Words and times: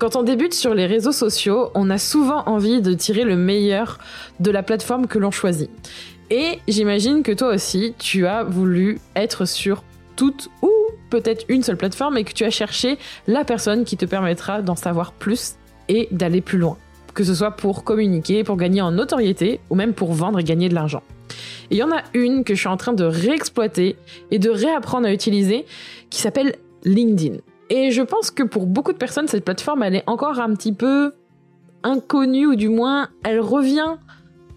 Quand 0.00 0.16
on 0.16 0.22
débute 0.22 0.54
sur 0.54 0.72
les 0.72 0.86
réseaux 0.86 1.12
sociaux, 1.12 1.68
on 1.74 1.90
a 1.90 1.98
souvent 1.98 2.42
envie 2.46 2.80
de 2.80 2.94
tirer 2.94 3.22
le 3.22 3.36
meilleur 3.36 3.98
de 4.40 4.50
la 4.50 4.62
plateforme 4.62 5.06
que 5.06 5.18
l'on 5.18 5.30
choisit. 5.30 5.68
Et 6.30 6.58
j'imagine 6.66 7.22
que 7.22 7.32
toi 7.32 7.48
aussi, 7.48 7.92
tu 7.98 8.26
as 8.26 8.42
voulu 8.42 8.98
être 9.14 9.44
sur 9.44 9.84
toute 10.16 10.48
ou 10.62 10.70
peut-être 11.10 11.44
une 11.50 11.62
seule 11.62 11.76
plateforme 11.76 12.16
et 12.16 12.24
que 12.24 12.32
tu 12.32 12.44
as 12.44 12.50
cherché 12.50 12.96
la 13.26 13.44
personne 13.44 13.84
qui 13.84 13.98
te 13.98 14.06
permettra 14.06 14.62
d'en 14.62 14.74
savoir 14.74 15.12
plus 15.12 15.56
et 15.90 16.08
d'aller 16.12 16.40
plus 16.40 16.56
loin. 16.56 16.78
Que 17.12 17.22
ce 17.22 17.34
soit 17.34 17.50
pour 17.50 17.84
communiquer, 17.84 18.42
pour 18.42 18.56
gagner 18.56 18.80
en 18.80 18.92
notoriété 18.92 19.60
ou 19.68 19.74
même 19.74 19.92
pour 19.92 20.14
vendre 20.14 20.38
et 20.38 20.44
gagner 20.44 20.70
de 20.70 20.74
l'argent. 20.74 21.02
Et 21.70 21.74
il 21.74 21.76
y 21.76 21.82
en 21.82 21.92
a 21.92 22.00
une 22.14 22.42
que 22.44 22.54
je 22.54 22.60
suis 22.60 22.68
en 22.68 22.78
train 22.78 22.94
de 22.94 23.04
réexploiter 23.04 23.96
et 24.30 24.38
de 24.38 24.48
réapprendre 24.48 25.06
à 25.06 25.12
utiliser 25.12 25.66
qui 26.08 26.22
s'appelle 26.22 26.54
LinkedIn. 26.84 27.36
Et 27.70 27.92
je 27.92 28.02
pense 28.02 28.30
que 28.30 28.42
pour 28.42 28.66
beaucoup 28.66 28.92
de 28.92 28.98
personnes, 28.98 29.28
cette 29.28 29.44
plateforme, 29.44 29.84
elle 29.84 29.94
est 29.94 30.04
encore 30.06 30.40
un 30.40 30.52
petit 30.54 30.72
peu 30.72 31.14
inconnue, 31.82 32.46
ou 32.46 32.56
du 32.56 32.68
moins, 32.68 33.08
elle 33.24 33.40
revient 33.40 33.96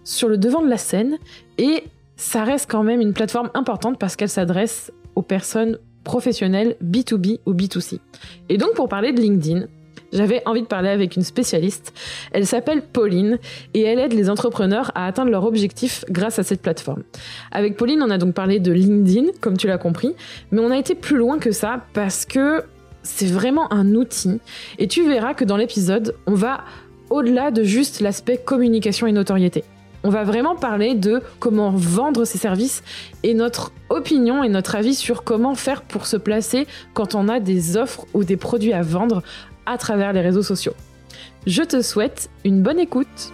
sur 0.02 0.28
le 0.28 0.36
devant 0.36 0.62
de 0.62 0.68
la 0.68 0.76
scène. 0.76 1.18
Et 1.56 1.84
ça 2.16 2.44
reste 2.44 2.70
quand 2.70 2.82
même 2.82 3.00
une 3.00 3.14
plateforme 3.14 3.50
importante 3.54 3.98
parce 3.98 4.16
qu'elle 4.16 4.28
s'adresse 4.28 4.92
aux 5.14 5.22
personnes 5.22 5.78
professionnelles 6.02 6.76
B2B 6.84 7.40
ou 7.46 7.54
B2C. 7.54 8.00
Et 8.48 8.58
donc, 8.58 8.74
pour 8.74 8.88
parler 8.88 9.12
de 9.12 9.20
LinkedIn, 9.20 9.66
j'avais 10.12 10.42
envie 10.46 10.62
de 10.62 10.66
parler 10.66 10.90
avec 10.90 11.16
une 11.16 11.22
spécialiste. 11.22 11.92
Elle 12.32 12.46
s'appelle 12.46 12.82
Pauline 12.82 13.38
et 13.74 13.82
elle 13.82 13.98
aide 13.98 14.12
les 14.12 14.30
entrepreneurs 14.30 14.92
à 14.94 15.06
atteindre 15.06 15.30
leur 15.30 15.44
objectif 15.44 16.04
grâce 16.08 16.38
à 16.38 16.42
cette 16.42 16.62
plateforme. 16.62 17.02
Avec 17.50 17.76
Pauline, 17.76 18.02
on 18.02 18.10
a 18.10 18.18
donc 18.18 18.34
parlé 18.34 18.60
de 18.60 18.70
LinkedIn, 18.72 19.32
comme 19.40 19.56
tu 19.56 19.66
l'as 19.66 19.78
compris, 19.78 20.14
mais 20.52 20.60
on 20.60 20.70
a 20.70 20.78
été 20.78 20.94
plus 20.94 21.16
loin 21.16 21.38
que 21.38 21.50
ça 21.50 21.84
parce 21.94 22.24
que 22.24 22.62
c'est 23.04 23.26
vraiment 23.26 23.72
un 23.72 23.94
outil. 23.94 24.40
Et 24.78 24.88
tu 24.88 25.06
verras 25.06 25.34
que 25.34 25.44
dans 25.44 25.56
l'épisode, 25.56 26.16
on 26.26 26.34
va 26.34 26.64
au-delà 27.10 27.52
de 27.52 27.62
juste 27.62 28.00
l'aspect 28.00 28.38
communication 28.38 29.06
et 29.06 29.12
notoriété. 29.12 29.62
On 30.02 30.10
va 30.10 30.24
vraiment 30.24 30.54
parler 30.54 30.94
de 30.94 31.22
comment 31.38 31.70
vendre 31.70 32.24
ses 32.24 32.36
services 32.36 32.82
et 33.22 33.32
notre 33.32 33.72
opinion 33.88 34.42
et 34.44 34.48
notre 34.48 34.74
avis 34.74 34.94
sur 34.94 35.24
comment 35.24 35.54
faire 35.54 35.82
pour 35.82 36.06
se 36.06 36.18
placer 36.18 36.66
quand 36.92 37.14
on 37.14 37.28
a 37.28 37.40
des 37.40 37.76
offres 37.76 38.06
ou 38.12 38.24
des 38.24 38.36
produits 38.36 38.74
à 38.74 38.82
vendre 38.82 39.22
à 39.64 39.78
travers 39.78 40.12
les 40.12 40.20
réseaux 40.20 40.42
sociaux. 40.42 40.74
Je 41.46 41.62
te 41.62 41.80
souhaite 41.80 42.28
une 42.44 42.62
bonne 42.62 42.80
écoute. 42.80 43.32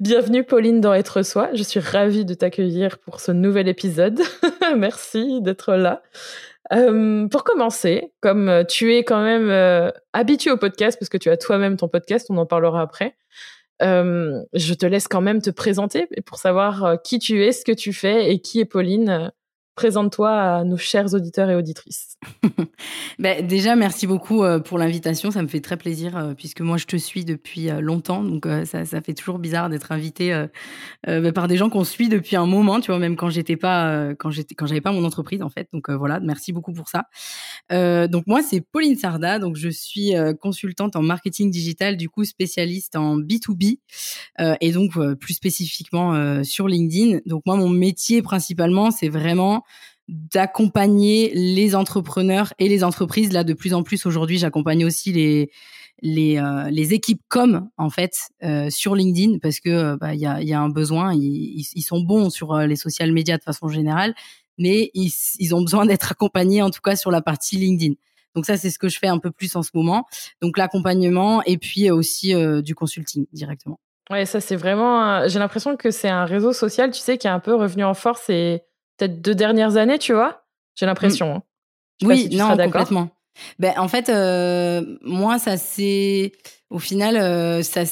Bienvenue 0.00 0.44
Pauline 0.44 0.80
dans 0.80 0.94
Être 0.94 1.22
Soi. 1.22 1.50
Je 1.52 1.62
suis 1.62 1.78
ravie 1.78 2.24
de 2.24 2.32
t'accueillir 2.32 2.96
pour 3.00 3.20
ce 3.20 3.32
nouvel 3.32 3.68
épisode. 3.68 4.18
Merci 4.74 5.42
d'être 5.42 5.74
là. 5.74 6.00
Euh, 6.72 7.28
pour 7.28 7.44
commencer, 7.44 8.14
comme 8.22 8.48
euh, 8.48 8.64
tu 8.64 8.94
es 8.94 9.04
quand 9.04 9.22
même 9.22 9.50
euh, 9.50 9.90
habitué 10.14 10.50
au 10.50 10.56
podcast, 10.56 10.98
parce 10.98 11.10
que 11.10 11.18
tu 11.18 11.28
as 11.28 11.36
toi-même 11.36 11.76
ton 11.76 11.88
podcast, 11.88 12.28
on 12.30 12.38
en 12.38 12.46
parlera 12.46 12.80
après, 12.80 13.14
je 13.82 14.72
te 14.72 14.86
laisse 14.86 15.06
quand 15.06 15.20
même 15.20 15.42
te 15.42 15.50
présenter 15.50 16.08
pour 16.24 16.38
savoir 16.38 17.02
qui 17.02 17.18
tu 17.18 17.44
es, 17.44 17.52
ce 17.52 17.66
que 17.66 17.72
tu 17.72 17.92
fais 17.92 18.32
et 18.32 18.40
qui 18.40 18.60
est 18.60 18.64
Pauline 18.64 19.30
Présente-toi 19.80 20.30
à 20.30 20.62
nos 20.62 20.76
chers 20.76 21.14
auditeurs 21.14 21.48
et 21.48 21.56
auditrices. 21.56 22.18
ben, 23.18 23.46
déjà, 23.46 23.76
merci 23.76 24.06
beaucoup 24.06 24.44
euh, 24.44 24.58
pour 24.58 24.76
l'invitation. 24.76 25.30
Ça 25.30 25.42
me 25.42 25.48
fait 25.48 25.62
très 25.62 25.78
plaisir 25.78 26.18
euh, 26.18 26.34
puisque 26.34 26.60
moi, 26.60 26.76
je 26.76 26.84
te 26.84 26.96
suis 26.96 27.24
depuis 27.24 27.70
euh, 27.70 27.80
longtemps. 27.80 28.22
Donc, 28.22 28.46
ça, 28.66 28.84
ça, 28.84 29.00
fait 29.00 29.14
toujours 29.14 29.38
bizarre 29.38 29.70
d'être 29.70 29.90
invité 29.90 30.46
ben, 31.06 31.32
par 31.32 31.48
des 31.48 31.56
gens 31.56 31.70
qu'on 31.70 31.84
suit 31.84 32.10
depuis 32.10 32.36
un 32.36 32.44
moment, 32.44 32.78
tu 32.80 32.90
vois, 32.90 32.98
même 32.98 33.16
quand 33.16 33.30
j'étais 33.30 33.56
pas, 33.56 34.14
quand 34.16 34.30
j'étais, 34.30 34.54
quand 34.54 34.66
j'avais 34.66 34.82
pas 34.82 34.92
mon 34.92 35.04
entreprise, 35.04 35.40
en 35.40 35.48
fait. 35.48 35.68
Donc, 35.72 35.88
voilà, 35.88 36.20
merci 36.20 36.52
beaucoup 36.52 36.74
pour 36.74 36.88
ça. 36.88 37.06
donc, 38.06 38.26
moi, 38.26 38.42
c'est 38.42 38.60
Pauline 38.60 38.96
Sarda. 38.96 39.38
Donc, 39.38 39.56
je 39.56 39.70
suis 39.70 40.12
consultante 40.42 40.94
en 40.94 41.00
marketing 41.02 41.50
digital, 41.50 41.96
du 41.96 42.10
coup, 42.10 42.24
spécialiste 42.24 42.96
en 42.96 43.16
B2B 43.16 43.78
et 44.60 44.72
donc 44.72 44.98
plus 45.16 45.34
spécifiquement 45.34 46.44
sur 46.44 46.68
LinkedIn. 46.68 47.20
Donc, 47.24 47.44
moi, 47.46 47.56
mon 47.56 47.70
métier 47.70 48.20
principalement, 48.20 48.90
c'est 48.90 49.08
vraiment 49.08 49.64
d'accompagner 50.08 51.30
les 51.34 51.74
entrepreneurs 51.74 52.52
et 52.58 52.68
les 52.68 52.82
entreprises. 52.82 53.32
Là, 53.32 53.44
de 53.44 53.54
plus 53.54 53.74
en 53.74 53.82
plus 53.82 54.06
aujourd'hui, 54.06 54.38
j'accompagne 54.38 54.84
aussi 54.84 55.12
les 55.12 55.50
les, 56.02 56.38
euh, 56.38 56.70
les 56.70 56.94
équipes 56.94 57.22
com 57.28 57.68
en 57.76 57.90
fait 57.90 58.16
euh, 58.42 58.70
sur 58.70 58.94
LinkedIn 58.94 59.38
parce 59.38 59.60
que 59.60 59.70
euh, 59.70 59.96
bah, 59.96 60.14
il 60.14 60.20
y, 60.20 60.26
a, 60.26 60.60
un 60.60 60.68
besoin. 60.68 61.14
Ils, 61.14 61.66
ils, 61.74 61.82
sont 61.82 62.00
bons 62.00 62.30
sur 62.30 62.56
les 62.56 62.76
social 62.76 63.12
media 63.12 63.36
de 63.36 63.42
façon 63.42 63.68
générale, 63.68 64.14
mais 64.58 64.90
ils, 64.94 65.12
ils 65.38 65.54
ont 65.54 65.62
besoin 65.62 65.86
d'être 65.86 66.12
accompagnés 66.12 66.62
en 66.62 66.70
tout 66.70 66.80
cas 66.80 66.96
sur 66.96 67.10
la 67.10 67.20
partie 67.20 67.56
LinkedIn. 67.56 67.94
Donc 68.34 68.46
ça, 68.46 68.56
c'est 68.56 68.70
ce 68.70 68.78
que 68.78 68.88
je 68.88 68.98
fais 68.98 69.08
un 69.08 69.18
peu 69.18 69.30
plus 69.30 69.56
en 69.56 69.62
ce 69.62 69.70
moment. 69.74 70.06
Donc 70.40 70.56
l'accompagnement 70.56 71.42
et 71.44 71.58
puis 71.58 71.90
aussi 71.90 72.32
du 72.62 72.74
consulting 72.74 73.26
directement. 73.32 73.80
Ouais, 74.08 74.24
ça 74.24 74.40
c'est 74.40 74.56
vraiment. 74.56 75.26
J'ai 75.28 75.38
l'impression 75.38 75.76
que 75.76 75.90
c'est 75.90 76.08
un 76.08 76.24
réseau 76.24 76.52
social, 76.52 76.90
tu 76.90 77.00
sais, 77.00 77.18
qui 77.18 77.26
est 77.26 77.30
un 77.30 77.40
peu 77.40 77.54
revenu 77.54 77.84
en 77.84 77.94
force 77.94 78.30
et 78.30 78.62
peut-être 79.00 79.20
deux 79.22 79.34
dernières 79.34 79.76
années, 79.76 79.98
tu 79.98 80.12
vois 80.12 80.44
J'ai 80.76 80.86
l'impression. 80.86 81.36
Hein. 81.36 81.42
Oui, 82.02 82.28
non, 82.32 82.56
complètement. 82.56 83.10
Ben, 83.58 83.72
en 83.78 83.88
fait, 83.88 84.08
euh, 84.08 84.98
moi, 85.02 85.38
ça 85.38 85.56
s'est, 85.56 86.32
au 86.68 86.78
final, 86.78 87.16
euh, 87.16 87.62
ça, 87.62 87.82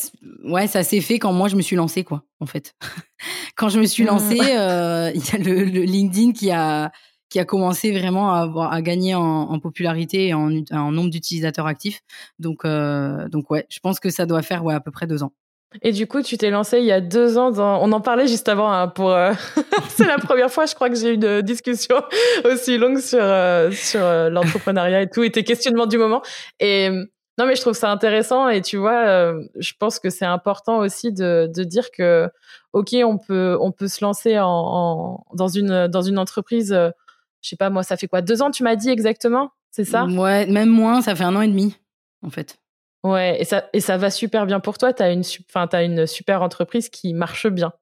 ouais, 0.44 0.66
ça 0.66 0.82
s'est 0.82 1.00
fait 1.00 1.18
quand 1.18 1.32
moi 1.32 1.48
je 1.48 1.56
me 1.56 1.62
suis 1.62 1.76
lancée, 1.76 2.04
quoi. 2.04 2.24
En 2.40 2.46
fait, 2.46 2.74
quand 3.56 3.68
je 3.68 3.80
me 3.80 3.86
suis 3.86 4.04
lancée, 4.04 4.36
mmh. 4.36 4.40
euh, 4.58 5.12
il 5.14 5.24
y 5.24 5.34
a 5.34 5.38
le, 5.38 5.62
LinkedIn 5.64 6.32
qui 6.32 6.50
a 6.50 6.92
qui 7.30 7.38
a 7.38 7.44
commencé 7.44 7.92
vraiment 7.92 8.32
à, 8.32 8.40
avoir, 8.40 8.72
à 8.72 8.80
gagner 8.80 9.14
en, 9.14 9.58
popularité 9.60 10.28
et 10.28 10.34
en, 10.34 10.50
en 10.70 10.92
nombre 10.92 11.10
d'utilisateurs 11.10 11.66
actifs. 11.66 12.00
Donc, 12.38 12.64
donc 12.64 13.50
ouais, 13.50 13.66
je 13.68 13.80
pense 13.80 14.00
que 14.00 14.08
ça 14.08 14.24
doit 14.24 14.40
faire 14.40 14.64
ouais 14.64 14.72
à 14.72 14.80
peu 14.80 14.90
près 14.90 15.06
deux 15.06 15.22
ans. 15.22 15.34
Et 15.82 15.92
du 15.92 16.06
coup, 16.06 16.22
tu 16.22 16.38
t'es 16.38 16.50
lancé 16.50 16.78
il 16.78 16.84
y 16.84 16.92
a 16.92 17.00
deux 17.00 17.36
ans. 17.36 17.52
On 17.58 17.92
en 17.92 18.00
parlait 18.00 18.26
juste 18.26 18.48
avant. 18.48 18.72
Hein, 18.72 18.88
pour 18.88 19.10
euh, 19.12 19.32
c'est 19.88 20.06
la 20.06 20.18
première 20.18 20.50
fois, 20.50 20.66
je 20.66 20.74
crois, 20.74 20.88
que 20.88 20.96
j'ai 20.96 21.10
eu 21.10 21.14
une 21.14 21.42
discussion 21.42 21.96
aussi 22.44 22.78
longue 22.78 22.98
sur 22.98 23.18
euh, 23.20 23.70
sur 23.70 24.00
euh, 24.02 24.30
l'entrepreneuriat 24.30 25.02
et 25.02 25.10
tout, 25.10 25.22
et 25.22 25.30
tes 25.30 25.44
questionnements 25.44 25.86
du 25.86 25.98
moment. 25.98 26.22
Et 26.58 26.88
non, 26.90 27.46
mais 27.46 27.54
je 27.54 27.60
trouve 27.60 27.74
ça 27.74 27.90
intéressant. 27.90 28.48
Et 28.48 28.62
tu 28.62 28.78
vois, 28.78 29.32
je 29.56 29.72
pense 29.78 29.98
que 29.98 30.10
c'est 30.10 30.24
important 30.24 30.78
aussi 30.78 31.12
de, 31.12 31.48
de 31.54 31.64
dire 31.64 31.90
que 31.90 32.28
ok, 32.72 32.96
on 33.04 33.18
peut 33.18 33.56
on 33.60 33.70
peut 33.70 33.88
se 33.88 34.02
lancer 34.04 34.38
en 34.40 35.24
dans 35.34 35.48
une 35.48 35.86
dans 35.86 36.02
une 36.02 36.18
entreprise. 36.18 36.70
je 36.72 37.48
sais 37.48 37.56
pas 37.56 37.70
moi, 37.70 37.82
ça 37.82 37.96
fait 37.96 38.08
quoi 38.08 38.22
Deux 38.22 38.42
ans, 38.42 38.50
tu 38.50 38.62
m'as 38.62 38.74
dit 38.74 38.88
exactement, 38.88 39.52
c'est 39.70 39.84
ça? 39.84 40.06
Ouais, 40.06 40.46
même 40.46 40.70
moins. 40.70 41.02
Ça 41.02 41.14
fait 41.14 41.24
un 41.24 41.36
an 41.36 41.42
et 41.42 41.48
demi, 41.48 41.76
en 42.22 42.30
fait. 42.30 42.58
Ouais, 43.04 43.40
et 43.40 43.44
ça, 43.44 43.68
et 43.72 43.80
ça 43.80 43.96
va 43.96 44.10
super 44.10 44.46
bien 44.46 44.60
pour 44.60 44.78
toi. 44.78 44.92
Tu 44.92 45.02
as, 45.02 45.12
une, 45.12 45.22
as 45.54 45.82
une 45.82 46.06
super 46.06 46.42
entreprise 46.42 46.88
qui 46.88 47.14
marche 47.14 47.46
bien. 47.46 47.72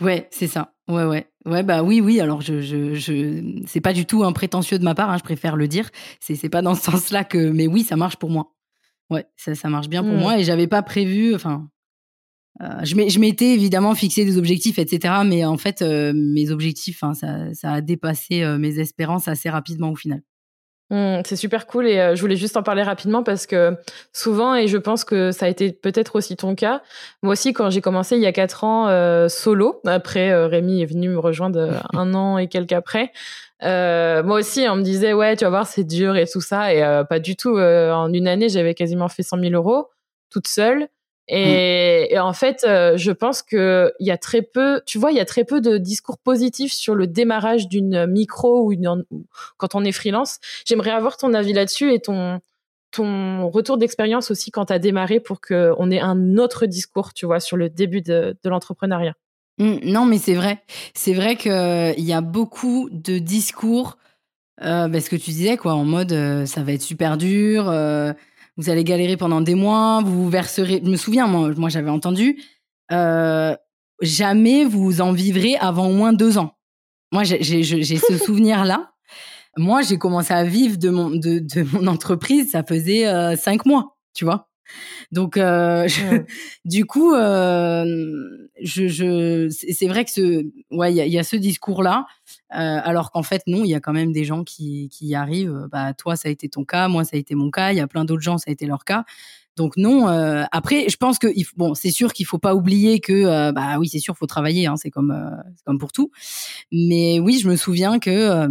Ouais, 0.00 0.28
c'est 0.30 0.48
ça. 0.48 0.74
Ouais, 0.88 1.04
ouais. 1.04 1.26
Ouais, 1.44 1.62
bah 1.62 1.82
oui, 1.82 2.00
oui. 2.00 2.20
Alors, 2.20 2.40
je, 2.40 2.60
je, 2.60 2.94
je... 2.94 3.62
c'est 3.66 3.80
pas 3.80 3.92
du 3.92 4.04
tout 4.04 4.24
un 4.24 4.32
prétentieux 4.32 4.78
de 4.78 4.84
ma 4.84 4.94
part, 4.94 5.10
hein, 5.10 5.16
je 5.18 5.22
préfère 5.22 5.56
le 5.56 5.68
dire. 5.68 5.90
C'est, 6.20 6.34
c'est 6.34 6.48
pas 6.48 6.62
dans 6.62 6.74
ce 6.74 6.82
sens-là 6.82 7.24
que. 7.24 7.50
Mais 7.50 7.66
oui, 7.66 7.82
ça 7.82 7.96
marche 7.96 8.16
pour 8.16 8.30
moi. 8.30 8.54
Ouais, 9.10 9.26
ça, 9.36 9.54
ça 9.54 9.68
marche 9.68 9.88
bien 9.88 10.02
pour 10.02 10.14
mmh. 10.14 10.20
moi. 10.20 10.38
Et 10.38 10.44
j'avais 10.44 10.66
pas 10.66 10.82
prévu. 10.82 11.34
Enfin, 11.34 11.68
euh, 12.60 12.84
je 12.84 13.18
m'étais 13.18 13.54
évidemment 13.54 13.94
fixé 13.94 14.24
des 14.24 14.38
objectifs, 14.38 14.78
etc. 14.78 15.14
Mais 15.24 15.44
en 15.44 15.56
fait, 15.56 15.82
euh, 15.82 16.12
mes 16.14 16.50
objectifs, 16.50 17.02
ça, 17.14 17.54
ça 17.54 17.72
a 17.72 17.80
dépassé 17.80 18.42
euh, 18.42 18.58
mes 18.58 18.78
espérances 18.78 19.28
assez 19.28 19.48
rapidement 19.48 19.90
au 19.90 19.96
final. 19.96 20.22
Mmh, 20.92 21.22
c'est 21.24 21.36
super 21.36 21.66
cool 21.66 21.86
et 21.86 21.98
euh, 21.98 22.14
je 22.14 22.20
voulais 22.20 22.36
juste 22.36 22.54
en 22.58 22.62
parler 22.62 22.82
rapidement 22.82 23.22
parce 23.22 23.46
que 23.46 23.74
souvent, 24.12 24.54
et 24.54 24.68
je 24.68 24.76
pense 24.76 25.04
que 25.04 25.32
ça 25.32 25.46
a 25.46 25.48
été 25.48 25.72
peut-être 25.72 26.16
aussi 26.16 26.36
ton 26.36 26.54
cas, 26.54 26.82
moi 27.22 27.32
aussi 27.32 27.54
quand 27.54 27.70
j'ai 27.70 27.80
commencé 27.80 28.16
il 28.16 28.20
y 28.20 28.26
a 28.26 28.32
quatre 28.32 28.62
ans 28.62 28.88
euh, 28.88 29.26
solo, 29.28 29.80
après 29.86 30.30
euh, 30.30 30.48
Rémi 30.48 30.82
est 30.82 30.86
venu 30.86 31.08
me 31.08 31.18
rejoindre 31.18 31.80
un 31.94 32.12
an 32.12 32.36
et 32.36 32.46
quelques 32.46 32.72
après, 32.72 33.10
moi 33.62 34.38
aussi 34.38 34.66
on 34.68 34.76
me 34.76 34.82
disait 34.82 35.14
ouais 35.14 35.34
tu 35.34 35.44
vas 35.44 35.50
voir 35.50 35.66
c'est 35.66 35.84
dur 35.84 36.14
et 36.14 36.26
tout 36.26 36.42
ça 36.42 36.74
et 36.74 36.82
pas 37.08 37.20
du 37.20 37.36
tout, 37.36 37.56
en 37.58 38.12
une 38.12 38.28
année 38.28 38.50
j'avais 38.50 38.74
quasiment 38.74 39.08
fait 39.08 39.22
100 39.22 39.38
000 39.38 39.54
euros 39.54 39.88
toute 40.30 40.46
seule 40.46 40.88
Et, 41.28 42.18
en 42.18 42.32
fait, 42.32 42.64
euh, 42.64 42.96
je 42.96 43.12
pense 43.12 43.42
que 43.42 43.92
il 44.00 44.06
y 44.06 44.10
a 44.10 44.18
très 44.18 44.42
peu, 44.42 44.82
tu 44.86 44.98
vois, 44.98 45.12
il 45.12 45.16
y 45.16 45.20
a 45.20 45.24
très 45.24 45.44
peu 45.44 45.60
de 45.60 45.78
discours 45.78 46.18
positifs 46.18 46.72
sur 46.72 46.94
le 46.94 47.06
démarrage 47.06 47.68
d'une 47.68 48.06
micro 48.06 48.64
ou 48.64 48.72
une, 48.72 49.04
quand 49.56 49.74
on 49.74 49.84
est 49.84 49.92
freelance. 49.92 50.38
J'aimerais 50.66 50.90
avoir 50.90 51.16
ton 51.16 51.32
avis 51.34 51.52
là-dessus 51.52 51.92
et 51.92 52.00
ton 52.00 52.40
ton 52.92 53.48
retour 53.48 53.78
d'expérience 53.78 54.30
aussi 54.30 54.50
quand 54.50 54.66
tu 54.66 54.72
as 54.74 54.78
démarré 54.78 55.18
pour 55.18 55.40
qu'on 55.40 55.90
ait 55.90 56.00
un 56.00 56.36
autre 56.36 56.66
discours, 56.66 57.14
tu 57.14 57.24
vois, 57.24 57.40
sur 57.40 57.56
le 57.56 57.70
début 57.70 58.02
de, 58.02 58.36
de 58.42 58.50
l'entrepreneuriat. 58.50 59.14
Mmh, 59.58 59.76
non, 59.84 60.04
mais 60.04 60.18
c'est 60.18 60.34
vrai. 60.34 60.62
C'est 60.94 61.14
vrai 61.14 61.36
qu'il 61.36 62.04
y 62.04 62.12
a 62.12 62.20
beaucoup 62.20 62.88
de 62.90 63.18
discours, 63.18 63.96
euh, 64.62 64.88
bah, 64.88 65.00
ce 65.00 65.10
que 65.10 65.16
tu 65.16 65.30
disais, 65.30 65.56
quoi, 65.56 65.74
en 65.74 65.84
mode 65.84 66.12
euh, 66.12 66.46
ça 66.46 66.62
va 66.62 66.72
être 66.72 66.82
super 66.82 67.16
dur, 67.16 67.68
euh, 67.68 68.12
vous 68.56 68.70
allez 68.70 68.84
galérer 68.84 69.16
pendant 69.16 69.40
des 69.40 69.54
mois, 69.54 70.02
vous, 70.04 70.24
vous 70.24 70.30
verserez. 70.30 70.80
Je 70.84 70.90
me 70.90 70.96
souviens, 70.96 71.26
moi, 71.26 71.52
moi 71.56 71.68
j'avais 71.68 71.90
entendu, 71.90 72.42
euh, 72.90 73.56
jamais 74.00 74.64
vous 74.64 75.00
en 75.00 75.12
vivrez 75.12 75.56
avant 75.56 75.88
au 75.88 75.92
moins 75.92 76.12
deux 76.12 76.38
ans. 76.38 76.56
Moi, 77.12 77.24
j'ai 77.24 77.42
ce 77.62 78.18
souvenir-là. 78.24 78.92
Moi, 79.58 79.82
j'ai 79.82 79.98
commencé 79.98 80.32
à 80.32 80.44
vivre 80.44 80.78
de 80.78 80.88
mon, 80.88 81.10
de, 81.10 81.38
de 81.38 81.62
mon 81.72 81.86
entreprise, 81.86 82.52
ça 82.52 82.62
faisait 82.62 83.06
euh, 83.06 83.36
cinq 83.36 83.66
mois, 83.66 83.98
tu 84.14 84.24
vois. 84.24 84.48
Donc, 85.10 85.36
euh, 85.36 85.88
du 86.64 86.84
coup, 86.84 87.14
euh, 87.14 87.84
je, 88.62 88.88
je 88.88 89.48
c'est 89.48 89.88
vrai 89.88 90.04
que 90.04 90.10
ce, 90.10 90.44
ouais, 90.70 90.92
il 90.92 91.06
y, 91.06 91.10
y 91.10 91.18
a, 91.18 91.24
ce 91.24 91.36
discours-là, 91.36 92.06
euh, 92.54 92.80
alors 92.82 93.10
qu'en 93.10 93.22
fait, 93.22 93.42
non, 93.46 93.64
il 93.64 93.70
y 93.70 93.74
a 93.74 93.80
quand 93.80 93.92
même 93.92 94.12
des 94.12 94.24
gens 94.24 94.44
qui, 94.44 94.88
qui 94.90 95.06
y 95.06 95.14
arrivent. 95.14 95.68
Bah, 95.70 95.94
toi, 95.94 96.16
ça 96.16 96.28
a 96.28 96.32
été 96.32 96.48
ton 96.48 96.64
cas, 96.64 96.88
moi, 96.88 97.04
ça 97.04 97.16
a 97.16 97.18
été 97.18 97.34
mon 97.34 97.50
cas. 97.50 97.72
Il 97.72 97.76
y 97.76 97.80
a 97.80 97.86
plein 97.86 98.04
d'autres 98.04 98.22
gens, 98.22 98.38
ça 98.38 98.50
a 98.50 98.52
été 98.52 98.66
leur 98.66 98.84
cas. 98.84 99.04
Donc 99.56 99.76
non. 99.76 100.08
Euh, 100.08 100.44
après, 100.50 100.88
je 100.88 100.96
pense 100.96 101.18
que 101.18 101.28
bon, 101.56 101.74
c'est 101.74 101.90
sûr 101.90 102.12
qu'il 102.12 102.26
faut 102.26 102.38
pas 102.38 102.54
oublier 102.54 103.00
que 103.00 103.12
euh, 103.12 103.52
bah 103.52 103.78
oui, 103.78 103.88
c'est 103.88 103.98
sûr, 103.98 104.16
faut 104.16 104.26
travailler. 104.26 104.66
Hein, 104.66 104.76
c'est 104.76 104.90
comme 104.90 105.10
euh, 105.10 105.42
comme 105.64 105.78
pour 105.78 105.92
tout. 105.92 106.10
Mais 106.72 107.20
oui, 107.20 107.38
je 107.38 107.48
me 107.48 107.56
souviens 107.56 107.98
que 107.98 108.46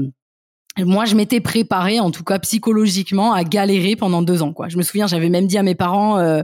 moi, 0.78 1.06
je 1.06 1.16
m'étais 1.16 1.42
préparée, 1.42 2.00
en 2.00 2.12
tout 2.12 2.24
cas 2.24 2.40
psychologiquement, 2.40 3.34
à 3.34 3.44
galérer 3.44 3.96
pendant 3.96 4.22
deux 4.22 4.42
ans. 4.42 4.54
Quoi. 4.54 4.70
Je 4.70 4.78
me 4.78 4.84
souviens, 4.84 5.08
j'avais 5.08 5.30
même 5.30 5.48
dit 5.48 5.58
à 5.58 5.64
mes 5.64 5.76
parents, 5.76 6.18
euh, 6.18 6.42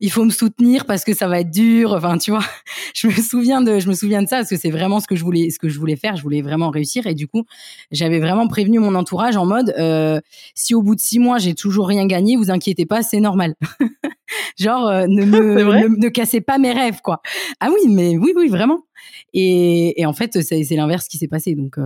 il 0.00 0.12
faut 0.12 0.24
me 0.24 0.30
soutenir 0.30 0.84
parce 0.86 1.04
que 1.04 1.12
ça 1.12 1.26
va 1.26 1.40
être 1.40 1.50
dur. 1.50 1.92
Enfin, 1.92 2.18
tu 2.18 2.30
vois, 2.30 2.44
je 2.94 3.08
me 3.08 3.12
souviens 3.12 3.60
de, 3.60 3.80
je 3.80 3.88
me 3.88 3.94
souviens 3.94 4.22
de 4.22 4.28
ça 4.28 4.36
parce 4.36 4.50
que 4.50 4.56
c'est 4.56 4.70
vraiment 4.70 5.00
ce 5.00 5.06
que 5.06 5.16
je 5.16 5.24
voulais, 5.24 5.50
ce 5.50 5.58
que 5.58 5.68
je 5.68 5.78
voulais 5.78 5.96
faire. 5.96 6.16
Je 6.16 6.22
voulais 6.22 6.42
vraiment 6.42 6.70
réussir 6.70 7.06
et 7.06 7.14
du 7.14 7.26
coup, 7.26 7.44
j'avais 7.90 8.20
vraiment 8.20 8.46
prévenu 8.46 8.78
mon 8.78 8.94
entourage 8.94 9.36
en 9.36 9.46
mode, 9.46 9.74
euh, 9.78 10.20
si 10.54 10.74
au 10.74 10.82
bout 10.82 10.94
de 10.94 11.00
six 11.00 11.18
mois 11.18 11.38
j'ai 11.38 11.54
toujours 11.54 11.88
rien 11.88 12.06
gagné, 12.06 12.36
vous 12.36 12.50
inquiétez 12.50 12.86
pas, 12.86 13.02
c'est 13.02 13.20
normal. 13.20 13.54
Genre, 14.58 14.86
euh, 14.86 15.06
ne 15.08 15.24
me, 15.24 15.88
ne, 15.88 16.08
cassez 16.08 16.40
pas 16.40 16.58
mes 16.58 16.72
rêves, 16.72 17.00
quoi. 17.02 17.22
Ah 17.60 17.68
oui, 17.72 17.88
mais 17.88 18.16
oui, 18.16 18.32
oui, 18.36 18.48
vraiment. 18.48 18.84
Et, 19.32 20.00
et 20.00 20.06
en 20.06 20.12
fait, 20.12 20.42
c'est 20.42 20.76
l'inverse 20.76 21.08
qui 21.08 21.18
s'est 21.18 21.28
passé. 21.28 21.54
Donc, 21.54 21.76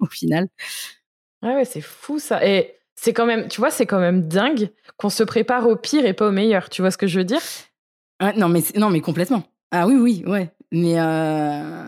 au 0.00 0.06
final, 0.06 0.48
Ouais, 1.54 1.64
c'est 1.64 1.80
fou 1.80 2.18
ça. 2.18 2.44
Et 2.46 2.74
c'est 2.96 3.12
quand 3.12 3.26
même, 3.26 3.48
tu 3.48 3.60
vois, 3.60 3.70
c'est 3.70 3.86
quand 3.86 4.00
même 4.00 4.26
dingue 4.26 4.70
qu'on 4.96 5.10
se 5.10 5.22
prépare 5.22 5.68
au 5.68 5.76
pire 5.76 6.04
et 6.04 6.14
pas 6.14 6.28
au 6.28 6.32
meilleur. 6.32 6.70
Tu 6.70 6.82
vois 6.82 6.90
ce 6.90 6.98
que 6.98 7.06
je 7.06 7.18
veux 7.18 7.24
dire? 7.24 7.40
Non, 8.36 8.48
mais 8.48 8.62
non, 8.76 8.90
mais 8.90 9.00
complètement. 9.00 9.44
Ah 9.70 9.86
oui, 9.86 9.94
oui, 9.94 10.24
ouais. 10.26 10.50
Mais 10.72 10.98
euh, 10.98 11.84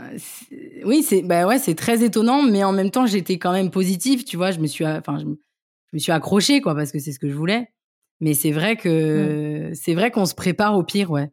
oui, 0.84 1.02
c'est 1.02 1.22
bah 1.22 1.46
ouais, 1.46 1.58
c'est 1.58 1.75
très 1.75 2.05
étonnant, 2.05 2.43
mais 2.43 2.62
en 2.62 2.72
même 2.72 2.90
temps, 2.90 3.06
j'étais 3.06 3.38
quand 3.38 3.52
même 3.52 3.70
positive. 3.70 4.25
Tu 4.25 4.37
vois, 4.37 4.50
je 4.50 4.60
me 4.60 4.66
suis, 4.66 4.87
enfin, 4.87 5.19
je, 5.19 5.25
me 5.25 5.99
suis 5.99 6.12
accrochée 6.12 6.60
quoi, 6.60 6.75
parce 6.75 6.93
que 6.93 6.99
c'est 6.99 7.12
ce 7.12 7.19
que 7.19 7.28
je 7.28 7.34
voulais. 7.34 7.72
Mais 8.20 8.34
c'est 8.34 8.52
vrai 8.52 8.76
que 8.76 9.70
c'est 9.75 9.94
vrai 9.94 10.10
qu'on 10.10 10.26
se 10.26 10.34
prépare 10.34 10.76
au 10.76 10.82
pire, 10.82 11.10
ouais. 11.10 11.31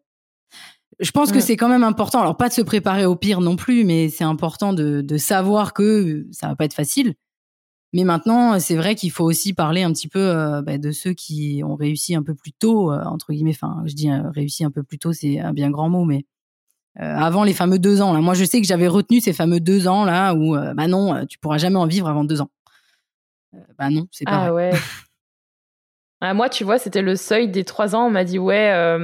Je 0.99 1.11
pense 1.11 1.33
que 1.33 1.41
c'est 1.41 1.57
quand 1.57 1.67
même 1.67 1.83
important. 1.83 2.21
Alors 2.21 2.37
pas 2.37 2.47
de 2.47 2.53
se 2.53 2.61
préparer 2.61 3.05
au 3.05 3.17
pire 3.17 3.41
non 3.41 3.57
plus, 3.57 3.83
mais 3.83 4.07
c'est 4.07 4.23
important 4.23 4.71
de, 4.71 5.01
de 5.01 5.17
savoir 5.17 5.73
que 5.73 6.25
ça 6.31 6.47
va 6.47 6.55
pas 6.55 6.63
être 6.63 6.73
facile 6.73 7.15
mais 7.95 8.03
maintenant, 8.03 8.59
c'est 8.59 8.75
vrai 8.75 8.93
qu'il 8.93 9.09
faut 9.09 9.23
aussi 9.23 9.53
parler 9.53 9.81
un 9.83 9.93
petit 9.93 10.09
peu 10.09 10.19
euh, 10.19 10.61
bah, 10.61 10.77
de 10.77 10.91
ceux 10.91 11.13
qui 11.13 11.61
ont 11.63 11.75
réussi 11.75 12.13
un 12.13 12.23
peu 12.23 12.35
plus 12.35 12.51
tôt, 12.51 12.91
euh, 12.91 13.01
entre 13.05 13.31
guillemets. 13.31 13.55
Enfin, 13.55 13.83
je 13.85 13.93
dis 13.93 14.11
euh, 14.11 14.29
réussi 14.31 14.65
un 14.65 14.69
peu 14.69 14.83
plus 14.83 14.99
tôt, 14.99 15.13
c'est 15.13 15.39
un 15.39 15.53
bien 15.53 15.71
grand 15.71 15.87
mot, 15.87 16.03
mais 16.03 16.25
avant 16.97 17.45
les 17.45 17.53
fameux 17.53 17.79
deux 17.79 18.01
ans. 18.01 18.11
Là, 18.11 18.19
moi, 18.19 18.33
je 18.33 18.43
sais 18.43 18.59
que 18.59 18.67
j'avais 18.67 18.89
retenu 18.89 19.21
ces 19.21 19.31
fameux 19.31 19.61
deux 19.61 19.87
ans 19.87 20.03
là 20.03 20.33
où, 20.33 20.55
bah 20.75 20.87
non, 20.87 21.25
tu 21.25 21.37
pourras 21.39 21.57
jamais 21.57 21.77
en 21.77 21.87
vivre 21.87 22.07
avant 22.09 22.25
deux 22.25 22.41
ans. 22.41 22.49
bah 23.77 23.89
non, 23.89 24.07
c'est 24.11 24.25
pas. 24.25 24.45
Ah 24.45 24.53
ouais. 24.53 24.71
ah, 26.21 26.33
moi, 26.33 26.49
tu 26.49 26.65
vois, 26.65 26.77
c'était 26.77 27.01
le 27.01 27.15
seuil 27.15 27.49
des 27.49 27.63
trois 27.63 27.95
ans. 27.95 28.07
On 28.07 28.11
m'a 28.11 28.25
dit 28.25 28.39
ouais. 28.39 28.97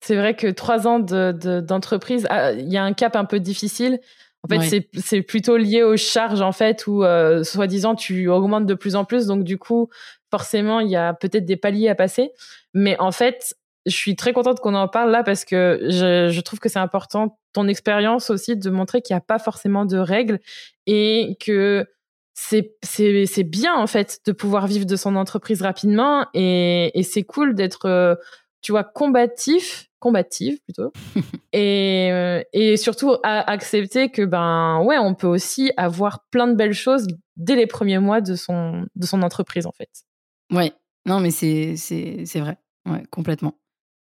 c'est 0.00 0.16
vrai 0.16 0.34
que 0.34 0.48
trois 0.48 0.86
ans 0.86 0.98
d'entreprise, 0.98 2.22
de, 2.22 2.28
ah, 2.30 2.52
il 2.52 2.70
y 2.70 2.78
a 2.78 2.84
un 2.84 2.94
cap 2.94 3.16
un 3.16 3.26
peu 3.26 3.40
difficile. 3.40 4.00
En 4.42 4.60
fait, 4.60 4.88
c'est 4.98 5.22
plutôt 5.22 5.56
lié 5.56 5.82
aux 5.82 5.96
charges, 5.96 6.40
en 6.40 6.52
fait, 6.52 6.86
où, 6.86 7.04
euh, 7.04 7.44
soi-disant, 7.44 7.94
tu 7.94 8.28
augmentes 8.28 8.66
de 8.66 8.74
plus 8.74 8.96
en 8.96 9.04
plus. 9.04 9.26
Donc, 9.26 9.44
du 9.44 9.58
coup, 9.58 9.90
forcément, 10.30 10.80
il 10.80 10.88
y 10.88 10.96
a 10.96 11.12
peut-être 11.12 11.44
des 11.44 11.56
paliers 11.56 11.88
à 11.88 11.94
passer. 11.94 12.32
Mais 12.72 12.98
en 12.98 13.12
fait, 13.12 13.54
je 13.86 13.94
suis 13.94 14.16
très 14.16 14.32
contente 14.32 14.60
qu'on 14.60 14.74
en 14.74 14.88
parle 14.88 15.10
là 15.10 15.22
parce 15.22 15.44
que 15.44 15.80
je, 15.82 16.30
je 16.30 16.40
trouve 16.40 16.58
que 16.58 16.68
c'est 16.68 16.78
important, 16.78 17.38
ton 17.52 17.68
expérience 17.68 18.30
aussi, 18.30 18.56
de 18.56 18.70
montrer 18.70 19.02
qu'il 19.02 19.14
n'y 19.14 19.18
a 19.18 19.22
pas 19.22 19.38
forcément 19.38 19.84
de 19.84 19.98
règles 19.98 20.38
et 20.86 21.36
que 21.40 21.86
c'est 22.32 23.44
bien, 23.44 23.74
en 23.74 23.86
fait, 23.86 24.20
de 24.24 24.32
pouvoir 24.32 24.66
vivre 24.66 24.86
de 24.86 24.96
son 24.96 25.16
entreprise 25.16 25.60
rapidement. 25.60 26.26
Et, 26.32 26.98
et 26.98 27.02
c'est 27.02 27.24
cool 27.24 27.54
d'être, 27.54 27.86
euh, 27.86 28.14
tu 28.62 28.72
vois, 28.72 28.84
combatif 28.84 29.90
combative 30.00 30.58
plutôt 30.64 30.92
et, 31.52 32.08
euh, 32.10 32.42
et 32.52 32.76
surtout 32.76 33.16
à 33.22 33.48
accepter 33.50 34.10
que 34.10 34.22
ben 34.22 34.80
ouais 34.82 34.98
on 34.98 35.14
peut 35.14 35.26
aussi 35.26 35.72
avoir 35.76 36.24
plein 36.30 36.48
de 36.48 36.54
belles 36.54 36.72
choses 36.72 37.06
dès 37.36 37.54
les 37.54 37.66
premiers 37.66 37.98
mois 37.98 38.20
de 38.20 38.34
son 38.34 38.86
de 38.96 39.06
son 39.06 39.22
entreprise 39.22 39.66
en 39.66 39.72
fait 39.72 39.90
ouais 40.52 40.72
non 41.06 41.20
mais 41.20 41.30
c'est 41.30 41.76
c'est 41.76 42.24
c'est 42.24 42.40
vrai 42.40 42.56
ouais 42.88 43.02
complètement 43.10 43.58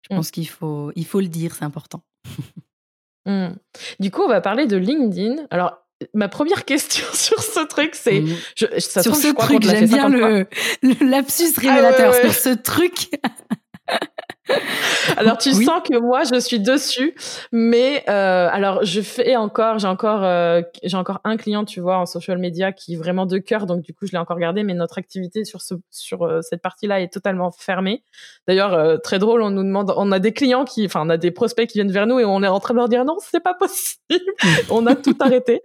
je 0.07 0.13
mm. 0.13 0.17
pense 0.17 0.31
qu'il 0.31 0.47
faut 0.47 0.91
il 0.95 1.05
faut 1.05 1.19
le 1.19 1.27
dire 1.27 1.55
c'est 1.55 1.65
important 1.65 2.03
mm. 3.25 3.55
du 3.99 4.11
coup 4.11 4.21
on 4.21 4.29
va 4.29 4.39
parler 4.39 4.67
de 4.67 4.77
LinkedIn 4.77 5.47
alors 5.49 5.79
Ma 6.13 6.27
première 6.27 6.63
question 6.63 7.07
sur 7.13 7.41
ce 7.41 7.65
truc, 7.65 7.95
c'est 7.95 8.21
mm. 8.21 8.35
sur 8.55 9.15
ce 9.15 9.33
truc. 9.33 9.63
J'aime 9.63 9.87
bien 9.87 10.09
le, 10.09 10.45
le, 10.83 11.09
lapsus 11.09 11.53
ah 11.57 11.61
révélateur. 11.61 12.13
Sur 12.13 12.33
ce 12.33 12.49
truc. 12.49 13.09
alors 15.17 15.37
tu 15.37 15.51
sens 15.53 15.81
que 15.83 15.97
moi 15.97 16.23
je 16.23 16.39
suis 16.39 16.59
dessus, 16.59 17.15
mais 17.51 18.03
euh, 18.09 18.49
alors 18.51 18.83
je 18.83 19.01
fais 19.01 19.35
encore, 19.35 19.79
j'ai 19.79 19.87
encore, 19.87 20.23
euh, 20.23 20.61
j'ai 20.83 20.97
encore 20.97 21.19
un 21.23 21.37
client, 21.37 21.65
tu 21.65 21.79
vois, 21.79 21.97
en 21.97 22.05
social 22.05 22.37
media 22.37 22.71
qui 22.71 22.93
est 22.93 22.97
vraiment 22.97 23.25
de 23.25 23.37
cœur, 23.37 23.65
donc 23.65 23.81
du 23.81 23.93
coup 23.93 24.05
je 24.05 24.11
l'ai 24.11 24.17
encore 24.17 24.39
gardé, 24.39 24.63
mais 24.63 24.73
notre 24.73 24.97
activité 24.97 25.45
sur 25.45 25.61
ce, 25.61 25.75
sur 25.91 26.23
euh, 26.23 26.41
cette 26.41 26.61
partie-là 26.61 27.01
est 27.01 27.11
totalement 27.11 27.51
fermée. 27.51 28.03
D'ailleurs 28.47 28.73
euh, 28.73 28.97
très 28.97 29.19
drôle, 29.19 29.41
on 29.41 29.49
nous 29.49 29.63
demande, 29.63 29.93
on 29.95 30.11
a 30.11 30.19
des 30.19 30.33
clients 30.33 30.65
qui, 30.65 30.85
enfin 30.85 31.01
on 31.05 31.09
a 31.09 31.17
des 31.17 31.31
prospects 31.31 31.67
qui 31.67 31.77
viennent 31.77 31.91
vers 31.91 32.07
nous 32.07 32.19
et 32.19 32.25
on 32.25 32.43
est 32.43 32.47
en 32.47 32.59
train 32.59 32.73
de 32.73 32.79
leur 32.79 32.89
dire 32.89 33.05
non 33.05 33.17
c'est 33.19 33.43
pas 33.43 33.53
possible, 33.53 34.25
on 34.69 34.85
a 34.85 34.95
tout 34.95 35.15
arrêté. 35.19 35.61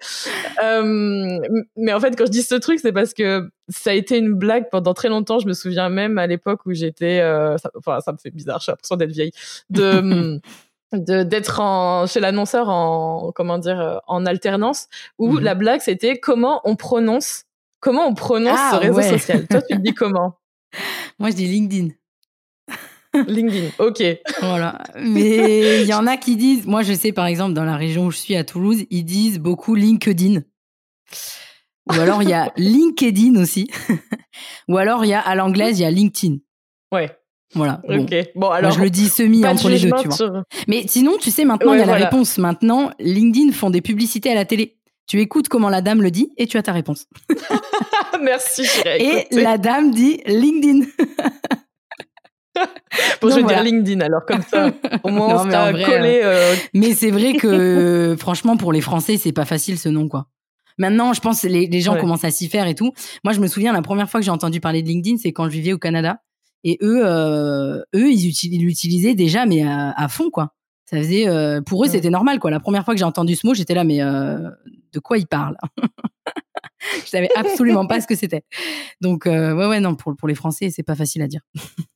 mais 0.63 1.93
en 1.93 2.01
fait 2.01 2.17
quand 2.17 2.27
je 2.27 2.31
dis 2.31 2.43
ce 2.43 2.55
truc 2.55 2.81
c'est 2.81 2.93
parce 2.93 3.15
que 3.15 3.49
ça 3.69 3.91
a 3.91 3.93
été 3.95 4.19
une 4.19 4.35
blague 4.35 4.69
pendant 4.71 4.95
très 4.95 5.09
longtemps. 5.09 5.39
Je 5.39 5.47
me 5.47 5.53
souviens 5.53 5.89
même 5.89 6.19
à 6.19 6.27
l'époque 6.27 6.67
où 6.67 6.73
j'étais, 6.73 7.21
euh, 7.21 7.57
enfin, 7.77 8.01
ça 8.01 8.13
me 8.13 8.19
fait 8.19 8.31
bizarre, 8.31 8.61
j'ai 8.61 8.73
l'impression 8.73 8.97
d'être 8.97 9.13
vieille, 9.13 9.33
de, 9.71 10.41
de 10.93 11.23
d'être 11.23 11.61
en 11.61 12.07
chez 12.07 12.21
l'annonceur 12.21 12.69
en 12.69 13.33
comment 13.35 13.59
dire 13.59 13.81
euh, 13.81 13.97
en 14.07 14.27
alternance 14.27 14.89
où 15.19 15.33
mhm. 15.33 15.41
la 15.41 15.55
blague 15.55 15.81
c'était 15.81 16.19
comment 16.19 16.61
on 16.65 16.77
prononce 16.77 17.45
comment 17.83 18.07
on 18.07 18.15
prononce 18.15 18.59
ce 18.59 18.75
ah, 18.75 18.79
réseau 18.79 19.03
social. 19.03 19.47
Toi, 19.47 19.61
tu 19.61 19.75
le 19.75 19.81
dis 19.81 19.93
comment? 19.95 20.39
Moi, 21.19 21.31
je 21.31 21.37
dis 21.37 21.47
LinkedIn. 21.47 21.89
LinkedIn, 23.27 23.69
ok. 23.79 24.03
Voilà. 24.41 24.79
Mais 24.99 25.83
il 25.83 25.87
y 25.87 25.93
en 25.93 26.07
a 26.07 26.17
qui 26.17 26.37
disent, 26.37 26.67
moi 26.67 26.83
je 26.83 26.95
sais 26.95 27.13
par 27.13 27.27
exemple 27.27 27.53
dans 27.53 27.65
la 27.65 27.77
région 27.77 28.07
où 28.07 28.11
je 28.11 28.17
suis 28.17 28.35
à 28.37 28.45
Toulouse, 28.45 28.85
ils 28.89 29.05
disent 29.05 29.39
beaucoup 29.39 29.75
LinkedIn. 29.75 30.41
Ou 31.91 32.01
alors 32.01 32.23
il 32.23 32.29
y 32.29 32.35
a 32.35 32.53
LinkedIn 32.57 33.41
aussi. 33.41 33.71
Ou 34.69 34.77
alors 34.77 35.05
il 35.05 35.09
y 35.09 35.15
a 35.15 35.21
à 35.21 35.35
l'anglaise, 35.35 35.79
il 35.79 35.83
y 35.83 35.87
a 35.87 35.91
LinkedIn. 35.91 36.37
Ouais. 36.93 37.11
Voilà. 37.55 37.83
Ok. 37.85 38.15
Bon, 38.35 38.51
alors. 38.51 38.73
je 38.73 38.81
le 38.81 38.91
dis 38.91 39.09
semi 39.09 39.45
entre 39.45 39.69
les 39.69 39.79
deux, 39.79 39.91
tu 40.01 40.09
vois. 40.09 40.45
Mais 40.69 40.85
sinon, 40.87 41.19
tu 41.21 41.31
sais, 41.31 41.45
maintenant, 41.45 41.75
il 41.75 41.81
y 41.81 41.83
a 41.83 41.87
la 41.87 41.95
réponse. 41.95 42.39
Maintenant, 42.39 42.91
LinkedIn 42.99 43.53
font 43.53 43.71
des 43.71 43.83
publicités 43.83 44.31
à 44.31 44.35
la 44.35 44.45
télé. 44.45 44.79
Tu 45.07 45.21
écoutes 45.21 45.49
comment 45.49 45.69
la 45.69 45.83
dame 45.83 46.01
le 46.01 46.11
dit 46.11 46.33
et 46.39 46.47
tu 46.47 46.57
as 46.57 46.63
ta 46.63 46.73
réponse. 46.73 47.07
Merci. 48.23 48.67
Et 48.87 49.27
la 49.33 49.59
dame 49.59 49.91
dit 49.91 50.23
LinkedIn. 50.27 50.87
bon, 53.21 53.29
je 53.29 53.35
vais 53.35 53.43
dire 53.43 53.63
LinkedIn 53.63 54.01
alors 54.01 54.25
comme 54.27 54.43
ça. 54.43 54.71
Au 55.03 55.11
moins, 55.11 55.45
on 55.45 55.73
collé. 55.73 56.21
Euh, 56.23 56.53
euh, 56.53 56.55
mais 56.73 56.95
c'est 56.95 57.11
vrai 57.11 57.35
que 57.35 58.17
franchement, 58.19 58.57
pour 58.57 58.73
les 58.73 58.81
Français, 58.81 59.17
c'est 59.19 59.33
pas 59.33 59.45
facile 59.45 59.79
ce 59.79 59.89
nom, 59.89 60.09
quoi. 60.09 60.29
Maintenant, 60.79 61.13
je 61.13 61.21
pense 61.21 61.43
que 61.43 61.49
les, 61.49 61.81
gens 61.81 61.97
commencent 61.99 62.25
à 62.25 62.31
s'y 62.31 62.49
faire 62.49 62.67
et 62.67 62.75
tout. 62.75 62.93
Moi, 63.25 63.33
je 63.33 63.41
me 63.41 63.47
souviens, 63.47 63.73
la 63.73 63.83
première 63.83 64.09
fois 64.09 64.21
que 64.21 64.25
j'ai 64.25 64.31
entendu 64.31 64.61
parler 64.61 64.83
de 64.83 64.89
LinkedIn, 64.89 65.17
c'est 65.19 65.33
quand 65.33 65.45
je 65.45 65.51
vivais 65.51 65.73
au 65.73 65.79
Canada. 65.79 66.23
Et 66.65 66.79
eux, 66.83 67.03
euh, 67.05 67.83
eux, 67.95 68.11
ils 68.13 68.65
l'utilisaient 68.65 69.15
déjà, 69.15 69.47
mais 69.47 69.63
à, 69.63 70.07
fond, 70.09 70.31
quoi. 70.31 70.55
Ça 70.85 70.99
faisait, 70.99 71.27
pour 71.67 71.85
eux, 71.85 71.89
c'était 71.89 72.11
normal, 72.11 72.39
quoi. 72.39 72.51
La 72.51 72.61
première 72.61 72.85
fois 72.85 72.95
que 72.95 72.99
j'ai 72.99 73.05
entendu 73.05 73.35
ce 73.35 73.47
mot, 73.47 73.55
j'étais 73.55 73.75
là, 73.75 73.85
mais 73.85 73.99
de 73.99 74.99
quoi 74.99 75.19
il 75.19 75.27
parle 75.27 75.57
Je 77.05 77.09
savais 77.09 77.29
absolument 77.37 77.87
pas 77.87 78.01
ce 78.01 78.07
que 78.07 78.17
c'était. 78.17 78.43
Donc, 79.01 79.27
ouais, 79.27 79.53
ouais, 79.53 79.81
non, 79.81 79.95
pour, 79.95 80.17
pour 80.17 80.29
les 80.29 80.35
Français, 80.35 80.71
c'est 80.71 80.83
pas 80.83 80.97
facile 80.97 81.23
à 81.23 81.29
dire. 81.29 81.43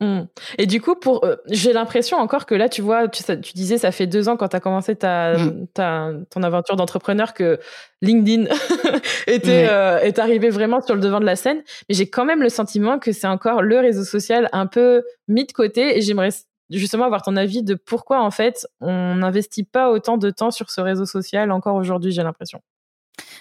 Mmh. 0.00 0.22
Et 0.58 0.66
du 0.66 0.80
coup, 0.80 0.94
pour, 0.94 1.24
euh, 1.24 1.36
j'ai 1.48 1.72
l'impression 1.72 2.16
encore 2.16 2.46
que 2.46 2.54
là, 2.54 2.68
tu 2.68 2.80
vois, 2.80 3.08
tu, 3.08 3.22
tu 3.22 3.52
disais, 3.52 3.78
ça 3.78 3.92
fait 3.92 4.06
deux 4.06 4.28
ans 4.28 4.36
quand 4.36 4.48
tu 4.48 4.56
as 4.56 4.60
commencé 4.60 4.96
ta, 4.96 5.36
mmh. 5.36 5.66
ta, 5.74 6.12
ton 6.30 6.42
aventure 6.42 6.76
d'entrepreneur 6.76 7.34
que 7.34 7.58
LinkedIn 8.02 8.44
était, 9.26 9.68
euh, 9.68 9.98
est 10.00 10.18
arrivé 10.18 10.48
vraiment 10.48 10.80
sur 10.80 10.94
le 10.94 11.00
devant 11.00 11.20
de 11.20 11.26
la 11.26 11.36
scène. 11.36 11.62
Mais 11.88 11.94
j'ai 11.94 12.08
quand 12.08 12.24
même 12.24 12.42
le 12.42 12.48
sentiment 12.48 12.98
que 12.98 13.12
c'est 13.12 13.26
encore 13.26 13.62
le 13.62 13.78
réseau 13.78 14.04
social 14.04 14.48
un 14.52 14.66
peu 14.66 15.02
mis 15.28 15.44
de 15.44 15.52
côté. 15.52 15.98
Et 15.98 16.00
j'aimerais 16.00 16.30
justement 16.70 17.04
avoir 17.04 17.22
ton 17.22 17.36
avis 17.36 17.62
de 17.62 17.74
pourquoi, 17.74 18.22
en 18.22 18.30
fait, 18.30 18.66
on 18.80 19.16
n'investit 19.16 19.64
pas 19.64 19.90
autant 19.90 20.16
de 20.16 20.30
temps 20.30 20.50
sur 20.50 20.70
ce 20.70 20.80
réseau 20.80 21.06
social 21.06 21.52
encore 21.52 21.76
aujourd'hui, 21.76 22.12
j'ai 22.12 22.22
l'impression. 22.22 22.60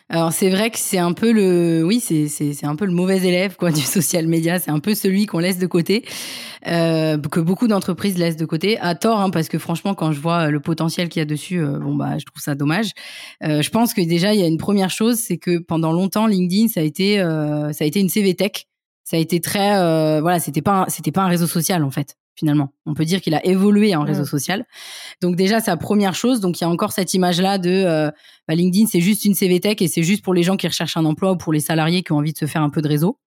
Alors 0.10 0.32
c'est 0.32 0.50
vrai 0.50 0.70
que 0.70 0.78
c'est 0.78 1.00
un 1.00 1.14
peu 1.14 1.32
le, 1.32 1.84
oui, 1.84 2.00
c'est 2.00 2.28
c'est 2.28 2.66
un 2.66 2.76
peu 2.76 2.86
le 2.86 2.92
mauvais 2.92 3.18
élève 3.18 3.56
quoi 3.56 3.72
du 3.74 3.82
social 3.82 4.28
media. 4.28 4.60
C'est 4.60 4.72
un 4.72 4.80
peu 4.80 4.94
celui 4.94 5.26
qu'on 5.26 5.40
laisse 5.40 5.58
de 5.58 5.66
côté, 5.68 6.06
euh, 6.68 7.18
que 7.18 7.40
beaucoup 7.40 7.68
d'entreprises 7.68 8.18
laissent 8.18 8.38
de 8.38 8.46
côté, 8.46 8.78
à 8.80 8.96
tort, 8.96 9.20
hein, 9.20 9.30
parce 9.32 9.50
que 9.50 9.58
franchement, 9.58 9.96
quand 9.96 10.12
je 10.12 10.20
vois 10.20 10.50
le 10.52 10.60
potentiel 10.60 11.10
qu'il 11.10 11.22
y 11.22 11.24
a 11.24 11.26
dessus, 11.26 11.60
euh, 11.60 11.80
bon 11.80 11.96
bah, 11.96 12.18
je 12.20 12.26
trouve 12.26 12.42
ça 12.42 12.56
dommage. 12.56 12.92
Euh, 13.44 13.62
je 13.62 13.70
pense 13.72 13.94
que 13.94 14.02
déjà 14.02 14.34
il 14.34 14.40
y 14.40 14.44
a 14.44 14.48
une 14.48 14.58
première 14.58 14.92
chose, 14.92 15.18
c'est 15.18 15.38
que 15.38 15.58
pendant 15.60 15.92
longtemps 15.92 16.28
LinkedIn 16.28 16.68
ça 16.68 16.82
a 16.82 16.84
été 16.84 17.20
euh, 17.20 17.72
ça 17.74 17.84
a 17.84 17.88
été 17.88 18.00
une 18.00 18.10
CV 18.10 18.36
tech. 18.36 18.66
Ça 19.04 19.18
a 19.18 19.20
été 19.20 19.40
très, 19.40 19.78
euh, 19.78 20.20
voilà, 20.22 20.40
c'était 20.40 20.64
pas 20.64 20.86
c'était 20.90 21.12
pas 21.12 21.24
un 21.24 21.28
réseau 21.28 21.48
social 21.48 21.84
en 21.84 21.92
fait 21.92 22.16
finalement. 22.36 22.74
On 22.86 22.94
peut 22.94 23.06
dire 23.06 23.22
qu'il 23.22 23.34
a 23.34 23.46
évolué 23.46 23.96
en 23.96 24.04
réseau 24.04 24.24
mmh. 24.24 24.26
social. 24.26 24.66
Donc 25.22 25.36
déjà, 25.36 25.60
sa 25.60 25.78
première 25.78 26.16
chose, 26.16 26.40
donc 26.40 26.60
il 26.60 26.64
y 26.64 26.66
a 26.66 26.70
encore 26.70 26.92
cette 26.92 27.14
image-là 27.14 27.58
de 27.58 27.70
euh, 27.70 28.12
bah, 28.48 28.56
LinkedIn, 28.56 28.88
c'est 28.88 29.02
juste 29.02 29.26
une 29.26 29.34
CV 29.34 29.60
Tech 29.60 29.78
et 29.80 29.88
c'est 29.88 30.04
juste 30.04 30.24
pour 30.24 30.34
les 30.34 30.44
gens 30.44 30.58
qui 30.58 30.68
recherchent 30.68 30.98
un 30.98 31.06
emploi 31.06 31.32
ou 31.32 31.38
pour 31.38 31.54
les 31.54 31.60
salariés 31.60 32.04
qui 32.04 32.12
ont 32.12 32.18
envie 32.18 32.34
de 32.34 32.38
se 32.38 32.46
faire 32.46 32.62
un 32.62 32.70
peu 32.70 32.82
de 32.82 32.88
réseau. 32.88 33.20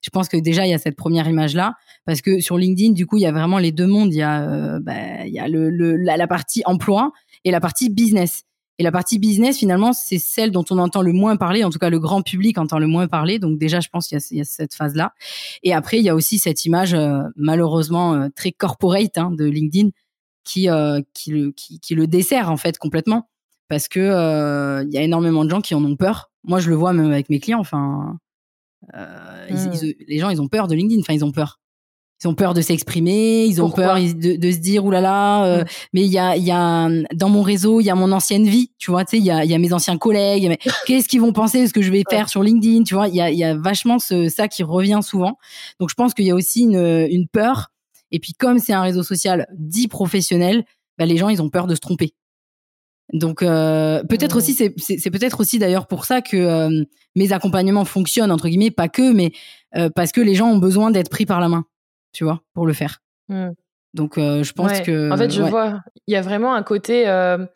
Je 0.00 0.10
pense 0.10 0.28
que 0.28 0.36
déjà, 0.36 0.66
il 0.66 0.70
y 0.70 0.74
a 0.74 0.78
cette 0.78 0.96
première 0.96 1.28
image-là, 1.28 1.74
parce 2.06 2.22
que 2.22 2.40
sur 2.40 2.56
LinkedIn, 2.56 2.92
du 2.92 3.06
coup, 3.06 3.16
il 3.18 3.22
y 3.22 3.26
a 3.26 3.32
vraiment 3.32 3.58
les 3.58 3.72
deux 3.72 3.86
mondes. 3.86 4.12
Il 4.12 4.18
y 4.18 4.22
a, 4.22 4.42
euh, 4.42 4.80
bah, 4.80 5.26
il 5.26 5.32
y 5.32 5.38
a 5.38 5.48
le, 5.48 5.70
la, 5.70 6.16
la 6.16 6.26
partie 6.26 6.62
emploi 6.64 7.12
et 7.44 7.50
la 7.50 7.60
partie 7.60 7.90
business. 7.90 8.45
Et 8.78 8.82
la 8.82 8.92
partie 8.92 9.18
business, 9.18 9.58
finalement, 9.58 9.92
c'est 9.92 10.18
celle 10.18 10.50
dont 10.50 10.64
on 10.70 10.78
entend 10.78 11.00
le 11.00 11.12
moins 11.12 11.36
parler. 11.36 11.64
En 11.64 11.70
tout 11.70 11.78
cas, 11.78 11.88
le 11.88 11.98
grand 11.98 12.22
public 12.22 12.58
entend 12.58 12.78
le 12.78 12.86
moins 12.86 13.08
parler. 13.08 13.38
Donc 13.38 13.58
déjà, 13.58 13.80
je 13.80 13.88
pense 13.88 14.06
qu'il 14.06 14.18
y, 14.32 14.40
a 14.40 14.44
cette 14.44 14.74
phase-là. 14.74 15.14
Et 15.62 15.72
après, 15.72 15.98
il 15.98 16.04
y 16.04 16.10
a 16.10 16.14
aussi 16.14 16.38
cette 16.38 16.64
image, 16.66 16.92
euh, 16.92 17.22
malheureusement, 17.36 18.14
euh, 18.14 18.28
très 18.34 18.52
corporate 18.52 19.16
hein, 19.16 19.30
de 19.30 19.46
LinkedIn 19.46 19.90
qui, 20.44 20.68
euh, 20.68 21.00
qui, 21.14 21.30
le, 21.30 21.52
qui, 21.52 21.80
qui, 21.80 21.94
le 21.94 22.06
dessert, 22.06 22.50
en 22.50 22.58
fait, 22.58 22.76
complètement. 22.76 23.30
Parce 23.68 23.88
que 23.88 24.84
il 24.86 24.94
y 24.94 24.98
a 24.98 25.02
énormément 25.02 25.44
de 25.44 25.50
gens 25.50 25.60
qui 25.60 25.74
en 25.74 25.84
ont 25.84 25.96
peur. 25.96 26.30
Moi, 26.44 26.60
je 26.60 26.68
le 26.68 26.76
vois 26.76 26.92
même 26.92 27.10
avec 27.10 27.30
mes 27.30 27.40
clients. 27.40 27.58
Enfin, 27.58 28.18
mmh. 28.92 29.56
les 30.06 30.18
gens, 30.18 30.30
ils 30.30 30.40
ont 30.40 30.46
peur 30.46 30.68
de 30.68 30.76
LinkedIn. 30.76 31.00
Enfin, 31.00 31.14
ils 31.14 31.24
ont 31.24 31.32
peur 31.32 31.58
ils 32.22 32.28
ont 32.28 32.34
peur 32.34 32.54
de 32.54 32.60
s'exprimer, 32.60 33.44
ils 33.44 33.60
ont 33.62 33.70
peur 33.70 33.96
de, 33.96 34.36
de, 34.36 34.50
se 34.50 34.58
dire 34.58 34.84
oulala, 34.84 35.44
euh, 35.44 35.62
mm. 35.62 35.66
mais 35.92 36.00
il 36.02 36.12
y 36.12 36.18
a, 36.18 36.36
y 36.36 36.50
a 36.50 36.88
dans 37.14 37.28
mon 37.28 37.42
réseau, 37.42 37.80
il 37.80 37.84
y 37.84 37.90
a 37.90 37.94
mon 37.94 38.10
ancienne 38.12 38.46
vie, 38.46 38.70
tu 38.78 38.90
vois, 38.90 39.04
tu 39.04 39.12
sais, 39.12 39.18
il 39.18 39.24
y 39.24 39.30
a, 39.30 39.44
y 39.44 39.54
a 39.54 39.58
mes 39.58 39.72
anciens 39.72 39.98
collègues, 39.98 40.48
mais 40.48 40.58
qu'est-ce 40.86 41.08
qu'ils 41.08 41.20
vont 41.20 41.32
penser 41.32 41.62
de 41.62 41.66
ce 41.66 41.72
que 41.72 41.82
je 41.82 41.90
vais 41.90 42.04
faire 42.08 42.28
sur 42.28 42.42
LinkedIn, 42.42 42.84
tu 42.84 42.94
vois, 42.94 43.08
il 43.08 43.14
y 43.14 43.20
a, 43.20 43.30
y 43.30 43.44
a 43.44 43.54
vachement 43.54 43.98
ce, 43.98 44.28
ça 44.28 44.48
qui 44.48 44.62
revient 44.62 45.00
souvent. 45.02 45.36
Donc 45.78 45.90
je 45.90 45.94
pense 45.94 46.14
qu'il 46.14 46.24
y 46.24 46.30
a 46.30 46.34
aussi 46.34 46.62
une, 46.62 47.06
une 47.10 47.28
peur. 47.28 47.68
Et 48.12 48.18
puis 48.18 48.32
comme 48.32 48.58
c'est 48.58 48.72
un 48.72 48.82
réseau 48.82 49.02
social 49.02 49.46
dit 49.56 49.88
professionnel, 49.88 50.64
bah, 50.98 51.06
les 51.06 51.16
gens 51.16 51.28
ils 51.28 51.42
ont 51.42 51.50
peur 51.50 51.66
de 51.66 51.74
se 51.74 51.80
tromper. 51.80 52.14
Donc 53.12 53.42
euh, 53.42 54.02
peut-être 54.04 54.36
aussi 54.36 54.52
c'est 54.52 54.74
c'est 54.78 55.10
peut-être 55.10 55.40
aussi 55.40 55.58
d'ailleurs 55.60 55.86
pour 55.86 56.04
ça 56.04 56.22
que 56.22 56.36
euh, 56.36 56.84
mes 57.14 57.32
accompagnements 57.32 57.84
fonctionnent 57.84 58.32
entre 58.32 58.48
guillemets 58.48 58.72
pas 58.72 58.88
que 58.88 59.12
mais 59.12 59.30
euh, 59.76 59.90
parce 59.94 60.10
que 60.10 60.20
les 60.20 60.34
gens 60.34 60.48
ont 60.48 60.58
besoin 60.58 60.90
d'être 60.90 61.08
pris 61.08 61.24
par 61.24 61.38
la 61.38 61.48
main 61.48 61.64
tu 62.12 62.24
vois, 62.24 62.40
pour 62.54 62.66
le 62.66 62.72
faire. 62.72 62.98
Mmh. 63.28 63.50
Donc, 63.94 64.18
euh, 64.18 64.42
je 64.42 64.52
pense 64.52 64.80
que. 64.80 65.10
En 65.10 65.16
fait, 65.16 65.30
je 65.30 65.42
vois, 65.42 65.80
il 66.06 66.12
y 66.12 66.16
a 66.16 66.22
vraiment 66.22 66.54
un 66.54 66.62
côté. 66.62 67.08
Euh, 67.08 67.46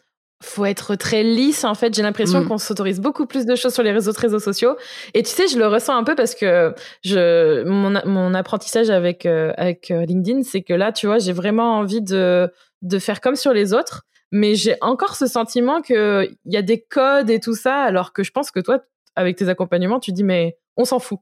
faut 0.42 0.64
être 0.64 0.94
très 0.94 1.22
lisse. 1.22 1.64
En 1.64 1.74
fait, 1.74 1.94
j'ai 1.94 2.02
l'impression 2.02 2.40
mmh. 2.40 2.48
qu'on 2.48 2.58
s'autorise 2.58 3.00
beaucoup 3.00 3.26
plus 3.26 3.44
de 3.44 3.54
choses 3.56 3.74
sur 3.74 3.82
les 3.82 3.92
réseaux, 3.92 4.12
réseaux 4.16 4.38
sociaux. 4.38 4.76
Et 5.12 5.22
tu 5.22 5.30
sais, 5.30 5.48
je 5.48 5.58
le 5.58 5.66
ressens 5.66 5.96
un 5.96 6.04
peu 6.04 6.14
parce 6.14 6.34
que 6.34 6.74
je, 7.04 7.62
mon, 7.64 8.00
mon 8.06 8.34
apprentissage 8.34 8.88
avec, 8.88 9.26
euh, 9.26 9.52
avec 9.58 9.90
euh, 9.90 10.06
LinkedIn, 10.06 10.42
c'est 10.42 10.62
que 10.62 10.72
là, 10.72 10.92
tu 10.92 11.06
vois, 11.06 11.18
j'ai 11.18 11.32
vraiment 11.32 11.76
envie 11.76 12.00
de, 12.00 12.50
de 12.80 12.98
faire 12.98 13.20
comme 13.20 13.36
sur 13.36 13.52
les 13.52 13.74
autres. 13.74 14.04
Mais 14.32 14.54
j'ai 14.54 14.76
encore 14.80 15.16
ce 15.16 15.26
sentiment 15.26 15.82
qu'il 15.82 16.36
y 16.46 16.56
a 16.56 16.62
des 16.62 16.80
codes 16.80 17.30
et 17.30 17.40
tout 17.40 17.54
ça, 17.54 17.82
alors 17.82 18.12
que 18.12 18.22
je 18.22 18.30
pense 18.30 18.50
que 18.50 18.60
toi, 18.60 18.78
avec 19.16 19.36
tes 19.36 19.48
accompagnements, 19.48 19.98
tu 19.98 20.12
dis, 20.12 20.22
mais 20.22 20.56
on 20.76 20.84
s'en 20.84 21.00
fout 21.00 21.18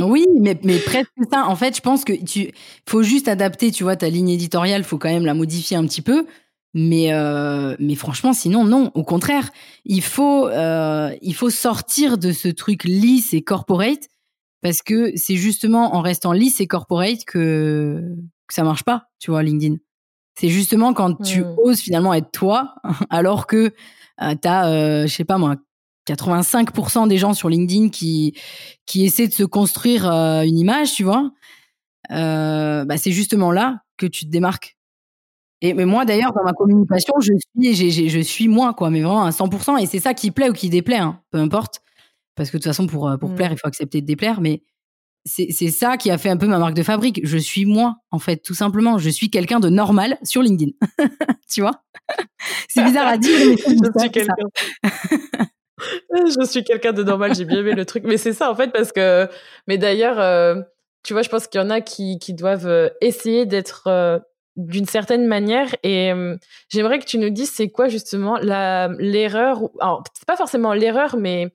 oui, 0.00 0.26
mais, 0.40 0.58
mais 0.62 0.78
presque 0.78 1.10
ça. 1.30 1.46
En 1.46 1.56
fait, 1.56 1.76
je 1.76 1.80
pense 1.80 2.04
que 2.04 2.12
tu 2.12 2.50
faut 2.88 3.02
juste 3.02 3.28
adapter, 3.28 3.70
tu 3.70 3.84
vois, 3.84 3.96
ta 3.96 4.08
ligne 4.08 4.30
éditoriale, 4.30 4.84
faut 4.84 4.98
quand 4.98 5.10
même 5.10 5.26
la 5.26 5.34
modifier 5.34 5.76
un 5.76 5.84
petit 5.86 6.02
peu. 6.02 6.26
Mais, 6.74 7.12
euh, 7.12 7.76
mais 7.78 7.94
franchement, 7.94 8.32
sinon, 8.32 8.64
non. 8.64 8.90
Au 8.94 9.04
contraire, 9.04 9.50
il 9.84 10.02
faut, 10.02 10.48
euh, 10.48 11.14
il 11.22 11.34
faut 11.34 11.50
sortir 11.50 12.18
de 12.18 12.32
ce 12.32 12.48
truc 12.48 12.82
lisse 12.84 13.32
et 13.32 13.42
corporate 13.42 14.08
parce 14.60 14.82
que 14.82 15.12
c'est 15.14 15.36
justement 15.36 15.94
en 15.94 16.00
restant 16.00 16.32
lisse 16.32 16.60
et 16.60 16.66
corporate 16.66 17.24
que, 17.26 18.02
que 18.48 18.54
ça 18.54 18.64
marche 18.64 18.82
pas, 18.82 19.08
tu 19.20 19.30
vois, 19.30 19.42
LinkedIn. 19.42 19.76
C'est 20.38 20.48
justement 20.48 20.94
quand 20.94 21.14
tu 21.22 21.42
hmm. 21.42 21.54
oses 21.58 21.80
finalement 21.80 22.14
être 22.14 22.30
toi, 22.32 22.74
alors 23.10 23.46
que 23.46 23.72
euh, 24.22 24.34
tu 24.40 24.48
as, 24.48 24.68
euh, 24.68 25.06
je 25.06 25.14
sais 25.14 25.24
pas 25.24 25.38
moi, 25.38 25.56
85% 26.06 27.08
des 27.08 27.18
gens 27.18 27.34
sur 27.34 27.48
LinkedIn 27.48 27.88
qui 27.88 28.34
qui 28.86 29.04
essaient 29.04 29.28
de 29.28 29.32
se 29.32 29.44
construire 29.44 30.10
euh, 30.10 30.42
une 30.42 30.58
image, 30.58 30.92
tu 30.92 31.04
vois, 31.04 31.30
euh, 32.12 32.84
bah 32.84 32.96
c'est 32.98 33.12
justement 33.12 33.52
là 33.52 33.80
que 33.96 34.06
tu 34.06 34.26
te 34.26 34.30
démarques. 34.30 34.76
Et 35.60 35.74
mais 35.74 35.86
moi 35.86 36.04
d'ailleurs 36.04 36.32
dans 36.32 36.44
ma 36.44 36.52
communication, 36.52 37.14
je 37.20 37.32
suis 37.56 38.08
je 38.08 38.20
suis 38.20 38.48
moi 38.48 38.74
quoi, 38.74 38.90
mais 38.90 39.02
vraiment 39.02 39.24
à 39.24 39.30
100% 39.30 39.80
et 39.80 39.86
c'est 39.86 40.00
ça 40.00 40.14
qui 40.14 40.30
plaît 40.30 40.50
ou 40.50 40.52
qui 40.52 40.68
déplaît, 40.68 40.98
hein, 40.98 41.20
peu 41.30 41.38
importe, 41.38 41.80
parce 42.34 42.50
que 42.50 42.58
de 42.58 42.62
toute 42.62 42.70
façon 42.70 42.86
pour 42.86 43.10
pour 43.18 43.30
mmh. 43.30 43.34
plaire 43.34 43.52
il 43.52 43.58
faut 43.58 43.68
accepter 43.68 44.00
de 44.00 44.06
déplaire, 44.06 44.40
mais 44.40 44.62
c'est 45.24 45.48
c'est 45.50 45.70
ça 45.70 45.96
qui 45.96 46.10
a 46.10 46.18
fait 46.18 46.28
un 46.28 46.36
peu 46.36 46.46
ma 46.46 46.58
marque 46.58 46.74
de 46.74 46.82
fabrique. 46.82 47.20
Je 47.24 47.38
suis 47.38 47.64
moi 47.64 47.96
en 48.10 48.18
fait, 48.18 48.38
tout 48.38 48.54
simplement. 48.54 48.98
Je 48.98 49.08
suis 49.10 49.30
quelqu'un 49.30 49.60
de 49.60 49.68
normal 49.68 50.18
sur 50.22 50.42
LinkedIn, 50.42 50.72
tu 51.50 51.62
vois? 51.62 51.82
c'est 52.68 52.84
bizarre 52.84 53.06
à 53.06 53.16
dire, 53.16 53.38
mais 53.46 53.56
je 53.56 54.00
suis 54.00 54.10
quelqu'un. 54.10 54.34
je 56.10 56.44
suis 56.46 56.64
quelqu'un 56.64 56.92
de 56.92 57.02
normal, 57.02 57.34
j'ai 57.34 57.44
bien 57.44 57.58
aimé 57.58 57.74
le 57.74 57.84
truc. 57.84 58.04
Mais 58.04 58.16
c'est 58.16 58.32
ça, 58.32 58.50
en 58.50 58.54
fait, 58.54 58.72
parce 58.72 58.92
que. 58.92 59.28
Mais 59.66 59.78
d'ailleurs, 59.78 60.20
euh, 60.20 60.60
tu 61.02 61.12
vois, 61.12 61.22
je 61.22 61.28
pense 61.28 61.46
qu'il 61.46 61.60
y 61.60 61.64
en 61.64 61.70
a 61.70 61.80
qui, 61.80 62.18
qui 62.18 62.34
doivent 62.34 62.66
euh, 62.66 62.88
essayer 63.00 63.46
d'être 63.46 63.86
euh, 63.86 64.18
d'une 64.56 64.86
certaine 64.86 65.26
manière. 65.26 65.74
Et 65.82 66.12
j'aimerais 66.68 66.98
que 66.98 67.04
tu 67.04 67.18
nous 67.18 67.30
dises, 67.30 67.50
c'est 67.50 67.70
quoi 67.70 67.88
justement 67.88 68.38
l'erreur. 68.38 69.60
Alors, 69.80 70.04
c'est 70.14 70.26
pas 70.26 70.36
forcément 70.36 70.72
l'erreur, 70.72 71.16
mais 71.16 71.48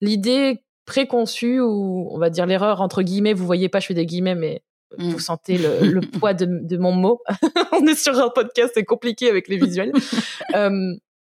l'idée 0.00 0.64
préconçue, 0.86 1.60
ou 1.60 2.08
on 2.10 2.18
va 2.18 2.30
dire 2.30 2.46
l'erreur 2.46 2.80
entre 2.80 3.02
guillemets, 3.02 3.34
vous 3.34 3.44
voyez 3.44 3.68
pas, 3.68 3.80
je 3.80 3.86
fais 3.88 3.94
des 3.94 4.06
guillemets, 4.06 4.34
mais 4.34 4.62
vous 4.96 5.16
mmh. 5.16 5.20
sentez 5.20 5.58
le, 5.58 5.86
le 5.86 6.00
poids 6.00 6.32
de, 6.32 6.46
de, 6.46 6.76
mon 6.78 6.92
mot. 6.92 7.20
on 7.72 7.86
est 7.86 7.94
sur 7.94 8.18
un 8.18 8.30
podcast, 8.30 8.72
c'est 8.74 8.84
compliqué 8.84 9.28
avec 9.28 9.48
les 9.48 9.58
visuels 9.58 9.92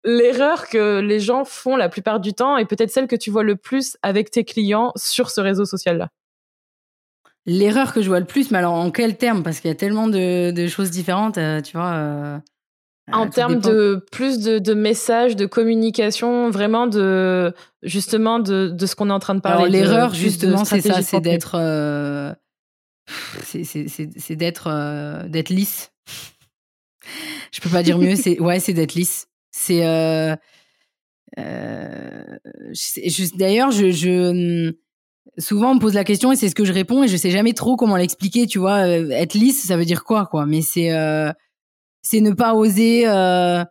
l'erreur 0.04 0.68
que 0.68 1.00
les 1.00 1.20
gens 1.20 1.46
font 1.46 1.76
la 1.76 1.90
plupart 1.90 2.20
du 2.20 2.34
temps 2.34 2.58
et 2.58 2.66
peut-être 2.66 2.92
celle 2.92 3.08
que 3.08 3.16
tu 3.16 3.30
vois 3.30 3.44
le 3.44 3.56
plus 3.56 3.98
avec 4.02 4.32
tes 4.32 4.44
clients 4.44 4.92
sur 4.96 5.30
ce 5.30 5.42
réseau 5.42 5.66
social-là 5.66 6.10
L'erreur 7.48 7.94
que 7.94 8.04
je 8.04 8.08
vois 8.08 8.20
le 8.20 8.26
plus, 8.26 8.52
mais 8.52 8.60
alors 8.60 8.74
en 8.74 8.92
quel 8.92 9.18
terme? 9.18 9.42
Parce 9.42 9.60
qu'il 9.60 9.70
y 9.70 9.72
a 9.72 9.76
tellement 9.76 10.08
de, 10.08 10.68
choses 10.68 10.92
différentes, 10.92 11.40
euh, 11.40 11.60
tu 11.62 11.76
vois. 11.76 11.94
Euh, 11.94 12.38
en 13.12 13.28
termes 13.30 13.60
de 13.60 14.06
plus 14.12 14.40
de, 14.40 14.74
messages, 14.76 15.36
de 15.36 15.48
communication, 15.48 16.52
vraiment 16.52 16.86
de 16.86 17.54
justement 17.82 18.38
de, 18.38 18.76
ce 18.80 18.96
qu'on 18.96 19.10
est 19.10 19.14
en 19.14 19.20
train 19.20 19.34
de 19.34 19.42
parler. 19.42 19.70
l'erreur, 19.70 20.14
justement, 20.14 20.66
c'est 20.66 20.82
ça, 20.82 21.02
c'est 21.02 21.20
d'être, 21.20 21.56
euh, 21.56 22.32
c'est 23.44 24.36
d'être, 24.36 25.28
d'être 25.28 25.50
lisse. 25.50 25.92
Je 27.52 27.60
peux 27.60 27.70
pas 27.70 27.82
dire 27.82 27.98
mieux. 27.98 28.16
C'est 28.16 28.40
ouais, 28.40 28.60
c'est 28.60 28.74
d'être 28.74 28.94
lisse. 28.94 29.31
C'est 29.62 29.86
euh, 29.86 30.36
euh, 31.38 32.38
d'ailleurs, 33.36 33.70
je, 33.70 33.92
je, 33.92 34.68
hum, 34.68 34.74
souvent 35.38 35.72
on 35.72 35.76
me 35.76 35.80
pose 35.80 35.94
la 35.94 36.04
question 36.04 36.32
et 36.32 36.36
c'est 36.36 36.50
ce 36.50 36.56
que 36.56 36.66
je 36.66 36.74
réponds 36.74 37.04
et 37.04 37.08
je 37.08 37.16
sais 37.16 37.30
jamais 37.30 37.54
trop 37.54 37.76
comment 37.76 37.96
l'expliquer. 37.96 38.48
Tu 38.48 38.58
vois, 38.58 38.88
euh, 38.88 39.10
être 39.12 39.36
lisse, 39.36 39.64
ça 39.64 39.78
veut 39.78 39.86
dire 39.86 40.04
quoi, 40.04 40.26
quoi 40.26 40.48
Mais 40.48 40.62
c'est 40.62 40.92
euh, 40.92 41.32
c'est 42.02 42.22
ne 42.22 42.32
pas 42.32 42.56
oser. 42.56 43.04
Je 43.04 43.66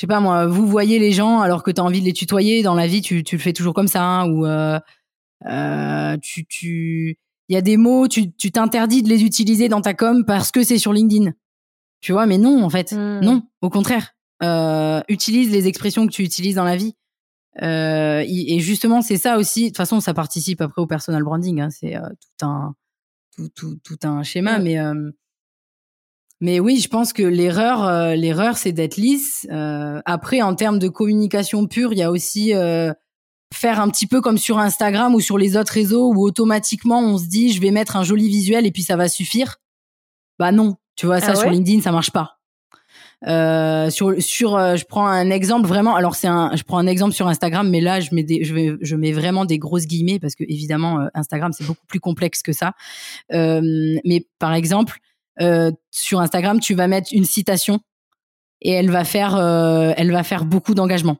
sais 0.00 0.06
pas 0.06 0.20
moi, 0.20 0.46
vous 0.46 0.66
voyez 0.66 0.98
les 0.98 1.10
gens 1.10 1.40
alors 1.40 1.62
que 1.62 1.70
tu 1.72 1.80
as 1.80 1.84
envie 1.84 2.00
de 2.00 2.04
les 2.04 2.12
tutoyer 2.12 2.62
dans 2.62 2.74
la 2.74 2.86
vie, 2.86 3.00
tu, 3.00 3.24
tu 3.24 3.36
le 3.36 3.42
fais 3.42 3.54
toujours 3.54 3.74
comme 3.74 3.88
ça 3.88 4.04
hein, 4.04 4.28
ou 4.28 4.46
tu 6.22 6.46
tu 6.46 7.18
il 7.48 7.54
y 7.54 7.56
a 7.56 7.62
des 7.62 7.76
mots, 7.76 8.06
tu 8.06 8.32
tu 8.32 8.52
t'interdis 8.52 9.02
de 9.02 9.08
les 9.08 9.24
utiliser 9.24 9.68
dans 9.68 9.80
ta 9.80 9.94
com 9.94 10.24
parce 10.24 10.52
que 10.52 10.62
c'est 10.62 10.78
sur 10.78 10.92
LinkedIn 10.92 11.32
Tu 12.00 12.12
vois, 12.12 12.26
mais 12.26 12.38
non, 12.38 12.62
en 12.62 12.70
fait, 12.70 12.92
mmh. 12.92 13.20
non. 13.20 13.42
Au 13.62 13.70
contraire, 13.70 14.15
euh, 14.42 15.00
utilise 15.08 15.50
les 15.50 15.66
expressions 15.66 16.06
que 16.06 16.12
tu 16.12 16.22
utilises 16.22 16.56
dans 16.56 16.64
la 16.64 16.76
vie. 16.76 16.94
Euh, 17.62 18.22
et 18.26 18.60
justement, 18.60 19.00
c'est 19.02 19.16
ça 19.16 19.38
aussi. 19.38 19.62
De 19.62 19.68
toute 19.68 19.76
façon, 19.76 20.00
ça 20.00 20.14
participe 20.14 20.60
après 20.60 20.82
au 20.82 20.86
personal 20.86 21.22
branding. 21.22 21.60
Hein, 21.60 21.70
c'est 21.70 21.96
euh, 21.96 22.08
tout 22.08 22.46
un 22.46 22.74
tout, 23.36 23.48
tout, 23.54 23.78
tout, 23.84 23.98
un 24.04 24.22
schéma, 24.22 24.58
mais 24.58 24.78
euh, 24.78 25.10
mais 26.40 26.60
oui, 26.60 26.80
je 26.80 26.88
pense 26.88 27.12
que 27.12 27.22
l'erreur, 27.22 27.84
euh, 27.84 28.14
l'erreur, 28.14 28.56
c'est 28.56 28.72
d'être 28.72 28.96
lisse. 28.96 29.46
après, 30.04 30.42
en 30.42 30.54
termes 30.54 30.78
de 30.78 30.88
communication 30.88 31.66
pure, 31.66 31.92
il 31.92 31.98
y 31.98 32.02
a 32.02 32.10
aussi 32.10 32.52
faire 33.54 33.80
un 33.80 33.88
petit 33.88 34.06
peu 34.06 34.20
comme 34.20 34.38
sur 34.38 34.58
Instagram 34.58 35.14
ou 35.14 35.20
sur 35.20 35.38
les 35.38 35.56
autres 35.56 35.72
réseaux 35.72 36.12
où 36.12 36.22
automatiquement 36.22 37.00
on 37.00 37.16
se 37.16 37.26
dit 37.26 37.52
je 37.52 37.60
vais 37.60 37.70
mettre 37.70 37.96
un 37.96 38.02
joli 38.02 38.28
visuel 38.28 38.66
et 38.66 38.72
puis 38.72 38.82
ça 38.82 38.96
va 38.96 39.08
suffire. 39.08 39.56
Bah 40.38 40.52
non, 40.52 40.76
tu 40.96 41.06
vois 41.06 41.20
ça 41.20 41.32
ah 41.32 41.36
sur 41.36 41.48
LinkedIn 41.48 41.80
ça 41.80 41.92
marche 41.92 42.10
pas. 42.10 42.38
Euh, 43.26 43.88
sur 43.88 44.22
sur 44.22 44.56
euh, 44.56 44.76
je 44.76 44.84
prends 44.84 45.06
un 45.06 45.30
exemple 45.30 45.66
vraiment 45.66 45.96
alors 45.96 46.14
c'est 46.14 46.26
un 46.26 46.54
je 46.54 46.62
prends 46.64 46.76
un 46.76 46.86
exemple 46.86 47.14
sur 47.14 47.26
Instagram 47.28 47.66
mais 47.70 47.80
là 47.80 47.98
je 47.98 48.14
mets 48.14 48.22
des, 48.22 48.44
je 48.44 48.52
vais 48.52 48.74
je 48.82 48.94
mets 48.94 49.12
vraiment 49.12 49.46
des 49.46 49.58
grosses 49.58 49.86
guillemets 49.86 50.18
parce 50.18 50.34
que 50.34 50.44
évidemment 50.44 51.00
euh, 51.00 51.06
Instagram 51.14 51.50
c'est 51.54 51.64
beaucoup 51.64 51.86
plus 51.86 51.98
complexe 51.98 52.42
que 52.42 52.52
ça 52.52 52.74
mais 53.30 54.26
par 54.38 54.52
exemple 54.52 54.98
sur 55.90 56.20
Instagram 56.20 56.60
tu 56.60 56.74
vas 56.74 56.88
mettre 56.88 57.08
une 57.12 57.24
citation 57.24 57.80
et 58.60 58.72
elle 58.72 58.90
va 58.90 59.04
faire 59.04 59.34
elle 59.96 60.12
va 60.12 60.22
faire 60.22 60.44
beaucoup 60.44 60.74
d'engagement 60.74 61.16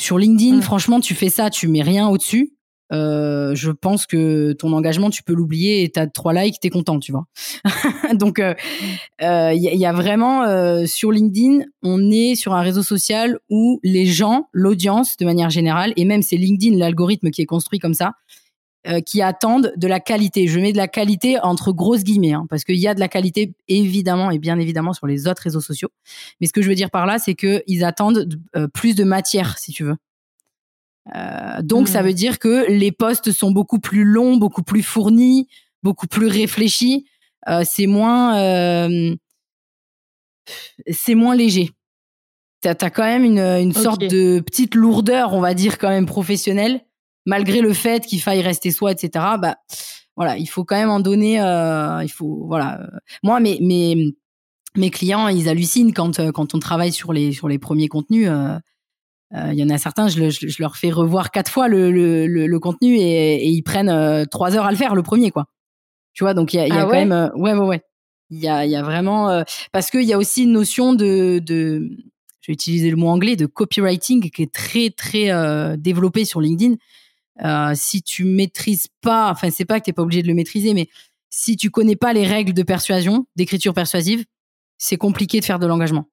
sur 0.00 0.18
LinkedIn, 0.18 0.56
mmh. 0.56 0.62
franchement, 0.62 1.00
tu 1.00 1.14
fais 1.14 1.28
ça, 1.28 1.50
tu 1.50 1.68
mets 1.68 1.82
rien 1.82 2.08
au-dessus. 2.08 2.54
Euh, 2.92 3.54
je 3.54 3.70
pense 3.70 4.06
que 4.06 4.52
ton 4.52 4.72
engagement, 4.72 5.10
tu 5.10 5.22
peux 5.22 5.32
l'oublier 5.32 5.82
et 5.82 5.90
t'as 5.90 6.06
trois 6.06 6.32
likes, 6.32 6.60
t'es 6.60 6.70
content, 6.70 6.98
tu 6.98 7.12
vois. 7.12 7.26
Donc, 8.14 8.38
il 8.38 8.44
euh, 8.44 8.54
euh, 9.22 9.52
y, 9.54 9.86
a 9.86 9.92
vraiment 9.92 10.44
sur 10.86 11.12
LinkedIn, 11.12 11.64
on 11.82 12.10
est 12.10 12.34
sur 12.34 12.54
un 12.54 12.62
réseau 12.62 12.82
social 12.82 13.38
où 13.48 13.80
les 13.82 14.06
gens, 14.06 14.48
l'audience 14.52 15.16
de 15.16 15.24
manière 15.24 15.50
générale, 15.50 15.92
et 15.96 16.04
même 16.04 16.22
c'est 16.22 16.36
LinkedIn, 16.36 16.76
l'algorithme 16.76 17.30
qui 17.30 17.42
est 17.42 17.46
construit 17.46 17.78
comme 17.78 17.94
ça, 17.94 18.12
euh, 18.86 19.02
qui 19.02 19.20
attendent 19.20 19.74
de 19.76 19.86
la 19.86 20.00
qualité. 20.00 20.48
Je 20.48 20.58
mets 20.58 20.72
de 20.72 20.78
la 20.78 20.88
qualité 20.88 21.38
entre 21.42 21.70
grosses 21.70 22.02
guillemets, 22.02 22.32
hein, 22.32 22.46
parce 22.48 22.64
qu'il 22.64 22.78
y 22.78 22.88
a 22.88 22.94
de 22.94 23.00
la 23.00 23.08
qualité 23.08 23.52
évidemment 23.68 24.30
et 24.30 24.38
bien 24.38 24.58
évidemment 24.58 24.94
sur 24.94 25.06
les 25.06 25.28
autres 25.28 25.42
réseaux 25.42 25.60
sociaux. 25.60 25.90
Mais 26.40 26.46
ce 26.46 26.54
que 26.54 26.62
je 26.62 26.68
veux 26.70 26.74
dire 26.74 26.90
par 26.90 27.04
là, 27.04 27.18
c'est 27.18 27.34
qu'ils 27.34 27.84
attendent 27.84 28.26
euh, 28.56 28.68
plus 28.68 28.94
de 28.94 29.04
matière, 29.04 29.58
si 29.58 29.72
tu 29.72 29.84
veux. 29.84 29.96
Euh, 31.14 31.62
donc 31.62 31.88
ça 31.88 32.02
hmm. 32.02 32.06
veut 32.06 32.12
dire 32.12 32.38
que 32.38 32.70
les 32.70 32.92
posts 32.92 33.32
sont 33.32 33.50
beaucoup 33.50 33.78
plus 33.78 34.04
longs, 34.04 34.36
beaucoup 34.36 34.62
plus 34.62 34.82
fournis, 34.82 35.48
beaucoup 35.82 36.06
plus 36.06 36.26
réfléchis. 36.26 37.06
c'est 37.64 37.86
moins, 37.86 38.36
c'est 40.90 41.14
moins 41.14 41.34
léger. 41.34 41.70
T'as 42.60 42.74
as 42.78 42.90
quand 42.90 43.04
même 43.04 43.24
une, 43.24 43.38
une 43.38 43.72
sorte 43.72 44.02
de 44.02 44.40
petite 44.40 44.74
lourdeur, 44.74 45.32
on 45.32 45.40
va 45.40 45.54
dire 45.54 45.78
quand 45.78 45.88
même 45.88 46.06
professionnelle 46.06 46.82
malgré 47.26 47.60
le 47.60 47.72
fait 47.72 48.06
qu'il 48.06 48.20
faille 48.20 48.42
rester 48.42 48.70
soi, 48.70 48.92
etc. 48.92 49.24
Bah 49.40 49.56
voilà, 50.16 50.36
il 50.36 50.46
faut 50.46 50.64
quand 50.64 50.76
même 50.76 50.90
en 50.90 51.00
donner. 51.00 51.40
Euh, 51.40 52.02
il 52.02 52.10
faut 52.10 52.44
voilà. 52.46 52.80
Moi, 53.22 53.40
mes 53.40 53.58
mes 53.60 54.14
mes 54.76 54.90
clients, 54.90 55.28
ils 55.28 55.48
hallucinent 55.48 55.92
quand 55.92 56.20
euh, 56.20 56.32
quand 56.32 56.54
on 56.54 56.58
travaille 56.58 56.92
sur 56.92 57.12
les 57.12 57.32
sur 57.32 57.48
les 57.48 57.58
premiers 57.58 57.88
contenus. 57.88 58.28
Euh, 59.34 59.50
il 59.52 59.58
y 59.58 59.64
en 59.64 59.70
a 59.70 59.78
certains, 59.78 60.08
je, 60.08 60.28
je, 60.28 60.56
leur 60.60 60.76
fais 60.76 60.90
revoir 60.90 61.30
quatre 61.30 61.50
fois 61.50 61.68
le, 61.68 61.90
le, 61.92 62.26
le, 62.26 62.58
contenu 62.58 62.96
et, 62.96 63.36
et, 63.36 63.48
ils 63.48 63.62
prennent 63.62 64.26
trois 64.28 64.56
heures 64.56 64.66
à 64.66 64.70
le 64.70 64.76
faire 64.76 64.94
le 64.94 65.02
premier, 65.02 65.30
quoi. 65.30 65.46
Tu 66.14 66.24
vois, 66.24 66.34
donc 66.34 66.52
il 66.52 66.56
y 66.56 66.60
a, 66.60 66.66
y 66.66 66.72
a 66.72 66.80
ah 66.80 66.84
quand 66.84 66.90
même, 66.90 67.30
ouais, 67.36 67.54
ouais, 67.54 67.66
ouais. 67.66 67.82
Il 68.30 68.40
y 68.40 68.48
a, 68.48 68.64
il 68.64 68.70
y 68.70 68.76
a 68.76 68.82
vraiment 68.82 69.44
parce 69.72 69.90
qu'il 69.90 70.02
y 70.02 70.12
a 70.12 70.18
aussi 70.18 70.44
une 70.44 70.52
notion 70.52 70.94
de, 70.94 71.40
de, 71.40 71.90
je 72.40 72.46
vais 72.46 72.54
utiliser 72.54 72.90
le 72.90 72.96
mot 72.96 73.08
anglais, 73.08 73.36
de 73.36 73.46
copywriting 73.46 74.30
qui 74.30 74.42
est 74.42 74.52
très 74.52 74.90
très 74.90 75.30
euh, 75.30 75.76
développé 75.76 76.24
sur 76.24 76.40
LinkedIn. 76.40 76.76
Euh, 77.44 77.72
si 77.74 78.02
tu 78.02 78.24
maîtrises 78.24 78.88
pas, 79.00 79.30
enfin 79.30 79.50
c'est 79.50 79.64
pas 79.64 79.80
que 79.80 79.86
t'es 79.86 79.92
pas 79.92 80.02
obligé 80.02 80.22
de 80.22 80.28
le 80.28 80.34
maîtriser, 80.34 80.74
mais 80.74 80.88
si 81.30 81.56
tu 81.56 81.70
connais 81.70 81.96
pas 81.96 82.12
les 82.12 82.26
règles 82.26 82.52
de 82.52 82.62
persuasion, 82.62 83.26
d'écriture 83.36 83.72
persuasive, 83.72 84.24
c'est 84.78 84.96
compliqué 84.96 85.40
de 85.40 85.44
faire 85.44 85.58
de 85.58 85.66
l'engagement. 85.66 86.06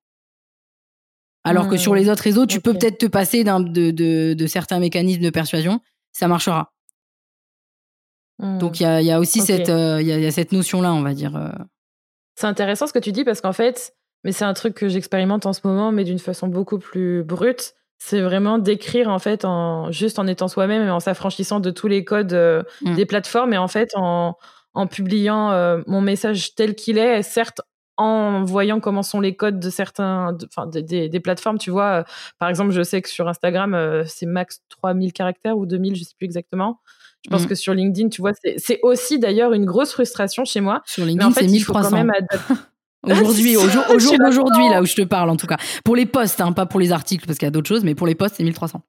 Alors 1.50 1.68
que 1.68 1.78
sur 1.78 1.96
les 1.96 2.10
autres 2.10 2.24
réseaux, 2.24 2.46
tu 2.46 2.62
peux 2.62 2.74
peut-être 2.74 2.98
te 2.98 3.06
passer 3.06 3.44
de, 3.44 3.92
de, 3.92 4.34
de, 4.34 4.48
certains 4.48 4.80
mécanismes 4.80 5.22
de 5.22 5.30
persuasion, 5.30 5.80
ça 6.12 6.28
marchera. 6.28 6.72
Hmm. 8.40 8.58
Donc 8.60 8.80
il 8.80 8.84
y 8.84 8.86
a, 8.86 9.02
y 9.02 9.12
a, 9.12 9.20
aussi 9.20 9.42
cette 9.42 9.70
euh, 9.70 10.02
il 10.02 10.08
y, 10.08 10.12
a, 10.12 10.20
y, 10.20 10.26
a, 10.26 10.32
cette 10.32 10.52
notion 10.52 10.82
là, 10.82 10.94
on 10.94 11.02
va 11.02 11.14
dire. 11.14 11.36
Euh. 11.36 11.50
C'est 12.36 12.48
intéressant 12.48 12.86
ce 12.86 12.94
que 12.94 13.00
tu 13.00 13.12
dis 13.12 13.24
parce 13.24 13.42
qu'en 13.42 13.54
fait, 13.54 13.96
mais 14.24 14.32
c'est 14.32 14.46
un 14.46 14.54
truc 14.54 14.76
que 14.76 14.88
j'expérimente 14.88 15.46
en 15.46 15.54
ce 15.54 15.62
moment, 15.64 15.92
mais 15.92 16.04
d'une 16.04 16.20
façon 16.20 16.48
beaucoup 16.48 16.78
plus 16.78 17.24
brute 17.24 17.74
c'est 18.00 18.22
vraiment 18.22 18.58
d'écrire 18.58 19.10
en 19.10 19.20
fait 19.20 19.46
en 19.46 19.92
juste 19.92 20.20
en 20.20 20.28
étant 20.28 20.48
soi-même 20.48 20.84
et 20.84 20.90
en 20.90 21.00
s'affranchissant 21.00 21.60
de 21.60 21.72
tous 21.72 21.88
les 21.88 22.04
codes 22.04 22.34
euh, 22.34 22.64
mm. 22.82 22.96
des 22.96 23.06
plateformes 23.06 23.54
et 23.54 23.58
en 23.58 23.68
fait 23.68 23.92
en, 23.96 24.38
en 24.74 24.88
publiant 24.88 25.52
euh, 25.52 25.82
mon 25.88 26.02
message 26.02 26.56
tel 26.56 26.76
qu'il 26.76 26.98
est 26.98 27.24
certes 27.24 27.62
en 27.98 28.44
voyant 28.44 28.80
comment 28.80 29.04
sont 29.04 29.20
les 29.20 29.36
codes 29.36 29.60
de 29.60 29.70
certains 29.70 30.38
enfin 30.46 30.68
des, 30.68 31.10
des, 31.10 31.20
plateformes 31.20 31.58
tu 31.58 31.72
vois 31.72 32.06
par 32.40 32.48
exemple 32.50 32.72
je 32.72 32.84
sais 32.84 33.02
que 33.02 33.10
sur 33.10 33.28
Instagram 33.28 33.74
euh, 33.74 34.04
c'est 34.06 34.26
max 34.26 34.62
3000 34.70 35.14
caractères 35.14 35.58
ou 35.58 35.66
2000 35.66 35.96
je 35.96 36.04
sais 36.04 36.14
plus 36.18 36.26
exactement 36.26 36.80
je 37.26 37.32
pense 37.32 37.46
mm. 37.46 37.48
que 37.48 37.56
sur 37.56 37.74
LinkedIn 37.74 38.10
tu 38.10 38.22
vois 38.22 38.34
c'est 38.58 38.80
aussi 38.84 39.20
d'ailleurs 39.20 39.54
une 39.54 39.66
grosse 39.66 39.94
frustration 39.94 40.46
chez 40.46 40.62
moi 40.62 40.82
sur 40.86 41.06
LinkedIn 41.06 41.32
c'est 41.32 41.48
1300 41.48 41.82
quand 41.82 41.92
même 41.92 42.12
Aujourd'hui, 43.04 43.56
au 43.56 43.70
jour, 43.70 43.84
au 43.90 44.00
jour 44.00 44.18
d'aujourd'hui, 44.18 44.70
là 44.70 44.82
où 44.82 44.86
je 44.86 44.96
te 44.96 45.04
parle, 45.04 45.30
en 45.30 45.38
tout 45.38 45.48
cas. 45.48 45.58
Pour 45.86 45.96
les 45.96 46.06
posts, 46.06 46.42
hein, 46.42 46.52
pas 46.52 46.66
pour 46.66 46.80
les 46.80 46.92
articles, 46.92 47.26
parce 47.26 47.38
qu'il 47.38 47.46
y 47.46 47.48
a 47.48 47.52
d'autres 47.52 47.68
choses, 47.68 47.84
mais 47.84 47.96
pour 47.96 48.08
les 48.08 48.16
posts, 48.16 48.36
c'est 48.36 48.44
1300. 48.44 48.82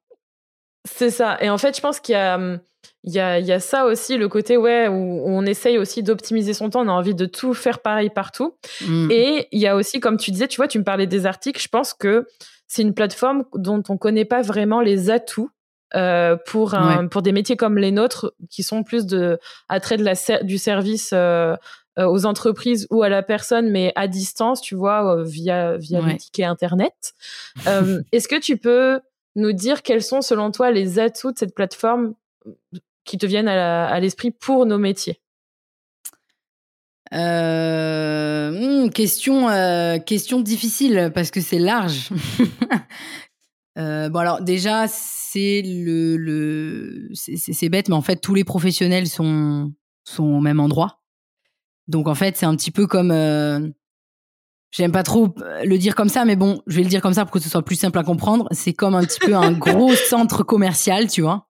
C'est 0.85 1.09
ça. 1.09 1.37
Et 1.41 1.49
en 1.49 1.57
fait, 1.57 1.75
je 1.75 1.81
pense 1.81 1.99
qu'il 1.99 2.13
y 2.13 2.17
a, 2.17 2.59
il 3.03 3.13
y 3.13 3.19
a, 3.19 3.39
il 3.39 3.45
y 3.45 3.51
a 3.51 3.59
ça 3.59 3.85
aussi, 3.85 4.17
le 4.17 4.27
côté 4.27 4.57
ouais, 4.57 4.87
où, 4.87 5.23
on 5.25 5.45
essaye 5.45 5.77
aussi 5.77 6.03
d'optimiser 6.03 6.53
son 6.53 6.69
temps. 6.69 6.81
On 6.81 6.89
a 6.89 6.93
envie 6.93 7.15
de 7.15 7.25
tout 7.25 7.53
faire 7.53 7.79
pareil 7.79 8.09
partout. 8.09 8.55
Mm. 8.81 9.11
Et 9.11 9.47
il 9.51 9.59
y 9.59 9.67
a 9.67 9.75
aussi, 9.75 9.99
comme 9.99 10.17
tu 10.17 10.31
disais, 10.31 10.47
tu 10.47 10.57
vois, 10.57 10.67
tu 10.67 10.79
me 10.79 10.83
parlais 10.83 11.07
des 11.07 11.25
articles. 11.25 11.61
Je 11.61 11.67
pense 11.67 11.93
que 11.93 12.27
c'est 12.67 12.81
une 12.81 12.93
plateforme 12.93 13.45
dont 13.55 13.83
on 13.89 13.97
connaît 13.97 14.25
pas 14.25 14.41
vraiment 14.41 14.81
les 14.81 15.09
atouts. 15.09 15.49
Euh, 15.95 16.37
pour 16.45 16.75
un, 16.75 17.07
pour 17.07 17.23
des 17.23 17.31
métiers 17.31 17.57
comme 17.57 17.79
les 17.79 17.89
nôtres 17.89 18.31
qui 18.51 18.61
sont 18.61 18.83
plus 18.83 19.07
de 19.07 19.39
attrait 19.69 19.97
de 19.97 20.03
la 20.03 20.13
du 20.43 20.59
service 20.59 21.09
euh, 21.13 21.55
euh, 21.97 22.05
aux 22.05 22.25
entreprises 22.27 22.87
ou 22.91 23.01
à 23.01 23.09
la 23.09 23.23
personne, 23.23 23.71
mais 23.71 23.91
à 23.95 24.07
distance, 24.07 24.61
tu 24.61 24.75
vois, 24.75 25.23
via, 25.23 25.77
via 25.77 25.99
le 25.99 26.15
ticket 26.15 26.43
Internet. 26.43 27.13
Euh, 27.67 28.01
est-ce 28.11 28.27
que 28.27 28.39
tu 28.39 28.55
peux 28.55 29.01
nous 29.39 29.53
dire 29.53 29.81
quels 29.81 30.03
sont, 30.03 30.21
selon 30.21 30.51
toi, 30.51 30.71
les 30.71 30.99
atouts 30.99 31.31
de 31.31 31.37
cette 31.37 31.55
plateforme 31.55 32.13
qui 33.05 33.17
te 33.17 33.25
viennent 33.25 33.47
à 33.47 33.99
l'esprit 33.99 34.31
pour 34.31 34.65
nos 34.65 34.77
métiers? 34.77 35.19
Hmm, 37.11 38.89
question, 38.89 39.47
question 40.05 40.41
difficile 40.41 41.11
parce 41.13 41.31
que 41.31 41.41
c'est 41.41 41.59
large. 41.59 42.09
bon 43.75 44.19
alors 44.19 44.41
déjà 44.41 44.87
c'est 44.87 45.63
le, 45.65 47.09
c'est 47.13 47.69
bête 47.69 47.89
mais 47.89 47.95
en 47.95 48.01
fait 48.01 48.17
tous 48.17 48.35
les 48.35 48.43
professionnels 48.43 49.07
sont 49.07 49.71
sont 50.03 50.25
au 50.25 50.39
même 50.39 50.59
endroit. 50.59 50.99
Donc 51.87 52.07
en 52.07 52.15
fait, 52.15 52.37
c'est 52.37 52.45
un 52.45 52.55
petit 52.55 52.71
peu 52.71 52.87
comme 52.87 53.11
euh, 53.11 53.67
J'aime 54.71 54.91
pas 54.91 55.03
trop 55.03 55.33
le 55.63 55.77
dire 55.77 55.95
comme 55.95 56.09
ça, 56.09 56.25
mais 56.25 56.35
bon, 56.35 56.61
je 56.67 56.75
vais 56.75 56.83
le 56.83 56.89
dire 56.89 57.01
comme 57.01 57.13
ça 57.13 57.25
pour 57.25 57.31
que 57.31 57.39
ce 57.39 57.49
soit 57.49 57.63
plus 57.63 57.75
simple 57.75 57.97
à 57.97 58.03
comprendre. 58.03 58.47
C'est 58.51 58.73
comme 58.73 58.95
un 58.95 59.03
petit 59.03 59.19
peu 59.19 59.35
un 59.35 59.51
gros 59.67 59.95
centre 59.95 60.43
commercial, 60.43 61.09
tu 61.09 61.21
vois. 61.21 61.47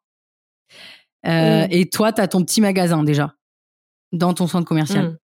Euh, 1.25 1.67
Et 1.69 1.89
toi, 1.89 2.13
tu 2.13 2.21
as 2.21 2.27
ton 2.27 2.43
petit 2.43 2.61
magasin 2.61 3.03
déjà 3.03 3.35
dans 4.13 4.33
ton 4.33 4.47
centre 4.47 4.67
commercial. 4.67 5.09
Mm. 5.09 5.17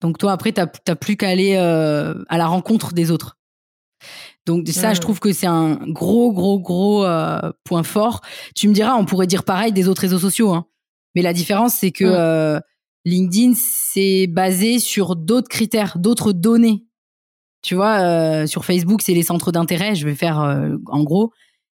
Donc 0.00 0.18
toi, 0.18 0.32
après, 0.32 0.52
tu 0.52 0.60
n'as 0.60 0.96
plus 0.96 1.16
qu'à 1.16 1.28
aller 1.28 1.56
euh, 1.56 2.14
à 2.28 2.38
la 2.38 2.46
rencontre 2.46 2.92
des 2.92 3.10
autres. 3.10 3.38
Donc 4.46 4.66
ça, 4.68 4.94
je 4.94 4.98
mm. 4.98 5.02
trouve 5.02 5.20
que 5.20 5.32
c'est 5.32 5.46
un 5.46 5.74
gros, 5.88 6.32
gros, 6.32 6.58
gros 6.58 7.04
euh, 7.04 7.52
point 7.64 7.82
fort. 7.82 8.22
Tu 8.54 8.66
me 8.66 8.72
diras, 8.72 8.94
on 8.94 9.04
pourrait 9.04 9.26
dire 9.26 9.44
pareil 9.44 9.72
des 9.72 9.88
autres 9.88 10.00
réseaux 10.00 10.18
sociaux. 10.18 10.52
Hein. 10.54 10.66
Mais 11.14 11.22
la 11.22 11.32
différence, 11.32 11.74
c'est 11.74 11.92
que... 11.92 12.04
Mm. 12.04 12.14
Euh, 12.14 12.60
LinkedIn, 13.04 13.54
c'est 13.56 14.28
basé 14.28 14.78
sur 14.78 15.16
d'autres 15.16 15.48
critères, 15.48 15.98
d'autres 15.98 16.32
données. 16.32 16.84
Tu 17.62 17.76
vois, 17.76 18.00
euh, 18.00 18.46
sur 18.46 18.64
Facebook, 18.64 19.02
c'est 19.02 19.14
les 19.14 19.22
centres 19.22 19.52
d'intérêt. 19.52 19.94
Je 19.94 20.04
vais 20.06 20.16
faire 20.16 20.40
euh, 20.40 20.76
en 20.86 21.04
gros. 21.04 21.32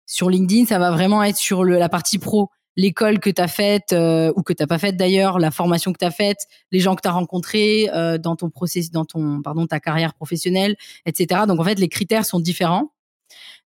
Sur 0.06 0.30
LinkedIn, 0.30 0.66
ça 0.66 0.80
va 0.80 0.92
vraiment 0.92 1.24
être 1.24 1.38
sur 1.38 1.64
le, 1.64 1.78
la 1.78 1.90
partie 1.90 2.20
pro, 2.20 2.50
l'école 2.76 3.20
que 3.20 3.30
tu 3.30 3.42
as 3.42 3.48
faite 3.48 3.94
euh, 3.94 4.32
ou 4.36 4.44
que 4.44 4.54
t'as 4.54 4.68
pas 4.68 4.78
faite 4.78 4.98
d'ailleurs, 4.98 5.40
la 5.40 5.52
formation 5.52 5.92
que 5.94 5.98
tu 5.98 6.06
as 6.06 6.12
faite, 6.12 6.40
les 6.72 6.80
gens 6.80 6.96
que 6.96 7.02
tu 7.02 7.08
as 7.08 7.12
rencontrés 7.12 7.90
dans 8.22 8.36
ton 8.36 8.50
processus, 8.50 8.92
dans 8.92 9.06
ton 9.06 9.42
pardon 9.42 9.68
ta 9.68 9.80
carrière 9.80 10.14
professionnelle, 10.14 10.76
etc. 11.06 11.42
Donc 11.48 11.60
en 11.60 11.64
fait, 11.64 11.80
les 11.80 11.90
critères 11.90 12.26
sont 12.26 12.40
différents. 12.40 12.94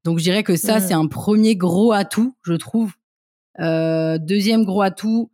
Donc 0.03 0.19
je 0.19 0.23
dirais 0.23 0.43
que 0.43 0.55
ça, 0.55 0.79
c'est 0.79 0.93
un 0.93 1.07
premier 1.07 1.55
gros 1.55 1.91
atout, 1.91 2.35
je 2.43 2.53
trouve. 2.53 2.93
deuxième 3.59 4.63
gros 4.63 4.81
atout. 4.83 5.31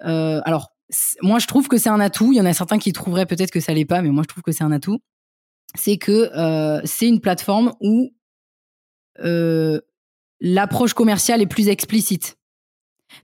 alors 0.00 0.74
moi, 1.22 1.38
je 1.38 1.46
trouve 1.46 1.68
que 1.68 1.78
c'est 1.78 1.88
un 1.88 2.00
atout. 2.00 2.32
Il 2.32 2.36
y 2.36 2.40
en 2.40 2.46
a 2.46 2.52
certains 2.52 2.78
qui 2.78 2.92
trouveraient 2.92 3.26
peut-être 3.26 3.50
que 3.50 3.60
ça 3.60 3.72
l'est 3.72 3.84
pas, 3.84 4.02
mais 4.02 4.10
moi, 4.10 4.22
je 4.22 4.28
trouve 4.28 4.42
que 4.42 4.52
c'est 4.52 4.64
un 4.64 4.72
atout. 4.72 5.00
C'est 5.74 5.96
que 5.98 6.30
euh, 6.36 6.80
c'est 6.84 7.08
une 7.08 7.20
plateforme 7.20 7.72
où 7.80 8.10
euh, 9.24 9.80
l'approche 10.40 10.94
commerciale 10.94 11.40
est 11.42 11.46
plus 11.46 11.68
explicite. 11.68 12.36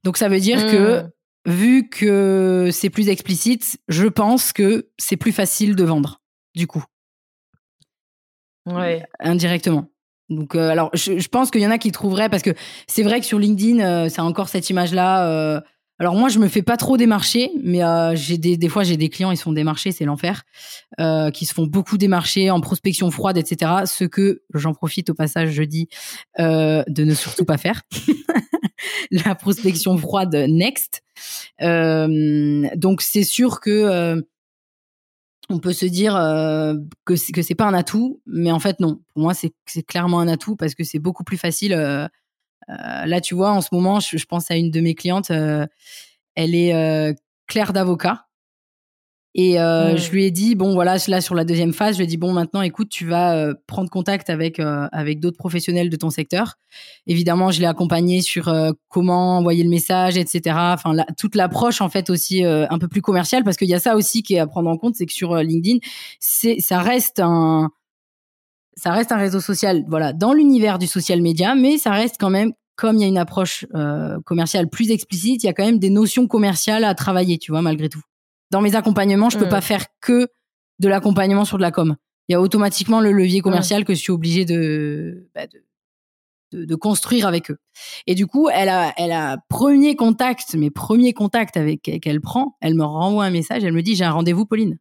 Donc 0.04 0.16
ça 0.16 0.28
veut 0.28 0.40
dire 0.40 0.66
que 0.66 1.02
Hmm. 1.02 1.10
vu 1.46 1.88
que 1.88 2.68
c'est 2.72 2.90
plus 2.90 3.08
explicite, 3.08 3.78
je 3.88 4.06
pense 4.06 4.52
que 4.52 4.90
c'est 4.98 5.16
plus 5.16 5.32
facile 5.32 5.74
de 5.74 5.84
vendre 5.84 6.20
du 6.54 6.66
coup 6.66 6.84
Ouais. 8.66 9.04
indirectement. 9.18 9.86
Donc, 10.28 10.54
euh, 10.54 10.68
alors, 10.68 10.90
je, 10.94 11.18
je 11.18 11.28
pense 11.28 11.50
qu'il 11.50 11.60
y 11.60 11.66
en 11.66 11.70
a 11.72 11.78
qui 11.78 11.90
trouveraient 11.90 12.28
parce 12.28 12.42
que 12.42 12.50
c'est 12.86 13.02
vrai 13.02 13.18
que 13.20 13.26
sur 13.26 13.38
LinkedIn, 13.38 13.80
euh, 13.80 14.08
c'est 14.08 14.20
encore 14.20 14.48
cette 14.48 14.70
image-là. 14.70 15.60
Alors 16.00 16.14
moi, 16.14 16.30
je 16.30 16.38
me 16.38 16.48
fais 16.48 16.62
pas 16.62 16.78
trop 16.78 16.96
démarcher, 16.96 17.50
mais 17.62 17.84
euh, 17.84 18.16
j'ai 18.16 18.38
des, 18.38 18.56
des 18.56 18.68
fois 18.70 18.84
j'ai 18.84 18.96
des 18.96 19.10
clients, 19.10 19.30
ils 19.32 19.36
se 19.36 19.42
font 19.42 19.52
démarcher, 19.52 19.92
c'est 19.92 20.06
l'enfer, 20.06 20.44
euh, 20.98 21.30
qui 21.30 21.44
se 21.44 21.52
font 21.52 21.66
beaucoup 21.66 21.98
démarcher 21.98 22.50
en 22.50 22.58
prospection 22.62 23.10
froide, 23.10 23.36
etc. 23.36 23.70
Ce 23.84 24.04
que 24.04 24.42
j'en 24.54 24.72
profite 24.72 25.10
au 25.10 25.14
passage, 25.14 25.50
je 25.50 25.62
dis 25.62 25.88
euh, 26.38 26.82
de 26.88 27.04
ne 27.04 27.12
surtout 27.12 27.44
pas 27.44 27.58
faire. 27.58 27.82
La 29.10 29.34
prospection 29.34 29.98
froide 29.98 30.34
next. 30.48 31.02
Euh, 31.60 32.66
donc 32.76 33.02
c'est 33.02 33.22
sûr 33.24 33.60
que 33.60 33.70
euh, 33.70 34.22
on 35.50 35.58
peut 35.58 35.74
se 35.74 35.84
dire 35.84 36.16
euh, 36.16 36.76
que 37.04 37.14
c'est 37.14 37.54
pas 37.54 37.66
un 37.66 37.74
atout, 37.74 38.22
mais 38.24 38.52
en 38.52 38.58
fait 38.58 38.80
non. 38.80 39.02
Pour 39.12 39.24
moi, 39.24 39.34
c'est 39.34 39.52
c'est 39.66 39.82
clairement 39.82 40.20
un 40.20 40.28
atout 40.28 40.56
parce 40.56 40.74
que 40.74 40.82
c'est 40.82 40.98
beaucoup 40.98 41.24
plus 41.24 41.36
facile. 41.36 41.74
Là, 42.68 43.20
tu 43.20 43.34
vois, 43.34 43.50
en 43.52 43.60
ce 43.60 43.68
moment, 43.72 44.00
je, 44.00 44.16
je 44.16 44.24
pense 44.26 44.50
à 44.50 44.56
une 44.56 44.70
de 44.70 44.80
mes 44.80 44.94
clientes. 44.94 45.30
euh, 45.30 45.66
elle 46.36 46.54
est 46.54 46.74
euh, 46.74 47.12
clerc 47.48 47.72
d'avocat. 47.72 48.26
Et 49.36 49.60
euh, 49.60 49.96
je 49.96 50.10
lui 50.10 50.24
ai 50.24 50.32
dit 50.32 50.56
bon 50.56 50.74
voilà 50.74 50.96
là 51.06 51.20
sur 51.20 51.36
la 51.36 51.44
deuxième 51.44 51.72
phase 51.72 51.92
je 51.94 51.98
lui 51.98 52.04
ai 52.04 52.06
dit 52.08 52.16
bon 52.16 52.32
maintenant 52.32 52.62
écoute 52.62 52.88
tu 52.88 53.06
vas 53.06 53.36
euh, 53.36 53.54
prendre 53.68 53.88
contact 53.88 54.28
avec 54.28 54.58
euh, 54.58 54.88
avec 54.90 55.20
d'autres 55.20 55.36
professionnels 55.36 55.88
de 55.88 55.94
ton 55.94 56.10
secteur 56.10 56.54
évidemment 57.06 57.52
je 57.52 57.60
l'ai 57.60 57.66
accompagnée 57.66 58.22
sur 58.22 58.48
euh, 58.48 58.72
comment 58.88 59.38
envoyer 59.38 59.62
le 59.62 59.70
message 59.70 60.16
etc 60.16 60.56
enfin 60.56 60.94
la- 60.94 61.06
toute 61.16 61.36
l'approche 61.36 61.80
en 61.80 61.88
fait 61.88 62.10
aussi 62.10 62.44
euh, 62.44 62.66
un 62.70 62.78
peu 62.80 62.88
plus 62.88 63.02
commerciale 63.02 63.44
parce 63.44 63.56
qu'il 63.56 63.68
y 63.68 63.74
a 63.74 63.78
ça 63.78 63.94
aussi 63.94 64.24
qui 64.24 64.34
est 64.34 64.40
à 64.40 64.48
prendre 64.48 64.68
en 64.68 64.76
compte 64.76 64.96
c'est 64.96 65.06
que 65.06 65.12
sur 65.12 65.32
euh, 65.32 65.44
LinkedIn 65.44 65.78
c'est 66.18 66.58
ça 66.58 66.80
reste 66.80 67.20
un 67.20 67.70
ça 68.80 68.92
reste 68.92 69.12
un 69.12 69.16
réseau 69.16 69.40
social 69.40 69.84
voilà 69.88 70.12
dans 70.12 70.32
l'univers 70.32 70.78
du 70.78 70.86
social 70.86 71.20
media 71.22 71.54
mais 71.54 71.78
ça 71.78 71.90
reste 71.92 72.16
quand 72.18 72.30
même 72.30 72.52
comme 72.76 72.96
il 72.96 73.02
y 73.02 73.04
a 73.04 73.08
une 73.08 73.18
approche 73.18 73.66
euh, 73.74 74.18
commerciale 74.24 74.68
plus 74.68 74.90
explicite 74.90 75.42
il 75.42 75.46
y 75.46 75.50
a 75.50 75.52
quand 75.52 75.64
même 75.64 75.78
des 75.78 75.90
notions 75.90 76.26
commerciales 76.26 76.84
à 76.84 76.94
travailler 76.94 77.38
tu 77.38 77.52
vois 77.52 77.62
malgré 77.62 77.88
tout 77.88 78.00
dans 78.50 78.60
mes 78.62 78.74
accompagnements 78.74 79.30
je 79.30 79.38
peux 79.38 79.46
Mm. 79.46 79.50
pas 79.50 79.60
faire 79.60 79.84
que 80.00 80.28
de 80.78 80.88
l'accompagnement 80.88 81.44
sur 81.44 81.56
de 81.58 81.62
la 81.62 81.70
com 81.70 81.96
il 82.28 82.32
y 82.32 82.34
a 82.36 82.40
automatiquement 82.40 83.00
le 83.00 83.12
levier 83.12 83.40
commercial 83.40 83.84
que 83.84 83.92
je 83.92 83.98
suis 83.98 84.12
obligée 84.12 84.44
de, 84.44 85.28
bah, 85.34 85.46
de 85.46 85.64
de, 86.52 86.64
de 86.64 86.74
construire 86.74 87.26
avec 87.26 87.50
eux. 87.50 87.58
Et 88.08 88.14
du 88.14 88.26
coup, 88.26 88.48
elle 88.52 88.68
a, 88.68 88.92
elle 88.96 89.12
a 89.12 89.38
premier 89.48 89.94
contact, 89.94 90.54
mes 90.54 90.70
premiers 90.70 91.12
contacts 91.12 91.56
avec 91.56 91.82
qu'elle 91.82 92.20
prend, 92.20 92.56
elle 92.60 92.74
me 92.74 92.84
renvoie 92.84 93.24
un 93.24 93.30
message, 93.30 93.62
elle 93.64 93.72
me 93.72 93.82
dit 93.82 93.94
j'ai 93.94 94.04
un 94.04 94.10
rendez-vous, 94.10 94.46
Pauline. 94.46 94.78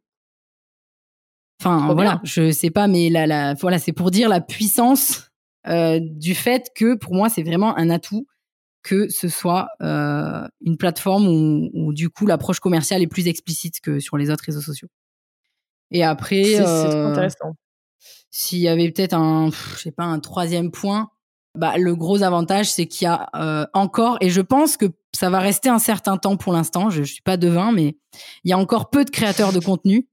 Enfin 1.60 1.84
Trop 1.84 1.94
voilà, 1.94 2.12
bien. 2.12 2.20
je 2.24 2.50
sais 2.52 2.70
pas, 2.70 2.86
mais 2.88 3.10
la, 3.10 3.26
la, 3.26 3.54
voilà, 3.54 3.78
c'est 3.78 3.92
pour 3.92 4.10
dire 4.10 4.28
la 4.28 4.40
puissance 4.40 5.30
euh, 5.68 6.00
du 6.00 6.34
fait 6.34 6.70
que 6.74 6.94
pour 6.94 7.14
moi 7.14 7.28
c'est 7.28 7.42
vraiment 7.42 7.76
un 7.76 7.90
atout 7.90 8.26
que 8.82 9.10
ce 9.10 9.28
soit 9.28 9.68
euh, 9.82 10.46
une 10.62 10.78
plateforme 10.78 11.28
où, 11.28 11.68
où, 11.74 11.92
du 11.92 12.08
coup 12.08 12.26
l'approche 12.26 12.60
commerciale 12.60 13.02
est 13.02 13.06
plus 13.06 13.28
explicite 13.28 13.80
que 13.80 14.00
sur 14.00 14.16
les 14.16 14.30
autres 14.30 14.44
réseaux 14.46 14.62
sociaux. 14.62 14.88
Et 15.90 16.02
après, 16.02 16.44
C'est 16.44 16.60
euh, 16.66 17.08
intéressant. 17.10 17.56
s'il 18.30 18.60
y 18.60 18.68
avait 18.68 18.90
peut-être 18.90 19.12
un, 19.14 19.50
je 19.50 19.80
sais 19.82 19.92
pas, 19.92 20.04
un 20.04 20.20
troisième 20.20 20.70
point, 20.70 21.10
bah, 21.58 21.76
le 21.76 21.94
gros 21.96 22.22
avantage, 22.22 22.70
c'est 22.70 22.86
qu'il 22.86 23.04
y 23.06 23.08
a 23.08 23.28
euh, 23.34 23.66
encore, 23.74 24.16
et 24.20 24.30
je 24.30 24.40
pense 24.40 24.76
que 24.76 24.86
ça 25.14 25.28
va 25.30 25.40
rester 25.40 25.68
un 25.68 25.80
certain 25.80 26.16
temps 26.16 26.36
pour 26.36 26.52
l'instant, 26.52 26.90
je, 26.90 27.02
je 27.02 27.12
suis 27.12 27.22
pas 27.22 27.36
devin, 27.36 27.72
mais 27.72 27.98
il 28.44 28.50
y 28.50 28.52
a 28.52 28.58
encore 28.58 28.88
peu 28.88 29.04
de 29.04 29.10
créateurs 29.10 29.52
de 29.52 29.58
contenu, 29.58 30.08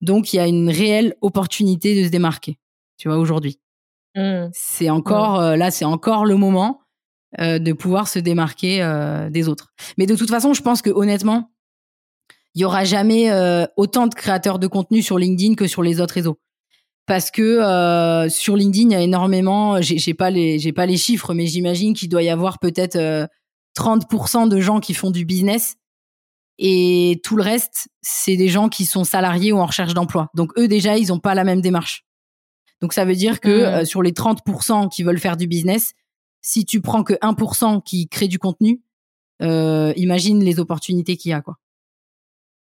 donc 0.00 0.32
il 0.32 0.36
y 0.36 0.38
a 0.38 0.46
une 0.46 0.70
réelle 0.70 1.14
opportunité 1.20 1.98
de 2.00 2.06
se 2.06 2.10
démarquer, 2.10 2.58
tu 2.98 3.08
vois, 3.08 3.18
aujourd'hui. 3.18 3.58
Mm. 4.14 4.48
C'est 4.52 4.90
encore, 4.90 5.40
euh, 5.40 5.56
là, 5.56 5.70
c'est 5.70 5.84
encore 5.84 6.24
le 6.24 6.36
moment 6.36 6.80
euh, 7.38 7.58
de 7.58 7.72
pouvoir 7.72 8.08
se 8.08 8.18
démarquer 8.18 8.82
euh, 8.82 9.30
des 9.30 9.48
autres. 9.48 9.72
Mais 9.98 10.06
de 10.06 10.16
toute 10.16 10.30
façon, 10.30 10.54
je 10.54 10.62
pense 10.62 10.82
que 10.82 10.90
honnêtement, 10.90 11.50
il 12.54 12.62
y 12.62 12.64
aura 12.64 12.84
jamais 12.84 13.30
autant 13.76 14.06
de 14.06 14.14
créateurs 14.14 14.58
de 14.58 14.66
contenu 14.66 15.02
sur 15.02 15.18
LinkedIn 15.18 15.56
que 15.56 15.66
sur 15.66 15.82
les 15.82 16.00
autres 16.00 16.14
réseaux. 16.14 16.38
Parce 17.04 17.30
que 17.30 18.26
sur 18.30 18.56
LinkedIn, 18.56 18.88
il 18.88 18.92
y 18.92 18.94
a 18.94 19.02
énormément, 19.02 19.82
j'ai 19.82 20.14
pas 20.14 20.30
les, 20.30 20.58
j'ai 20.58 20.72
pas 20.72 20.86
les 20.86 20.96
chiffres, 20.96 21.34
mais 21.34 21.46
j'imagine 21.46 21.92
qu'il 21.92 22.08
doit 22.08 22.22
y 22.22 22.30
avoir 22.30 22.58
peut-être 22.58 22.96
euh, 22.96 23.26
30% 23.76 24.48
de 24.48 24.58
gens 24.58 24.80
qui 24.80 24.94
font 24.94 25.10
du 25.10 25.26
business 25.26 25.76
et 26.58 27.20
tout 27.22 27.36
le 27.36 27.42
reste, 27.42 27.88
c'est 28.02 28.36
des 28.36 28.48
gens 28.48 28.68
qui 28.68 28.86
sont 28.86 29.04
salariés 29.04 29.52
ou 29.52 29.58
en 29.58 29.66
recherche 29.66 29.94
d'emploi. 29.94 30.30
Donc 30.34 30.52
eux 30.58 30.68
déjà, 30.68 30.96
ils 30.96 31.12
ont 31.12 31.18
pas 31.18 31.34
la 31.34 31.44
même 31.44 31.60
démarche. 31.60 32.04
Donc 32.80 32.92
ça 32.92 33.04
veut 33.04 33.14
dire 33.14 33.40
que 33.40 33.48
Mhm. 33.48 33.64
euh, 33.64 33.84
sur 33.84 34.02
les 34.02 34.12
30% 34.12 34.88
qui 34.88 35.02
veulent 35.02 35.18
faire 35.20 35.36
du 35.36 35.46
business, 35.46 35.92
si 36.42 36.64
tu 36.64 36.80
prends 36.80 37.02
que 37.04 37.14
1% 37.22 37.80
qui 37.80 38.08
crée 38.08 38.28
du 38.28 38.38
contenu, 38.38 38.80
euh, 39.42 39.92
imagine 39.96 40.42
les 40.42 40.58
opportunités 40.60 41.16
qu'il 41.16 41.30
y 41.30 41.34
a 41.34 41.40
quoi. 41.42 41.58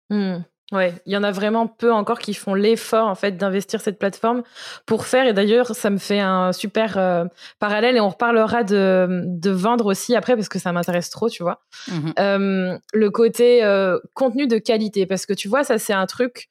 Hmm. 0.09 0.43
Ouais, 0.73 0.93
il 1.05 1.13
y 1.13 1.17
en 1.17 1.23
a 1.23 1.31
vraiment 1.31 1.65
peu 1.65 1.93
encore 1.93 2.19
qui 2.19 2.33
font 2.33 2.53
l'effort 2.53 3.07
en 3.07 3.15
fait 3.15 3.37
d'investir 3.37 3.79
cette 3.79 3.97
plateforme 3.97 4.43
pour 4.85 5.05
faire. 5.05 5.25
Et 5.25 5.33
d'ailleurs, 5.33 5.73
ça 5.73 5.89
me 5.89 5.97
fait 5.97 6.19
un 6.19 6.51
super 6.51 6.97
euh, 6.97 7.23
parallèle 7.59 7.95
et 7.95 8.01
on 8.01 8.09
reparlera 8.09 8.65
de, 8.65 9.23
de 9.25 9.49
vendre 9.49 9.85
aussi 9.85 10.13
après 10.13 10.35
parce 10.35 10.49
que 10.49 10.59
ça 10.59 10.73
m'intéresse 10.73 11.09
trop, 11.09 11.29
tu 11.29 11.41
vois. 11.41 11.61
Mhm. 11.87 12.13
Euh, 12.19 12.77
le 12.93 13.09
côté 13.09 13.63
euh, 13.63 13.97
contenu 14.13 14.45
de 14.45 14.57
qualité 14.57 15.05
parce 15.05 15.25
que 15.25 15.33
tu 15.33 15.47
vois, 15.47 15.63
ça 15.63 15.77
c'est 15.77 15.93
un 15.93 16.05
truc. 16.05 16.49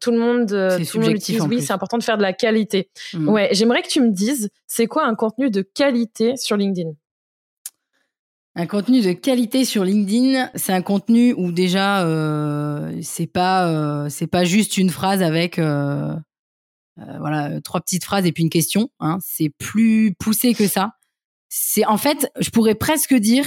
Tout 0.00 0.10
le 0.10 0.18
monde, 0.18 0.48
C'est 0.48 0.84
tout 0.86 0.98
le 0.98 1.06
monde 1.38 1.48
Oui, 1.48 1.62
c'est 1.62 1.72
important 1.72 1.98
de 1.98 2.02
faire 2.02 2.16
de 2.16 2.22
la 2.22 2.32
qualité. 2.32 2.90
Mhm. 3.14 3.28
Ouais, 3.28 3.48
j'aimerais 3.52 3.82
que 3.82 3.88
tu 3.88 4.00
me 4.00 4.10
dises, 4.10 4.50
c'est 4.66 4.88
quoi 4.88 5.04
un 5.04 5.14
contenu 5.14 5.50
de 5.50 5.62
qualité 5.62 6.36
sur 6.36 6.56
LinkedIn? 6.56 6.90
Un 8.58 8.66
contenu 8.66 9.02
de 9.02 9.12
qualité 9.12 9.64
sur 9.64 9.84
LinkedIn, 9.84 10.50
c'est 10.56 10.72
un 10.72 10.82
contenu 10.82 11.32
où 11.32 11.52
déjà 11.52 12.04
euh, 12.04 12.98
c'est 13.02 13.28
pas 13.28 13.68
euh, 13.68 14.08
c'est 14.08 14.26
pas 14.26 14.42
juste 14.42 14.78
une 14.78 14.90
phrase 14.90 15.22
avec 15.22 15.60
euh, 15.60 16.12
euh, 16.98 17.18
voilà 17.20 17.60
trois 17.60 17.80
petites 17.80 18.02
phrases 18.02 18.26
et 18.26 18.32
puis 18.32 18.42
une 18.42 18.50
question. 18.50 18.90
Hein, 18.98 19.18
c'est 19.24 19.50
plus 19.58 20.12
poussé 20.18 20.54
que 20.54 20.66
ça. 20.66 20.94
C'est 21.48 21.86
en 21.86 21.98
fait, 21.98 22.32
je 22.40 22.50
pourrais 22.50 22.74
presque 22.74 23.14
dire 23.14 23.46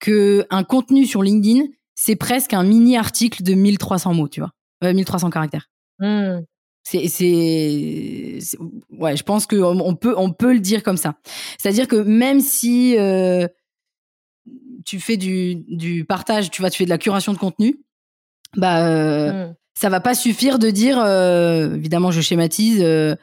que 0.00 0.44
un 0.50 0.64
contenu 0.64 1.06
sur 1.06 1.22
LinkedIn, 1.22 1.66
c'est 1.94 2.16
presque 2.16 2.54
un 2.54 2.64
mini 2.64 2.96
article 2.96 3.44
de 3.44 3.54
1300 3.54 4.14
mots, 4.14 4.28
tu 4.28 4.40
vois, 4.40 4.50
Euh, 4.82 4.92
1300 4.92 5.30
caractères. 5.30 5.68
Hmm. 6.00 6.40
C'est, 6.82 7.06
c'est, 7.06 8.40
ouais, 8.98 9.16
je 9.16 9.22
pense 9.22 9.46
que 9.46 9.54
on 9.54 9.78
on 9.78 9.94
peut, 9.94 10.14
on 10.16 10.32
peut 10.32 10.52
le 10.52 10.58
dire 10.58 10.82
comme 10.82 10.96
ça. 10.96 11.14
C'est-à-dire 11.56 11.86
que 11.86 11.96
même 11.96 12.40
si 12.40 12.98
euh, 12.98 13.46
tu 14.84 15.00
fais 15.00 15.16
du, 15.16 15.56
du 15.68 16.04
partage, 16.04 16.50
tu 16.50 16.60
vois, 16.62 16.70
tu 16.70 16.78
fais 16.78 16.84
de 16.84 16.90
la 16.90 16.98
curation 16.98 17.32
de 17.32 17.38
contenu, 17.38 17.76
bah, 18.56 18.86
euh, 18.86 19.48
Hmm. 19.48 19.54
ça 19.74 19.88
va 19.88 20.00
pas 20.00 20.14
suffire 20.14 20.58
de 20.58 20.70
dire, 20.70 20.98
euh, 21.00 21.74
évidemment, 21.74 22.10
je 22.10 22.20
schématise, 22.20 22.80
euh, 22.82 23.16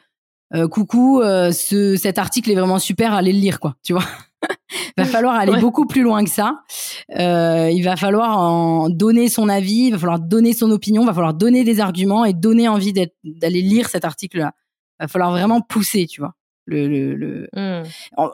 coucou, 0.70 1.22
ce, 1.22 1.96
cet 1.96 2.18
article 2.18 2.50
est 2.50 2.54
vraiment 2.54 2.78
super, 2.78 3.14
allez 3.14 3.32
le 3.32 3.38
lire, 3.38 3.58
quoi, 3.60 3.76
tu 3.82 3.92
vois. 3.94 4.04
va 4.98 5.04
falloir 5.06 5.34
aller 5.36 5.52
Ouais. 5.52 5.60
beaucoup 5.60 5.86
plus 5.86 6.02
loin 6.02 6.24
que 6.24 6.30
ça. 6.30 6.62
Il 7.08 7.82
va 7.82 7.96
falloir 7.96 8.38
en 8.38 8.90
donner 8.90 9.28
son 9.28 9.48
avis, 9.48 9.86
il 9.86 9.92
va 9.92 9.98
falloir 9.98 10.18
donner 10.20 10.52
son 10.52 10.70
opinion, 10.70 11.02
il 11.02 11.06
va 11.06 11.14
falloir 11.14 11.32
donner 11.34 11.64
des 11.64 11.80
arguments 11.80 12.24
et 12.24 12.32
donner 12.34 12.68
envie 12.68 12.92
d'aller 12.92 13.62
lire 13.62 13.88
cet 13.88 14.04
article-là. 14.04 14.52
Il 15.00 15.04
va 15.04 15.08
falloir 15.08 15.30
vraiment 15.30 15.60
pousser, 15.62 16.06
tu 16.06 16.20
vois. 16.20 16.34
Le, 16.66 16.86
le, 16.86 17.14
le- 17.16 17.48
Hmm. 17.54 17.82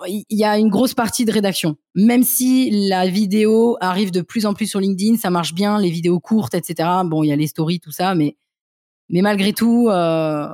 il 0.06 0.24
y 0.30 0.44
a 0.44 0.58
une 0.58 0.68
grosse 0.68 0.92
partie 0.94 1.24
de 1.24 1.32
rédaction. 1.32 1.76
Même 1.94 2.22
si 2.24 2.88
la 2.88 3.06
vidéo 3.08 3.78
arrive 3.80 4.10
de 4.10 4.20
plus 4.20 4.44
en 4.44 4.52
plus 4.52 4.66
sur 4.66 4.80
LinkedIn, 4.80 5.16
ça 5.16 5.30
marche 5.30 5.54
bien, 5.54 5.78
les 5.80 5.88
vidéos 5.90 6.20
courtes, 6.20 6.54
etc. 6.54 6.88
Bon, 7.06 7.22
il 7.22 7.28
y 7.28 7.32
a 7.32 7.36
les 7.36 7.46
stories, 7.46 7.80
tout 7.80 7.90
ça, 7.92 8.14
mais 8.14 8.36
mais 9.08 9.22
malgré 9.22 9.54
tout, 9.54 9.88
euh, 9.88 10.46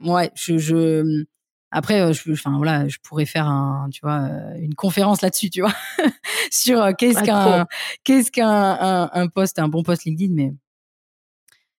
ouais, 0.00 0.30
je, 0.34 0.58
je 0.58 1.24
après, 1.70 2.00
euh, 2.00 2.12
je, 2.12 2.32
enfin 2.32 2.56
voilà, 2.56 2.88
je 2.88 2.98
pourrais 3.02 3.26
faire 3.26 3.46
un, 3.46 3.88
tu 3.92 4.00
vois, 4.02 4.20
euh, 4.22 4.54
une 4.60 4.74
conférence 4.74 5.20
là-dessus, 5.20 5.50
tu 5.50 5.60
vois, 5.60 5.74
sur 6.50 6.80
euh, 6.80 6.92
qu'est-ce 6.96 7.18
qu'un 7.26 7.66
qu'est-ce 8.04 8.30
qu'un 8.30 8.48
un, 8.48 9.10
un 9.12 9.26
post, 9.28 9.58
un 9.58 9.68
bon 9.68 9.82
post 9.82 10.04
LinkedIn, 10.04 10.32
mais 10.34 10.54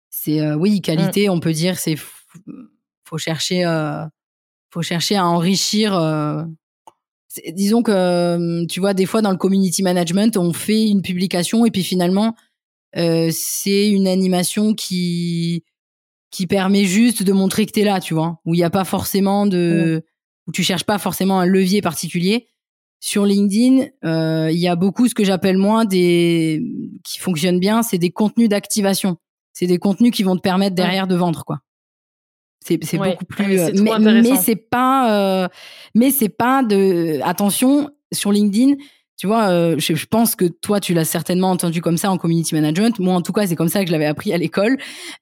c'est 0.09 0.41
euh, 0.41 0.55
oui 0.55 0.81
qualité, 0.81 1.29
on 1.29 1.39
peut 1.39 1.53
dire, 1.53 1.79
c'est 1.79 1.95
faut 3.05 3.17
chercher, 3.17 3.65
euh, 3.65 4.05
faut 4.71 4.81
chercher 4.81 5.15
à 5.15 5.25
enrichir. 5.25 5.95
euh, 5.95 6.43
disons 7.53 7.83
que 7.83 7.91
euh, 7.91 8.65
tu 8.67 8.79
vois, 8.79 8.93
des 8.93 9.05
fois 9.05 9.21
dans 9.21 9.31
le 9.31 9.37
community 9.37 9.83
management, 9.83 10.37
on 10.37 10.53
fait 10.53 10.87
une 10.87 11.01
publication 11.01 11.65
et 11.65 11.71
puis 11.71 11.83
finalement, 11.83 12.35
euh, 12.97 13.29
c'est 13.31 13.89
une 13.89 14.07
animation 14.07 14.73
qui 14.73 15.63
qui 16.31 16.45
permet 16.45 16.85
juste 16.85 17.23
de 17.23 17.31
montrer 17.33 17.65
que 17.65 17.71
tu 17.71 17.79
es 17.79 17.83
là, 17.83 17.99
tu 17.99 18.13
vois, 18.13 18.39
où 18.45 18.53
il 18.53 18.57
n'y 18.57 18.63
a 18.63 18.69
pas 18.69 18.85
forcément 18.85 19.47
de, 19.47 20.03
où 20.47 20.51
tu 20.51 20.61
cherches 20.61 20.83
pas 20.83 20.99
forcément 20.99 21.39
un 21.39 21.45
levier 21.45 21.81
particulier. 21.81 22.47
Sur 22.99 23.25
LinkedIn, 23.25 23.87
euh, 24.05 24.51
il 24.51 24.59
y 24.59 24.67
a 24.67 24.75
beaucoup 24.75 25.07
ce 25.07 25.15
que 25.15 25.23
j'appelle 25.23 25.57
moi 25.57 25.85
des 25.85 26.61
qui 27.03 27.17
fonctionnent 27.17 27.59
bien, 27.59 27.81
c'est 27.81 27.97
des 27.97 28.11
contenus 28.11 28.49
d'activation. 28.49 29.17
C'est 29.53 29.67
des 29.67 29.79
contenus 29.79 30.11
qui 30.11 30.21
vont 30.21 30.35
te 30.35 30.41
permettre 30.41 30.75
derrière 30.75 31.07
de 31.07 31.15
vendre, 31.15 31.43
quoi. 31.45 31.61
C'est 32.61 32.97
beaucoup 32.97 33.25
plus. 33.25 33.59
Euh, 33.59 33.71
mais, 33.75 33.99
mais 33.99 34.35
c'est 34.35 34.55
pas. 34.55 35.43
Euh, 35.43 35.47
mais 35.95 36.11
c'est 36.11 36.29
pas 36.29 36.63
de. 36.63 37.19
Attention 37.23 37.89
sur 38.11 38.31
LinkedIn. 38.31 38.75
Tu 39.17 39.27
vois, 39.27 39.49
euh, 39.49 39.75
je, 39.77 39.95
je, 39.95 40.05
pense 40.05 40.35
que 40.37 40.45
toi, 40.45 40.79
tu 40.79 40.93
l'as 40.93 41.03
certainement 41.03 41.51
entendu 41.51 41.81
comme 41.81 41.97
ça 41.97 42.09
en 42.09 42.17
community 42.17 42.55
management. 42.55 42.99
Moi, 42.99 43.13
en 43.13 43.21
tout 43.21 43.33
cas, 43.33 43.47
c'est 43.47 43.55
comme 43.55 43.67
ça 43.67 43.81
que 43.81 43.87
je 43.87 43.91
l'avais 43.91 44.05
appris 44.05 44.31
à 44.31 44.37
l'école. 44.37 44.77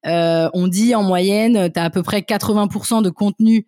Euh, 0.05 0.49
on 0.53 0.67
dit 0.67 0.93
en 0.93 1.01
moyenne, 1.01 1.71
tu 1.73 1.79
as 1.79 1.83
à 1.83 1.89
peu 1.89 2.03
près 2.03 2.19
80% 2.19 3.01
de 3.01 3.09
contenu 3.09 3.65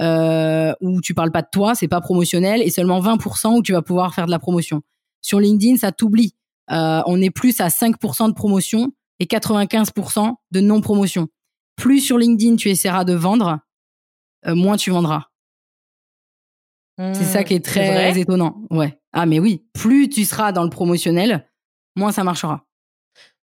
euh, 0.00 0.72
où 0.80 1.00
tu 1.00 1.14
parles 1.14 1.32
pas 1.32 1.42
de 1.42 1.48
toi, 1.50 1.74
c'est 1.74 1.88
pas 1.88 2.00
promotionnel, 2.00 2.62
et 2.62 2.70
seulement 2.70 3.00
20% 3.00 3.56
où 3.56 3.62
tu 3.62 3.72
vas 3.72 3.82
pouvoir 3.82 4.14
faire 4.14 4.26
de 4.26 4.30
la 4.30 4.38
promotion. 4.38 4.82
Sur 5.22 5.40
LinkedIn, 5.40 5.76
ça 5.76 5.92
t'oublie. 5.92 6.34
Euh, 6.70 7.02
on 7.06 7.20
est 7.20 7.30
plus 7.30 7.60
à 7.60 7.68
5% 7.68 8.28
de 8.28 8.34
promotion 8.34 8.92
et 9.18 9.24
95% 9.26 10.34
de 10.52 10.60
non-promotion. 10.60 11.28
Plus 11.78 12.00
sur 12.00 12.18
LinkedIn 12.18 12.56
tu 12.56 12.68
essaieras 12.68 13.04
de 13.04 13.14
vendre, 13.14 13.60
euh, 14.46 14.54
moins 14.54 14.76
tu 14.76 14.90
vendras. 14.90 15.30
c'est 16.98 17.24
ça 17.24 17.44
qui 17.44 17.54
est 17.54 17.64
très 17.64 18.18
étonnant. 18.18 18.62
Ouais. 18.70 18.98
Ah 19.12 19.24
mais 19.24 19.38
oui, 19.38 19.64
plus 19.72 20.08
tu 20.08 20.24
seras 20.24 20.52
dans 20.52 20.64
le 20.64 20.70
promotionnel, 20.70 21.48
moins 21.96 22.12
ça 22.12 22.24
marchera. 22.24 22.64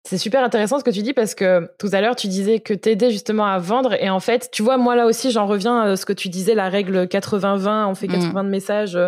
C'est 0.06 0.18
super 0.18 0.44
intéressant 0.44 0.78
ce 0.78 0.84
que 0.84 0.90
tu 0.90 1.02
dis 1.02 1.14
parce 1.14 1.34
que 1.34 1.70
tout 1.78 1.88
à 1.92 2.02
l'heure 2.02 2.16
tu 2.16 2.28
disais 2.28 2.60
que 2.60 2.74
t'aidais 2.74 3.10
justement 3.10 3.46
à 3.46 3.58
vendre 3.58 3.94
et 3.94 4.10
en 4.10 4.20
fait 4.20 4.50
tu 4.52 4.62
vois 4.62 4.76
moi 4.76 4.96
là 4.96 5.06
aussi 5.06 5.30
j'en 5.30 5.46
reviens 5.46 5.80
à 5.80 5.96
ce 5.96 6.04
que 6.04 6.12
tu 6.12 6.28
disais 6.28 6.54
la 6.54 6.68
règle 6.68 7.04
80-20 7.04 7.86
on 7.86 7.94
fait 7.94 8.08
80 8.08 8.42
mmh. 8.42 8.46
de 8.46 8.50
messages 8.50 8.98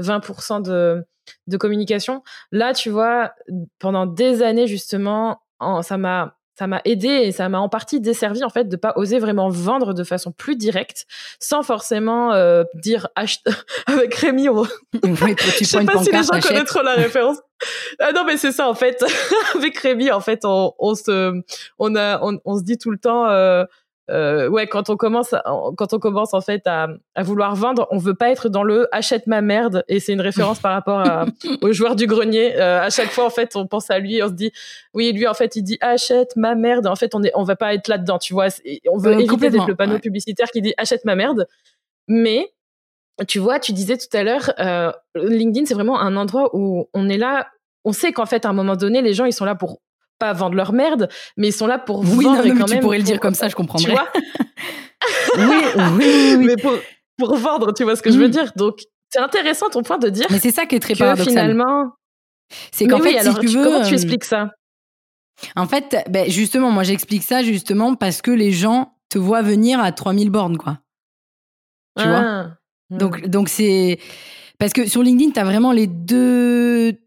20% 0.00 0.62
de, 0.62 1.04
de 1.48 1.56
communication 1.58 2.22
là 2.50 2.72
tu 2.72 2.88
vois 2.88 3.34
pendant 3.78 4.06
des 4.06 4.42
années 4.42 4.66
justement 4.66 5.42
ça 5.82 5.98
m'a 5.98 6.37
ça 6.58 6.66
m'a 6.66 6.80
aidé 6.84 7.06
et 7.06 7.30
ça 7.30 7.48
m'a 7.48 7.60
en 7.60 7.68
partie 7.68 8.00
desservi 8.00 8.42
en 8.42 8.48
fait 8.48 8.64
de 8.68 8.74
pas 8.74 8.92
oser 8.96 9.20
vraiment 9.20 9.48
vendre 9.48 9.94
de 9.94 10.02
façon 10.02 10.32
plus 10.32 10.56
directe 10.56 11.06
sans 11.38 11.62
forcément 11.62 12.32
euh, 12.32 12.64
dire 12.74 13.06
avec 13.86 14.12
Rémi 14.16 14.48
on... 14.48 14.64
je 14.92 15.64
sais 15.64 15.84
pas 15.84 16.02
si 16.02 16.10
les 16.10 16.22
gens 16.24 16.40
connaîtront 16.40 16.82
la 16.82 16.94
référence. 16.94 17.36
Ah 18.00 18.10
non 18.10 18.24
mais 18.24 18.36
c'est 18.36 18.50
ça 18.50 18.68
en 18.68 18.74
fait. 18.74 19.04
Avec 19.54 19.78
Rémi 19.78 20.10
en 20.10 20.20
fait 20.20 20.40
on, 20.44 20.74
on 20.80 20.96
se 20.96 21.40
on 21.78 21.94
a 21.94 22.18
on, 22.22 22.40
on, 22.44 22.58
se 22.58 22.64
dit 22.64 22.76
tout 22.76 22.90
le 22.90 22.98
temps 22.98 23.28
euh, 23.28 23.64
euh, 24.10 24.48
ouais, 24.48 24.66
quand 24.66 24.88
on 24.90 24.96
commence, 24.96 25.34
quand 25.76 25.92
on 25.92 25.98
commence 25.98 26.32
en 26.32 26.40
fait 26.40 26.66
à, 26.66 26.88
à, 27.14 27.22
vouloir 27.22 27.54
vendre, 27.54 27.86
on 27.90 27.98
veut 27.98 28.14
pas 28.14 28.30
être 28.30 28.48
dans 28.48 28.62
le 28.62 28.88
achète 28.92 29.26
ma 29.26 29.42
merde 29.42 29.84
et 29.88 30.00
c'est 30.00 30.12
une 30.12 30.20
référence 30.20 30.60
par 30.60 30.72
rapport 30.72 31.00
à, 31.00 31.26
au 31.62 31.72
joueur 31.72 31.94
du 31.94 32.06
grenier. 32.06 32.56
Euh, 32.56 32.80
à 32.80 32.90
chaque 32.90 33.10
fois, 33.10 33.26
en 33.26 33.30
fait, 33.30 33.54
on 33.56 33.66
pense 33.66 33.90
à 33.90 33.98
lui, 33.98 34.22
on 34.22 34.28
se 34.28 34.32
dit 34.32 34.52
oui, 34.94 35.12
lui 35.12 35.26
en 35.26 35.34
fait, 35.34 35.56
il 35.56 35.62
dit 35.62 35.78
achète 35.80 36.36
ma 36.36 36.54
merde. 36.54 36.86
En 36.86 36.96
fait, 36.96 37.14
on 37.14 37.22
est, 37.22 37.32
on 37.34 37.44
va 37.44 37.56
pas 37.56 37.74
être 37.74 37.88
là 37.88 37.98
dedans, 37.98 38.18
tu 38.18 38.32
vois. 38.32 38.48
On 38.90 38.98
veut 38.98 39.20
éviter 39.20 39.50
d'être 39.50 39.68
le 39.68 39.74
panneau 39.74 39.98
publicitaire 39.98 40.48
qui 40.50 40.62
dit 40.62 40.74
achète 40.78 41.04
ma 41.04 41.14
merde. 41.14 41.46
Mais 42.08 42.50
tu 43.26 43.38
vois, 43.38 43.58
tu 43.58 43.72
disais 43.72 43.98
tout 43.98 44.16
à 44.16 44.22
l'heure, 44.22 44.52
euh, 44.58 44.92
LinkedIn, 45.16 45.66
c'est 45.66 45.74
vraiment 45.74 46.00
un 46.00 46.16
endroit 46.16 46.50
où 46.54 46.88
on 46.94 47.08
est 47.08 47.18
là. 47.18 47.48
On 47.84 47.92
sait 47.92 48.12
qu'en 48.12 48.26
fait, 48.26 48.46
à 48.46 48.50
un 48.50 48.52
moment 48.52 48.76
donné, 48.76 49.02
les 49.02 49.12
gens, 49.12 49.24
ils 49.24 49.32
sont 49.32 49.44
là 49.44 49.54
pour 49.54 49.80
pas 50.18 50.32
vendre 50.32 50.54
leur 50.54 50.72
merde, 50.72 51.08
mais 51.36 51.48
ils 51.48 51.52
sont 51.52 51.66
là 51.66 51.78
pour 51.78 52.00
oui, 52.00 52.24
vendre. 52.24 52.42
Oui, 52.44 52.54
quand 52.58 52.66
tu 52.66 52.78
pourrais 52.80 52.98
le 52.98 53.04
dire 53.04 53.20
comme 53.20 53.34
ça, 53.34 53.48
je 53.48 53.54
comprendrais. 53.54 53.86
Tu 53.86 53.92
vois 53.92 54.08
oui, 55.36 55.62
oui, 55.96 56.34
oui, 56.38 56.46
Mais 56.46 56.56
pour, 56.56 56.72
pour 57.16 57.36
vendre, 57.36 57.72
tu 57.72 57.84
vois 57.84 57.96
ce 57.96 58.02
que 58.02 58.10
je 58.10 58.18
veux 58.18 58.28
mm. 58.28 58.32
dire? 58.32 58.52
Donc, 58.56 58.80
c'est 59.10 59.20
intéressant 59.20 59.68
ton 59.70 59.82
point 59.82 59.98
de 59.98 60.08
dire. 60.08 60.26
Mais 60.30 60.38
c'est 60.38 60.50
ça 60.50 60.66
qui 60.66 60.76
est 60.76 60.80
très 60.80 60.94
paradoxal. 60.94 61.28
Finalement, 61.28 61.92
c'est 62.72 62.86
qu'en 62.86 62.98
fait, 62.98 63.20
si 63.22 63.34
tu 63.40 63.46
veux, 63.46 63.64
comment 63.64 63.82
tu 63.82 63.92
euh, 63.92 63.96
expliques 63.96 64.24
ça? 64.24 64.50
En 65.54 65.66
fait, 65.66 65.96
ben 66.08 66.28
justement, 66.28 66.70
moi 66.70 66.82
j'explique 66.82 67.22
ça 67.22 67.42
justement 67.42 67.94
parce 67.94 68.22
que 68.22 68.30
les 68.30 68.50
gens 68.50 68.94
te 69.08 69.18
voient 69.18 69.42
venir 69.42 69.80
à 69.80 69.92
3000 69.92 70.30
bornes, 70.30 70.58
quoi. 70.58 70.78
Tu 71.96 72.04
vois? 72.04 72.22
Ah. 72.24 72.46
Donc, 72.90 73.22
mm. 73.22 73.28
donc 73.28 73.48
c'est 73.48 73.98
parce 74.58 74.72
que 74.72 74.88
sur 74.88 75.02
LinkedIn, 75.02 75.30
tu 75.32 75.40
as 75.40 75.44
vraiment 75.44 75.72
les 75.72 75.86
deux 75.86 76.98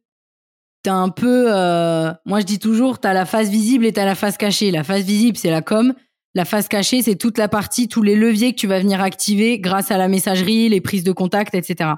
t'as 0.84 0.94
un 0.94 1.10
peu, 1.10 1.46
euh, 1.48 2.12
moi 2.26 2.40
je 2.40 2.46
dis 2.46 2.60
toujours, 2.60 3.00
t'as 3.00 3.14
la 3.14 3.26
face 3.26 3.50
visible 3.50 3.86
et 3.86 3.94
t'as 3.94 4.06
la 4.06 4.16
face 4.16 4.38
cachée. 4.38 4.72
La 4.72 4.84
face 4.84 5.04
visible, 5.04 5.38
c'est 5.38 5.52
la 5.52 5.62
com. 5.62 5.94
La 6.34 6.46
face 6.46 6.68
cachée, 6.68 7.02
c'est 7.02 7.16
toute 7.16 7.38
la 7.38 7.48
partie, 7.48 7.88
tous 7.88 8.04
les 8.04 8.16
leviers 8.16 8.54
que 8.54 8.60
tu 8.60 8.68
vas 8.68 8.80
venir 8.80 9.02
activer 9.02 9.60
grâce 9.60 9.92
à 9.92 9.98
la 9.98 10.08
messagerie, 10.08 10.70
les 10.70 10.82
prises 10.82 11.04
de 11.04 11.12
contact, 11.12 11.54
etc. 11.56 11.92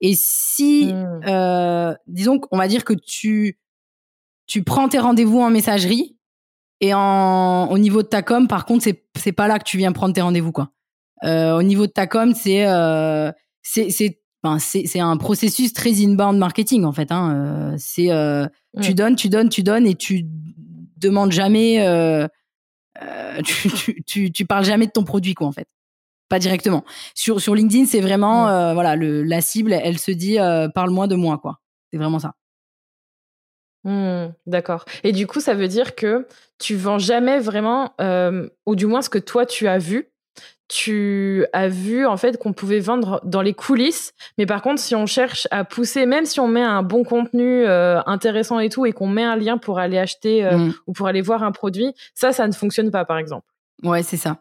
Et 0.00 0.14
si, 0.16 0.92
hmm. 0.92 1.20
euh, 1.28 1.94
disons 2.08 2.40
qu'on 2.40 2.58
va 2.58 2.66
dire 2.66 2.84
que 2.84 2.92
tu, 2.92 3.58
tu 4.46 4.64
prends 4.64 4.88
tes 4.88 4.98
rendez-vous 4.98 5.40
en 5.40 5.50
messagerie 5.50 6.16
et 6.80 6.92
en, 6.92 7.68
au 7.70 7.78
niveau 7.78 8.02
de 8.02 8.08
ta 8.08 8.22
com, 8.22 8.48
par 8.48 8.66
contre, 8.66 8.82
c'est, 8.82 9.04
c'est 9.16 9.32
pas 9.32 9.46
là 9.46 9.60
que 9.60 9.64
tu 9.64 9.78
viens 9.78 9.92
prendre 9.92 10.12
tes 10.12 10.20
rendez-vous, 10.20 10.50
quoi. 10.50 10.72
Euh, 11.24 11.56
au 11.56 11.62
niveau 11.62 11.86
de 11.86 11.92
ta 11.92 12.08
com, 12.08 12.34
c'est, 12.34 12.66
euh, 12.66 13.30
c'est, 13.62 14.21
c'est 14.58 14.86
c'est 14.86 15.00
un 15.00 15.16
processus 15.16 15.72
très 15.72 16.02
inbound 16.04 16.38
marketing 16.38 16.84
en 16.84 16.92
fait. 16.92 17.12
Hein. 17.12 17.34
Euh, 17.34 17.74
c'est 17.78 18.10
euh, 18.10 18.46
tu 18.80 18.94
donnes, 18.94 19.16
tu 19.16 19.28
donnes, 19.28 19.48
tu 19.48 19.62
donnes 19.62 19.86
et 19.86 19.94
tu 19.94 20.24
demandes 20.96 21.32
jamais, 21.32 21.86
euh, 21.86 22.26
tu, 23.44 23.70
tu, 23.76 24.02
tu, 24.04 24.32
tu, 24.32 24.46
parles 24.46 24.64
jamais 24.64 24.86
de 24.86 24.92
ton 24.92 25.04
produit 25.04 25.34
quoi 25.34 25.46
en 25.46 25.52
fait, 25.52 25.68
pas 26.28 26.38
directement. 26.38 26.84
Sur 27.14 27.40
sur 27.40 27.54
LinkedIn, 27.54 27.86
c'est 27.86 28.00
vraiment 28.00 28.74
voilà 28.74 28.96
le, 28.96 29.22
la 29.22 29.40
cible, 29.40 29.72
elle 29.72 29.98
se 29.98 30.10
dit 30.10 30.38
parle-moi 30.74 31.06
de 31.06 31.14
moi 31.14 31.38
quoi. 31.38 31.60
C'est 31.90 31.98
vraiment 31.98 32.18
ça. 32.18 32.34
Mmh, 33.84 34.28
d'accord. 34.46 34.84
Et 35.02 35.10
du 35.10 35.26
coup, 35.26 35.40
ça 35.40 35.54
veut 35.54 35.66
dire 35.66 35.96
que 35.96 36.28
tu 36.58 36.76
vends 36.76 36.98
jamais 36.98 37.38
vraiment, 37.38 37.94
ou 38.66 38.74
du 38.74 38.86
moins 38.86 39.02
ce 39.02 39.10
que 39.10 39.18
toi 39.18 39.46
tu 39.46 39.68
as 39.68 39.78
vu, 39.78 40.11
tu 40.72 41.44
as 41.52 41.68
vu 41.68 42.06
en 42.06 42.16
fait 42.16 42.38
qu'on 42.38 42.54
pouvait 42.54 42.80
vendre 42.80 43.20
dans 43.24 43.42
les 43.42 43.52
coulisses, 43.52 44.14
mais 44.38 44.46
par 44.46 44.62
contre, 44.62 44.80
si 44.80 44.94
on 44.94 45.04
cherche 45.04 45.46
à 45.50 45.64
pousser, 45.64 46.06
même 46.06 46.24
si 46.24 46.40
on 46.40 46.48
met 46.48 46.62
un 46.62 46.82
bon 46.82 47.04
contenu 47.04 47.66
euh, 47.66 48.00
intéressant 48.06 48.58
et 48.58 48.70
tout, 48.70 48.86
et 48.86 48.92
qu'on 48.92 49.06
met 49.06 49.22
un 49.22 49.36
lien 49.36 49.58
pour 49.58 49.78
aller 49.78 49.98
acheter 49.98 50.46
euh, 50.46 50.56
mm. 50.56 50.74
ou 50.86 50.92
pour 50.94 51.08
aller 51.08 51.20
voir 51.20 51.42
un 51.42 51.52
produit, 51.52 51.92
ça, 52.14 52.32
ça 52.32 52.46
ne 52.46 52.52
fonctionne 52.52 52.90
pas, 52.90 53.04
par 53.04 53.18
exemple. 53.18 53.44
Ouais, 53.82 54.02
c'est 54.02 54.16
ça. 54.16 54.38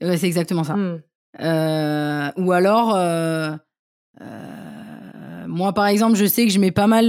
c'est 0.00 0.24
exactement 0.24 0.64
ça. 0.64 0.76
Mm. 0.76 1.02
Euh, 1.40 2.30
ou 2.38 2.52
alors, 2.52 2.96
moi, 5.46 5.74
par 5.74 5.86
exemple, 5.88 6.16
je 6.16 6.24
sais 6.24 6.46
que 6.46 6.52
je 6.52 6.58
mets 6.58 6.72
pas 6.72 6.86
mal, 6.86 7.08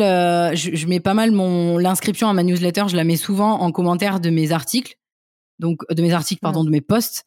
je, 0.58 0.76
je, 0.76 0.88
mets 0.88 1.00
pas 1.00 1.14
mal 1.14 1.32
mon 1.32 1.78
l'inscription 1.78 2.28
à 2.28 2.34
ma 2.34 2.44
newsletter. 2.44 2.84
Je 2.90 2.98
la 2.98 3.06
mets 3.06 3.16
souvent 3.16 3.62
en 3.62 3.72
commentaire 3.72 4.20
de 4.20 4.30
mes 4.30 4.52
articles 4.52 4.98
donc 5.60 5.82
de 5.90 6.02
mes 6.02 6.12
articles 6.14 6.42
pardon 6.42 6.64
de 6.64 6.70
mes 6.70 6.82
posts. 6.82 7.26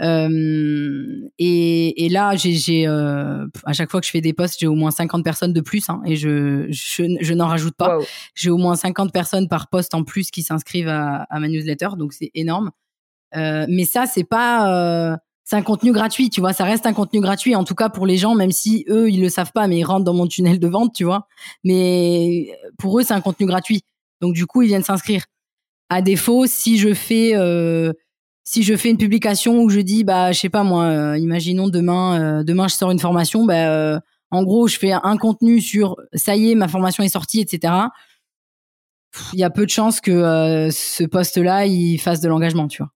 Euh, 0.00 1.28
et, 1.38 2.04
et, 2.04 2.08
là 2.08 2.34
j'ai 2.36 2.86
euh, 2.86 3.46
à 3.64 3.72
chaque 3.72 3.90
fois 3.90 4.00
que 4.00 4.06
je 4.06 4.10
fais 4.10 4.20
des 4.20 4.32
posts 4.32 4.58
j'ai 4.60 4.66
au 4.66 4.74
moins 4.74 4.90
50 4.90 5.24
personnes 5.24 5.52
de 5.52 5.60
plus 5.60 5.88
hein, 5.88 6.00
et 6.04 6.16
je 6.16 6.66
je, 6.70 7.16
je 7.20 7.34
n'en 7.34 7.48
rajoute 7.48 7.74
pas. 7.76 7.98
J'ai 8.34 8.50
au 8.50 8.56
moins 8.56 8.76
50 8.76 9.12
personnes 9.12 9.48
par 9.48 9.68
post 9.68 9.94
en 9.94 10.04
plus 10.04 10.30
qui 10.30 10.42
s'inscrivent 10.42 10.88
à, 10.88 11.26
à, 11.30 11.40
ma 11.40 11.48
newsletter 11.48 11.90
donc 11.98 12.12
c'est 12.12 12.30
énorme. 12.34 12.70
Euh, 13.36 13.66
mais 13.68 13.84
ça 13.84 14.06
c'est 14.06 14.24
pas 14.24 15.18
c'est 15.46 15.56
un 15.56 15.62
contenu 15.62 15.92
gratuit 15.92 16.30
tu 16.30 16.40
vois 16.40 16.52
ça 16.52 16.64
reste 16.64 16.86
un 16.86 16.92
contenu 16.92 17.20
gratuit 17.20 17.54
en 17.56 17.64
tout 17.64 17.74
cas 17.74 17.88
pour 17.88 18.06
les 18.06 18.16
gens 18.16 18.34
même 18.34 18.52
si 18.52 18.86
eux 18.88 19.10
ils 19.10 19.20
le 19.20 19.28
savent 19.28 19.52
pas 19.52 19.66
mais 19.66 19.78
ils 19.78 19.84
rentrent 19.84 20.04
dans 20.04 20.14
mon 20.14 20.26
tunnel 20.26 20.60
de 20.60 20.68
vente 20.68 20.94
tu 20.94 21.04
vois. 21.04 21.26
Mais 21.64 22.56
pour 22.78 22.98
eux 22.98 23.02
c'est 23.02 23.14
un 23.14 23.20
contenu 23.20 23.46
gratuit. 23.46 23.82
Donc 24.20 24.34
du 24.34 24.46
coup 24.46 24.62
ils 24.62 24.68
viennent 24.68 24.84
s'inscrire 24.84 25.24
à 25.88 26.02
défaut, 26.02 26.46
si 26.46 26.78
je 26.78 26.94
fais 26.94 27.32
euh, 27.34 27.92
si 28.44 28.62
je 28.62 28.76
fais 28.76 28.90
une 28.90 28.98
publication 28.98 29.62
où 29.62 29.70
je 29.70 29.80
dis 29.80 30.04
bah 30.04 30.32
je 30.32 30.40
sais 30.40 30.48
pas 30.48 30.64
moi, 30.64 30.84
euh, 30.84 31.18
imaginons 31.18 31.68
demain 31.68 32.20
euh, 32.40 32.44
demain 32.44 32.68
je 32.68 32.74
sors 32.74 32.90
une 32.90 32.98
formation, 32.98 33.44
bah 33.44 34.00
en 34.30 34.42
gros 34.42 34.66
je 34.68 34.78
fais 34.78 34.92
un 34.92 35.16
contenu 35.16 35.60
sur 35.60 35.96
ça 36.12 36.36
y 36.36 36.50
est 36.50 36.54
ma 36.54 36.68
formation 36.68 37.02
est 37.04 37.08
sortie, 37.08 37.40
etc. 37.40 37.72
Il 39.32 39.38
y 39.38 39.44
a 39.44 39.50
peu 39.50 39.64
de 39.64 39.70
chances 39.70 40.00
que 40.00 40.68
ce 40.72 41.04
poste-là 41.04 41.66
il 41.66 41.98
fasse 41.98 42.20
de 42.20 42.28
l'engagement, 42.28 42.66
tu 42.66 42.82
vois. 42.82 42.90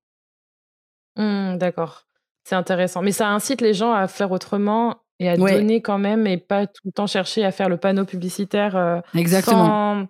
Mmh, 1.16 1.58
d'accord, 1.58 2.06
c'est 2.44 2.56
intéressant. 2.56 3.02
Mais 3.02 3.12
ça 3.12 3.28
incite 3.28 3.60
les 3.60 3.74
gens 3.74 3.92
à 3.92 4.08
faire 4.08 4.32
autrement 4.32 4.96
et 5.20 5.28
à 5.28 5.36
donner 5.36 5.80
quand 5.80 5.98
même 5.98 6.26
et 6.26 6.38
pas 6.38 6.66
tout 6.66 6.82
le 6.86 6.92
temps 6.92 7.06
chercher 7.06 7.44
à 7.44 7.52
faire 7.52 7.68
le 7.68 7.76
panneau 7.76 8.04
publicitaire. 8.04 9.02
Exactement. 9.14 10.08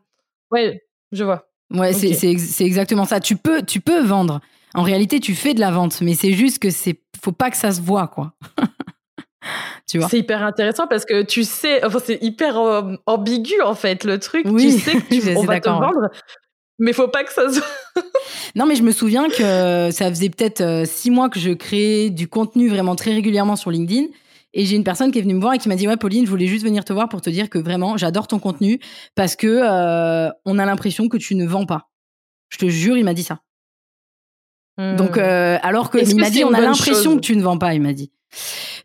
Ouais, 0.50 0.82
je 1.12 1.24
vois. 1.24 1.47
Ouais, 1.72 1.92
c'est 1.92 2.14
c'est 2.14 2.64
exactement 2.64 3.04
ça. 3.04 3.20
Tu 3.20 3.36
peux 3.36 3.62
tu 3.62 3.80
peux 3.80 4.00
vendre. 4.00 4.40
En 4.74 4.82
réalité, 4.82 5.20
tu 5.20 5.34
fais 5.34 5.54
de 5.54 5.60
la 5.60 5.70
vente, 5.70 6.00
mais 6.00 6.14
c'est 6.14 6.32
juste 6.32 6.58
que 6.58 6.70
c'est 6.70 7.00
faut 7.22 7.32
pas 7.32 7.50
que 7.50 7.56
ça 7.56 7.72
se 7.72 7.80
voit 7.80 8.08
quoi. 8.08 8.32
tu 9.86 9.98
vois. 9.98 10.08
C'est 10.08 10.18
hyper 10.18 10.42
intéressant 10.42 10.86
parce 10.86 11.04
que 11.04 11.22
tu 11.22 11.44
sais, 11.44 11.84
enfin 11.84 11.98
c'est 12.04 12.22
hyper 12.22 12.58
euh, 12.58 12.94
ambigu 13.06 13.60
en 13.62 13.74
fait 13.74 14.04
le 14.04 14.18
truc. 14.18 14.46
tu 14.46 14.70
sais 14.70 14.92
que 14.92 15.14
tu, 15.14 15.22
on 15.36 15.44
va 15.44 15.60
te 15.60 15.68
vendre, 15.68 16.10
mais 16.78 16.92
faut 16.92 17.08
pas 17.08 17.24
que 17.24 17.32
ça 17.32 17.50
se. 17.50 17.60
non, 18.54 18.66
mais 18.66 18.76
je 18.76 18.82
me 18.82 18.92
souviens 18.92 19.28
que 19.28 19.90
ça 19.90 20.08
faisait 20.08 20.30
peut-être 20.30 20.60
euh, 20.60 20.84
six 20.84 21.10
mois 21.10 21.28
que 21.28 21.40
je 21.40 21.50
créais 21.50 22.10
du 22.10 22.28
contenu 22.28 22.68
vraiment 22.68 22.94
très 22.94 23.12
régulièrement 23.12 23.56
sur 23.56 23.70
LinkedIn. 23.70 24.06
Et 24.58 24.64
j'ai 24.64 24.74
une 24.74 24.82
personne 24.82 25.12
qui 25.12 25.20
est 25.20 25.22
venue 25.22 25.34
me 25.34 25.40
voir 25.40 25.54
et 25.54 25.58
qui 25.58 25.68
m'a 25.68 25.76
dit 25.76 25.86
ouais 25.86 25.96
Pauline, 25.96 26.24
je 26.24 26.30
voulais 26.30 26.48
juste 26.48 26.64
venir 26.64 26.84
te 26.84 26.92
voir 26.92 27.08
pour 27.08 27.20
te 27.20 27.30
dire 27.30 27.48
que 27.48 27.60
vraiment 27.60 27.96
j'adore 27.96 28.26
ton 28.26 28.40
contenu 28.40 28.80
parce 29.14 29.36
que 29.36 29.46
euh, 29.46 30.30
on 30.44 30.58
a 30.58 30.66
l'impression 30.66 31.08
que 31.08 31.16
tu 31.16 31.36
ne 31.36 31.46
vends 31.46 31.64
pas. 31.64 31.90
Je 32.48 32.58
te 32.58 32.68
jure, 32.68 32.98
il 32.98 33.04
m'a 33.04 33.14
dit 33.14 33.22
ça. 33.22 33.40
Donc 34.76 35.16
hmm. 35.16 35.20
euh, 35.20 35.58
alors 35.62 35.90
que 35.90 35.98
il 35.98 36.16
m'a 36.16 36.28
dit 36.28 36.42
on 36.42 36.52
a 36.54 36.60
l'impression 36.60 37.14
que 37.14 37.20
tu 37.20 37.36
ne 37.36 37.42
vends 37.42 37.56
pas, 37.56 37.72
il 37.74 37.80
m'a 37.80 37.92
dit. 37.92 38.10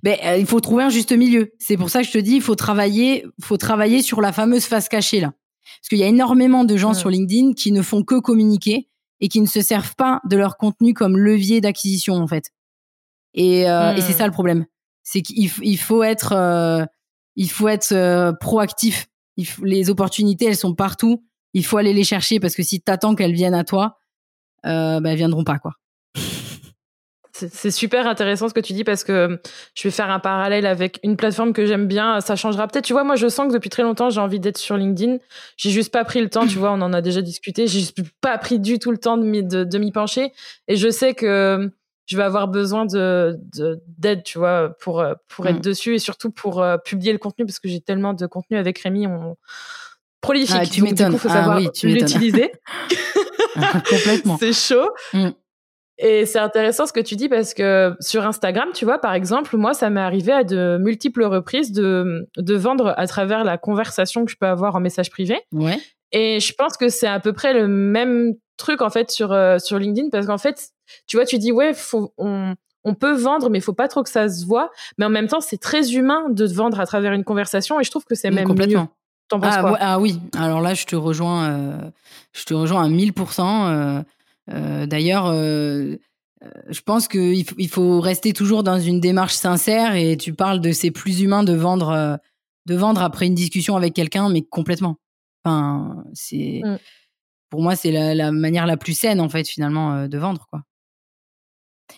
Ben, 0.04 0.16
euh, 0.24 0.38
il 0.38 0.46
faut 0.46 0.60
trouver 0.60 0.84
un 0.84 0.90
juste 0.90 1.12
milieu. 1.12 1.54
C'est 1.58 1.76
pour 1.76 1.90
ça 1.90 2.02
que 2.02 2.08
je 2.08 2.12
te 2.12 2.20
dis, 2.20 2.36
il 2.36 2.42
faut 2.42 2.56
travailler, 2.56 3.26
faut 3.42 3.58
travailler 3.58 4.04
sur 4.04 4.22
la 4.22 4.32
fameuse 4.32 4.66
face 4.66 4.88
cachée 4.88 5.22
là. 5.22 5.34
Parce 5.80 5.90
qu'il 5.90 5.98
y 5.98 6.04
a 6.04 6.08
énormément 6.08 6.66
de 6.66 6.78
gens 6.78 6.92
hmm. 6.92 6.96
sur 6.96 7.10
LinkedIn 7.10 7.54
qui 7.54 7.72
ne 7.72 7.82
font 7.82 8.04
que 8.04 8.20
communiquer 8.20 8.90
et 9.22 9.28
qui 9.28 9.42
ne 9.42 9.48
se 9.48 9.62
servent 9.62 9.96
pas 9.96 10.22
de 10.30 10.38
leur 10.38 10.58
contenu 10.58 10.94
comme 10.94 11.18
levier 11.18 11.62
d'acquisition 11.62 12.14
en 12.14 12.28
fait. 12.28 12.52
Et, 13.34 13.62
et 13.62 13.66
c'est 13.66 14.14
hmm. 14.14 14.18
ça 14.18 14.28
le 14.28 14.32
problème 14.32 14.68
c'est 15.04 15.22
qu'il 15.22 15.52
il 15.62 15.78
faut 15.78 16.04
être, 16.04 16.34
euh, 16.34 16.86
il 17.36 17.50
faut 17.50 17.68
être 17.68 17.92
euh, 17.92 18.32
proactif. 18.34 19.08
les 19.62 19.89
opportunités, 19.89 20.46
elles 20.46 20.56
sont 20.56 20.74
partout. 20.74 21.24
Il 21.54 21.66
faut 21.66 21.78
aller 21.78 21.94
les 21.94 22.04
chercher 22.04 22.39
parce 22.39 22.56
que 22.56 22.63
si 22.63 22.82
tu 22.82 22.92
attends 22.92 23.16
qu'elles 23.16 23.34
viennent 23.34 23.54
à 23.54 23.63
toi, 23.63 24.00
euh, 24.66 25.00
bah, 25.00 25.12
elles 25.12 25.18
viendront 25.18 25.44
pas 25.44 25.60
quoi. 25.60 25.74
C'est 27.36 27.72
super 27.72 28.06
intéressant 28.06 28.48
ce 28.48 28.54
que 28.54 28.60
tu 28.60 28.74
dis 28.74 28.84
parce 28.84 29.04
que 29.04 29.42
je 29.74 29.84
vais 29.84 29.92
faire 29.92 30.12
un 30.12 30.20
parallèle 30.20 30.68
avec 30.68 31.00
une 31.02 31.18
plateforme 31.18 31.52
que 31.52 31.66
j'aime 31.66 31.88
bien. 31.88 32.22
Ça 32.22 32.36
changera 32.36 32.68
peut-être. 32.68 32.86
Tu 32.86 32.94
vois, 32.94 33.04
moi, 33.04 33.16
je 33.16 33.28
sens 33.28 33.48
que 33.48 33.54
depuis 33.54 33.72
très 33.72 33.82
longtemps, 33.82 34.12
j'ai 34.12 34.22
envie 34.22 34.39
d'être 34.39 34.60
sur 34.60 34.78
LinkedIn. 34.78 35.18
J'ai 35.58 35.72
juste 35.72 35.92
pas 35.92 36.06
pris 36.06 36.22
le 36.22 36.30
temps. 36.30 36.46
Tu 36.46 36.58
vois, 36.60 36.72
on 36.72 36.82
en 36.82 36.94
a 36.94 37.02
déjà 37.02 37.24
discuté. 37.24 37.66
J'ai 37.66 37.80
juste 37.80 37.98
pas 38.22 38.38
pris 38.38 38.60
du 38.60 38.78
tout 38.78 38.92
le 38.92 39.00
temps 39.00 39.18
de 39.18 39.24
m'y 39.24 39.44
de, 39.44 39.63
de 39.63 39.92
pencher. 39.92 40.32
Et 40.68 40.76
je 40.76 40.89
sais 40.89 41.16
que 41.16 41.72
je 42.06 42.18
vais 42.18 42.24
avoir 42.24 42.48
besoin 42.48 42.86
de 42.86 43.39
d'aide, 43.98 44.24
tu 44.24 44.38
vois, 44.38 44.76
pour 44.82 45.06
pour 45.28 45.48
être 45.48 45.58
mm. 45.58 45.62
dessus 45.62 45.96
et 45.96 46.00
surtout 46.00 46.32
pour 46.32 46.62
euh, 46.62 46.78
publier 46.78 47.12
le 47.12 47.20
contenu 47.20 47.46
parce 47.46 47.60
que 47.60 47.70
j'ai 47.70 47.82
tellement 47.82 48.13
de 48.13 48.26
contenu 48.26 48.58
avec 48.58 48.80
Rémi, 48.80 49.08
on 49.08 49.38
prolifique. 50.22 50.58
Ah, 50.60 50.66
tu 50.66 50.82
m'étonnes. 50.82 51.18
faut 51.18 51.30
ah 51.30 51.34
savoir 51.34 51.60
l'utiliser. 51.60 52.52
Complètement. 53.89 54.38
c'est 54.39 54.54
chaud. 54.54 54.89
Mm. 55.13 55.30
Et 56.00 56.26
c'est 56.26 56.39
intéressant 56.39 56.88
ce 56.88 56.94
que 56.94 57.00
tu 57.00 57.16
dis 57.16 57.30
parce 57.30 57.54
que 57.54 57.96
sur 58.00 58.26
Instagram, 58.26 58.70
tu 58.74 58.84
vois, 58.84 59.00
par 59.00 59.13
exemple, 59.13 59.56
moi, 59.58 59.76
ça 59.76 59.92
m'est 59.92 60.02
arrivé 60.02 60.32
à 60.32 60.44
de 60.44 60.78
multiples 60.82 61.24
reprises 61.24 61.72
de, 61.72 62.28
de 62.36 62.56
vendre 62.56 62.96
à 62.98 63.06
travers 63.06 63.44
la 63.44 63.60
conversation 63.60 64.26
que 64.26 64.32
je 64.32 64.38
peux 64.38 64.48
avoir 64.48 64.76
en 64.76 64.80
message 64.80 65.12
privé. 65.12 65.39
Ouais. 65.52 65.78
Et 66.12 66.39
je 66.39 66.54
pense 66.54 66.78
que 66.78 66.89
c'est 66.89 67.08
à 67.08 67.20
peu 67.20 67.32
près 67.32 67.54
le 67.54 67.68
même 67.68 68.34
truc 68.58 68.82
en 68.82 68.89
fait 68.89 69.12
sur 69.12 69.32
euh, 69.32 69.58
sur 69.60 69.80
LinkedIn 69.80 70.10
parce 70.10 70.28
qu'en 70.28 70.38
fait, 70.38 70.70
tu 71.08 71.18
vois, 71.18 71.26
tu 71.26 71.38
dis 71.38 71.52
ouais, 71.52 71.74
faut 71.74 72.13
on 72.18 72.56
on 72.86 72.96
peut 72.96 73.16
vendre, 73.16 73.50
mais 73.50 73.60
il 73.60 73.62
faut 73.62 73.74
pas 73.74 73.88
trop 73.88 74.04
que 74.04 74.10
ça 74.10 74.28
se 74.28 74.46
voit. 74.46 74.70
Mais 74.98 75.06
en 75.06 75.10
même 75.10 75.28
temps, 75.28 75.39
c'est 75.39 75.58
très 75.58 75.94
humain 75.94 76.26
de 76.30 76.46
vendre 76.46 76.82
à 76.82 76.86
travers 76.86 77.13
une 77.13 77.24
conversation, 77.24 77.80
et 77.80 77.84
je 77.84 77.92
trouve 77.92 78.04
que 78.04 78.16
c'est 78.16 78.30
même 78.30 78.46
complètement. 78.46 78.82
mieux. 78.82 78.88
T'en 79.30 79.39
penses 79.39 79.56
ah, 79.58 79.62
quoi? 79.62 79.78
ah 79.80 80.00
oui, 80.02 80.20
alors 80.38 80.60
là, 80.60 80.74
je 80.74 80.86
te 80.86 80.98
rejoins, 80.98 81.46
euh, 81.46 81.78
je 82.34 82.44
te 82.44 82.54
rejoins 82.54 82.84
à 82.84 82.89
1000%. 82.89 84.04
Euh, 84.52 84.86
D'ailleurs, 84.86 85.32
je 85.32 86.82
pense 86.82 87.08
qu'il 87.08 87.46
faut, 87.46 87.56
il 87.58 87.70
faut 87.70 88.02
rester 88.02 88.34
toujours 88.34 88.63
dans 88.63 88.78
une 88.78 89.00
démarche 89.00 89.36
sincère, 89.36 89.96
et 89.96 90.18
tu 90.18 90.34
parles 90.34 90.60
de 90.60 90.74
c'est 90.74 90.92
plus 90.92 91.22
humain 91.22 91.44
de 91.44 91.54
vendre, 91.54 92.20
de 92.66 92.76
vendre 92.76 93.02
après 93.02 93.28
une 93.28 93.36
discussion 93.36 93.78
avec 93.78 93.94
quelqu'un, 93.94 94.28
mais 94.28 94.42
complètement. 94.42 94.98
Enfin, 95.46 96.04
c'est, 96.13 96.62
mm. 96.63 96.78
Pour 97.54 97.62
moi, 97.62 97.76
c'est 97.76 97.92
la, 97.92 98.16
la, 98.16 98.32
manière 98.32 98.66
la 98.66 98.78
plus 98.78 98.98
saine 98.98 99.22
en 99.22 99.30
fait 99.30 99.48
finalement 99.48 100.08
de 100.08 100.18
vendre 100.18 100.48
quoi. 100.50 100.63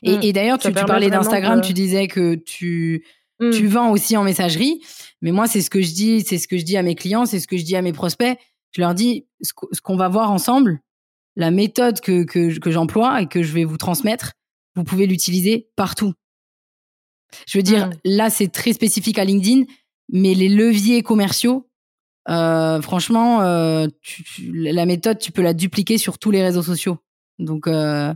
Et, 0.04 0.18
mmh. 0.18 0.32
d'ailleurs, 0.34 0.58
tu, 0.58 0.70
parlais 0.74 1.10
d'Instagram, 1.10 1.62
tu 1.62 1.72
disais 1.72 2.08
que 2.10 2.36
tu, 2.36 3.06
mmh. 3.40 3.52
tu 3.52 3.68
vends 3.68 3.92
aussi 3.92 4.18
en 4.18 4.26
messagerie. 4.26 4.82
Mais 5.22 5.32
moi, 5.32 5.48
c'est 5.48 5.62
ce 5.62 5.70
que 5.70 5.82
je 5.82 5.94
dis, 5.94 6.26
c'est 6.28 6.38
ce 6.38 6.50
que 6.50 6.58
je 6.58 6.66
dis 6.66 6.76
à 6.76 6.84
mes 6.84 6.96
clients, 6.96 7.26
c'est 7.26 7.40
ce 7.40 7.48
que 7.48 7.56
je 7.56 7.64
dis 7.64 7.78
à 7.78 7.82
mes 7.82 7.94
prospects. 7.94 8.38
Je 8.74 8.82
leur 8.82 8.94
dis 8.94 9.26
ce 9.40 9.54
qu'on 9.54 9.96
va 9.96 10.10
voir 10.10 10.32
ensemble, 10.32 10.82
la 11.38 11.50
méthode 11.52 12.02
que, 12.02 12.26
que, 12.26 12.60
que 12.60 12.72
j'emploie 12.72 13.22
et 13.22 13.28
que 13.28 13.42
je 13.42 13.54
vais 13.54 13.64
vous 13.64 13.78
transmettre, 13.78 14.34
vous 14.76 14.84
pouvez 14.84 15.08
l'utiliser 15.08 15.70
partout. 15.78 16.12
Je 17.48 17.58
veux 17.58 17.64
dire, 17.64 17.88
mmh. 17.88 17.94
là, 18.04 18.30
c'est 18.30 18.50
très 18.50 18.74
spécifique 18.74 19.18
à 19.18 19.24
LinkedIn, 19.24 19.64
mais 20.10 20.34
les 20.34 20.50
leviers 20.50 21.04
commerciaux, 21.04 21.70
euh, 22.30 22.82
franchement, 22.82 23.42
euh, 23.42 23.88
la 24.52 24.86
méthode, 24.86 25.20
tu 25.20 25.32
peux 25.32 25.42
la 25.42 25.54
dupliquer 25.54 25.98
sur 25.98 26.18
tous 26.18 26.32
les 26.32 26.44
réseaux 26.44 26.64
sociaux. 26.64 26.98
Donc, 27.40 27.68
euh, 27.68 28.14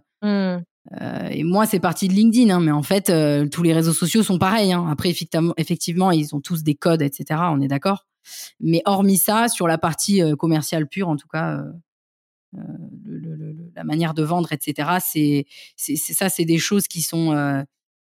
euh, 1.02 1.28
et 1.30 1.44
moi, 1.44 1.66
c'est 1.66 1.80
parti 1.80 2.08
de 2.08 2.14
LinkedIn, 2.14 2.54
hein, 2.54 2.60
mais 2.60 2.72
en 2.72 2.84
fait, 2.84 3.10
euh, 3.10 3.48
tous 3.48 3.64
les 3.64 3.74
réseaux 3.74 3.94
sociaux 3.94 4.24
sont 4.24 4.40
pareils. 4.40 4.74
Hein. 4.74 4.88
Après, 4.90 5.10
effectivement, 5.10 6.12
ils 6.12 6.36
ont 6.36 6.42
tous 6.42 6.64
des 6.64 6.76
codes, 6.76 7.02
etc. 7.02 7.42
On 7.52 7.62
est 7.62 7.68
d'accord. 7.68 8.08
Mais 8.60 8.82
hormis 8.86 9.18
ça, 9.18 9.48
sur 9.48 9.68
la 9.68 9.78
partie 9.78 10.22
euh, 10.22 10.36
commerciale 10.36 10.88
pure, 10.88 11.10
en 11.10 11.16
tout 11.16 11.28
cas, 11.28 11.64
la 13.76 13.84
manière 13.84 14.16
de 14.16 14.24
vendre, 14.24 14.52
etc. 14.52 14.98
C'est, 15.06 15.46
ça, 15.78 16.30
c'est 16.30 16.46
des 16.46 16.58
choses 16.58 16.88
qui 16.88 17.02
sont 17.02 17.66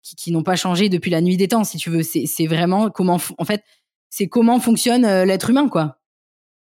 qui, 0.02 0.32
n'ont 0.32 0.44
pas 0.44 0.56
changé 0.56 0.90
depuis 0.90 1.10
la 1.10 1.22
nuit 1.22 1.38
des 1.38 1.48
temps, 1.48 1.64
si 1.64 1.78
tu 1.78 1.90
veux. 1.90 2.04
C'est, 2.04 2.48
vraiment 2.48 2.90
comment, 2.90 3.20
en 3.38 3.46
fait, 3.46 3.64
c'est 4.10 4.28
comment 4.28 4.60
fonctionne 4.60 5.04
l'être 5.24 5.50
humain, 5.50 5.70
quoi. 5.70 6.00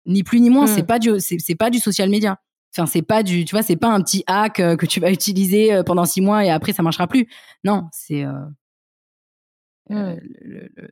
Ni 0.07 0.23
plus 0.23 0.41
ni 0.41 0.51
moins. 0.51 0.67
C'est 0.67 0.83
pas 0.83 0.99
du, 0.99 1.11
c'est 1.19 1.55
pas 1.55 1.71
du 1.71 1.79
social 1.79 2.09
media. 2.09 2.41
Enfin, 2.77 2.87
c'est 2.87 3.03
pas 3.03 3.23
du, 3.23 3.45
tu 3.45 3.55
vois, 3.55 3.63
c'est 3.63 3.77
pas 3.77 3.89
un 3.89 4.01
petit 4.03 4.25
hack 4.27 4.61
euh, 4.61 4.77
que 4.77 4.87
tu 4.87 5.01
vas 5.01 5.11
utiliser 5.13 5.73
euh, 5.73 5.83
pendant 5.83 6.05
six 6.05 6.21
mois 6.21 6.45
et 6.45 6.51
après 6.51 6.73
ça 6.73 6.83
marchera 6.83 7.07
plus. 7.07 7.27
Non, 7.65 7.89
c'est 7.93 8.25
euh, 8.25 8.47
mmh. 9.91 10.17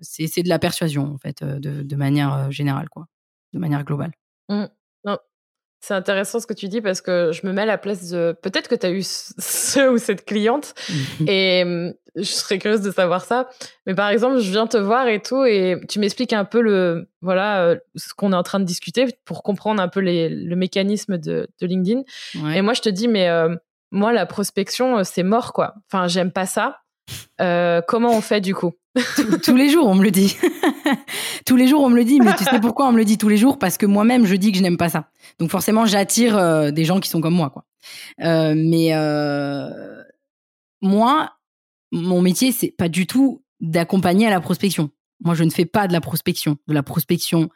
c'est 0.01 0.43
de 0.43 0.49
la 0.49 0.59
persuasion 0.59 1.13
en 1.13 1.19
fait, 1.19 1.45
de, 1.45 1.83
de 1.83 1.97
manière 1.97 2.51
générale, 2.51 2.89
quoi, 2.89 3.07
de 3.53 3.59
manière 3.59 3.85
globale. 3.85 4.13
Mmh. 4.49 4.65
C'est 5.81 5.95
intéressant 5.95 6.41
ce 6.41 6.47
que 6.47 6.55
tu 6.55 6.69
dis 6.69 6.81
parce 6.81 7.01
que 7.01 7.31
je 7.33 7.47
me 7.47 7.53
mets 7.53 7.63
à 7.63 7.67
la 7.67 7.79
place 7.79 8.11
de. 8.11 8.37
Peut-être 8.43 8.69
que 8.69 8.75
tu 8.75 8.87
as 8.87 8.91
eu 8.91 9.03
ce 9.05 9.89
ou 9.89 9.99
cette 9.99 10.25
cliente 10.25 10.75
et 11.29 11.65
je 12.17 12.23
serais 12.25 12.59
curieuse 12.59 12.81
de 12.81 12.91
savoir 12.91 13.25
ça. 13.25 13.49
Mais 13.87 13.95
par 13.95 14.09
exemple, 14.09 14.39
je 14.39 14.51
viens 14.51 14.67
te 14.67 14.79
voir 14.79 15.07
et 15.07 15.21
tout 15.21 15.45
et 15.45 15.81
tu 15.89 15.99
m'expliques 15.99 16.33
un 16.33 16.45
peu 16.45 16.61
le 16.61 17.09
voilà 17.21 17.63
euh, 17.63 17.77
ce 17.95 18.15
qu'on 18.15 18.33
est 18.33 18.37
en 18.37 18.43
train 18.43 18.59
de 18.59 18.65
discuter 18.65 19.07
pour 19.25 19.43
comprendre 19.43 19.83
un 19.83 19.89
peu 19.89 20.01
les, 20.01 20.29
le 20.29 20.57
mécanisme 20.57 21.19
de, 21.19 21.49
de 21.61 21.67
LinkedIn. 21.67 22.03
Et 22.55 22.63
moi, 22.63 22.73
je 22.73 22.81
te 22.81 22.89
dis 22.89 23.07
mais 23.09 23.29
euh, 23.29 23.55
moi 23.91 24.13
la 24.13 24.27
prospection 24.27 24.99
euh, 24.99 25.03
c'est 25.05 25.23
mort 25.23 25.53
quoi. 25.53 25.75
Enfin, 25.91 26.09
j'aime 26.09 26.33
pas 26.33 26.47
ça. 26.47 26.81
Comment 27.39 28.17
on 28.17 28.21
fait 28.21 28.41
du 28.41 28.55
coup 28.55 28.73
tous, 29.43 29.57
les 29.57 29.69
jours, 29.69 29.87
on 29.87 29.95
me 29.95 30.05
le 30.05 30.11
dit. 30.11 30.37
tous 31.47 31.57
les 31.57 31.69
jours, 31.69 31.83
on 31.83 31.91
me 31.91 31.97
le 31.97 32.05
dit. 32.05 32.21
Mais 32.21 32.35
tu 32.35 32.45
sais 32.45 32.61
pourquoi 32.61 32.89
on 32.89 32.93
me 32.93 32.99
le 32.99 33.05
dit 33.05 33.19
tous 33.19 33.29
les 33.29 33.37
jours? 33.37 33.59
Parce 33.59 33.77
que 33.77 33.87
moi-même, 33.87 34.27
je 34.27 34.35
dis 34.35 34.53
que 34.53 34.59
je 34.59 34.63
n'aime 34.63 34.77
pas 34.77 34.89
ça. 34.89 35.11
Donc 35.39 35.51
forcément, 35.51 35.87
j'attire 35.87 36.37
euh, 36.37 36.71
des 36.71 36.85
gens 36.85 37.01
qui 37.01 37.09
sont 37.09 37.21
comme 37.21 37.35
moi, 37.35 37.51
quoi. 37.51 37.65
Euh, 38.23 38.55
mais 38.57 38.95
euh, 38.95 40.03
moi, 40.81 41.33
mon 41.93 42.23
métier, 42.23 42.53
c'est 42.53 42.71
pas 42.71 42.89
du 42.89 43.07
tout 43.07 43.43
d'accompagner 43.61 44.27
à 44.27 44.31
la 44.31 44.41
prospection. 44.41 44.91
Moi, 45.23 45.35
je 45.35 45.45
ne 45.45 45.51
fais 45.51 45.67
pas 45.67 45.87
de 45.87 45.93
la 45.93 46.01
prospection, 46.01 46.57
de 46.67 46.75
la 46.75 46.83
prospection 46.83 47.49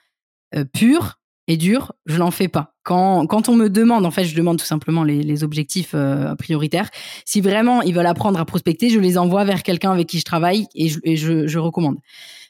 pure 0.73 1.21
et 1.47 1.57
dure. 1.57 1.93
Je 2.07 2.19
n'en 2.19 2.31
fais 2.31 2.49
pas. 2.49 2.70
Quand, 2.83 3.27
quand 3.27 3.49
on 3.49 3.57
me 3.57 3.69
demande, 3.69 4.07
en 4.07 4.11
fait, 4.11 4.25
je 4.25 4.35
demande 4.35 4.59
tout 4.59 4.65
simplement 4.65 5.05
les, 5.05 5.23
les 5.23 5.45
objectifs 5.45 5.95
prioritaires. 6.39 6.91
Si 7.25 7.41
vraiment 7.41 7.83
ils 7.83 7.95
veulent 7.95 8.07
apprendre 8.07 8.41
à 8.41 8.45
prospecter, 8.45 8.89
je 8.91 8.99
les 8.99 9.19
envoie 9.19 9.45
vers 9.45 9.63
quelqu'un 9.63 9.93
avec 9.93 10.07
qui 10.07 10.19
je 10.19 10.25
travaille 10.25 10.67
et 10.75 10.89
je, 10.89 10.99
et 11.05 11.17
je, 11.17 11.47
je 11.47 11.59
recommande 11.59 11.97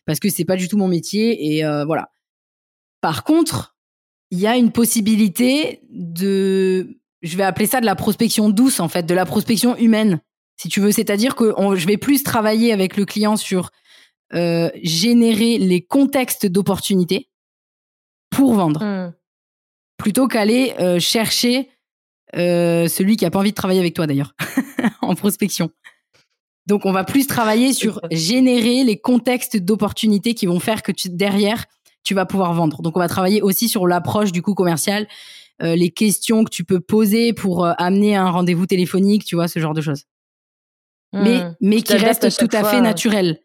parce 0.07 0.21
que 0.21 0.29
c'est 0.29 0.45
pas 0.45 0.57
du 0.57 0.69
tout 0.69 0.77
mon 0.77 0.89
métier 0.89 1.57
et 1.57 1.63
voilà. 1.85 2.11
Par 3.01 3.25
contre, 3.25 3.77
il 4.31 4.39
y 4.39 4.47
a 4.47 4.57
une 4.57 4.71
possibilité 4.71 5.81
de, 5.91 7.01
je 7.23 7.37
vais 7.37 7.43
appeler 7.43 7.67
ça 7.67 7.81
de 7.81 7.87
la 7.87 7.97
prospection 7.97 8.49
douce 8.49 8.81
en 8.81 8.89
fait, 8.89 9.05
de 9.05 9.15
la 9.15 9.27
prospection 9.27 9.77
humaine, 9.77 10.21
si 10.57 10.69
tu 10.69 10.81
veux. 10.81 10.93
C'est-à-dire 10.93 11.35
que 11.35 11.55
je 11.75 11.87
vais 11.87 11.97
plus 11.97 12.23
travailler 12.23 12.73
avec 12.73 12.97
le 12.97 13.05
client 13.05 13.37
sur 13.37 13.71
euh, 14.35 14.71
générer 14.83 15.59
les 15.59 15.83
contextes 15.83 16.47
d'opportunité 16.47 17.29
pour 18.31 18.55
vendre, 18.55 18.85
mmh. 18.85 19.13
Plutôt 20.01 20.29
qu'aller 20.29 20.75
euh, 20.81 20.99
chercher 20.99 21.69
euh, 22.37 22.89
celui 22.89 23.17
qui 23.17 23.27
a 23.27 23.31
pas 23.31 23.39
envie 23.39 23.51
de 23.51 23.55
travailler 23.55 23.81
avec 23.81 23.95
toi 23.95 24.07
d'ailleurs 24.07 24.35
en 25.03 25.15
prospection. 25.15 25.71
Donc 26.67 26.87
on 26.87 26.93
va 26.93 27.05
plus 27.05 27.27
travailler 27.27 27.73
sur 27.73 28.01
générer 28.11 28.85
les 28.85 28.99
contextes 28.99 29.57
d'opportunité 29.57 30.35
qui 30.35 30.47
vont 30.47 30.61
faire 30.61 30.83
que 30.83 30.93
tu, 30.93 31.11
derrière 31.11 31.67
tu 32.03 32.15
vas 32.15 32.25
pouvoir 32.25 32.55
vendre. 32.55 32.81
Donc 32.83 32.97
on 32.97 33.01
va 33.01 33.09
travailler 33.09 33.43
aussi 33.43 33.69
sur 33.69 33.87
l'approche 33.87 34.33
du 34.33 34.41
coup 34.41 34.55
commercial, 34.55 35.07
euh, 35.63 35.77
les 35.77 35.91
questions 35.91 36.45
que 36.45 36.51
tu 36.51 36.65
peux 36.65 36.81
poser 36.81 37.33
pour 37.35 37.67
amener 37.67 38.17
un 38.17 38.31
rendez-vous 38.31 38.67
téléphonique, 38.67 39.25
tu 39.25 39.35
vois, 39.35 39.49
ce 39.49 39.59
genre 39.59 39.75
de 39.75 39.83
choses. 39.83 40.05
Mais 41.13 41.45
mmh. 41.45 41.57
mais 41.61 41.83
qui 41.83 41.97
reste 41.97 42.39
tout 42.39 42.57
à 42.57 42.65
fait 42.65 42.81
naturel. 42.81 43.41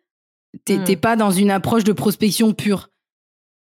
T'es 0.64 0.78
mmh. 0.78 0.95
pas 0.97 1.16
dans 1.16 1.32
une 1.32 1.51
approche 1.51 1.84
de 1.84 1.91
prospection 1.91 2.53
pure 2.53 2.89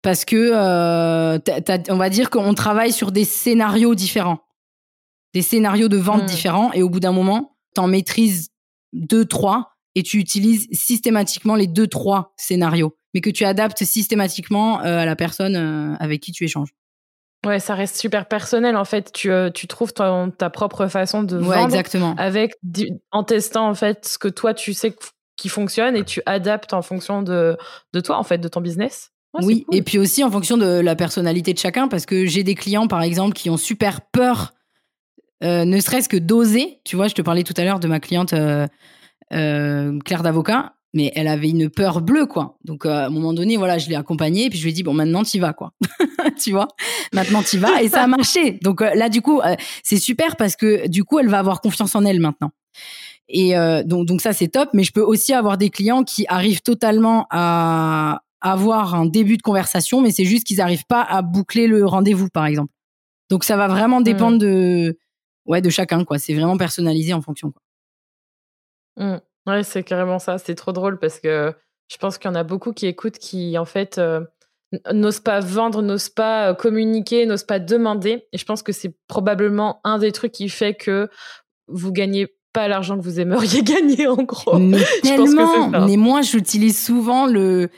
parce 0.01 0.25
que 0.25 0.51
euh, 0.53 1.39
on 1.89 1.97
va 1.97 2.09
dire 2.09 2.29
qu'on 2.29 2.53
travaille 2.53 2.91
sur 2.91 3.11
des 3.11 3.25
scénarios 3.25 3.95
différents. 3.95 4.39
des 5.33 5.41
scénarios 5.43 5.87
de 5.89 5.97
vente 5.97 6.23
Mm. 6.23 6.27
différents 6.27 6.71
et 6.73 6.81
au 6.81 6.89
bout 6.89 6.99
d'un 6.99 7.11
moment, 7.11 7.57
t'en 7.75 7.87
maîtrises 7.87 8.49
deux, 8.93 9.25
trois 9.25 9.73
et 9.93 10.01
tu 10.01 10.17
utilises 10.17 10.67
systématiquement 10.71 11.55
les 11.55 11.67
deux, 11.67 11.85
trois 11.87 12.33
scénarios, 12.37 12.95
mais 13.13 13.21
que 13.21 13.29
tu 13.29 13.43
adaptes 13.45 13.83
systématiquement 13.83 14.79
euh, 14.81 14.99
à 14.99 15.05
la 15.05 15.15
personne 15.15 15.55
euh, 15.55 15.95
avec 15.99 16.21
qui 16.21 16.31
tu 16.31 16.43
échanges. 16.45 16.69
Ouais, 17.45 17.59
ça 17.59 17.75
reste 17.75 17.97
super 17.97 18.27
personnel 18.27 18.75
en 18.77 18.85
fait. 18.85 19.11
Tu, 19.11 19.29
euh, 19.31 19.51
tu 19.51 19.67
trouves 19.67 19.93
ton- 19.93 20.31
ta 20.31 20.49
propre 20.49 20.87
façon 20.87 21.21
de 21.21 21.37
Ouais, 21.37 21.55
vendre 21.57 21.65
exactement. 21.65 22.15
avec 22.17 22.53
en 23.11 23.23
testant 23.23 23.69
en 23.69 23.75
fait 23.75 24.05
ce 24.07 24.17
que 24.17 24.27
toi 24.29 24.53
tu 24.55 24.73
sais 24.73 24.95
qui 25.35 25.49
fonctionne 25.49 25.95
et 25.95 26.03
tu 26.03 26.21
adaptes 26.25 26.73
en 26.73 26.81
fonction 26.81 27.21
de, 27.21 27.55
de 27.93 27.99
toi 27.99 28.17
en 28.17 28.23
fait, 28.23 28.39
de 28.39 28.47
ton 28.47 28.61
business. 28.61 29.11
C'est 29.39 29.45
oui, 29.45 29.63
cool. 29.63 29.77
et 29.77 29.81
puis 29.81 29.97
aussi 29.99 30.23
en 30.23 30.31
fonction 30.31 30.57
de 30.57 30.65
la 30.65 30.95
personnalité 30.95 31.53
de 31.53 31.59
chacun, 31.59 31.88
parce 31.88 32.05
que 32.05 32.25
j'ai 32.25 32.43
des 32.43 32.55
clients, 32.55 32.88
par 32.88 33.01
exemple, 33.01 33.33
qui 33.33 33.49
ont 33.49 33.57
super 33.57 34.01
peur, 34.01 34.53
euh, 35.43 35.65
ne 35.65 35.79
serait-ce 35.79 36.09
que 36.09 36.17
d'oser. 36.17 36.79
Tu 36.83 36.95
vois, 36.95 37.07
je 37.07 37.15
te 37.15 37.21
parlais 37.21 37.43
tout 37.43 37.53
à 37.57 37.63
l'heure 37.63 37.79
de 37.79 37.88
ma 37.88 37.99
cliente 37.99 38.33
euh, 38.33 38.67
euh, 39.33 39.99
Claire 40.05 40.23
d'avocat, 40.23 40.73
mais 40.93 41.11
elle 41.15 41.27
avait 41.27 41.49
une 41.49 41.69
peur 41.69 42.01
bleue, 42.01 42.25
quoi. 42.25 42.57
Donc, 42.63 42.85
euh, 42.85 42.89
à 42.89 43.05
un 43.05 43.09
moment 43.09 43.33
donné, 43.33 43.57
voilà, 43.57 43.77
je 43.77 43.89
l'ai 43.89 43.95
accompagnée, 43.95 44.45
et 44.45 44.49
puis 44.49 44.57
je 44.57 44.63
lui 44.63 44.71
ai 44.71 44.73
dit, 44.73 44.83
bon, 44.83 44.93
maintenant, 44.93 45.23
t'y 45.23 45.39
vas, 45.39 45.53
quoi. 45.53 45.73
tu 46.41 46.51
vois, 46.51 46.67
maintenant, 47.13 47.43
t'y 47.43 47.57
vas, 47.57 47.81
et 47.81 47.89
ça 47.89 48.03
a 48.03 48.07
marché. 48.07 48.59
Donc 48.61 48.81
euh, 48.81 48.93
là, 48.95 49.09
du 49.09 49.21
coup, 49.21 49.39
euh, 49.41 49.55
c'est 49.83 49.97
super 49.97 50.35
parce 50.35 50.55
que 50.55 50.88
du 50.88 51.03
coup, 51.03 51.19
elle 51.19 51.29
va 51.29 51.39
avoir 51.39 51.61
confiance 51.61 51.95
en 51.95 52.05
elle 52.05 52.19
maintenant. 52.19 52.51
Et 53.29 53.57
euh, 53.57 53.83
donc, 53.83 54.05
donc 54.07 54.21
ça, 54.21 54.33
c'est 54.33 54.47
top. 54.47 54.69
Mais 54.73 54.83
je 54.83 54.91
peux 54.91 55.01
aussi 55.01 55.33
avoir 55.33 55.57
des 55.57 55.69
clients 55.69 56.03
qui 56.03 56.25
arrivent 56.27 56.61
totalement 56.61 57.27
à 57.29 58.21
avoir 58.41 58.95
un 58.95 59.05
début 59.05 59.38
de 59.38 59.41
conversation, 59.41 60.01
mais 60.01 60.11
c'est 60.11 60.25
juste 60.25 60.45
qu'ils 60.45 60.57
n'arrivent 60.57 60.85
pas 60.88 61.01
à 61.01 61.21
boucler 61.21 61.67
le 61.67 61.85
rendez-vous, 61.85 62.29
par 62.29 62.45
exemple. 62.45 62.71
Donc 63.29 63.43
ça 63.43 63.57
va 63.57 63.67
vraiment 63.67 64.01
dépendre 64.01 64.38
de, 64.38 64.97
ouais, 65.45 65.61
de 65.61 65.69
chacun, 65.69 66.03
quoi. 66.03 66.19
C'est 66.19 66.33
vraiment 66.33 66.57
personnalisé 66.57 67.13
en 67.13 67.21
fonction. 67.21 67.51
Quoi. 67.51 69.05
Mm. 69.05 69.21
Ouais, 69.47 69.63
c'est 69.63 69.83
carrément 69.83 70.19
ça. 70.19 70.38
C'est 70.38 70.55
trop 70.55 70.73
drôle 70.73 70.99
parce 70.99 71.19
que 71.19 71.53
je 71.89 71.97
pense 71.97 72.17
qu'il 72.17 72.29
y 72.29 72.33
en 72.33 72.35
a 72.35 72.43
beaucoup 72.43 72.73
qui 72.73 72.85
écoutent 72.85 73.17
qui, 73.17 73.57
en 73.57 73.65
fait, 73.65 73.97
euh, 73.97 74.21
n'osent 74.91 75.21
pas 75.21 75.39
vendre, 75.39 75.81
n'osent 75.81 76.09
pas 76.09 76.49
euh, 76.49 76.53
communiquer, 76.53 77.25
n'osent 77.25 77.45
pas 77.45 77.59
demander. 77.59 78.27
Et 78.33 78.38
je 78.38 78.45
pense 78.45 78.61
que 78.61 78.73
c'est 78.73 78.97
probablement 79.07 79.79
un 79.85 79.99
des 79.99 80.11
trucs 80.11 80.33
qui 80.33 80.49
fait 80.49 80.73
que 80.73 81.09
vous 81.67 81.91
gagnez 81.93 82.27
pas 82.51 82.67
l'argent 82.67 82.97
que 82.97 83.03
vous 83.03 83.19
aimeriez 83.19 83.61
gagner, 83.63 84.07
en 84.07 84.23
gros. 84.23 84.59
Mais 84.59 84.79
Je 84.79 85.15
pense 85.15 85.33
que 85.33 85.41
c'est 85.41 85.53
tellement. 85.53 85.71
ça. 85.71 85.85
Mais 85.85 85.95
moi, 85.97 86.21
j'utilise 86.21 86.83
souvent 86.83 87.25
le, 87.25 87.69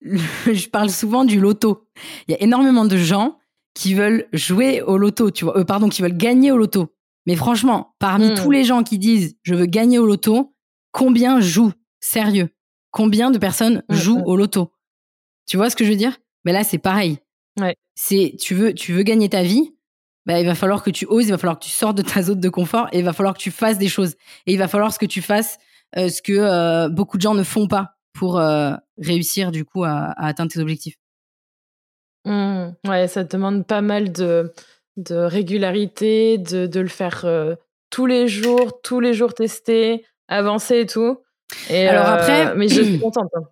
le- 0.00 0.18
je 0.54 0.68
parle 0.68 0.90
souvent 0.90 1.24
du 1.24 1.40
loto. 1.40 1.86
Il 2.26 2.32
y 2.32 2.34
a 2.34 2.42
énormément 2.42 2.84
de 2.84 2.96
gens 2.96 3.38
qui 3.74 3.94
veulent 3.94 4.26
jouer 4.32 4.82
au 4.82 4.96
loto, 4.98 5.30
tu 5.30 5.44
vois. 5.44 5.58
Euh, 5.58 5.64
pardon, 5.64 5.88
qui 5.88 6.02
veulent 6.02 6.16
gagner 6.16 6.50
au 6.52 6.56
loto. 6.58 6.94
Mais 7.26 7.36
franchement, 7.36 7.94
parmi 7.98 8.30
Mm. 8.30 8.34
tous 8.34 8.50
les 8.50 8.64
gens 8.64 8.82
qui 8.82 8.98
disent 8.98 9.36
je 9.42 9.54
veux 9.54 9.66
gagner 9.66 9.98
au 9.98 10.06
loto, 10.06 10.54
combien 10.92 11.40
jouent? 11.40 11.72
Sérieux 12.00 12.48
Combien 12.90 13.30
de 13.30 13.38
personnes 13.38 13.82
Mm, 13.88 13.94
jouent 13.94 14.18
mm. 14.20 14.24
au 14.26 14.36
loto? 14.36 14.72
Tu 15.46 15.56
vois 15.56 15.68
ce 15.70 15.76
que 15.76 15.84
je 15.84 15.90
veux 15.90 15.96
dire? 15.96 16.16
Mais 16.44 16.52
là, 16.52 16.64
c'est 16.64 16.78
pareil. 16.78 17.18
Ouais. 17.60 17.74
C'est 17.94 18.34
tu 18.40 18.54
veux 18.54 18.72
tu 18.72 18.92
veux 18.92 19.02
gagner 19.02 19.28
ta 19.28 19.42
vie, 19.42 19.74
bah, 20.26 20.40
il 20.40 20.46
va 20.46 20.54
falloir 20.54 20.82
que 20.82 20.90
tu 20.90 21.04
oses, 21.06 21.26
il 21.26 21.30
va 21.32 21.38
falloir 21.38 21.58
que 21.58 21.64
tu 21.64 21.70
sortes 21.70 21.96
de 21.96 22.02
ta 22.02 22.22
zone 22.22 22.40
de 22.40 22.48
confort 22.48 22.88
et 22.92 23.00
il 23.00 23.04
va 23.04 23.12
falloir 23.12 23.34
que 23.34 23.40
tu 23.42 23.50
fasses 23.50 23.78
des 23.78 23.88
choses. 23.88 24.14
Et 24.46 24.52
il 24.52 24.58
va 24.58 24.68
falloir 24.68 24.92
ce 24.92 24.98
que 24.98 25.06
tu 25.06 25.20
fasses 25.22 25.58
euh, 25.96 26.08
ce 26.08 26.20
que 26.22 26.32
euh, 26.34 26.88
beaucoup 26.88 27.16
de 27.16 27.22
gens 27.22 27.34
ne 27.34 27.42
font 27.42 27.66
pas 27.66 27.96
pour 28.12 28.38
euh, 28.38 28.74
réussir 29.00 29.50
du 29.50 29.64
coup 29.64 29.84
à, 29.84 29.90
à 30.16 30.26
atteindre 30.28 30.52
tes 30.52 30.60
objectifs. 30.60 30.96
Mm. 32.24 32.70
Ouais, 32.86 33.08
ça 33.08 33.24
demande 33.24 33.66
pas 33.66 33.80
mal 33.80 34.12
de, 34.12 34.52
de 34.96 35.14
régularité, 35.14 36.38
de, 36.38 36.66
de 36.66 36.80
le 36.80 36.88
faire 36.88 37.24
euh, 37.24 37.54
tous 37.90 38.06
les 38.06 38.28
jours, 38.28 38.80
tous 38.82 39.00
les 39.00 39.14
jours 39.14 39.34
tester, 39.34 40.04
avancer 40.28 40.80
et 40.80 40.86
tout. 40.86 41.18
Et, 41.70 41.86
Alors 41.88 42.06
euh, 42.08 42.14
après- 42.16 42.54
mais 42.56 42.68
je 42.68 42.82
suis 42.82 42.98
contente. 43.00 43.30
hein. 43.34 43.42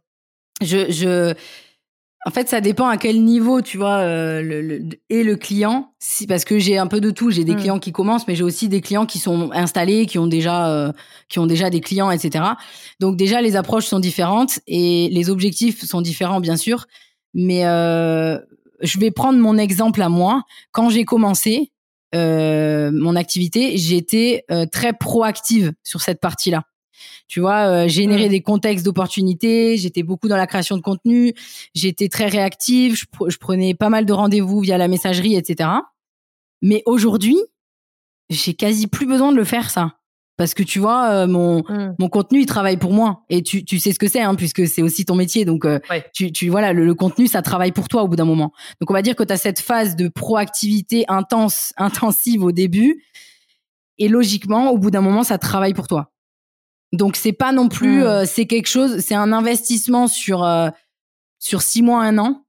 Je, 0.63 0.91
je, 0.91 1.35
en 2.27 2.31
fait, 2.31 2.49
ça 2.49 2.61
dépend 2.61 2.89
à 2.89 2.97
quel 2.97 3.23
niveau, 3.23 3.63
tu 3.63 3.79
vois, 3.79 3.99
euh, 3.99 4.43
le, 4.43 4.61
le- 4.61 4.83
et 5.11 5.23
le 5.23 5.37
client. 5.37 5.93
Si, 6.01 6.27
parce 6.27 6.45
que 6.45 6.59
j'ai 6.59 6.77
un 6.77 6.89
peu 6.89 7.01
de 7.01 7.11
tout. 7.13 7.31
J'ai 7.31 7.45
des 7.45 7.53
Mm. 7.55 7.57
clients 7.61 7.79
qui 7.79 7.93
commencent, 7.93 8.27
mais 8.27 8.35
j'ai 8.35 8.43
aussi 8.43 8.69
des 8.69 8.81
clients 8.81 9.07
qui 9.07 9.21
sont 9.21 9.51
installés, 9.53 10.07
qui 10.07 10.19
ont 10.19 10.27
déjà, 10.27 10.69
euh, 10.71 10.93
qui 11.29 11.39
ont 11.39 11.47
déjà 11.47 11.71
des 11.71 11.81
clients, 11.81 12.11
etc. 12.11 12.45
Donc 12.99 13.17
déjà, 13.17 13.41
les 13.41 13.55
approches 13.55 13.87
sont 13.87 14.01
différentes 14.01 14.59
et 14.67 15.09
les 15.13 15.31
objectifs 15.31 15.85
sont 15.85 16.01
différents, 16.01 16.41
bien 16.41 16.57
sûr. 16.57 16.87
Mais 17.33 17.65
euh, 17.65 18.39
je 18.83 18.99
vais 18.99 19.13
prendre 19.13 19.39
mon 19.39 19.57
exemple 19.57 20.03
à 20.03 20.09
moi. 20.09 20.43
Quand 20.73 20.91
j'ai 20.91 21.05
commencé 21.05 21.71
euh, 22.15 22.91
mon 22.93 23.15
activité, 23.15 23.77
j'étais 23.79 24.45
euh, 24.51 24.67
très 24.67 24.93
proactive 24.93 25.73
sur 25.85 26.01
cette 26.01 26.21
partie-là. 26.21 26.63
Tu 27.29 27.41
vois, 27.41 27.67
euh, 27.67 27.89
générer 27.89 28.27
Mm. 28.27 28.31
des 28.31 28.41
contextes 28.43 28.85
d'opportunités. 28.85 29.77
J'étais 29.77 30.03
beaucoup 30.03 30.29
dans 30.29 30.37
la 30.37 30.47
création 30.47 30.77
de 30.77 30.83
contenu. 30.83 31.33
J'étais 31.75 32.09
très 32.09 32.27
réactive. 32.27 32.95
Je, 32.97 33.05
pre- 33.07 33.31
je 33.31 33.39
prenais 33.39 33.75
pas 33.75 33.89
mal 33.89 34.05
de 34.07 34.13
rendez-vous 34.13 34.61
via 34.61 34.79
la 34.79 34.89
messagerie, 34.89 35.35
etc. 35.37 35.71
Mais 36.63 36.83
aujourd'hui, 36.87 37.37
j'ai 38.31 38.55
quasi 38.55 38.87
plus 38.87 39.07
besoin 39.07 39.31
de 39.31 39.37
le 39.37 39.45
faire 39.45 39.71
ça, 39.71 39.99
parce 40.37 40.53
que 40.53 40.63
tu 40.65 40.79
vois, 40.81 41.11
euh, 41.11 41.27
mon 41.27 41.61
Mm. 41.61 41.95
mon 41.99 42.09
contenu 42.09 42.41
il 42.41 42.47
travaille 42.47 42.77
pour 42.77 42.93
moi 42.93 43.25
et 43.31 43.43
tu, 43.43 43.65
tu 43.65 43.79
sais 43.79 43.93
ce 43.93 43.99
que 43.99 44.09
c'est 44.09 44.21
hein, 44.21 44.35
puisque 44.35 44.67
c'est 44.67 44.83
aussi 44.83 45.05
ton 45.05 45.15
métier 45.15 45.45
donc 45.45 45.65
euh, 45.65 45.79
Ouais. 45.91 46.05
tu, 46.13 46.33
tu 46.33 46.49
voilà 46.49 46.73
le, 46.73 46.85
le 46.85 46.95
contenu 46.95 47.27
ça 47.29 47.41
travaille 47.43 47.73
pour 47.73 47.87
toi 47.89 48.03
au 48.03 48.09
bout 48.09 48.17
d'un 48.17 48.25
moment 48.25 48.53
donc 48.81 48.91
on 48.91 48.95
va 48.95 49.03
dire 49.03 49.15
que 49.17 49.23
tu 49.25 49.33
as 49.33 49.37
cette 49.37 49.61
phase 49.61 49.95
de 49.97 50.09
proactivité 50.09 51.05
intense 51.09 51.73
intensive 51.79 52.43
au 52.43 52.53
début 52.53 53.05
et 53.99 54.09
logiquement 54.09 54.71
au 54.73 54.79
bout 54.79 54.91
d'un 54.91 55.01
moment 55.01 55.23
ça 55.23 55.39
travaille 55.39 55.73
pour 55.75 55.87
toi 55.89 56.11
donc 56.93 57.17
c'est 57.17 57.33
pas 57.33 57.53
non 57.53 57.69
plus 57.69 58.01
Mm. 58.01 58.07
euh, 58.07 58.25
c'est 58.27 58.47
quelque 58.47 58.69
chose 58.69 58.99
c'est 59.01 59.15
un 59.15 59.33
investissement 59.33 60.07
sur 60.09 60.45
euh, 60.45 60.69
sur 61.39 61.63
six 61.63 61.83
mois 61.83 62.03
un 62.03 62.19
an 62.19 62.45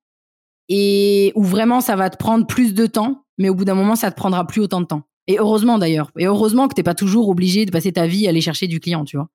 et 0.69 1.31
où 1.35 1.43
vraiment 1.43 1.81
ça 1.81 1.95
va 1.95 2.09
te 2.09 2.17
prendre 2.17 2.45
plus 2.45 2.73
de 2.73 2.85
temps 2.85 3.25
mais 3.37 3.49
au 3.49 3.55
bout 3.55 3.65
d'un 3.65 3.75
moment 3.75 3.95
ça 3.95 4.11
te 4.11 4.15
prendra 4.15 4.45
plus 4.47 4.61
autant 4.61 4.81
de 4.81 4.85
temps 4.85 5.03
et 5.27 5.37
heureusement 5.39 5.77
d'ailleurs. 5.77 6.11
Et 6.17 6.25
heureusement 6.25 6.67
que 6.67 6.73
t'es 6.73 6.83
pas 6.83 6.95
toujours 6.95 7.29
obligé 7.29 7.65
de 7.65 7.71
passer 7.71 7.91
ta 7.91 8.07
vie 8.07 8.25
à 8.25 8.29
aller 8.29 8.41
chercher 8.41 8.67
du 8.67 8.79
client, 8.79 9.03
tu 9.03 9.17
vois. 9.17 9.27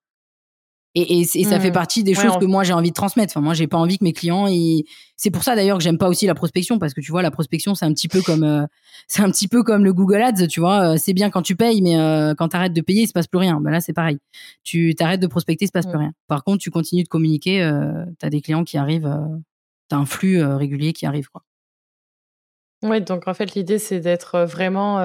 Et, 0.95 1.21
et, 1.21 1.21
et 1.21 1.45
ça 1.45 1.57
Mm. 1.59 1.61
fait 1.63 1.73
partie 1.73 2.05
des 2.05 2.15
Ouais, 2.15 2.23
choses 2.23 2.37
que 2.39 2.45
moi 2.45 2.65
j'ai 2.65 2.75
envie 2.75 2.91
de 2.91 2.95
transmettre. 2.95 3.33
Enfin, 3.33 3.41
moi 3.41 3.55
j'ai 3.55 3.67
pas 3.67 3.79
envie 3.79 3.97
que 3.99 4.05
mes 4.05 4.13
clients. 4.13 4.47
Ils... 4.47 4.85
C'est 5.17 5.31
pour 5.31 5.43
ça 5.43 5.55
d'ailleurs 5.57 5.79
que 5.79 5.83
j'aime 5.85 5.97
pas 5.97 6.09
aussi 6.09 6.27
la 6.27 6.35
prospection 6.35 6.79
parce 6.79 6.93
que 6.93 7.01
tu 7.01 7.11
vois 7.13 7.23
la 7.23 7.31
prospection 7.31 7.75
c'est 7.75 7.87
un 7.87 7.93
petit 7.95 8.09
peu 8.09 8.21
comme 8.21 8.43
euh, 8.45 8.67
c'est 9.09 9.23
un 9.23 9.31
petit 9.31 9.49
peu 9.49 9.63
comme 9.63 9.85
le 9.85 9.95
Google 9.95 10.21
Ads, 10.21 10.47
tu 10.49 10.61
vois. 10.61 10.93
Euh, 10.93 10.97
C'est 10.99 11.15
bien 11.15 11.31
quand 11.31 11.41
tu 11.43 11.57
payes, 11.57 11.81
mais 11.81 11.99
euh, 11.99 12.35
quand 12.37 12.49
t'arrêtes 12.49 12.75
de 12.75 12.81
payer, 12.83 13.03
il 13.03 13.07
se 13.09 13.13
passe 13.15 13.27
plus 13.27 13.39
rien. 13.39 13.59
Ben 13.61 13.71
là 13.71 13.81
c'est 13.81 13.95
pareil. 13.95 14.19
Tu 14.65 14.95
t'arrêtes 14.95 15.21
de 15.21 15.27
prospecter, 15.29 15.65
il 15.65 15.69
se 15.69 15.73
passe 15.73 15.87
plus 15.87 15.97
Mm. 15.97 16.01
rien. 16.01 16.13
Par 16.29 16.45
contre, 16.45 16.59
tu 16.63 16.71
continues 16.71 17.05
de 17.05 17.09
communiquer. 17.09 17.63
Euh, 17.63 18.05
T'as 18.19 18.29
des 18.29 18.43
clients 18.43 18.65
qui 18.65 18.77
arrivent. 18.77 19.07
Euh, 19.07 19.37
T'as 19.89 19.97
un 19.97 20.05
flux 20.07 20.43
régulier 20.43 20.93
qui 20.93 21.07
arrive 21.07 21.29
quoi. 21.31 21.43
Ouais, 22.83 23.01
donc 23.01 23.29
en 23.29 23.35
fait, 23.35 23.55
l'idée, 23.55 23.79
c'est 23.79 24.01
d'être 24.01 24.41
vraiment 24.41 24.99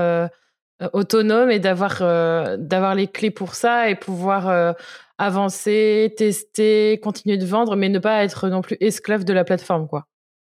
autonome 0.93 1.49
et 1.49 1.59
d'avoir 1.59 1.97
euh, 2.01 2.55
d'avoir 2.57 2.93
les 2.95 3.07
clés 3.07 3.31
pour 3.31 3.55
ça 3.55 3.89
et 3.89 3.95
pouvoir 3.95 4.47
euh, 4.47 4.73
avancer, 5.17 6.13
tester, 6.17 6.99
continuer 7.01 7.37
de 7.37 7.45
vendre, 7.45 7.75
mais 7.75 7.89
ne 7.89 7.99
pas 7.99 8.23
être 8.23 8.49
non 8.49 8.61
plus 8.61 8.77
esclave 8.79 9.23
de 9.23 9.33
la 9.33 9.43
plateforme, 9.43 9.87
quoi. 9.87 10.07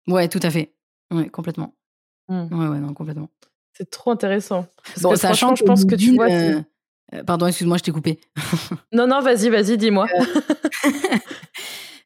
Ouais, 0.09 0.29
tout 0.29 0.41
à 0.43 0.51
fait. 0.51 0.73
Ouais, 1.13 1.29
complètement. 1.29 1.75
Mm. 2.29 2.47
Ouais, 2.59 2.69
ouais, 2.69 2.79
non, 2.79 2.93
complètement. 2.95 3.29
C'est 3.73 3.91
trop 3.91 4.11
intéressant. 4.11 4.67
Parce 4.85 5.03
Bon, 5.03 5.11
que 5.11 5.17
sachant 5.17 5.55
je 5.55 5.63
pense 5.65 5.85
que 5.85 5.95
tu 5.95 6.15
vois. 6.15 6.31
euh, 6.31 6.61
euh, 7.15 7.23
pardon, 7.25 7.47
excuse-moi, 7.47 7.77
je 7.79 7.83
t'ai 7.83 7.93
coupé. 7.93 8.19
Non, 8.93 9.07
non, 9.07 9.21
vas-y, 9.21 9.49
vas-y, 9.51 9.77
dis-moi. 9.77 10.07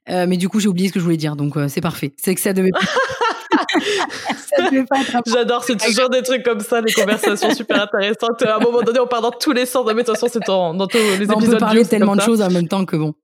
Euh, 0.09 0.27
mais 0.27 0.37
du 0.39 0.49
coup, 0.49 0.59
j'ai 0.59 0.67
oublié 0.67 0.89
ce 0.89 0.93
que 0.95 0.99
je 0.99 1.05
voulais 1.05 1.19
dire, 1.19 1.37
donc 1.37 1.55
c'est 1.69 1.81
parfait. 1.83 2.13
C'est 2.17 2.35
que 2.35 2.41
ça 2.41 2.53
devait 2.53 2.71
pas. 2.73 2.81
J'adore, 5.27 5.65
c'est 5.65 5.77
toujours 5.77 6.09
des 6.11 6.23
trucs 6.23 6.43
comme 6.43 6.61
ça, 6.61 6.83
des 6.83 6.93
conversations 6.93 7.55
super 7.55 7.83
intéressantes. 7.83 8.43
À 8.43 8.57
un 8.57 8.59
moment 8.61 8.83
donné, 8.83 9.01
on 9.01 9.07
part 9.07 9.23
dans 9.23 9.31
tous 9.31 9.53
les 9.53 9.67
sens. 9.67 9.85
Mais 9.87 9.95
de 9.95 9.99
toute 10.01 10.09
façon, 10.15 10.29
c'est 10.33 10.45
dans, 10.47 10.75
dans 10.75 10.87
tous 10.87 10.99
les 10.99 11.27
Bah, 11.27 11.35
on 11.37 11.41
épisodes. 11.41 11.55
peut 11.55 11.59
parler 11.61 11.85
tellement 11.87 12.17
de 12.17 12.21
choses 12.21 12.43
en 12.43 12.51
même 12.51 12.69
temps 12.69 12.85
que 12.85 12.97
bon. 12.97 13.15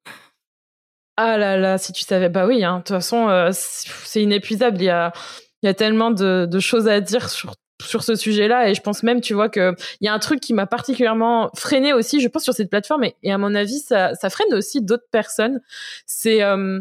Ah 1.16 1.38
là 1.38 1.56
là, 1.56 1.78
si 1.78 1.92
tu 1.92 2.02
savais, 2.04 2.28
bah 2.28 2.46
oui, 2.46 2.62
hein, 2.62 2.74
de 2.78 2.82
toute 2.82 2.88
façon, 2.96 3.28
euh, 3.30 3.48
c'est 3.52 3.88
c'est 4.04 4.22
inépuisable. 4.22 4.76
Il 4.80 4.84
y 4.84 4.90
a, 4.90 5.12
il 5.62 5.66
y 5.66 5.68
a 5.70 5.74
tellement 5.74 6.10
de, 6.10 6.46
de 6.50 6.60
choses 6.60 6.88
à 6.88 7.00
dire 7.00 7.30
sur, 7.30 7.54
sur 7.82 8.02
ce 8.04 8.14
sujet-là. 8.16 8.68
Et 8.68 8.74
je 8.74 8.82
pense 8.82 9.02
même, 9.02 9.22
tu 9.22 9.32
vois, 9.32 9.48
que 9.48 9.74
il 10.02 10.04
y 10.04 10.08
a 10.08 10.12
un 10.12 10.18
truc 10.18 10.40
qui 10.40 10.52
m'a 10.52 10.66
particulièrement 10.66 11.50
freiné 11.56 11.94
aussi, 11.94 12.20
je 12.20 12.28
pense, 12.28 12.44
sur 12.44 12.52
cette 12.52 12.68
plateforme. 12.68 13.04
Et, 13.04 13.16
et 13.22 13.32
à 13.32 13.38
mon 13.38 13.54
avis, 13.54 13.78
ça, 13.78 14.14
ça 14.14 14.28
freine 14.28 14.52
aussi 14.52 14.82
d'autres 14.82 15.08
personnes. 15.10 15.60
C'est 16.04 16.42
euh, 16.42 16.80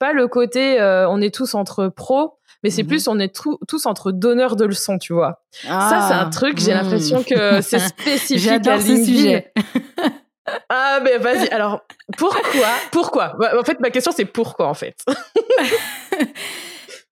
pas 0.00 0.12
le 0.12 0.26
côté 0.26 0.80
euh, 0.80 1.08
on 1.08 1.20
est 1.20 1.32
tous 1.32 1.54
entre 1.54 1.86
pros, 1.86 2.38
mais 2.66 2.70
c'est 2.70 2.82
Mhm. 2.82 2.88
plus 2.88 3.06
on 3.06 3.20
est 3.20 3.32
tous 3.68 3.86
entre 3.86 4.10
donneurs 4.10 4.56
de 4.56 4.64
leçons, 4.64 4.98
tu 4.98 5.12
vois. 5.12 5.40
ça, 5.62 6.04
c'est 6.08 6.14
un 6.14 6.26
Ah, 6.26 6.30
truc, 6.32 6.58
j'ai 6.58 6.74
l'impression 6.74 7.22
que 7.22 7.60
c'est 7.60 7.78
spécifique 7.78 8.48
à 8.66 8.80
ce 8.80 9.04
sujet. 9.04 9.52
Ah, 10.68 11.00
mais 11.02 11.18
vas-y. 11.18 11.48
Alors, 11.48 11.80
pourquoi 12.16 12.68
Pourquoi? 12.92 13.34
Bah, 13.38 13.50
En 13.60 13.64
fait, 13.64 13.80
ma 13.80 13.90
question, 13.90 14.12
c'est 14.14 14.24
pourquoi, 14.26 14.68
en 14.68 14.74
fait? 14.74 14.94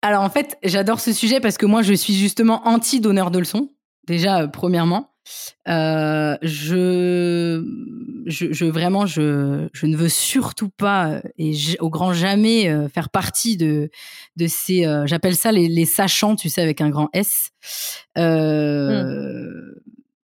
Alors 0.01 0.24
en 0.24 0.30
fait, 0.30 0.58
j'adore 0.64 0.99
ce 0.99 1.14
sujet 1.14 1.39
parce 1.39 1.58
que 1.58 1.66
moi, 1.66 1.82
je 1.82 1.93
suis 1.93 2.14
justement 2.14 2.62
anti-donneur 2.68 3.32
de 3.32 3.39
leçons. 3.39 3.70
Déjà, 4.06 4.41
euh, 4.41 4.47
premièrement. 4.47 5.12
Euh, 5.68 6.38
je, 6.42 7.64
je, 8.26 8.66
vraiment, 8.66 9.06
je, 9.06 9.68
je 9.74 9.86
ne 9.86 9.96
veux 9.96 10.10
surtout 10.10 10.70
pas 10.70 11.22
et 11.38 11.54
au 11.80 11.90
grand 11.90 12.14
jamais 12.14 12.88
faire 12.90 13.10
partie 13.10 13.58
de, 13.58 13.90
de 14.36 14.48
ces, 14.48 14.84
j'appelle 15.06 15.36
ça 15.36 15.52
les, 15.52 15.68
les, 15.68 15.86
sachants, 15.86 16.36
tu 16.36 16.50
sais, 16.50 16.62
avec 16.62 16.82
un 16.82 16.90
grand 16.90 17.10
S. 17.14 17.50
Mmh. 18.16 19.74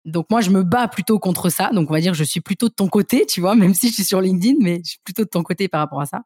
Donc 0.05 0.25
moi, 0.31 0.41
je 0.41 0.49
me 0.49 0.63
bats 0.63 0.87
plutôt 0.87 1.19
contre 1.19 1.49
ça. 1.49 1.69
Donc 1.73 1.89
on 1.89 1.93
va 1.93 2.01
dire, 2.01 2.13
je 2.13 2.23
suis 2.23 2.41
plutôt 2.41 2.69
de 2.69 2.73
ton 2.73 2.87
côté, 2.87 3.25
tu 3.25 3.41
vois, 3.41 3.55
même 3.55 3.73
si 3.73 3.89
je 3.89 3.93
suis 3.93 4.03
sur 4.03 4.21
LinkedIn, 4.21 4.57
mais 4.59 4.81
je 4.83 4.91
suis 4.91 4.99
plutôt 5.03 5.23
de 5.23 5.29
ton 5.29 5.43
côté 5.43 5.67
par 5.67 5.81
rapport 5.81 6.01
à 6.01 6.05
ça. 6.05 6.23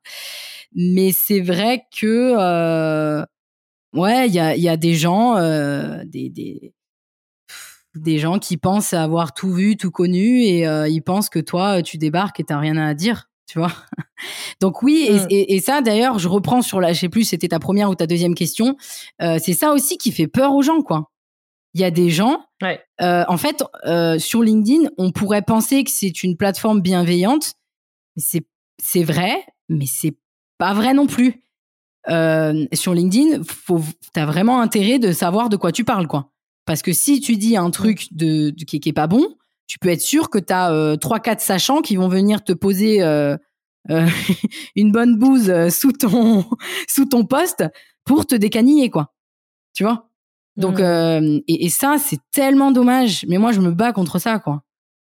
Mais 0.75 1.11
c'est 1.11 1.41
vrai 1.41 1.83
que, 1.99 3.23
ouais, 3.93 4.27
il 4.27 4.33
y 4.33 4.39
a, 4.39 4.55
y 4.55 4.69
a 4.69 4.77
des 4.77 4.95
gens, 4.95 5.35
des, 6.05 6.29
des, 6.29 6.73
des 7.95 8.19
gens 8.19 8.39
qui 8.39 8.57
pensent 8.57 8.93
avoir 8.93 9.33
tout 9.33 9.51
vu, 9.51 9.77
tout 9.77 9.91
connu, 9.91 10.43
et 10.43 10.67
euh, 10.67 10.87
ils 10.87 11.01
pensent 11.01 11.29
que 11.29 11.39
toi, 11.39 11.81
tu 11.81 11.97
débarques 11.97 12.39
et 12.39 12.43
t'as 12.43 12.59
rien 12.59 12.77
à 12.77 12.93
dire, 12.93 13.29
tu 13.47 13.59
vois? 13.59 13.71
Donc 14.61 14.81
oui, 14.81 15.07
et, 15.09 15.13
mmh. 15.13 15.27
et, 15.29 15.55
et, 15.55 15.59
ça 15.59 15.81
d'ailleurs, 15.81 16.19
je 16.19 16.27
reprends 16.27 16.61
sur 16.61 16.81
la, 16.81 16.93
je 16.93 16.99
sais 16.99 17.09
plus, 17.09 17.23
c'était 17.23 17.49
ta 17.49 17.59
première 17.59 17.89
ou 17.89 17.95
ta 17.95 18.07
deuxième 18.07 18.35
question. 18.35 18.77
Euh, 19.21 19.37
c'est 19.41 19.53
ça 19.53 19.73
aussi 19.73 19.97
qui 19.97 20.11
fait 20.11 20.27
peur 20.27 20.53
aux 20.53 20.61
gens, 20.61 20.81
quoi 20.81 21.11
il 21.73 21.81
y 21.81 21.83
a 21.83 21.91
des 21.91 22.09
gens. 22.09 22.45
Euh, 23.01 23.25
en 23.27 23.37
fait, 23.37 23.63
euh, 23.85 24.19
sur 24.19 24.41
LinkedIn, 24.41 24.89
on 24.97 25.11
pourrait 25.11 25.41
penser 25.41 25.83
que 25.83 25.91
c'est 25.91 26.23
une 26.23 26.37
plateforme 26.37 26.81
bienveillante. 26.81 27.53
C'est 28.15 28.45
c'est 28.81 29.03
vrai, 29.03 29.43
mais 29.69 29.85
c'est 29.87 30.15
pas 30.57 30.73
vrai 30.73 30.93
non 30.93 31.07
plus. 31.07 31.43
Euh, 32.09 32.65
sur 32.73 32.93
LinkedIn, 32.93 33.43
faut 33.43 33.81
t'as 34.13 34.25
vraiment 34.25 34.61
intérêt 34.61 34.99
de 34.99 35.11
savoir 35.11 35.49
de 35.49 35.57
quoi 35.57 35.71
tu 35.71 35.83
parles, 35.83 36.07
quoi. 36.07 36.32
Parce 36.65 36.81
que 36.81 36.93
si 36.93 37.19
tu 37.19 37.37
dis 37.37 37.57
un 37.57 37.69
truc 37.71 38.07
de, 38.11 38.51
qui, 38.51 38.79
qui 38.79 38.89
est 38.89 38.93
pas 38.93 39.07
bon, 39.07 39.35
tu 39.67 39.79
peux 39.79 39.89
être 39.89 40.01
sûr 40.01 40.29
que 40.29 40.37
t'as 40.37 40.71
euh, 40.71 40.95
trois 40.95 41.19
quatre 41.19 41.41
sachants 41.41 41.81
qui 41.81 41.95
vont 41.95 42.07
venir 42.07 42.43
te 42.43 42.53
poser 42.53 43.01
euh, 43.01 43.37
euh, 43.89 44.07
une 44.75 44.91
bonne 44.91 45.17
bouse 45.17 45.51
sous 45.69 45.91
ton 45.91 46.45
sous 46.87 47.05
ton 47.05 47.25
poste 47.25 47.63
pour 48.05 48.25
te 48.25 48.35
décaniller, 48.35 48.89
quoi. 48.89 49.13
Tu 49.73 49.83
vois? 49.83 50.09
Donc, 50.55 50.79
mmh. 50.79 50.83
euh, 50.83 51.39
et, 51.47 51.65
et, 51.65 51.69
ça, 51.69 51.97
c'est 51.97 52.19
tellement 52.31 52.71
dommage. 52.71 53.25
Mais 53.27 53.37
moi, 53.37 53.51
je 53.51 53.59
me 53.59 53.71
bats 53.71 53.93
contre 53.93 54.19
ça, 54.19 54.39
quoi. 54.39 54.63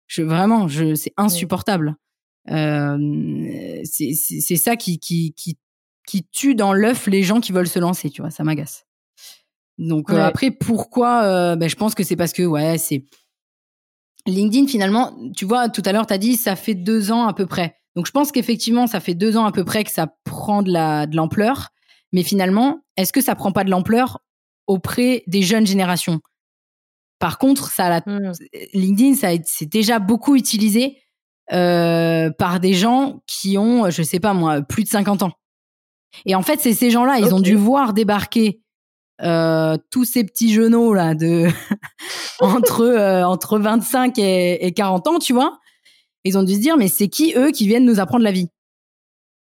Je, 0.08 0.22
vraiment, 0.22 0.68
je, 0.68 0.96
c'est 0.96 1.14
insupportable. 1.18 1.96
Euh, 2.50 3.82
c'est 3.84 4.56
ça 4.56 4.76
qui, 4.76 5.00
qui, 5.00 5.34
qui, 5.34 5.58
qui 6.06 6.24
tue 6.32 6.56
dans 6.56 6.74
l'œuf 6.74 7.08
les 7.08 7.24
gens 7.24 7.40
qui 7.40 7.52
veulent 7.52 7.68
se 7.68 7.80
lancer, 7.80 8.10
tu 8.10 8.22
vois. 8.22 8.32
Ça 8.32 8.44
m'agace. 8.44 8.87
Donc 9.78 10.12
euh, 10.12 10.22
après, 10.22 10.52
pourquoi 10.52 11.24
euh, 11.24 11.56
ben, 11.56 11.70
Je 11.70 11.76
pense 11.76 11.96
que 11.96 12.04
c'est 12.04 12.16
parce 12.16 12.34
que, 12.34 12.44
ouais, 12.44 12.78
c'est... 12.78 13.06
LinkedIn, 14.26 14.68
finalement, 14.68 15.18
tu 15.36 15.46
vois, 15.46 15.70
tout 15.70 15.82
à 15.86 15.92
l'heure, 15.94 16.08
tu 16.08 16.14
as 16.14 16.18
dit, 16.18 16.36
ça 16.36 16.56
fait 16.56 16.76
deux 16.76 17.12
ans 17.12 17.28
à 17.28 17.34
peu 17.34 17.46
près. 17.46 17.78
Donc 17.96 18.06
je 18.08 18.12
pense 18.12 18.32
qu'effectivement, 18.32 18.86
ça 18.86 19.00
fait 19.00 19.16
deux 19.16 19.38
ans 19.38 19.46
à 19.46 19.52
peu 19.52 19.64
près 19.64 19.84
que 19.84 19.92
ça 19.92 20.08
prend 20.26 20.64
de 20.64 21.16
l'ampleur. 21.16 21.70
Mais 22.12 22.24
finalement, 22.24 22.82
est-ce 22.98 23.14
que 23.14 23.22
ça 23.22 23.36
prend 23.36 23.52
pas 23.52 23.64
de 23.64 23.70
l'ampleur 23.70 24.20
auprès 24.66 25.24
des 25.28 25.42
jeunes 25.42 25.66
générations? 25.66 26.20
Par 27.20 27.38
contre, 27.38 27.72
ça, 27.72 27.90
la, 27.90 28.02
mmh. 28.06 28.34
LinkedIn, 28.74 29.16
ça 29.16 29.30
c'est 29.46 29.66
déjà 29.66 30.00
beaucoup 30.00 30.36
utilisé 30.36 30.98
euh, 31.54 32.30
par 32.32 32.60
des 32.60 32.74
gens 32.74 33.22
qui 33.26 33.58
ont, 33.58 33.90
je 33.90 34.04
sais 34.04 34.20
pas 34.20 34.34
moi, 34.34 34.62
plus 34.62 34.84
de 34.84 34.90
50 34.90 35.24
ans. 35.24 35.32
Et 36.26 36.36
en 36.36 36.42
fait, 36.42 36.60
c'est 36.60 36.74
ces 36.74 36.92
gens-là, 36.92 37.20
ils 37.20 37.34
ont 37.34 37.40
dû 37.40 37.56
voir 37.56 37.94
débarquer 37.94 38.62
euh, 39.24 39.78
tous 39.90 40.06
ces 40.06 40.24
petits 40.24 40.54
genoux 40.54 40.94
là 40.94 41.16
de 41.16 41.48
entre 42.40 42.82
euh, 42.82 43.24
entre 43.24 43.58
25 43.58 44.18
et, 44.20 44.66
et 44.66 44.72
40 44.72 45.08
ans, 45.08 45.20
tu 45.20 45.34
vois. 45.34 45.60
Ils 46.24 46.38
ont 46.38 46.44
dû 46.44 46.56
se 46.56 46.60
dire, 46.60 46.78
mais 46.78 46.88
c'est 46.88 47.08
qui 47.08 47.34
eux 47.36 47.52
qui 47.52 47.68
viennent 47.68 47.86
nous 47.86 48.00
apprendre 48.00 48.24
la 48.24 48.32
vie? 48.32 48.50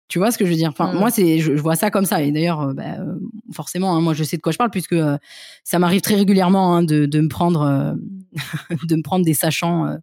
Tu 0.07 0.19
vois 0.19 0.31
ce 0.31 0.37
que 0.37 0.45
je 0.45 0.51
veux 0.51 0.55
dire? 0.55 0.69
Enfin, 0.69 0.93
moi, 0.93 1.09
c'est, 1.09 1.39
je, 1.39 1.51
vois 1.53 1.75
ça 1.75 1.89
comme 1.89 2.05
ça. 2.05 2.21
Et 2.21 2.31
d'ailleurs, 2.31 2.61
euh, 2.61 2.73
bah, 2.73 2.99
euh, 2.99 3.15
forcément, 3.53 3.95
hein, 3.95 4.01
moi, 4.01 4.13
je 4.13 4.23
sais 4.23 4.37
de 4.37 4.41
quoi 4.41 4.51
je 4.51 4.57
parle 4.57 4.69
puisque 4.69 4.95
ça 5.63 5.79
m'arrive 5.79 6.01
très 6.01 6.15
régulièrement 6.15 6.75
hein, 6.75 6.83
de, 6.83 7.07
de, 7.07 7.21
me 7.21 7.27
prendre, 7.27 7.95
de 8.83 8.95
me 8.95 9.01
prendre 9.01 9.25
des 9.25 9.33
sachants 9.33 9.97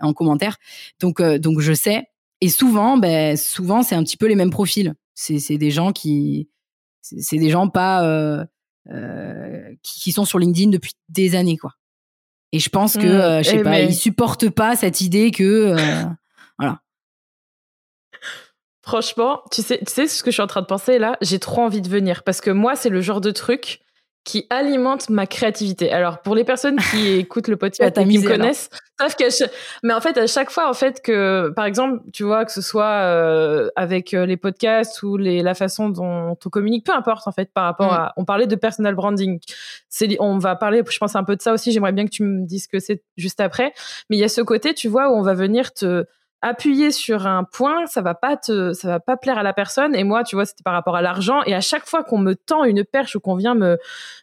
en 0.00 0.12
commentaire. 0.14 0.56
Donc, 0.98 1.20
donc, 1.20 1.60
je 1.60 1.74
sais. 1.74 2.04
Et 2.40 2.48
souvent, 2.48 2.96
ben, 2.96 3.36
souvent, 3.36 3.82
c'est 3.82 3.94
un 3.94 4.02
petit 4.02 4.16
peu 4.16 4.26
les 4.26 4.34
mêmes 4.34 4.50
profils. 4.50 4.94
C'est, 5.14 5.38
c'est 5.38 5.58
des 5.58 5.70
gens 5.70 5.92
qui, 5.92 6.48
c'est 7.02 7.36
des 7.36 7.50
gens 7.50 7.68
pas 7.68 8.46
qui, 8.86 10.00
qui, 10.00 10.12
sont 10.12 10.24
sur 10.24 10.38
LinkedIn 10.38 10.70
depuis 10.70 10.92
des 11.08 11.34
années, 11.34 11.56
quoi. 11.56 11.72
Et 12.52 12.60
je 12.60 12.68
pense 12.68 12.94
que, 12.94 13.40
mmh. 13.40 13.42
je 13.42 13.50
sais 13.50 13.62
pas, 13.62 13.80
ils 13.80 13.94
supportent 13.94 14.50
pas 14.50 14.76
cette 14.76 15.00
idée 15.00 15.30
que, 15.30 15.74
voilà 16.58 16.80
Franchement, 18.84 19.42
tu 19.50 19.62
sais, 19.62 19.78
tu 19.78 19.90
sais 19.90 20.06
ce 20.06 20.22
que 20.22 20.30
je 20.30 20.34
suis 20.34 20.42
en 20.42 20.46
train 20.46 20.60
de 20.60 20.66
penser 20.66 20.98
là? 20.98 21.16
J'ai 21.22 21.38
trop 21.38 21.62
envie 21.62 21.80
de 21.80 21.88
venir 21.88 22.22
parce 22.22 22.42
que 22.42 22.50
moi, 22.50 22.76
c'est 22.76 22.90
le 22.90 23.00
genre 23.00 23.22
de 23.22 23.30
truc 23.30 23.80
qui 24.24 24.46
alimente 24.48 25.10
ma 25.10 25.26
créativité. 25.26 25.92
Alors 25.92 26.22
pour 26.22 26.34
les 26.34 26.44
personnes 26.44 26.78
qui 26.90 27.12
écoutent 27.18 27.48
le 27.48 27.56
podcast 27.56 27.96
et 27.98 28.08
qui 28.08 28.18
me 28.18 28.26
connaissent, 28.26 28.70
savent 28.98 29.16
que 29.16 29.24
mais 29.82 29.92
en 29.92 30.00
fait 30.00 30.16
à 30.16 30.26
chaque 30.26 30.50
fois 30.50 30.68
en 30.68 30.72
fait 30.72 31.02
que 31.02 31.52
par 31.54 31.66
exemple, 31.66 32.02
tu 32.12 32.24
vois 32.24 32.46
que 32.46 32.52
ce 32.52 32.62
soit 32.62 32.84
euh, 32.84 33.68
avec 33.76 34.14
euh, 34.14 34.24
les 34.24 34.38
podcasts 34.38 35.02
ou 35.02 35.18
les 35.18 35.42
la 35.42 35.54
façon 35.54 35.90
dont 35.90 36.38
on 36.42 36.48
communique, 36.48 36.86
peu 36.86 36.94
importe 36.94 37.28
en 37.28 37.32
fait 37.32 37.52
par 37.52 37.64
rapport 37.64 37.92
mm. 37.92 37.96
à 37.96 38.12
on 38.16 38.24
parlait 38.24 38.46
de 38.46 38.56
personal 38.56 38.94
branding. 38.94 39.38
C'est 39.90 40.16
on 40.18 40.38
va 40.38 40.56
parler 40.56 40.82
je 40.88 40.98
pense 40.98 41.14
un 41.16 41.24
peu 41.24 41.36
de 41.36 41.42
ça 41.42 41.52
aussi, 41.52 41.70
j'aimerais 41.70 41.92
bien 41.92 42.06
que 42.06 42.10
tu 42.10 42.22
me 42.22 42.46
dises 42.46 42.66
que 42.66 42.78
c'est 42.78 43.02
juste 43.18 43.40
après, 43.40 43.74
mais 44.08 44.16
il 44.16 44.20
y 44.20 44.24
a 44.24 44.28
ce 44.28 44.40
côté, 44.40 44.72
tu 44.72 44.88
vois 44.88 45.10
où 45.10 45.14
on 45.14 45.22
va 45.22 45.34
venir 45.34 45.72
te 45.74 46.06
appuyer 46.44 46.90
sur 46.90 47.26
un 47.26 47.42
point, 47.42 47.86
ça 47.86 48.02
va 48.02 48.14
pas 48.14 48.36
te, 48.36 48.74
ça 48.74 48.86
va 48.88 49.00
pas 49.00 49.16
plaire 49.16 49.38
à 49.38 49.42
la 49.42 49.54
personne. 49.54 49.94
Et 49.94 50.04
moi, 50.04 50.24
tu 50.24 50.36
vois, 50.36 50.44
c'était 50.44 50.62
par 50.62 50.74
rapport 50.74 50.94
à 50.94 51.00
l'argent. 51.00 51.42
Et 51.46 51.54
à 51.54 51.62
chaque 51.62 51.86
fois 51.86 52.04
qu'on 52.04 52.18
me 52.18 52.34
tend 52.34 52.64
une 52.64 52.84
perche 52.84 53.16
ou 53.16 53.20
qu'on 53.20 53.34
vient 53.34 53.54
me, 53.54 53.78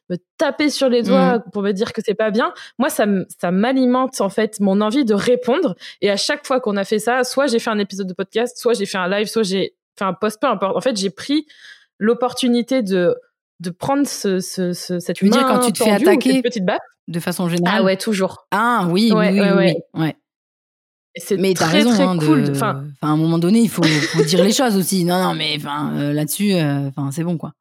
me 0.09 0.17
taper 0.37 0.69
sur 0.69 0.87
les 0.87 1.01
doigts 1.01 1.39
mmh. 1.39 1.43
pour 1.51 1.63
me 1.63 1.71
dire 1.71 1.93
que 1.93 2.01
c'est 2.05 2.13
pas 2.13 2.29
bien, 2.29 2.53
moi, 2.77 2.89
ça, 2.89 3.05
ça 3.39 3.49
m'alimente 3.49 4.21
en 4.21 4.29
fait 4.29 4.59
mon 4.59 4.81
envie 4.81 5.03
de 5.03 5.15
répondre. 5.15 5.75
Et 6.01 6.11
à 6.11 6.17
chaque 6.17 6.45
fois 6.45 6.59
qu'on 6.59 6.77
a 6.77 6.83
fait 6.83 6.99
ça, 6.99 7.23
soit 7.23 7.47
j'ai 7.47 7.57
fait 7.57 7.71
un 7.71 7.79
épisode 7.79 8.07
de 8.07 8.13
podcast, 8.13 8.55
soit 8.57 8.73
j'ai 8.73 8.85
fait 8.85 8.99
un 8.99 9.09
live, 9.09 9.25
soit 9.25 9.43
j'ai 9.43 9.73
fait 9.97 10.05
un 10.05 10.13
post, 10.13 10.39
peu 10.39 10.47
importe. 10.47 10.77
En 10.77 10.81
fait, 10.81 10.95
j'ai 10.95 11.09
pris 11.09 11.47
l'opportunité 11.97 12.83
de 12.83 13.15
de 13.61 13.69
prendre 13.69 14.07
ce, 14.07 14.39
ce, 14.39 14.73
ce 14.73 14.99
cette 14.99 15.15
tu 15.15 15.25
veux 15.25 15.31
dire 15.31 15.45
quand 15.45 15.59
tu 15.59 15.71
te 15.71 15.83
fais 15.83 15.91
attaquer 15.91 16.41
petite 16.41 16.65
de 17.07 17.19
façon 17.19 17.47
générale? 17.47 17.79
Ah 17.81 17.83
ouais 17.83 17.95
toujours 17.95 18.47
ah 18.49 18.87
oui 18.89 19.11
oui, 19.15 19.39
oui, 19.39 19.75
oui, 19.93 20.13
Mais 21.37 21.53
t'as 21.53 21.65
raison, 21.65 21.91
très 21.91 22.03
hein, 22.03 22.17
cool. 22.17 22.45
Enfin, 22.51 22.85
à 23.01 23.07
un 23.07 23.17
moment 23.17 23.37
donné, 23.37 23.59
il 23.59 23.69
faut, 23.69 23.83
faut 23.83 24.23
dire 24.23 24.43
les 24.43 24.53
choses 24.53 24.77
aussi. 24.77 25.03
Non, 25.03 25.21
non, 25.21 25.33
mais 25.33 25.55
enfin, 25.57 25.91
euh, 25.95 26.13
là-dessus, 26.13 26.53
euh, 26.53 26.87
enfin, 26.87 27.09
c'est 27.11 27.23
bon, 27.23 27.37
quoi. 27.37 27.53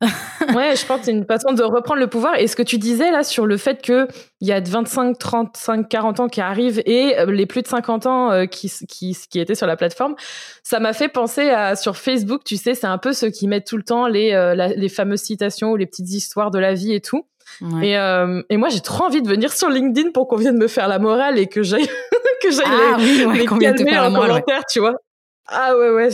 ouais, 0.02 0.74
je 0.74 0.84
pense 0.84 0.98
que 0.98 1.04
c'est 1.04 1.12
une 1.12 1.24
façon 1.24 1.52
de 1.52 1.62
reprendre 1.62 2.00
le 2.00 2.08
pouvoir. 2.08 2.36
Et 2.36 2.48
ce 2.48 2.56
que 2.56 2.62
tu 2.62 2.76
disais 2.76 3.12
là 3.12 3.22
sur 3.22 3.46
le 3.46 3.56
fait 3.56 3.80
que 3.80 4.08
il 4.40 4.48
y 4.48 4.52
a 4.52 4.60
25, 4.60 5.16
35, 5.16 5.88
40 5.88 6.20
ans 6.20 6.28
qui 6.28 6.40
arrivent 6.40 6.82
et 6.86 7.16
euh, 7.20 7.26
les 7.26 7.46
plus 7.46 7.62
de 7.62 7.68
50 7.68 8.06
ans 8.06 8.46
qui, 8.48 8.70
qui, 8.88 9.16
qui 9.30 9.40
étaient 9.40 9.54
sur 9.54 9.68
la 9.68 9.76
plateforme, 9.76 10.16
ça 10.64 10.80
m'a 10.80 10.92
fait 10.92 11.08
penser 11.08 11.50
à 11.50 11.76
sur 11.76 11.96
Facebook. 11.96 12.42
Tu 12.44 12.56
sais, 12.56 12.74
c'est 12.74 12.88
un 12.88 12.98
peu 12.98 13.12
ceux 13.12 13.30
qui 13.30 13.46
mettent 13.46 13.68
tout 13.68 13.76
le 13.76 13.84
temps 13.84 14.08
les, 14.08 14.74
les 14.76 14.88
fameuses 14.88 15.22
citations 15.22 15.70
ou 15.70 15.76
les 15.76 15.86
petites 15.86 16.10
histoires 16.10 16.50
de 16.50 16.58
la 16.58 16.74
vie 16.74 16.92
et 16.92 17.00
tout. 17.00 17.24
Et, 17.82 17.92
et 17.92 18.56
moi, 18.56 18.68
j'ai 18.68 18.80
trop 18.80 19.04
envie 19.04 19.22
de 19.22 19.28
venir 19.28 19.52
sur 19.52 19.68
LinkedIn 19.68 20.10
pour 20.12 20.28
qu'on 20.28 20.36
vienne 20.36 20.56
me 20.56 20.68
faire 20.68 20.88
la 20.88 20.98
morale 20.98 21.38
et 21.38 21.46
que 21.46 21.62
j'aille 21.62 21.86
que 22.42 22.50
j'aille 22.50 22.66
ah, 22.66 22.96
les, 22.98 23.24
oui, 23.24 23.44
calmer 23.44 23.98
en 23.98 24.12
commentaire, 24.12 24.62
tu 24.70 24.80
vois. 24.80 24.96
Ah 25.46 25.74
ouais, 25.76 25.90
ouais, 25.90 26.08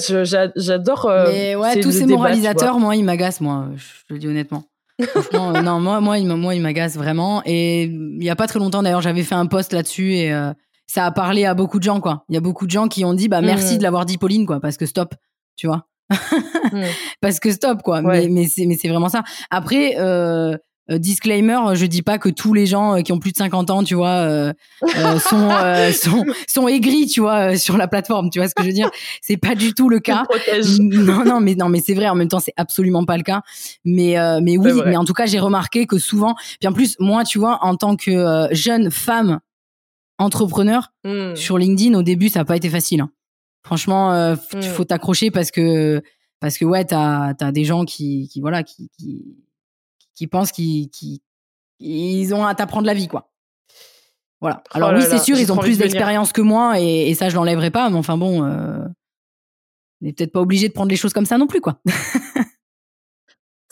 j'adore. 0.56 1.06
Euh, 1.06 1.26
mais 1.28 1.56
ouais, 1.56 1.80
tous 1.80 1.92
ces 1.92 2.06
moralisateurs, 2.06 2.78
moi, 2.78 2.96
ils 2.96 3.04
m'agacent, 3.04 3.40
moi, 3.40 3.68
je 3.76 4.14
le 4.14 4.18
dis 4.18 4.28
honnêtement. 4.28 4.64
Franchement, 5.00 5.54
euh, 5.54 5.62
non, 5.62 5.80
moi, 5.80 6.00
moi, 6.00 6.18
ils, 6.18 6.26
moi, 6.26 6.54
ils 6.54 6.62
m'agacent 6.62 6.96
vraiment. 6.96 7.42
Et 7.44 7.84
il 7.84 8.24
y 8.24 8.30
a 8.30 8.36
pas 8.36 8.46
très 8.46 8.58
longtemps, 8.58 8.82
d'ailleurs, 8.82 9.00
j'avais 9.00 9.22
fait 9.22 9.36
un 9.36 9.46
post 9.46 9.72
là-dessus 9.72 10.14
et 10.14 10.32
euh, 10.32 10.52
ça 10.86 11.04
a 11.04 11.12
parlé 11.12 11.44
à 11.44 11.54
beaucoup 11.54 11.78
de 11.78 11.84
gens, 11.84 12.00
quoi. 12.00 12.24
Il 12.28 12.34
y 12.34 12.38
a 12.38 12.40
beaucoup 12.40 12.66
de 12.66 12.70
gens 12.70 12.88
qui 12.88 13.04
ont 13.04 13.14
dit, 13.14 13.28
bah, 13.28 13.40
merci 13.40 13.74
mmh. 13.74 13.78
de 13.78 13.82
l'avoir 13.82 14.06
dit, 14.06 14.18
Pauline, 14.18 14.46
quoi, 14.46 14.60
parce 14.60 14.76
que 14.76 14.86
stop, 14.86 15.14
tu 15.56 15.66
vois. 15.66 15.86
Mmh. 16.72 16.82
Parce 17.20 17.38
que 17.38 17.52
stop, 17.52 17.82
quoi. 17.82 18.00
Mais, 18.00 18.28
mais 18.28 18.46
c'est 18.46 18.88
vraiment 18.88 19.10
ça. 19.10 19.22
Après, 19.50 19.96
euh, 19.98 20.54
euh, 20.54 20.56
disclaimer, 20.96 21.58
je 21.74 21.84
dis 21.84 22.02
pas 22.02 22.18
que 22.18 22.30
tous 22.30 22.54
les 22.54 22.64
gens 22.64 22.96
euh, 22.96 23.00
qui 23.02 23.12
ont 23.12 23.18
plus 23.18 23.32
de 23.32 23.36
50 23.36 23.70
ans, 23.70 23.84
tu 23.84 23.94
vois, 23.94 24.08
euh, 24.08 24.52
sont, 25.18 25.50
sont 25.92 26.24
sont 26.46 26.68
aigris, 26.68 27.06
tu 27.06 27.20
vois, 27.20 27.56
sur 27.56 27.76
la 27.76 27.88
plateforme. 27.88 28.30
Tu 28.30 28.38
vois 28.38 28.48
ce 28.48 28.54
que 28.54 28.62
je 28.62 28.68
veux 28.68 28.74
dire 28.74 28.90
C'est 29.20 29.36
pas 29.36 29.54
du 29.54 29.74
tout 29.74 29.88
le 29.88 30.00
cas. 30.00 30.24
Non, 30.80 31.24
non, 31.24 31.40
mais 31.40 31.54
non, 31.54 31.68
mais 31.68 31.80
c'est 31.80 31.94
vrai. 31.94 32.08
En 32.08 32.14
même 32.14 32.28
temps, 32.28 32.40
c'est 32.40 32.54
absolument 32.56 33.04
pas 33.04 33.16
le 33.16 33.22
cas. 33.22 33.42
Mais 33.84 34.16
mais 34.42 34.56
oui, 34.56 34.72
mais 34.86 34.96
en 34.96 35.04
tout 35.04 35.12
cas, 35.12 35.26
j'ai 35.26 35.38
remarqué 35.38 35.86
que 35.86 35.98
souvent, 35.98 36.34
puis 36.60 36.68
en 36.68 36.72
plus, 36.72 36.96
moi, 36.98 37.24
tu 37.24 37.38
vois, 37.38 37.58
en 37.62 37.76
tant 37.76 37.96
que 37.96 38.48
jeune 38.52 38.90
femme 38.90 39.40
entrepreneur 40.18 40.92
hmm. 41.04 41.36
sur 41.36 41.58
LinkedIn, 41.58 41.94
au 41.98 42.02
début, 42.02 42.28
ça 42.28 42.40
a 42.40 42.44
pas 42.44 42.56
été 42.56 42.70
facile. 42.70 43.02
Hein. 43.02 43.10
Franchement, 43.64 44.14
il 44.14 44.58
hmm. 44.58 44.62
faut 44.62 44.84
t'accrocher 44.84 45.30
parce 45.30 45.50
que 45.50 46.02
parce 46.40 46.56
que 46.56 46.64
ouais, 46.64 46.84
t'as 46.84 47.34
as 47.38 47.52
des 47.52 47.64
gens 47.64 47.84
qui 47.84 48.28
qui 48.28 48.40
voilà 48.40 48.62
qui, 48.62 48.90
qui 48.98 49.36
qui 50.18 50.26
pensent 50.26 50.50
qu'ils 50.50 52.34
ont 52.34 52.44
à 52.44 52.54
t'apprendre 52.56 52.86
la 52.86 52.94
vie, 52.94 53.06
quoi. 53.06 53.30
Voilà. 54.40 54.62
Oh 54.66 54.70
Alors 54.72 54.92
oui, 54.92 55.02
c'est 55.08 55.18
sûr, 55.18 55.38
ils 55.38 55.52
ont 55.52 55.56
plus 55.56 55.78
d'expérience 55.78 56.32
que 56.32 56.40
moi 56.40 56.80
et, 56.80 57.14
ça, 57.14 57.28
je 57.28 57.36
l'enlèverai 57.36 57.70
pas. 57.70 57.88
Mais 57.88 57.96
enfin 57.96 58.16
bon, 58.16 58.44
euh, 58.44 58.78
on 60.00 60.04
n'est 60.04 60.12
peut-être 60.12 60.32
pas 60.32 60.40
obligé 60.40 60.68
de 60.68 60.72
prendre 60.72 60.90
les 60.90 60.96
choses 60.96 61.12
comme 61.12 61.26
ça 61.26 61.38
non 61.38 61.46
plus, 61.46 61.60
quoi. 61.60 61.80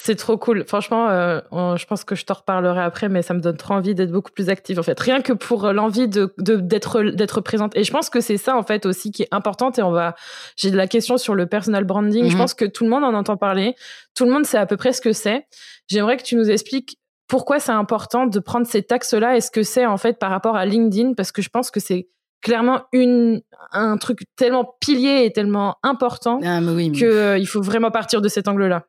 C'est 0.06 0.14
trop 0.14 0.38
cool. 0.38 0.64
Franchement, 0.68 1.08
euh, 1.10 1.40
je 1.50 1.84
pense 1.84 2.04
que 2.04 2.14
je 2.14 2.24
t'en 2.24 2.34
reparlerai 2.34 2.80
après, 2.80 3.08
mais 3.08 3.22
ça 3.22 3.34
me 3.34 3.40
donne 3.40 3.56
trop 3.56 3.74
envie 3.74 3.92
d'être 3.92 4.12
beaucoup 4.12 4.30
plus 4.30 4.50
active 4.50 4.78
en 4.78 4.84
fait. 4.84 5.00
Rien 5.00 5.20
que 5.20 5.32
pour 5.32 5.72
l'envie 5.72 6.06
de 6.06 6.32
d'être 6.38 7.02
d'être 7.02 7.40
présente. 7.40 7.76
Et 7.76 7.82
je 7.82 7.90
pense 7.90 8.08
que 8.08 8.20
c'est 8.20 8.36
ça 8.36 8.56
en 8.56 8.62
fait 8.62 8.86
aussi 8.86 9.10
qui 9.10 9.24
est 9.24 9.28
importante. 9.32 9.80
Et 9.80 9.82
on 9.82 9.90
va, 9.90 10.14
j'ai 10.54 10.70
de 10.70 10.76
la 10.76 10.86
question 10.86 11.16
sur 11.16 11.34
le 11.34 11.46
personal 11.46 11.82
branding. 11.82 12.26
Je 12.28 12.34
mhm. 12.34 12.38
pense 12.38 12.54
que 12.54 12.64
tout 12.64 12.84
le 12.84 12.90
monde 12.90 13.02
en 13.02 13.14
entend 13.14 13.36
parler. 13.36 13.74
Tout 14.14 14.26
le 14.26 14.30
monde 14.30 14.46
sait 14.46 14.58
à 14.58 14.66
peu 14.66 14.76
près 14.76 14.92
ce 14.92 15.00
que 15.00 15.12
c'est. 15.12 15.48
J'aimerais 15.88 16.18
que 16.18 16.22
tu 16.22 16.36
nous 16.36 16.52
expliques 16.52 17.00
pourquoi 17.26 17.58
c'est 17.58 17.72
important 17.72 18.26
de 18.26 18.38
prendre 18.38 18.68
ces 18.68 18.84
taxes-là 18.84 19.36
et 19.36 19.40
ce 19.40 19.50
que 19.50 19.64
c'est 19.64 19.86
en 19.86 19.96
fait 19.96 20.20
par 20.20 20.30
rapport 20.30 20.54
à 20.54 20.66
LinkedIn, 20.66 21.14
parce 21.14 21.32
que 21.32 21.42
je 21.42 21.48
pense 21.48 21.72
que 21.72 21.80
c'est 21.80 22.06
clairement 22.42 22.82
une 22.92 23.42
un 23.72 23.96
truc 23.96 24.20
tellement 24.36 24.76
pilier 24.80 25.24
et 25.24 25.32
tellement 25.32 25.78
important 25.82 26.38
ah, 26.44 26.60
qu'il 26.60 27.04
euh, 27.04 27.44
faut 27.44 27.60
vraiment 27.60 27.90
partir 27.90 28.22
de 28.22 28.28
cet 28.28 28.46
angle-là. 28.46 28.86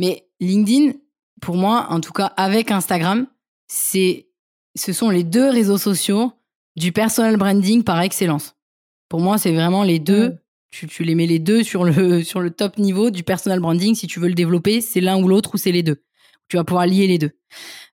Mais 0.00 0.26
LinkedIn, 0.40 0.92
pour 1.42 1.56
moi, 1.56 1.88
en 1.90 2.00
tout 2.00 2.12
cas 2.12 2.32
avec 2.38 2.70
Instagram, 2.70 3.26
c'est, 3.68 4.28
ce 4.74 4.94
sont 4.94 5.10
les 5.10 5.24
deux 5.24 5.50
réseaux 5.50 5.76
sociaux 5.76 6.32
du 6.74 6.90
personal 6.90 7.36
branding 7.36 7.84
par 7.84 8.00
excellence. 8.00 8.56
Pour 9.10 9.20
moi, 9.20 9.36
c'est 9.36 9.52
vraiment 9.52 9.82
les 9.82 9.98
deux. 9.98 10.38
Tu, 10.70 10.86
tu, 10.86 11.04
les 11.04 11.14
mets 11.14 11.26
les 11.26 11.38
deux 11.38 11.62
sur 11.62 11.84
le, 11.84 12.22
sur 12.24 12.40
le 12.40 12.50
top 12.50 12.78
niveau 12.78 13.10
du 13.10 13.24
personal 13.24 13.60
branding. 13.60 13.94
Si 13.94 14.06
tu 14.06 14.20
veux 14.20 14.28
le 14.28 14.34
développer, 14.34 14.80
c'est 14.80 15.02
l'un 15.02 15.22
ou 15.22 15.28
l'autre 15.28 15.50
ou 15.54 15.58
c'est 15.58 15.72
les 15.72 15.82
deux. 15.82 16.02
Tu 16.48 16.56
vas 16.56 16.64
pouvoir 16.64 16.86
lier 16.86 17.06
les 17.06 17.18
deux. 17.18 17.32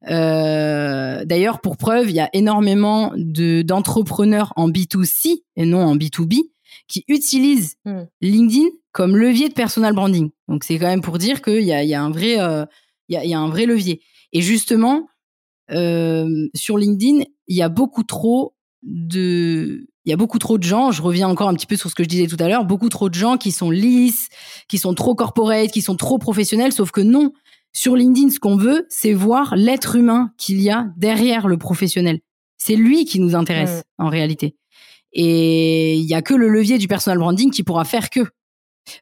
Euh, 0.10 1.26
D'ailleurs, 1.26 1.60
pour 1.60 1.76
preuve, 1.76 2.10
il 2.10 2.16
y 2.16 2.22
a 2.22 2.30
énormément 2.32 3.12
de 3.18 3.64
d'entrepreneurs 3.64 4.54
en 4.56 4.70
B2C 4.70 5.44
et 5.58 5.66
non 5.66 5.84
en 5.84 5.98
B2B 5.98 6.52
qui 6.88 7.04
utilisent 7.08 7.76
hmm. 7.86 8.04
LinkedIn 8.22 8.68
comme 8.92 9.16
levier 9.16 9.50
de 9.50 9.54
personal 9.54 9.94
branding. 9.94 10.30
Donc 10.48 10.64
c'est 10.64 10.80
quand 10.80 10.88
même 10.88 11.02
pour 11.02 11.18
dire 11.18 11.42
qu'il 11.42 11.64
y 11.64 11.74
a, 11.74 11.84
y 11.84 11.94
a 11.94 12.02
un 12.02 12.10
vrai, 12.10 12.40
euh, 12.40 12.66
y, 13.10 13.16
a, 13.16 13.26
y, 13.26 13.34
a, 13.34 13.40
un 13.40 13.50
vrai 13.50 13.66
levier. 13.66 14.02
Et 14.34 14.42
justement, 14.42 15.08
euh, 15.72 16.48
sur 16.54 16.78
LinkedIn, 16.78 17.24
il 17.48 17.56
y 17.56 17.62
a 17.62 17.70
beaucoup 17.70 18.04
trop 18.04 18.56
de, 18.84 19.88
il 20.06 20.10
y 20.10 20.14
a 20.14 20.18
beaucoup 20.18 20.40
trop 20.40 20.58
de 20.58 20.64
gens. 20.64 20.92
Je 20.92 21.02
reviens 21.02 21.28
encore 21.28 21.50
un 21.50 21.54
petit 21.54 21.66
peu 21.66 21.76
sur 21.76 21.90
ce 21.90 21.96
que 21.96 22.04
je 22.04 22.10
disais 22.10 22.28
tout 22.28 22.38
à 22.40 22.48
l'heure. 22.48 22.66
Beaucoup 22.66 22.90
trop 22.90 23.10
de 23.10 23.14
gens 23.14 23.38
qui 23.38 23.52
sont 23.52 23.70
lisses, 23.70 24.30
qui 24.68 24.78
sont 24.78 24.94
trop 24.94 25.16
corporate, 25.16 25.70
qui 25.72 25.82
sont 25.82 25.96
trop 25.96 26.18
professionnels. 26.18 26.72
Sauf 26.72 26.92
que 26.92 27.02
non, 27.02 27.34
sur 27.74 27.96
LinkedIn, 27.96 28.30
ce 28.30 28.40
qu'on 28.40 28.56
veut, 28.56 28.86
c'est 28.90 29.14
voir 29.14 29.56
l'être 29.56 29.96
humain 29.96 30.32
qu'il 30.38 30.62
y 30.62 30.70
a 30.70 30.88
derrière 30.98 31.48
le 31.48 31.58
professionnel. 31.58 32.22
C'est 32.58 32.76
lui 32.76 33.06
qui 33.06 33.20
nous 33.20 33.36
intéresse 33.36 33.84
mm. 34.00 34.04
en 34.06 34.10
réalité. 34.10 34.56
Et 35.18 35.96
il 35.96 36.06
y 36.06 36.14
a 36.14 36.22
que 36.22 36.36
le 36.36 36.48
levier 36.48 36.78
du 36.78 36.88
personal 36.88 37.18
branding 37.18 37.50
qui 37.52 37.64
pourra 37.64 37.84
faire 37.84 38.10
que. 38.10 38.22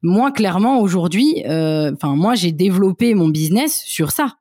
Moi, 0.01 0.31
clairement, 0.31 0.79
aujourd'hui, 0.79 1.43
euh, 1.45 1.91
enfin, 1.93 2.15
moi, 2.15 2.33
j'ai 2.33 2.51
développé 2.51 3.13
mon 3.13 3.27
business 3.27 3.83
sur 3.83 4.11
ça. 4.11 4.37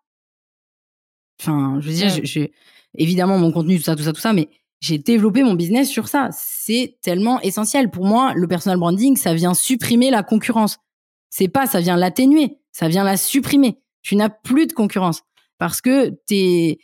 Enfin, 1.43 1.79
je 1.81 1.89
veux 1.89 1.95
dire, 1.95 2.09
j'ai 2.23 2.53
évidemment 2.97 3.39
mon 3.39 3.53
contenu, 3.53 3.77
tout 3.77 3.83
ça, 3.83 3.97
tout 3.97 4.05
ça, 4.05 4.13
tout 4.13 4.21
ça, 4.21 4.33
mais 4.33 4.49
j'ai 4.81 4.99
développé 4.99 5.43
mon 5.43 5.55
business 5.55 5.91
sur 5.91 6.07
ça. 6.09 6.31
C'est 6.33 6.97
tellement 7.03 7.41
essentiel. 7.41 7.91
Pour 7.91 8.07
moi, 8.07 8.33
le 8.35 8.47
personal 8.47 8.79
branding, 8.79 9.17
ça 9.17 9.35
vient 9.35 9.53
supprimer 9.53 10.11
la 10.11 10.23
concurrence. 10.23 10.79
C'est 11.29 11.49
pas, 11.49 11.67
ça 11.67 11.81
vient 11.81 11.97
l'atténuer, 11.97 12.59
ça 12.71 12.89
vient 12.89 13.03
la 13.03 13.17
supprimer. 13.17 13.81
Tu 14.03 14.15
n'as 14.15 14.29
plus 14.29 14.69
de 14.69 14.73
concurrence 14.73 15.23
parce 15.59 15.81
que 15.81 16.11
t'es, 16.27 16.79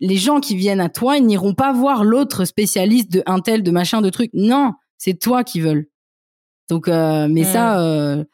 les 0.00 0.16
gens 0.16 0.40
qui 0.40 0.56
viennent 0.56 0.80
à 0.80 0.88
toi, 0.88 1.16
ils 1.16 1.26
n'iront 1.26 1.54
pas 1.54 1.72
voir 1.72 2.04
l'autre 2.04 2.44
spécialiste 2.44 3.10
de 3.12 3.22
un 3.26 3.40
tel, 3.40 3.62
de 3.62 3.70
machin, 3.70 4.02
de 4.02 4.10
truc. 4.10 4.30
Non, 4.34 4.72
c'est 4.98 5.18
toi 5.18 5.44
qui 5.44 5.60
veulent. 5.60 5.88
Donc, 6.68 6.88
euh, 6.88 7.28
mais 7.30 7.44
ça, 7.44 7.80
euh, 7.80 8.24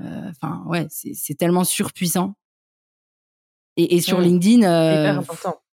euh, 0.00 0.30
enfin, 0.30 0.62
ouais, 0.66 0.86
c'est 0.90 1.34
tellement 1.36 1.64
surpuissant. 1.64 2.34
Et, 3.76 3.96
et 3.96 4.00
sur 4.00 4.20
LinkedIn, 4.20 5.22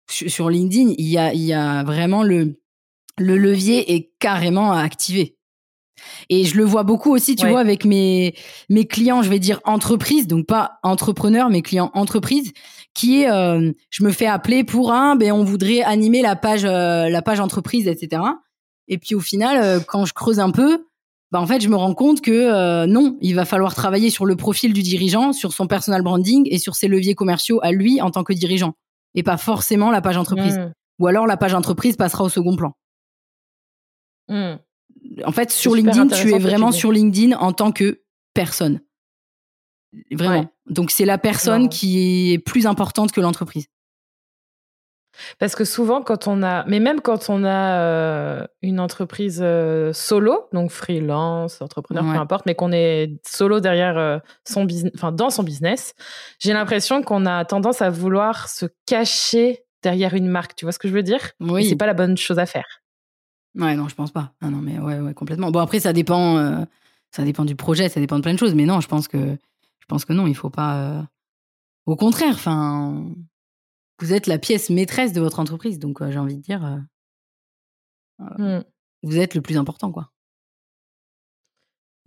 sur 0.10 0.50
LinkedIn, 0.50 0.96
il 0.98 1.08
y 1.08 1.18
a, 1.18 1.34
il 1.34 1.42
y 1.42 1.54
a 1.54 1.84
vraiment 1.84 2.24
le, 2.24 2.60
le 3.18 3.38
levier 3.38 3.94
est 3.94 4.12
carrément 4.20 4.72
à 4.72 4.82
activer. 4.82 5.38
Et 6.30 6.46
je 6.46 6.58
le 6.58 6.64
vois 6.64 6.84
beaucoup 6.84 7.14
aussi, 7.14 7.36
tu 7.36 7.48
vois, 7.48 7.60
avec 7.60 7.86
mes 7.86 8.34
mes 8.70 8.88
clients, 8.88 9.22
je 9.22 9.30
vais 9.30 9.38
dire 9.38 9.60
entreprises, 9.66 10.26
donc 10.26 10.48
pas 10.48 10.80
entrepreneurs, 10.82 11.50
mais 11.50 11.62
clients 11.62 11.92
entreprises, 11.94 12.54
qui 12.94 13.24
est, 13.24 13.28
je 13.28 14.04
me 14.04 14.12
fais 14.12 14.28
appeler 14.28 14.64
pour 14.64 14.92
un, 14.92 15.16
ben 15.16 15.32
on 15.32 15.44
voudrait 15.44 15.82
animer 15.82 16.22
la 16.22 16.36
page 16.36 16.64
la 16.64 17.22
page 17.22 17.40
entreprise, 17.40 17.88
etc. 17.88 18.22
Et 18.88 18.98
puis 18.98 19.16
au 19.16 19.20
final, 19.20 19.84
quand 19.86 20.06
je 20.06 20.14
creuse 20.14 20.40
un 20.40 20.52
peu, 20.52 20.86
bah 21.32 21.40
en 21.40 21.48
fait, 21.48 21.62
je 21.62 21.70
me 21.70 21.76
rends 21.76 21.94
compte 21.94 22.22
que 22.22 22.32
euh, 22.32 22.86
non, 22.86 23.18
il 23.22 23.36
va 23.36 23.46
falloir 23.46 23.74
travailler 23.74 24.10
sur 24.10 24.26
le 24.26 24.36
profil 24.36 24.74
du 24.74 24.82
dirigeant, 24.82 25.32
sur 25.32 25.54
son 25.54 25.66
personal 25.66 26.02
branding 26.02 26.48
et 26.52 26.58
sur 26.58 26.76
ses 26.76 26.90
leviers 26.90 27.16
commerciaux 27.16 27.60
à 27.64 27.72
lui 27.72 28.02
en 28.02 28.12
tant 28.12 28.24
que 28.24 28.34
dirigeant, 28.34 28.74
et 29.16 29.24
pas 29.24 29.38
forcément 29.38 29.92
la 29.92 30.02
page 30.02 30.18
entreprise. 30.18 30.58
Mmh. 30.58 30.74
Ou 31.00 31.08
alors 31.08 31.28
la 31.28 31.38
page 31.38 31.54
entreprise 31.54 31.96
passera 31.96 32.26
au 32.26 32.30
second 32.30 32.58
plan. 32.58 32.74
Mmh. 34.28 34.56
En 35.26 35.32
fait, 35.32 35.52
sur 35.52 35.74
LinkedIn, 35.74 36.08
tu 36.08 36.34
es 36.34 36.38
vraiment 36.38 36.74
sur 36.74 36.92
LinkedIn 36.92 37.38
en 37.38 37.54
tant 37.54 37.72
que 37.72 38.02
personne. 38.34 38.82
Vraiment. 40.12 40.46
Donc 40.70 40.92
c'est 40.92 41.06
la 41.06 41.18
personne 41.18 41.70
qui 41.70 42.34
est 42.34 42.40
plus 42.40 42.66
importante 42.66 43.12
que 43.12 43.22
l'entreprise. 43.22 43.68
Parce 45.40 45.56
que 45.56 45.66
souvent, 45.66 46.02
quand 46.02 46.28
on 46.28 46.44
a, 46.44 46.66
mais 46.66 46.80
même 46.80 47.02
quand 47.02 47.30
on 47.30 47.44
a 47.44 47.80
euh, 47.80 48.48
une 48.62 48.80
entreprise 48.80 49.40
euh, 49.44 49.94
solo, 49.94 50.48
donc 50.54 50.72
freelance, 50.72 51.62
entrepreneur, 51.62 52.04
peu 52.04 52.18
importe, 52.18 52.46
mais 52.46 52.56
qu'on 52.56 52.72
est 52.72 53.20
solo 53.28 53.60
derrière 53.60 53.98
euh, 53.98 54.20
son 54.48 54.66
business, 54.66 54.92
enfin 54.96 55.12
dans 55.12 55.30
son 55.30 55.44
business, 55.44 55.94
j'ai 56.40 56.54
l'impression 56.54 57.02
qu'on 57.04 57.26
a 57.26 57.44
tendance 57.46 57.82
à 57.82 57.90
vouloir 57.90 58.48
se 58.50 58.66
cacher 58.86 59.64
derrière 59.84 60.14
une 60.14 60.28
marque. 60.28 60.56
Tu 60.56 60.66
vois 60.66 60.72
ce 60.72 60.80
que 60.80 60.88
je 60.88 60.94
veux 60.94 61.04
dire? 61.04 61.32
Oui. 61.40 61.68
C'est 61.68 61.76
pas 61.76 61.88
la 61.88 61.94
bonne 61.94 62.18
chose 62.18 62.40
à 62.40 62.46
faire. 62.46 62.82
Ouais, 63.56 63.76
non, 63.76 63.90
je 63.90 63.96
pense 63.96 64.12
pas. 64.12 64.32
Ah 64.42 64.50
non, 64.50 64.60
mais 64.60 64.80
ouais, 64.80 65.00
ouais, 65.00 65.14
complètement. 65.14 65.52
Bon, 65.52 65.60
après, 65.60 65.82
ça 65.82 65.92
dépend, 65.92 66.66
ça 67.12 67.24
dépend 67.24 67.44
du 67.44 67.58
projet, 67.58 67.90
ça 67.90 68.00
dépend 68.00 68.16
de 68.16 68.22
plein 68.22 68.34
de 68.34 68.40
choses, 68.40 68.56
mais 68.56 68.66
non, 68.66 68.80
je 68.80 68.88
pense 68.88 69.10
que, 69.10 69.38
je 69.82 69.86
pense 69.88 70.06
que 70.06 70.14
non, 70.14 70.28
il 70.28 70.36
faut 70.36 70.50
pas. 70.50 71.08
Au 71.86 71.96
contraire, 71.96 72.34
enfin 72.34 73.14
vous 74.02 74.14
êtes 74.14 74.28
la 74.28 74.40
pièce 74.40 74.70
maîtresse 74.70 75.14
de 75.14 75.22
votre 75.22 75.40
entreprise. 75.40 75.80
Donc, 75.80 76.02
euh, 76.02 76.12
j'ai 76.12 76.20
envie 76.20 76.36
de 76.36 76.42
dire, 76.42 76.66
euh, 76.66 78.26
euh, 78.40 78.60
mmh. 78.60 78.64
vous 79.04 79.18
êtes 79.20 79.36
le 79.36 79.42
plus 79.42 79.58
important, 79.58 79.92
quoi. 79.92 80.10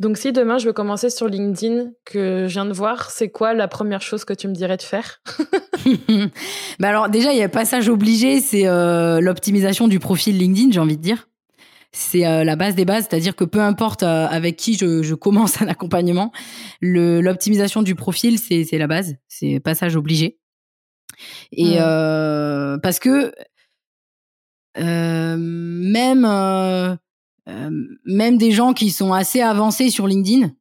Donc, 0.01 0.19
si 0.19 0.33
demain 0.33 0.59
je 0.59 0.67
veux 0.67 0.73
commencer 0.73 1.09
sur 1.09 1.29
LinkedIn, 1.29 1.93
que 2.05 2.49
je 2.49 2.53
viens 2.53 2.67
de 2.67 2.73
voir, 2.73 3.11
c'est 3.13 3.31
quoi 3.31 3.55
la 3.55 3.69
première 3.69 4.03
chose 4.03 4.25
que 4.25 4.35
tu 4.35 4.49
me 4.49 4.53
dirais 4.53 4.77
de 4.77 4.83
faire? 4.83 5.23
Bah 6.79 6.89
alors 6.89 7.11
déjà, 7.11 7.33
il 7.33 7.39
y 7.39 7.43
a 7.43 7.49
passage 7.49 7.91
obligé, 7.91 8.41
c'est 8.41 8.65
l'optimisation 9.21 9.87
du 9.87 10.01
profil 10.01 10.39
LinkedIn, 10.39 10.71
j'ai 10.73 10.81
envie 10.81 10.97
de 10.97 11.03
dire. 11.03 11.29
C'est 11.97 12.21
la 12.21 12.57
base 12.57 12.75
des 12.75 12.85
bases, 12.85 13.07
c'est-à-dire 13.09 13.37
que 13.37 13.45
peu 13.45 13.61
importe 13.61 14.03
avec 14.03 14.57
qui 14.57 14.77
je, 14.77 15.05
je 15.05 15.15
commence 15.15 15.63
un 15.63 15.69
accompagnement, 15.69 16.33
l'optimisation 16.81 17.83
du 17.83 17.95
profil, 17.95 18.39
c'est 18.39 18.67
la 18.73 18.89
base, 18.89 19.15
c'est 19.29 19.61
passage 19.61 19.95
obligé. 19.95 20.39
Et 21.53 21.77
euh, 21.79 22.79
parce 22.79 22.99
que 22.99 23.33
euh, 24.79 25.37
même 25.39 26.25
euh, 26.25 26.97
même 28.05 28.39
des 28.39 28.51
gens 28.51 28.73
qui 28.73 28.91
sont 28.91 29.13
assez 29.13 29.41
avancés 29.41 29.91
sur 29.91 30.07
LinkedIn, 30.07 30.53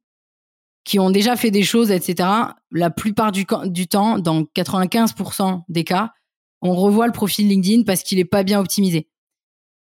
qui 0.83 0.99
ont 0.99 1.09
déjà 1.09 1.35
fait 1.35 1.51
des 1.51 1.63
choses, 1.63 1.91
etc. 1.91 2.29
La 2.71 2.89
plupart 2.89 3.31
du, 3.31 3.45
du 3.65 3.87
temps, 3.87 4.19
dans 4.19 4.41
95% 4.41 5.63
des 5.69 5.83
cas, 5.83 6.11
on 6.61 6.75
revoit 6.75 7.07
le 7.07 7.13
profil 7.13 7.47
LinkedIn 7.47 7.83
parce 7.83 8.03
qu'il 8.03 8.19
est 8.19 8.25
pas 8.25 8.43
bien 8.43 8.59
optimisé. 8.59 9.07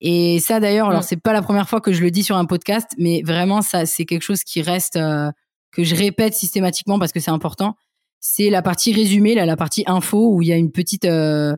Et 0.05 0.39
ça 0.39 0.59
d'ailleurs, 0.59 0.89
alors 0.89 1.03
c'est 1.03 1.17
pas 1.17 1.33
la 1.33 1.41
première 1.41 1.67
fois 1.67 1.81
que 1.81 1.93
je 1.93 2.01
le 2.03 2.11
dis 2.11 2.23
sur 2.23 2.35
un 2.35 2.45
podcast, 2.45 2.91
mais 2.97 3.23
vraiment 3.25 3.61
ça 3.61 3.85
c'est 3.85 4.05
quelque 4.05 4.21
chose 4.21 4.43
qui 4.43 4.61
reste 4.61 4.95
que 4.95 5.83
je 5.83 5.95
répète 5.95 6.33
systématiquement 6.33 6.99
parce 6.99 7.11
que 7.11 7.19
c'est 7.19 7.31
important 7.31 7.75
c'est 8.23 8.49
la 8.49 8.61
partie 8.61 8.93
résumée, 8.93 9.35
là, 9.35 9.45
la 9.45 9.57
partie 9.57 9.83
info 9.85 10.33
où 10.33 10.41
il 10.41 10.47
y 10.47 10.53
a 10.53 10.55
une 10.55 10.71
petite, 10.71 11.03
euh, 11.03 11.55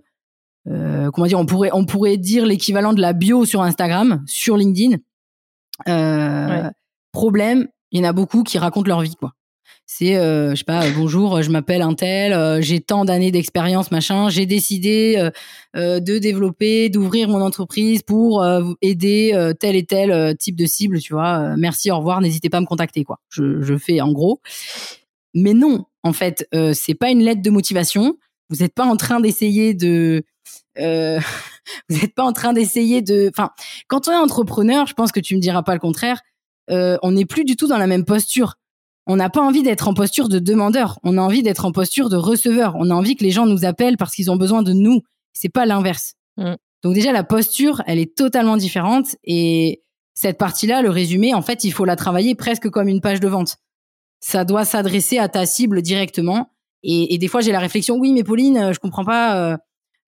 euh, 0.68 1.12
comment 1.12 1.28
dire, 1.28 1.40
on 1.40 1.46
pourrait, 1.46 1.70
on 1.72 1.86
pourrait 1.86 2.18
dire 2.18 2.44
l'équivalent 2.44 2.92
de 2.92 3.02
la 3.02 3.14
bio 3.14 3.46
sur 3.46 3.62
Instagram, 3.62 4.24
sur 4.26 4.58
LinkedIn. 4.58 4.98
Euh, 5.88 6.70
Problème, 7.12 7.68
il 7.92 8.00
y 8.00 8.06
en 8.06 8.10
a 8.10 8.14
beaucoup 8.14 8.42
qui 8.42 8.58
racontent 8.58 8.88
leur 8.88 9.02
vie, 9.02 9.16
quoi. 9.16 9.34
C'est, 9.88 10.18
euh, 10.18 10.52
je 10.52 10.56
sais 10.56 10.64
pas, 10.64 10.90
bonjour, 10.90 11.42
je 11.44 11.52
m'appelle 11.52 11.84
un 11.84 11.94
tel, 11.94 12.34
euh, 12.34 12.60
j'ai 12.60 12.82
tant 12.82 13.06
d'années 13.06 13.32
d'expérience, 13.32 13.92
machin. 13.92 14.30
J'ai 14.30 14.46
décidé 14.46 15.30
de 15.76 16.18
développer, 16.18 16.90
d'ouvrir 16.90 17.30
mon 17.30 17.42
entreprise 17.42 18.02
pour 18.02 18.46
aider 18.82 19.54
tel 19.60 19.76
et 19.76 19.86
tel 19.86 20.36
type 20.38 20.56
de 20.56 20.66
cible, 20.66 21.00
tu 21.00 21.14
vois. 21.14 21.56
merci, 21.58 21.92
au 21.92 21.98
revoir, 21.98 22.22
n'hésitez 22.22 22.50
pas 22.50 22.58
à 22.58 22.62
me 22.62 22.66
contacter, 22.66 23.04
quoi. 23.04 23.20
Je, 23.30 23.62
je 23.62 23.78
fais 23.78 24.02
en 24.02 24.12
gros. 24.12 24.42
Mais 25.36 25.54
non, 25.54 25.86
en 26.02 26.14
fait, 26.14 26.48
euh, 26.56 26.72
c'est 26.74 26.96
pas 26.96 27.10
une 27.12 27.22
lettre 27.22 27.42
de 27.42 27.50
motivation. 27.50 28.18
Vous 28.50 28.58
n'êtes 28.58 28.74
pas 28.74 28.86
en 28.86 28.96
train 28.96 29.20
d'essayer 29.20 29.74
de 29.74 30.24
euh, 30.80 31.20
vous 31.90 31.98
n'êtes 31.98 32.16
pas 32.16 32.24
en 32.24 32.32
train 32.32 32.54
d'essayer 32.54 33.02
de. 33.02 33.30
Enfin, 33.30 33.50
quand 33.88 34.08
on 34.08 34.12
est 34.12 34.18
entrepreneur, 34.18 34.88
je 34.88 34.94
pense 34.94 35.12
que 35.12 35.20
tu 35.20 35.36
me 35.36 35.42
diras 35.42 35.62
pas 35.62 35.74
le 35.74 35.80
contraire. 35.80 36.22
Euh, 36.72 36.98
on 37.04 37.12
n'est 37.12 37.26
plus 37.26 37.44
du 37.44 37.56
tout 37.56 37.68
dans 37.68 37.78
la 37.78 37.86
même 37.86 38.06
posture. 38.06 38.56
On 39.08 39.16
n'a 39.16 39.30
pas 39.30 39.42
envie 39.42 39.64
d'être 39.64 39.88
en 39.88 39.94
posture 39.94 40.30
de 40.30 40.40
demandeur. 40.40 41.00
On 41.04 41.18
a 41.18 41.22
envie 41.22 41.44
d'être 41.44 41.66
en 41.66 41.72
posture 41.72 42.10
de 42.10 42.16
receveur. 42.16 42.76
On 42.78 42.90
a 42.90 42.94
envie 42.94 43.16
que 43.16 43.24
les 43.24 43.32
gens 43.32 43.46
nous 43.46 43.66
appellent 43.66 43.98
parce 43.98 44.16
qu'ils 44.16 44.32
ont 44.32 44.36
besoin 44.36 44.64
de 44.64 44.74
nous. 44.74 45.02
C'est 45.34 45.50
pas 45.50 45.66
l'inverse. 45.66 46.16
Mm. 46.38 46.56
Donc 46.84 46.94
déjà 46.94 47.12
la 47.12 47.24
posture, 47.24 47.82
elle 47.88 48.00
est 48.00 48.16
totalement 48.16 48.58
différente 48.58 49.16
et 49.24 49.84
cette 50.16 50.38
partie-là, 50.38 50.82
le 50.82 50.90
résumé, 50.90 51.34
en 51.34 51.42
fait, 51.42 51.64
il 51.66 51.72
faut 51.72 51.86
la 51.86 51.98
travailler 51.98 52.36
presque 52.36 52.70
comme 52.70 52.88
une 52.88 53.02
page 53.02 53.20
de 53.20 53.28
vente. 53.28 53.58
Ça 54.22 54.46
doit 54.46 54.64
s'adresser 54.64 55.18
à 55.18 55.28
ta 55.28 55.46
cible 55.46 55.82
directement. 55.82 56.52
Et, 56.84 57.18
des 57.18 57.28
fois, 57.28 57.42
j'ai 57.42 57.52
la 57.52 57.60
réflexion, 57.60 57.98
oui, 57.98 58.14
mais 58.14 58.24
Pauline, 58.24 58.58
euh, 58.58 58.74
je 58.74 58.80
comprends 58.80 59.04
pas 59.04 59.38
euh, 59.38 59.58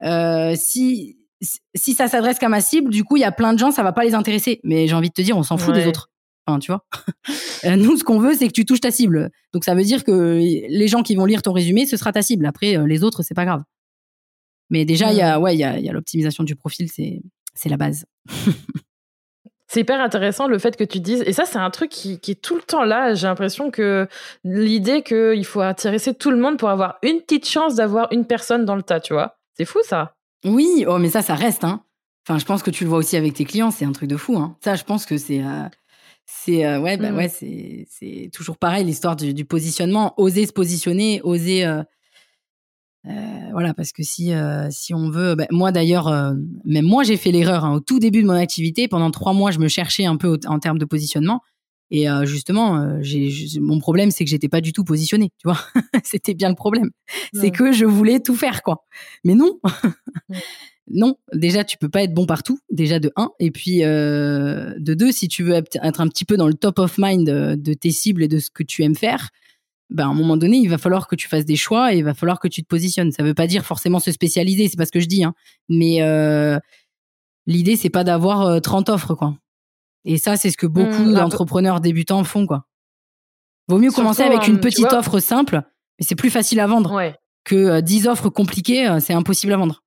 euh, 0.04 0.56
si 0.56 1.18
si 1.76 1.94
ça 1.94 2.08
s'adresse 2.08 2.40
qu'à 2.40 2.50
ma 2.50 2.62
cible, 2.62 2.92
du 2.92 3.04
coup, 3.04 3.18
il 3.18 3.20
y 3.20 3.26
a 3.26 3.32
plein 3.32 3.54
de 3.54 3.60
gens, 3.60 3.70
ça 3.70 3.84
va 3.84 3.92
pas 3.92 4.04
les 4.04 4.16
intéresser. 4.16 4.60
Mais 4.64 4.88
j'ai 4.88 4.96
envie 4.96 5.10
de 5.10 5.14
te 5.14 5.22
dire, 5.22 5.38
on 5.38 5.44
s'en 5.44 5.58
fout 5.58 5.74
des 5.74 5.86
autres. 5.86 6.10
Enfin, 6.48 6.60
tu 6.60 6.72
vois. 6.72 6.86
Nous, 7.76 7.98
ce 7.98 8.04
qu'on 8.04 8.20
veut, 8.20 8.34
c'est 8.34 8.48
que 8.48 8.54
tu 8.54 8.66
touches 8.66 8.82
ta 8.82 8.92
cible. 8.92 9.30
Donc, 9.54 9.66
ça 9.66 9.76
veut 9.76 9.84
dire 9.84 10.04
que 10.04 10.40
les 10.40 10.88
gens 10.88 11.04
qui 11.04 11.16
vont 11.16 11.26
lire 11.26 11.42
ton 11.42 11.52
résumé, 11.52 11.86
ce 11.86 11.98
sera 11.98 12.12
ta 12.14 12.22
cible. 12.22 12.46
Après, 12.46 12.78
les 12.86 13.04
autres, 13.04 13.22
c'est 13.22 13.36
pas 13.36 13.46
grave. 13.46 13.64
Mais 14.70 14.86
déjà, 14.86 15.12
il 15.12 15.18
y 15.18 15.22
a, 15.22 15.40
ouais, 15.40 15.56
il 15.56 15.60
y 15.60 15.64
a, 15.64 15.80
y 15.80 15.90
a 15.90 15.94
l'optimisation 15.94 16.44
du 16.44 16.56
profil, 16.56 16.90
c'est, 16.90 17.22
c'est 17.54 17.70
la 17.70 17.78
base. 17.78 18.06
C'est 19.70 19.82
hyper 19.82 20.00
intéressant 20.00 20.48
le 20.48 20.60
fait 20.60 20.78
que 20.78 20.86
tu 20.86 21.02
dises, 21.02 21.22
et 21.26 21.34
ça 21.34 21.44
c'est 21.44 21.58
un 21.58 21.70
truc 21.70 21.90
qui, 21.90 22.20
qui 22.20 22.32
est 22.32 22.42
tout 22.42 22.56
le 22.56 22.62
temps 22.62 22.86
là, 22.86 23.14
j'ai 23.16 23.28
l'impression 23.28 23.70
que 23.70 24.08
l'idée 24.46 25.04
qu'il 25.04 25.44
faut 25.44 25.60
intéresser 25.60 26.14
tout 26.14 26.32
le 26.32 26.38
monde 26.38 26.58
pour 26.58 26.70
avoir 26.70 27.00
une 27.04 27.20
petite 27.20 27.46
chance 27.46 27.76
d'avoir 27.76 28.08
une 28.14 28.26
personne 28.26 28.64
dans 28.64 28.78
le 28.78 28.82
tas, 28.82 29.02
tu 29.02 29.12
vois. 29.12 29.40
C'est 29.56 29.66
fou 29.66 29.80
ça. 29.84 30.16
Oui, 30.46 30.86
oh 30.88 31.00
mais 31.00 31.10
ça, 31.10 31.22
ça 31.22 31.36
reste. 31.36 31.66
Hein. 31.66 31.84
Enfin, 32.26 32.40
je 32.40 32.46
pense 32.46 32.64
que 32.64 32.72
tu 32.72 32.86
le 32.86 32.90
vois 32.90 33.00
aussi 33.00 33.18
avec 33.18 33.34
tes 33.34 33.44
clients, 33.44 33.72
c'est 33.72 33.84
un 33.84 33.92
truc 33.92 34.10
de 34.10 34.16
fou. 34.16 34.38
Hein. 34.38 34.56
Ça, 34.64 34.76
je 34.76 34.86
pense 34.86 35.06
que 35.06 35.18
c'est... 35.18 35.44
Euh, 35.44 35.64
c'est 36.30 36.66
euh, 36.66 36.80
ouais, 36.82 36.98
bah, 36.98 37.12
mmh. 37.12 37.16
ouais, 37.16 37.30
c'est, 37.30 37.88
c'est 37.90 38.30
toujours 38.34 38.58
pareil 38.58 38.84
l'histoire 38.84 39.16
du, 39.16 39.34
du, 39.34 39.46
positionnement, 39.46 40.14
oser 40.18 40.46
se 40.46 40.52
positionner, 40.52 41.22
oser 41.24 41.66
euh, 41.66 41.82
euh, 43.08 43.12
voilà, 43.54 43.74
parce 43.74 43.94
que 43.94 44.04
si 44.04 44.34
euh, 44.34 44.68
si 44.70 44.94
on 44.94 45.10
veut, 45.10 45.36
ben, 45.36 45.48
moi 45.52 45.72
d'ailleurs, 45.72 46.10
euh, 46.10 46.34
même 46.66 46.86
moi 46.86 47.04
j'ai 47.04 47.16
fait 47.16 47.32
l'erreur 47.32 47.64
hein, 47.64 47.76
au 47.76 47.80
tout 47.80 48.00
début 48.00 48.22
de 48.22 48.28
mon 48.28 48.34
activité. 48.34 48.90
Pendant 48.90 49.10
trois 49.10 49.32
mois, 49.32 49.52
je 49.52 49.60
me 49.60 49.70
cherchais 49.70 50.06
un 50.06 50.18
peu 50.18 50.38
en 50.48 50.60
termes 50.60 50.78
de 50.78 50.86
positionnement. 50.86 51.42
Et 51.90 52.08
justement, 52.26 53.02
j'ai 53.02 53.32
mon 53.62 53.80
problème, 53.80 54.12
c'est 54.12 54.26
que 54.26 54.30
j'étais 54.30 54.50
pas 54.50 54.60
du 54.60 54.74
tout 54.74 54.84
positionnée. 54.84 55.32
Tu 55.38 55.48
vois, 55.48 55.58
c'était 56.04 56.34
bien 56.34 56.50
le 56.50 56.56
problème. 56.56 56.90
C'est 57.34 57.50
que 57.50 57.72
je 57.72 57.86
voulais 57.86 58.20
tout 58.20 58.36
faire, 58.36 58.62
quoi. 58.62 58.84
Mais 59.24 59.36
non. 59.36 59.58
non, 60.90 61.18
déjà 61.34 61.64
tu 61.64 61.78
peux 61.78 61.90
pas 61.90 62.04
être 62.04 62.14
bon 62.14 62.26
partout, 62.26 62.60
déjà 62.72 63.00
de 63.00 63.12
un, 63.16 63.32
et 63.40 63.52
puis 63.52 63.80
de 63.80 64.94
deux, 64.94 65.12
si 65.12 65.28
tu 65.28 65.44
veux 65.44 65.54
être 65.54 66.02
un 66.02 66.08
petit 66.08 66.26
peu 66.26 66.38
dans 66.38 66.48
le 66.48 66.54
top 66.54 66.80
of 66.80 66.98
mind 66.98 67.28
de 67.28 67.74
tes 67.74 67.92
cibles 67.92 68.24
et 68.24 68.28
de 68.28 68.40
ce 68.40 68.50
que 68.50 68.64
tu 68.64 68.84
aimes 68.84 68.96
faire, 68.96 69.30
ben, 69.90 70.06
à 70.06 70.08
un 70.08 70.14
moment 70.14 70.36
donné, 70.36 70.58
il 70.58 70.70
va 70.70 70.78
falloir 70.78 71.08
que 71.08 71.16
tu 71.16 71.28
fasses 71.28 71.46
des 71.46 71.56
choix 71.56 71.94
et 71.94 72.00
il 72.00 72.04
va 72.04 72.14
falloir 72.14 72.40
que 72.40 72.48
tu 72.48 72.62
te 72.62 72.68
positionnes. 72.68 73.12
Ça 73.12 73.24
veut 73.24 73.34
pas 73.34 73.48
dire 73.48 73.66
forcément 73.66 74.00
se 74.00 74.12
spécialiser, 74.12 74.68
c'est 74.68 74.78
pas 74.78 74.86
ce 74.86 74.92
que 74.92 75.00
je 75.00 75.08
dis, 75.08 75.24
hein. 75.24 75.34
Mais 75.70 76.02
euh, 76.02 76.60
l'idée, 77.46 77.78
c'est 77.78 77.90
pas 77.90 78.04
d'avoir 78.04 78.62
30 78.62 78.90
euh, 78.90 78.94
offres, 78.94 79.16
quoi. 79.16 79.38
Et 80.04 80.18
ça, 80.18 80.36
c'est 80.36 80.52
ce 80.52 80.58
que 80.58 80.68
beaucoup 80.68 81.04
mmh, 81.04 81.14
d'entrepreneurs 81.14 81.80
débutants 81.80 82.24
font, 82.24 82.46
quoi. 82.46 82.66
Vaut 83.70 83.80
mieux 83.80 83.92
commencer 83.92 84.24
avec 84.24 84.48
une 84.48 84.60
petite 84.60 84.92
offre 84.92 85.20
simple, 85.20 85.62
mais 86.00 86.06
c'est 86.06 86.16
plus 86.16 86.30
facile 86.30 86.60
à 86.60 86.68
vendre 86.68 87.14
que 87.44 87.80
10 87.80 88.08
euh, 88.08 88.12
offres 88.12 88.30
compliquées, 88.30 88.98
c'est 89.00 89.14
impossible 89.14 89.54
à 89.54 89.58
vendre. 89.58 89.84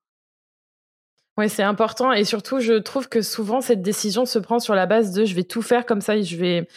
Oui, 1.41 1.49
c'est 1.49 1.63
important 1.63 2.13
et 2.13 2.25
surtout, 2.25 2.61
je 2.61 2.75
trouve 2.75 3.09
que 3.09 3.23
souvent 3.23 3.63
cette 3.63 3.81
décision 3.81 4.27
se 4.27 4.39
prend 4.39 4.59
sur 4.59 4.75
la 4.75 4.85
base 4.85 5.13
de 5.13 5.25
je 5.25 5.35
vais 5.35 5.43
tout 5.43 5.63
faire 5.63 5.87
comme 5.87 6.03
ça 6.03 6.15
et 6.17 6.23
je 6.23 6.37
vais 6.37 6.69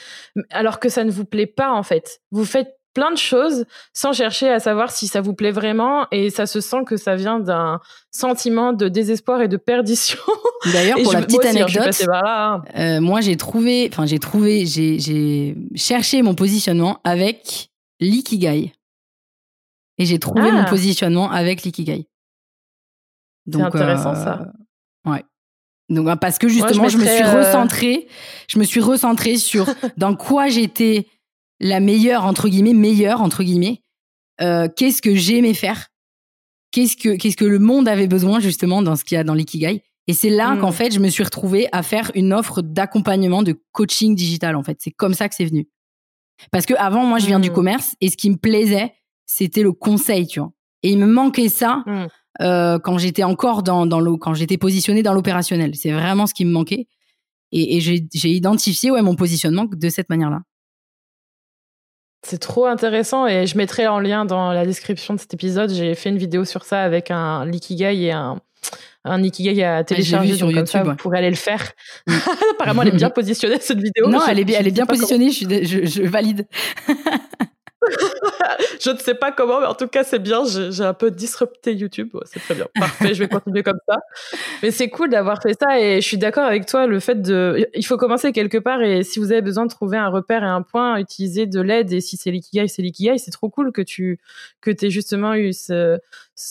alors 0.51 0.79
que 0.79 0.87
ça 0.87 1.03
ne 1.03 1.11
vous 1.11 1.25
plaît 1.25 1.47
pas 1.47 1.73
en 1.73 1.83
fait. 1.83 2.21
Vous 2.31 2.45
faites 2.45 2.77
plein 2.93 3.11
de 3.11 3.17
choses 3.17 3.65
sans 3.91 4.13
chercher 4.13 4.49
à 4.49 4.61
savoir 4.61 4.91
si 4.91 5.07
ça 5.07 5.19
vous 5.19 5.33
plaît 5.33 5.51
vraiment 5.51 6.07
et 6.11 6.29
ça 6.29 6.45
se 6.45 6.61
sent 6.61 6.85
que 6.85 6.95
ça 6.95 7.17
vient 7.17 7.41
d'un 7.41 7.81
sentiment 8.09 8.71
de 8.71 8.87
désespoir 8.87 9.41
et 9.41 9.49
de 9.49 9.57
perdition. 9.57 10.19
D'ailleurs, 10.71 10.97
pour 11.03 11.11
la 11.11 11.23
petite 11.23 11.43
hein, 11.43 11.49
anecdote, 11.49 12.07
hein. 12.09 12.61
euh, 12.77 13.01
moi 13.01 13.19
j'ai 13.19 13.35
trouvé, 13.35 13.89
enfin 13.91 14.05
j'ai 14.05 14.19
trouvé, 14.19 14.65
j'ai 14.65 15.57
cherché 15.75 16.21
mon 16.21 16.35
positionnement 16.35 17.01
avec 17.03 17.69
l'ikigai 17.99 18.71
et 19.97 20.05
j'ai 20.05 20.19
trouvé 20.19 20.53
mon 20.53 20.61
ah. 20.61 20.69
positionnement 20.69 21.29
avec 21.29 21.63
l'ikigai. 21.63 22.07
C'est 23.51 23.61
intéressant 23.61 24.15
ça. 24.15 24.41
Euh, 25.07 25.11
ouais. 25.11 25.23
Donc 25.89 26.05
bah, 26.05 26.15
parce 26.15 26.37
que 26.37 26.47
justement, 26.47 26.87
je, 26.89 26.97
me 26.97 27.05
suis 27.05 27.23
euh, 27.23 27.39
recentrée, 27.39 28.07
je 28.47 28.57
me 28.57 28.63
suis 28.63 28.79
recentrée 28.79 29.37
sur 29.37 29.67
dans 29.97 30.15
quoi 30.15 30.47
j'étais 30.47 31.07
la 31.59 31.79
meilleure 31.79 32.25
entre 32.25 32.49
guillemets 32.49 32.73
meilleure 32.73 33.21
entre 33.21 33.43
guillemets 33.43 33.83
euh, 34.41 34.67
qu'est-ce 34.75 35.01
que 35.01 35.15
j'aimais 35.15 35.53
faire? 35.53 35.87
Qu'est-ce 36.71 36.97
que 36.97 37.15
qu'est-ce 37.15 37.37
que 37.37 37.45
le 37.45 37.59
monde 37.59 37.87
avait 37.87 38.07
besoin 38.07 38.39
justement 38.39 38.81
dans 38.81 38.95
ce 38.95 39.03
qu'il 39.03 39.15
y 39.15 39.19
a 39.19 39.23
dans 39.23 39.35
l'ikigai? 39.35 39.83
Et 40.07 40.13
c'est 40.13 40.29
là 40.29 40.57
qu'en 40.57 40.69
mm. 40.69 40.73
fait 40.73 40.93
je 40.93 40.99
me 40.99 41.07
suis 41.09 41.23
retrouvée 41.23 41.67
à 41.71 41.83
faire 41.83 42.11
une 42.15 42.33
offre 42.33 42.61
d'accompagnement 42.61 43.43
de 43.43 43.55
coaching 43.71 44.15
digital 44.15 44.55
en 44.55 44.63
fait 44.63 44.77
c'est 44.81 44.91
comme 44.91 45.13
ça 45.13 45.29
que 45.29 45.35
c'est 45.35 45.45
venu 45.45 45.69
parce 46.51 46.65
que 46.65 46.73
avant 46.73 47.05
moi 47.05 47.19
je 47.19 47.27
viens 47.27 47.39
du 47.39 47.51
mm. 47.51 47.53
commerce 47.53 47.95
et 48.01 48.09
ce 48.09 48.17
qui 48.17 48.29
me 48.29 48.35
plaisait 48.35 48.93
c'était 49.25 49.61
le 49.61 49.71
conseil 49.71 50.27
tu 50.27 50.39
vois 50.39 50.51
et 50.81 50.89
il 50.89 50.97
me 50.97 51.05
manquait 51.05 51.47
ça 51.47 51.83
mm. 51.85 52.07
Euh, 52.41 52.79
quand 52.79 52.97
j'étais 52.97 53.23
encore 53.23 53.63
dans 53.63 53.85
dans 53.85 53.99
l'eau 53.99 54.17
quand 54.17 54.33
j'étais 54.33 54.57
positionnée 54.57 55.03
dans 55.03 55.13
l'opérationnel 55.13 55.75
c'est 55.75 55.91
vraiment 55.91 56.25
ce 56.25 56.33
qui 56.33 56.45
me 56.45 56.51
manquait 56.51 56.87
et, 57.51 57.77
et 57.77 57.79
j'ai 57.79 58.29
identifié 58.29 58.89
ouais 58.91 59.01
mon 59.01 59.15
positionnement 59.15 59.65
de 59.65 59.89
cette 59.89 60.09
manière 60.09 60.29
là 60.29 60.41
c'est 62.25 62.37
trop 62.37 62.65
intéressant 62.65 63.27
et 63.27 63.45
je 63.45 63.57
mettrai 63.57 63.85
en 63.85 63.99
lien 63.99 64.23
dans 64.23 64.53
la 64.53 64.65
description 64.65 65.13
de 65.13 65.19
cet 65.19 65.33
épisode. 65.33 65.69
J'ai 65.71 65.93
fait 65.93 66.09
une 66.09 66.17
vidéo 66.17 66.45
sur 66.45 66.63
ça 66.63 66.81
avec 66.81 67.11
un 67.11 67.45
Likigai 67.45 68.05
et 68.05 68.11
un, 68.13 68.39
un 69.03 69.21
Ikigai 69.21 69.61
à 69.63 69.83
télécharger 69.83 70.35
sur 70.35 70.49
YouTube. 70.49 70.65
Ça, 70.65 70.83
vous 70.83 70.95
pourrez 70.95 71.17
aller 71.17 71.29
le 71.29 71.35
faire. 71.35 71.73
Mm. 72.07 72.13
Apparemment, 72.53 72.83
elle 72.83 72.87
est 72.89 72.97
bien 72.97 73.09
positionnée 73.09 73.57
cette 73.59 73.81
vidéo. 73.81 74.07
Non, 74.09 74.21
elle 74.25 74.39
est, 74.39 74.53
elle 74.53 74.67
est 74.67 74.71
bien 74.71 74.85
positionnée. 74.85 75.31
Je, 75.31 75.43
je, 75.65 75.85
je 75.85 76.03
valide. 76.03 76.47
je 78.81 78.89
ne 78.91 78.97
sais 78.97 79.15
pas 79.15 79.31
comment, 79.31 79.59
mais 79.59 79.65
en 79.65 79.73
tout 79.73 79.87
cas, 79.87 80.03
c'est 80.03 80.19
bien. 80.19 80.43
J'ai 80.45 80.83
un 80.83 80.93
peu 80.93 81.11
disrupté 81.11 81.73
YouTube. 81.73 82.09
c'est 82.25 82.39
très 82.39 82.55
bien. 82.55 82.67
Parfait, 82.79 83.13
je 83.13 83.19
vais 83.19 83.27
continuer 83.27 83.63
comme 83.63 83.79
ça. 83.87 83.97
Mais 84.61 84.71
c'est 84.71 84.89
cool 84.89 85.09
d'avoir 85.09 85.41
fait 85.41 85.57
ça 85.59 85.79
et 85.79 86.01
je 86.01 86.07
suis 86.07 86.17
d'accord 86.17 86.45
avec 86.45 86.65
toi. 86.65 86.87
Le 86.87 86.99
fait 86.99 87.21
de. 87.21 87.67
Il 87.75 87.85
faut 87.85 87.97
commencer 87.97 88.31
quelque 88.31 88.57
part 88.57 88.81
et 88.81 89.03
si 89.03 89.19
vous 89.19 89.31
avez 89.31 89.41
besoin 89.41 89.65
de 89.65 89.71
trouver 89.71 89.97
un 89.97 90.09
repère 90.09 90.43
et 90.43 90.47
un 90.47 90.61
point, 90.61 90.97
utiliser 90.97 91.45
de 91.45 91.61
l'aide. 91.61 91.91
Et 91.93 92.01
si 92.01 92.17
c'est 92.17 92.31
l'ikigai, 92.31 92.67
c'est 92.67 92.81
l'ikigai. 92.81 93.17
C'est 93.17 93.31
trop 93.31 93.49
cool 93.49 93.71
que 93.71 93.81
tu 93.81 94.19
que 94.61 94.71
aies 94.71 94.89
justement 94.89 95.35
eu 95.35 95.53
ce, 95.53 95.99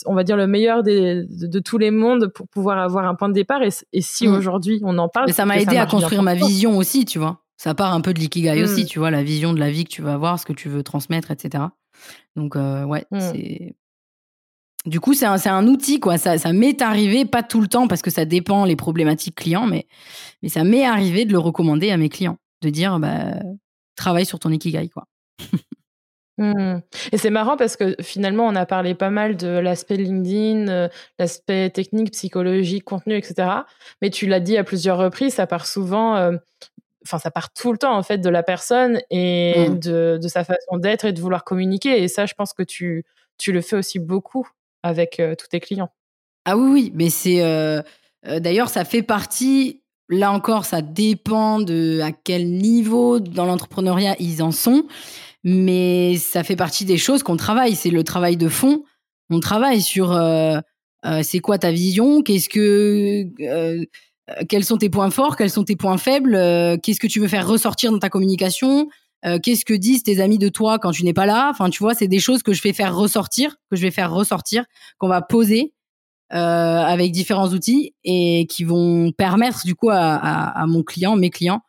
on 0.07 0.15
va 0.15 0.25
dire, 0.25 0.37
le 0.37 0.47
meilleur 0.47 0.83
des, 0.83 1.25
de, 1.25 1.59
tous 1.59 1.79
les 1.79 1.91
mondes 1.91 2.29
pour 2.29 2.49
pouvoir 2.49 2.79
avoir 2.79 3.07
un 3.07 3.15
point 3.15 3.29
de 3.29 3.35
départ. 3.35 3.63
Et, 3.63 4.01
si 4.01 4.29
mm. 4.29 4.35
aujourd'hui 4.35 4.81
on 4.85 4.97
en 4.99 5.09
parle. 5.09 5.27
Mais 5.27 5.33
ça 5.33 5.47
m'a 5.47 5.59
aidé 5.59 5.77
à 5.77 5.87
construire 5.87 6.23
ma 6.23 6.35
vision 6.35 6.77
aussi, 6.77 7.05
tu 7.05 7.19
vois 7.19 7.42
ça 7.63 7.77
part 7.77 7.95
un 7.95 8.01
peu 8.01 8.13
de 8.13 8.19
l'ikigai 8.19 8.61
aussi, 8.65 8.87
tu 8.87 8.99
vois, 8.99 9.13
la 9.13 9.23
vision 9.23 9.53
de 9.53 9.61
la 9.61 9.71
vie 9.71 9.85
que 9.85 9.89
tu 9.89 10.03
vas 10.03 10.15
avoir, 10.15 10.37
ce 10.37 10.45
que 10.45 10.53
tu 10.53 10.69
veux 10.69 10.83
transmettre, 10.83 11.31
etc. 11.31 11.63
Donc, 12.35 12.57
euh, 12.57 12.83
ouais, 12.83 13.05
mm. 13.13 13.21
c'est. 13.21 13.77
Du 14.85 14.99
coup, 14.99 15.15
c'est 15.15 15.27
un, 15.27 15.37
un, 15.47 15.69
outil, 15.69 16.01
quoi. 16.01 16.19
Ça, 16.19 16.39
ça 16.39 16.53
m'est 16.53 16.83
arrivé, 16.83 17.25
pas 17.25 17.45
tout 17.45 17.61
le 17.61 17.69
temps, 17.69 17.87
parce 17.87 18.03
que 18.03 18.11
ça 18.11 18.25
dépend 18.25 18.65
les 18.65 18.75
problématiques 18.75 19.37
clients, 19.37 19.67
mais, 19.67 19.87
mais 20.43 20.49
ça 20.49 20.65
m'est 20.65 20.85
arrivé 20.85 21.25
de 21.25 21.31
le 21.31 21.39
recommander 21.39 21.93
à 21.93 21.97
mes 21.97 22.09
clients, 22.09 22.37
de 22.63 22.69
dire, 22.69 22.99
bah, 22.99 23.37
travaille 23.95 24.27
sur 24.27 24.41
ton 24.41 24.51
ikigai, 24.51 24.89
quoi. 24.89 25.07
Mm. 26.39 26.79
Et 27.13 27.19
c'est 27.19 27.31
marrant 27.31 27.57
parce 27.57 27.77
que 27.77 27.95
finalement, 28.01 28.47
on 28.47 28.57
a 28.57 28.67
parlé 28.67 28.95
pas 28.95 29.11
mal 29.11 29.37
de 29.37 29.49
l'aspect 29.49 29.97
LinkedIn, 29.97 30.69
euh, 30.69 30.89
l'aspect 31.19 31.71
technique, 31.71 32.13
psychologique, 32.13 32.85
contenu, 32.85 33.15
etc. 33.15 33.49
Mais 34.01 34.11
tu 34.11 34.27
l'as 34.27 34.41
dit 34.41 34.57
à 34.57 34.65
plusieurs 34.65 34.99
reprises, 34.99 35.35
ça 35.35 35.47
part 35.47 35.67
souvent 35.67 36.17
euh, 36.17 36.33
enfin 37.05 37.19
ça 37.19 37.31
part 37.31 37.53
tout 37.53 37.73
le 37.73 37.79
temps 37.79 37.97
en 37.97 38.03
fait 38.03 38.19
de 38.19 38.29
la 38.29 38.43
personne 38.43 39.01
et 39.11 39.69
mmh. 39.69 39.79
de, 39.79 40.19
de, 40.23 40.29
sa 40.29 40.45
façon 40.45 40.77
d'être 40.77 41.05
et 41.05 41.13
de 41.13 41.21
vouloir 41.21 41.45
communiquer. 41.45 42.03
Et 42.03 42.09
ça 42.09 42.27
je 42.27 42.35
pense 42.35 42.53
que 42.53 42.63
tu 42.63 43.05
tu 43.39 43.53
le 43.53 43.61
fais 43.61 43.77
aussi 43.77 43.99
beaucoup 43.99 44.49
avec 44.83 45.21
euh, 45.21 45.35
tous 45.35 45.49
tes 45.49 45.61
clients. 45.61 45.91
Ah 46.45 46.57
oui 46.57 46.71
oui 46.71 46.93
mais 46.95 47.11
c'est 47.11 47.43
euh, 47.43 47.83
euh, 48.27 48.41
d'ailleurs 48.41 48.69
ça 48.69 48.85
fait 48.85 49.03
partie 49.03 49.83
là 50.09 50.33
encore 50.33 50.65
ça 50.65 50.83
dépend 50.83 51.61
de 51.61 52.01
à 52.03 52.13
quel 52.13 52.51
niveau 52.51 53.21
dans 53.21 53.47
l'entrepreneuriat 53.47 54.17
ils 54.19 54.43
en 54.43 54.51
sont 54.51 54.87
mais 55.45 56.17
ça 56.19 56.45
fait 56.45 56.57
partie 56.57 56.85
des 56.85 56.99
choses 56.99 57.23
qu'on 57.23 57.37
travaille. 57.37 57.75
C'est 57.75 57.91
le 57.91 58.05
travail 58.05 58.37
de 58.37 58.49
fond. 58.49 58.85
On 59.29 59.41
travaille 59.41 59.83
sur 59.83 60.17
c'est 61.23 61.41
quoi 61.41 61.59
ta 61.59 61.73
vision? 61.73 62.23
Qu'est-ce 62.23 62.49
que 62.49 63.27
quels 64.49 64.65
sont 64.65 64.77
tes 64.77 64.89
points 64.89 65.11
forts, 65.11 65.37
quels 65.37 65.51
sont 65.51 65.65
tes 65.65 65.77
points 65.77 65.99
faibles, 65.99 66.35
euh, 66.35 66.77
qu'est-ce 66.83 67.01
que 67.01 67.07
tu 67.07 67.21
veux 67.21 67.29
faire 67.29 67.47
ressortir 67.47 67.93
dans 67.93 67.99
ta 67.99 68.09
communication, 68.09 68.89
euh, 69.25 69.39
qu'est-ce 69.39 69.65
que 69.65 69.75
disent 69.75 70.03
tes 70.03 70.21
amis 70.21 70.39
de 70.39 70.49
toi 70.49 70.79
quand 70.79 70.93
tu 70.93 71.05
n'es 71.05 71.13
pas 71.13 71.27
là. 71.27 71.49
Enfin, 71.51 71.71
tu 71.71 71.83
vois, 71.83 71.95
c'est 71.95 72.09
des 72.09 72.21
choses 72.21 72.43
que 72.43 72.53
je 72.53 72.63
vais 72.63 72.73
faire 72.73 72.97
ressortir, 72.97 73.57
que 73.71 73.77
je 73.77 73.83
vais 73.83 73.91
faire 73.91 74.13
ressortir, 74.13 74.65
qu'on 74.99 75.09
va 75.09 75.23
poser 75.23 75.75
avec 76.35 77.13
différents 77.13 77.49
outils 77.51 77.95
et 78.05 78.47
qui 78.49 78.65
vont 78.65 79.13
permettre 79.13 79.67
du 79.67 79.75
coup 79.75 79.91
à, 79.91 80.15
à, 80.15 80.63
à 80.63 80.67
mon 80.67 80.83
client, 80.83 81.15
mes 81.15 81.29
clients, 81.29 81.61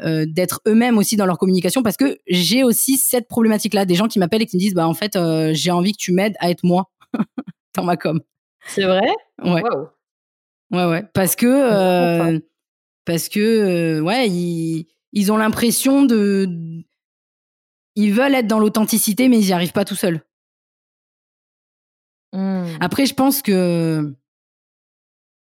euh, 0.00 0.26
d'être 0.28 0.60
eux-mêmes 0.68 0.96
aussi 0.96 1.16
dans 1.16 1.26
leur 1.26 1.38
communication 1.38 1.82
parce 1.82 1.96
que 1.96 2.18
j'ai 2.28 2.62
aussi 2.62 2.98
cette 2.98 3.26
problématique 3.26 3.74
là 3.74 3.84
des 3.84 3.96
gens 3.96 4.06
qui 4.06 4.20
m'appellent 4.20 4.42
et 4.42 4.46
qui 4.46 4.56
me 4.56 4.60
disent 4.60 4.74
bah 4.74 4.86
en 4.86 4.94
fait 4.94 5.16
euh, 5.16 5.50
j'ai 5.54 5.72
envie 5.72 5.90
que 5.90 5.98
tu 5.98 6.12
m'aides 6.12 6.36
à 6.38 6.50
être 6.50 6.62
moi 6.62 6.88
dans 7.76 7.82
ma 7.82 7.96
com. 7.96 8.20
C'est 8.68 8.84
vrai? 8.84 9.12
Ouais 9.42 9.62
ouais 10.70 10.84
ouais 10.84 11.04
parce 11.14 11.36
que 11.36 11.46
euh, 11.46 12.38
parce 13.04 13.28
que 13.28 14.00
ouais 14.00 14.28
ils, 14.28 14.86
ils 15.12 15.32
ont 15.32 15.36
l'impression 15.36 16.02
de 16.02 16.48
ils 17.94 18.12
veulent 18.12 18.34
être 18.34 18.46
dans 18.46 18.58
l'authenticité 18.58 19.28
mais 19.28 19.38
ils 19.38 19.46
n'y 19.46 19.52
arrivent 19.52 19.72
pas 19.72 19.84
tout 19.84 19.94
seuls 19.94 20.22
mmh. 22.32 22.64
après 22.80 23.06
je 23.06 23.14
pense 23.14 23.42
que 23.42 24.14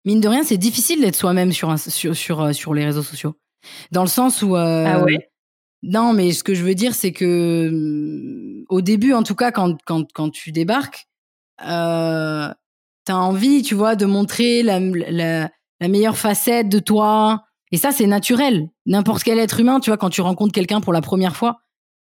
mine 0.04 0.20
de 0.20 0.28
rien 0.28 0.44
c'est 0.44 0.56
difficile 0.58 1.00
d'être 1.00 1.16
soi-même 1.16 1.52
sur, 1.52 1.78
sur 1.78 2.16
sur 2.16 2.54
sur 2.54 2.74
les 2.74 2.84
réseaux 2.84 3.02
sociaux 3.02 3.36
dans 3.90 4.02
le 4.02 4.08
sens 4.08 4.42
où. 4.42 4.56
Euh, 4.56 4.84
ah 4.86 5.02
ouais? 5.02 5.30
Non, 5.82 6.12
mais 6.12 6.32
ce 6.32 6.42
que 6.42 6.54
je 6.54 6.64
veux 6.64 6.74
dire, 6.74 6.94
c'est 6.94 7.12
que 7.12 8.64
au 8.68 8.80
début, 8.80 9.12
en 9.12 9.22
tout 9.22 9.36
cas, 9.36 9.52
quand, 9.52 9.80
quand, 9.84 10.12
quand 10.12 10.30
tu 10.30 10.50
débarques, 10.50 11.06
euh, 11.64 12.52
t'as 13.08 13.14
envie, 13.14 13.62
tu 13.62 13.74
vois, 13.74 13.96
de 13.96 14.04
montrer 14.04 14.62
la, 14.62 14.80
la, 14.80 15.50
la 15.80 15.88
meilleure 15.88 16.18
facette 16.18 16.68
de 16.68 16.78
toi. 16.78 17.42
Et 17.72 17.78
ça, 17.78 17.90
c'est 17.90 18.06
naturel. 18.06 18.68
N'importe 18.84 19.22
quel 19.22 19.38
être 19.38 19.60
humain, 19.60 19.80
tu 19.80 19.88
vois, 19.88 19.96
quand 19.96 20.10
tu 20.10 20.20
rencontres 20.20 20.52
quelqu'un 20.52 20.82
pour 20.82 20.92
la 20.92 21.00
première 21.00 21.34
fois, 21.34 21.56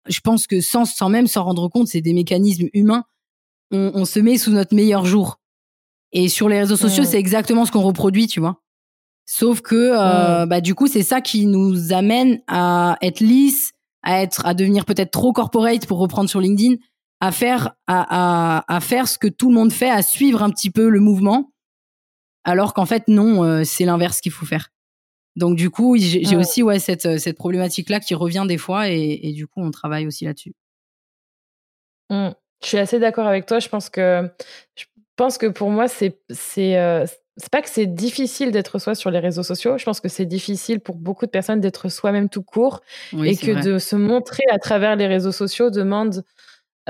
je 0.09 0.19
pense 0.19 0.49
que 0.49 0.61
sans, 0.61 0.85
sans 0.85 1.09
même 1.09 1.29
s'en 1.29 1.45
rendre 1.45 1.69
compte, 1.69 1.87
c'est 1.87 2.01
des 2.01 2.13
mécanismes 2.13 2.67
humains. 2.73 3.05
On, 3.71 3.93
on, 3.95 4.05
se 4.05 4.19
met 4.19 4.37
sous 4.37 4.51
notre 4.51 4.75
meilleur 4.75 5.05
jour. 5.05 5.37
Et 6.11 6.29
sur 6.29 6.49
les 6.49 6.59
réseaux 6.59 6.77
sociaux, 6.77 7.05
c'est 7.05 7.21
exactement 7.21 7.65
ce 7.65 7.71
qu'on 7.71 7.83
reproduit, 7.83 8.27
tu 8.27 8.41
vois. 8.41 8.61
Sauf 9.27 9.61
que 9.61 9.77
euh, 9.77 10.45
bah 10.47 10.61
du 10.61 10.75
coup 10.75 10.89
c'est 10.89 11.05
ça 11.05 11.21
qui 11.21 11.47
nous 11.47 11.93
amène 11.93 12.41
à 12.49 12.97
être 13.01 13.21
lisse, 13.21 13.71
à 14.03 14.23
être 14.23 14.45
à 14.45 14.55
devenir 14.55 14.85
peut-être 14.85 15.13
trop 15.13 15.33
corporate 15.33 15.87
pour 15.87 15.99
reprendre 15.99 16.29
sur 16.29 16.41
LinkedIn, 16.41 16.75
à 17.21 17.33
faire 17.33 17.75
à, 17.87 18.65
à, 18.67 18.77
à, 18.77 18.81
faire 18.81 19.09
ce 19.09 19.19
que 19.19 19.29
tout 19.29 19.49
le 19.49 19.55
monde 19.55 19.73
fait, 19.73 19.91
à 19.91 20.03
suivre 20.03 20.43
un 20.43 20.51
petit 20.51 20.71
peu 20.71 20.89
le 20.89 21.01
mouvement, 21.01 21.53
alors 22.45 22.75
qu'en 22.75 22.87
fait 22.87 23.09
non, 23.09 23.45
euh, 23.45 23.65
c'est 23.65 23.85
l'inverse 23.85 24.21
qu'il 24.21 24.33
faut 24.33 24.47
faire. 24.47 24.71
Donc 25.37 25.57
du 25.57 25.71
coup 25.71 25.97
j'ai 25.97 26.37
aussi 26.37 26.63
ouais 26.63 26.81
cette 26.81 27.19
cette 27.19 27.37
problématique 27.37 27.89
là 27.89 28.01
qui 28.01 28.15
revient 28.15 28.45
des 28.49 28.59
fois 28.59 28.89
et, 28.89 29.21
et 29.23 29.33
du 29.33 29.47
coup 29.47 29.63
on 29.63 29.71
travaille 29.71 30.07
aussi 30.07 30.25
là-dessus. 30.25 30.55
Mm. 32.11 32.31
Je 32.63 32.67
suis 32.67 32.79
assez 32.79 32.99
d'accord 32.99 33.27
avec 33.27 33.47
toi. 33.47 33.59
Je 33.59 33.69
pense 33.69 33.89
que 33.89 34.29
je 34.75 34.85
pense 35.17 35.39
que 35.39 35.47
pour 35.47 35.71
moi 35.71 35.89
c'est 35.89 36.21
c'est 36.31 36.77
euh, 36.79 37.07
c'est 37.37 37.51
pas 37.51 37.63
que 37.63 37.71
c'est 37.71 37.87
difficile 37.87 38.51
d'être 38.51 38.79
soi 38.79 38.95
sur 38.95 39.11
les 39.11 39.19
réseaux 39.19 39.43
sociaux. 39.43 39.79
Je 39.79 39.85
pense 39.85 40.01
que 40.01 40.09
c'est 40.09 40.27
difficile 40.27 40.81
pour 40.81 40.97
beaucoup 40.97 41.25
de 41.25 41.31
personnes 41.31 41.61
d'être 41.61 41.89
soi-même 41.89 42.29
tout 42.29 42.43
court 42.43 42.81
et 43.25 43.37
que 43.37 43.63
de 43.63 43.79
se 43.79 43.97
montrer 43.97 44.43
à 44.51 44.59
travers 44.59 44.97
les 44.97 45.07
réseaux 45.07 45.33
sociaux 45.33 45.71
demande. 45.71 46.25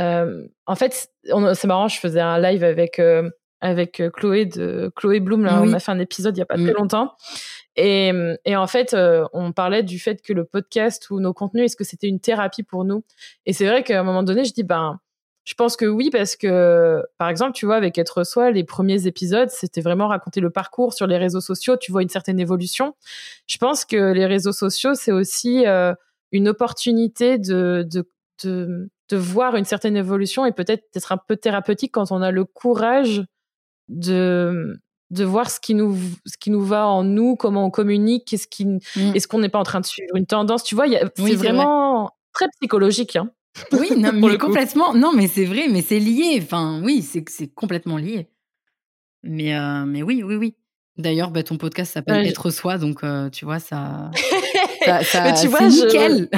Euh, 0.01 0.47
en 0.67 0.75
fait, 0.75 1.11
c'est 1.25 1.67
marrant. 1.67 1.89
Je 1.89 1.99
faisais 1.99 2.21
un 2.21 2.41
live 2.41 2.65
avec 2.65 2.99
euh, 2.99 3.31
avec 3.61 4.01
euh, 4.01 4.11
Chloé 4.11 4.47
de 4.47 4.91
Chloé 4.97 5.21
Bloom. 5.21 5.45
Là, 5.45 5.61
on 5.63 5.73
a 5.73 5.79
fait 5.79 5.93
un 5.93 5.99
épisode 5.99 6.37
il 6.37 6.41
y 6.41 6.43
a 6.43 6.47
pas 6.47 6.57
très 6.57 6.73
mm. 6.73 6.77
longtemps. 6.77 7.15
Et, 7.77 8.13
et, 8.45 8.57
en 8.57 8.67
fait, 8.67 8.97
on 9.33 9.53
parlait 9.53 9.83
du 9.83 9.99
fait 10.01 10.21
que 10.23 10.33
le 10.33 10.45
podcast 10.45 11.09
ou 11.11 11.21
nos 11.21 11.33
contenus, 11.33 11.67
est-ce 11.67 11.77
que 11.77 11.85
c'était 11.85 12.09
une 12.09 12.21
thérapie 12.21 12.65
pour 12.65 12.85
nous? 12.85 13.05
Et 13.47 13.53
c'est 13.53 13.67
vrai 13.67 13.85
qu'à 13.85 14.01
un 14.01 14.03
moment 14.03 14.23
donné, 14.23 14.45
je 14.45 14.53
dis, 14.53 14.65
ben, 14.65 14.99
je 15.45 15.55
pense 15.55 15.77
que 15.77 15.87
oui, 15.87 16.11
parce 16.11 16.37
que, 16.37 17.03
par 17.17 17.29
exemple, 17.29 17.53
tu 17.53 17.67
vois, 17.67 17.77
avec 17.77 17.97
Être 17.97 18.25
Soi, 18.25 18.51
les 18.51 18.65
premiers 18.65 19.07
épisodes, 19.07 19.49
c'était 19.51 19.81
vraiment 19.81 20.09
raconter 20.09 20.41
le 20.41 20.51
parcours 20.51 20.93
sur 20.93 21.07
les 21.07 21.17
réseaux 21.17 21.41
sociaux. 21.41 21.77
Tu 21.77 21.91
vois 21.91 22.03
une 22.03 22.09
certaine 22.09 22.39
évolution. 22.39 22.95
Je 23.47 23.57
pense 23.59 23.85
que 23.85 24.13
les 24.13 24.27
réseaux 24.27 24.53
sociaux, 24.53 24.95
c'est 24.95 25.13
aussi 25.13 25.67
euh, 25.67 25.95
une 26.31 26.49
opportunité 26.49 27.39
de, 27.39 27.87
de, 27.91 28.07
de, 28.45 28.91
de, 29.11 29.17
voir 29.17 29.57
une 29.57 29.65
certaine 29.65 29.97
évolution 29.97 30.47
et 30.47 30.53
peut-être 30.53 30.85
d'être 30.95 31.13
un 31.13 31.19
peu 31.19 31.37
thérapeutique 31.37 31.93
quand 31.93 32.13
on 32.13 32.23
a 32.23 32.31
le 32.31 32.45
courage 32.45 33.25
de, 33.89 34.81
de 35.11 35.25
voir 35.25 35.51
ce 35.51 35.61
qui 35.61 35.75
nous 35.75 35.97
ce 36.27 36.37
qui 36.39 36.51
nous 36.51 36.63
va 36.63 36.87
en 36.87 37.05
nous, 37.05 37.37
comment 37.37 37.67
on 37.67 37.71
communique, 37.71 38.27
qu'est-ce 38.27 38.47
qui 38.47 38.67
mmh. 38.67 38.81
est-ce 39.15 39.29
qu'on 39.29 39.41
n'est 39.41 39.49
pas 39.49 39.59
en 39.59 39.65
train 39.65 39.81
de 39.81 39.87
suivre 39.87 40.15
une 40.17 40.27
tendance, 40.27 40.63
tu 40.63 40.75
vois, 40.75 40.87
c'est 41.17 41.35
vraiment 41.35 42.13
très 42.33 42.47
psychologique. 42.61 43.17
Hein. 43.17 43.31
Oui, 43.73 43.91
non, 43.97 44.13
mais 44.15 44.39
complètement. 44.39 44.95
Non, 44.95 45.13
mais 45.13 45.27
c'est 45.27 45.45
vrai, 45.45 45.67
mais 45.69 45.83
c'est 45.83 45.99
lié. 45.99 46.39
Enfin, 46.41 46.81
oui, 46.85 47.03
c'est 47.03 47.29
c'est 47.29 47.49
complètement 47.49 47.97
lié. 47.97 48.29
Mais 49.23 49.57
euh, 49.57 49.85
mais 49.85 50.03
oui, 50.03 50.23
oui, 50.25 50.37
oui. 50.37 50.57
D'ailleurs, 50.97 51.31
bah, 51.31 51.43
ton 51.43 51.57
podcast 51.57 51.93
s'appelle 51.93 52.27
Être 52.27 52.51
soi, 52.51 52.79
donc 52.79 53.03
euh, 53.05 53.31
tu 53.31 53.45
vois 53.45 53.59
ça. 53.59 54.11
ça, 55.03 55.23
mais 55.23 55.35
tu 55.35 55.49
vois, 55.49 55.63
nickel. 55.63 56.29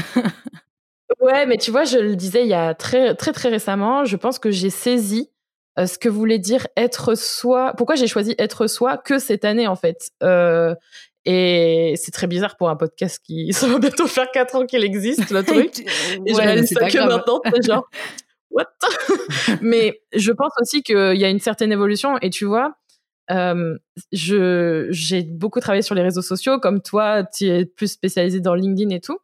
Ouais, 1.21 1.47
mais 1.47 1.57
tu 1.57 1.71
vois, 1.71 1.85
je 1.85 1.99
le 1.99 2.17
disais 2.17 2.43
il 2.43 2.49
y 2.49 2.55
a 2.55 2.75
très 2.75 3.15
très 3.15 3.33
très 3.33 3.49
récemment. 3.49 4.05
Je 4.05 4.17
pense 4.17 4.39
que 4.39 4.51
j'ai 4.51 4.71
saisi 4.71 5.31
euh, 5.79 5.87
ce 5.87 5.99
que 5.99 6.09
voulait 6.09 6.39
dire 6.39 6.67
être 6.77 7.15
soi. 7.15 7.73
Pourquoi 7.77 7.95
j'ai 7.97 8.07
choisi 8.07 8.35
être 8.39 8.67
soi 8.67 8.97
que 8.99 9.19
cette 9.19 9.45
année 9.45 9.67
en 9.67 9.77
fait? 9.77 10.11
Et 11.25 11.95
c'est 11.97 12.11
très 12.11 12.27
bizarre 12.27 12.57
pour 12.57 12.69
un 12.69 12.77
podcast 12.77 13.21
qui 13.25 13.53
ça 13.53 13.67
va 13.69 13.79
bientôt 13.79 14.07
faire 14.07 14.31
4 14.33 14.57
ans 14.57 14.67
qu'il 14.67 14.85
existe, 14.85 15.31
le 15.31 15.43
truc. 15.43 15.81
et 15.81 16.35
je 16.35 16.37
réalise 16.37 16.71
ça 16.71 16.89
que 16.89 16.99
maintenant, 16.99 17.41
c'est 17.53 17.65
genre, 17.65 17.89
what? 18.51 18.67
mais 19.61 20.01
je 20.15 20.33
pense 20.33 20.53
aussi 20.61 20.83
qu'il 20.83 21.17
y 21.17 21.25
a 21.25 21.29
une 21.29 21.41
certaine 21.41 21.73
évolution 21.73 22.19
et 22.19 22.31
tu 22.31 22.45
vois, 22.45 22.75
euh, 23.31 23.79
je, 24.11 24.89
j'ai 24.91 25.23
beaucoup 25.23 25.61
travaillé 25.61 25.83
sur 25.83 25.95
les 25.95 26.03
réseaux 26.03 26.23
sociaux, 26.23 26.59
comme 26.59 26.83
toi, 26.83 27.23
tu 27.25 27.47
es 27.47 27.65
plus 27.65 27.89
spécialisé 27.89 28.41
dans 28.41 28.55
LinkedIn 28.55 28.91
et 28.91 29.01
tout. 29.01 29.19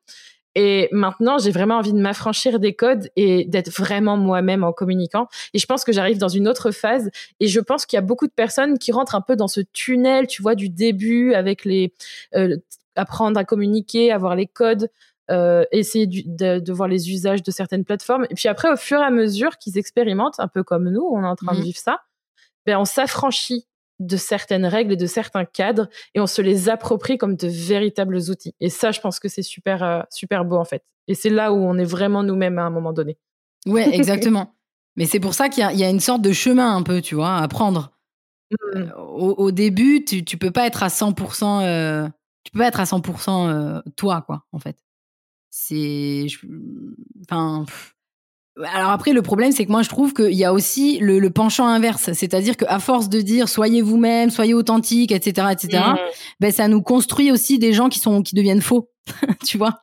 Et 0.60 0.88
maintenant, 0.90 1.38
j'ai 1.38 1.52
vraiment 1.52 1.76
envie 1.76 1.92
de 1.92 2.00
m'affranchir 2.00 2.58
des 2.58 2.74
codes 2.74 3.10
et 3.14 3.44
d'être 3.44 3.70
vraiment 3.70 4.16
moi-même 4.16 4.64
en 4.64 4.72
communiquant. 4.72 5.28
Et 5.54 5.60
je 5.60 5.66
pense 5.66 5.84
que 5.84 5.92
j'arrive 5.92 6.18
dans 6.18 6.28
une 6.28 6.48
autre 6.48 6.72
phase. 6.72 7.10
Et 7.38 7.46
je 7.46 7.60
pense 7.60 7.86
qu'il 7.86 7.96
y 7.96 7.98
a 7.98 8.02
beaucoup 8.02 8.26
de 8.26 8.32
personnes 8.32 8.76
qui 8.76 8.90
rentrent 8.90 9.14
un 9.14 9.20
peu 9.20 9.36
dans 9.36 9.46
ce 9.46 9.60
tunnel, 9.72 10.26
tu 10.26 10.42
vois, 10.42 10.56
du 10.56 10.68
début 10.68 11.32
avec 11.32 11.64
les 11.64 11.92
euh, 12.34 12.56
apprendre 12.96 13.38
à 13.38 13.44
communiquer, 13.44 14.10
avoir 14.10 14.34
les 14.34 14.48
codes. 14.48 14.90
Euh, 15.30 15.64
essayer 15.72 16.06
de, 16.06 16.58
de, 16.58 16.72
voir 16.72 16.88
les 16.88 17.10
usages 17.10 17.42
de 17.42 17.50
certaines 17.50 17.84
plateformes. 17.84 18.26
Et 18.30 18.34
puis 18.34 18.48
après, 18.48 18.72
au 18.72 18.76
fur 18.76 18.98
et 18.98 19.04
à 19.04 19.10
mesure 19.10 19.58
qu'ils 19.58 19.76
expérimentent, 19.76 20.40
un 20.40 20.48
peu 20.48 20.64
comme 20.64 20.88
nous, 20.88 21.02
on 21.02 21.22
est 21.22 21.26
en 21.26 21.36
train 21.36 21.52
de 21.52 21.60
mmh. 21.60 21.64
vivre 21.64 21.78
ça, 21.78 22.00
ben 22.64 22.78
on 22.78 22.86
s'affranchit 22.86 23.66
de 23.98 24.16
certaines 24.16 24.66
règles 24.66 24.92
et 24.92 24.96
de 24.96 25.06
certains 25.06 25.44
cadres 25.44 25.88
et 26.14 26.20
on 26.20 26.26
se 26.26 26.42
les 26.42 26.68
approprie 26.68 27.18
comme 27.18 27.36
de 27.36 27.48
véritables 27.48 28.16
outils. 28.30 28.54
Et 28.60 28.70
ça, 28.70 28.92
je 28.92 29.00
pense 29.00 29.18
que 29.18 29.28
c'est 29.28 29.42
super, 29.42 29.82
euh, 29.82 30.00
super 30.10 30.44
beau 30.44 30.56
en 30.56 30.64
fait. 30.64 30.84
Et 31.08 31.14
c'est 31.14 31.30
là 31.30 31.52
où 31.52 31.56
on 31.56 31.78
est 31.78 31.84
vraiment 31.84 32.22
nous-mêmes 32.22 32.58
à 32.58 32.62
un 32.62 32.70
moment 32.70 32.92
donné. 32.92 33.18
Ouais, 33.66 33.88
exactement. 33.94 34.54
Mais 34.96 35.06
c'est 35.06 35.20
pour 35.20 35.34
ça 35.34 35.48
qu'il 35.48 35.64
y, 35.64 35.84
a 35.84 35.90
une 35.90 36.00
sorte 36.00 36.22
de 36.22 36.32
chemin 36.32 36.74
un 36.74 36.82
peu, 36.82 37.00
tu 37.00 37.14
vois, 37.14 37.36
à 37.36 37.46
prendre. 37.46 37.92
Euh, 38.74 38.90
au, 38.96 39.52
début, 39.52 40.04
tu, 40.04 40.24
tu 40.24 40.36
peux 40.38 40.50
pas 40.50 40.66
être 40.66 40.82
à 40.82 40.88
100%, 40.88 41.62
euh, 41.62 42.08
tu 42.42 42.50
peux 42.50 42.58
pas 42.58 42.66
être 42.66 42.80
à 42.80 42.84
100% 42.84 43.82
toi, 43.94 44.22
quoi, 44.22 44.44
en 44.50 44.58
fait. 44.58 44.76
C'est, 45.50 46.26
enfin, 47.22 47.64
alors 48.64 48.90
après, 48.90 49.12
le 49.12 49.22
problème, 49.22 49.52
c'est 49.52 49.64
que 49.66 49.70
moi, 49.70 49.82
je 49.82 49.88
trouve 49.88 50.12
qu'il 50.12 50.34
y 50.34 50.44
a 50.44 50.52
aussi 50.52 50.98
le, 50.98 51.18
le 51.18 51.30
penchant 51.30 51.66
inverse, 51.66 52.12
c'est-à-dire 52.12 52.56
qu'à 52.56 52.78
force 52.78 53.08
de 53.08 53.20
dire 53.20 53.48
soyez 53.48 53.82
vous-même, 53.82 54.30
soyez 54.30 54.54
authentique, 54.54 55.12
etc., 55.12 55.48
etc., 55.52 55.84
mmh. 55.88 55.96
ben 56.40 56.52
ça 56.52 56.68
nous 56.68 56.82
construit 56.82 57.30
aussi 57.30 57.58
des 57.58 57.72
gens 57.72 57.88
qui 57.88 57.98
sont 57.98 58.22
qui 58.22 58.34
deviennent 58.34 58.62
faux, 58.62 58.90
tu 59.46 59.58
vois, 59.58 59.78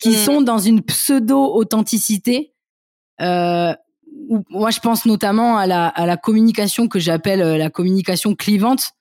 qui 0.00 0.10
mmh. 0.10 0.14
sont 0.14 0.40
dans 0.40 0.58
une 0.58 0.82
pseudo 0.82 1.54
authenticité. 1.54 2.52
Euh, 3.20 3.74
moi, 4.50 4.70
je 4.70 4.80
pense 4.80 5.06
notamment 5.06 5.56
à 5.56 5.66
la 5.66 5.86
à 5.86 6.06
la 6.06 6.16
communication 6.16 6.88
que 6.88 6.98
j'appelle 6.98 7.42
euh, 7.42 7.56
la 7.56 7.70
communication 7.70 8.34
clivante, 8.34 8.92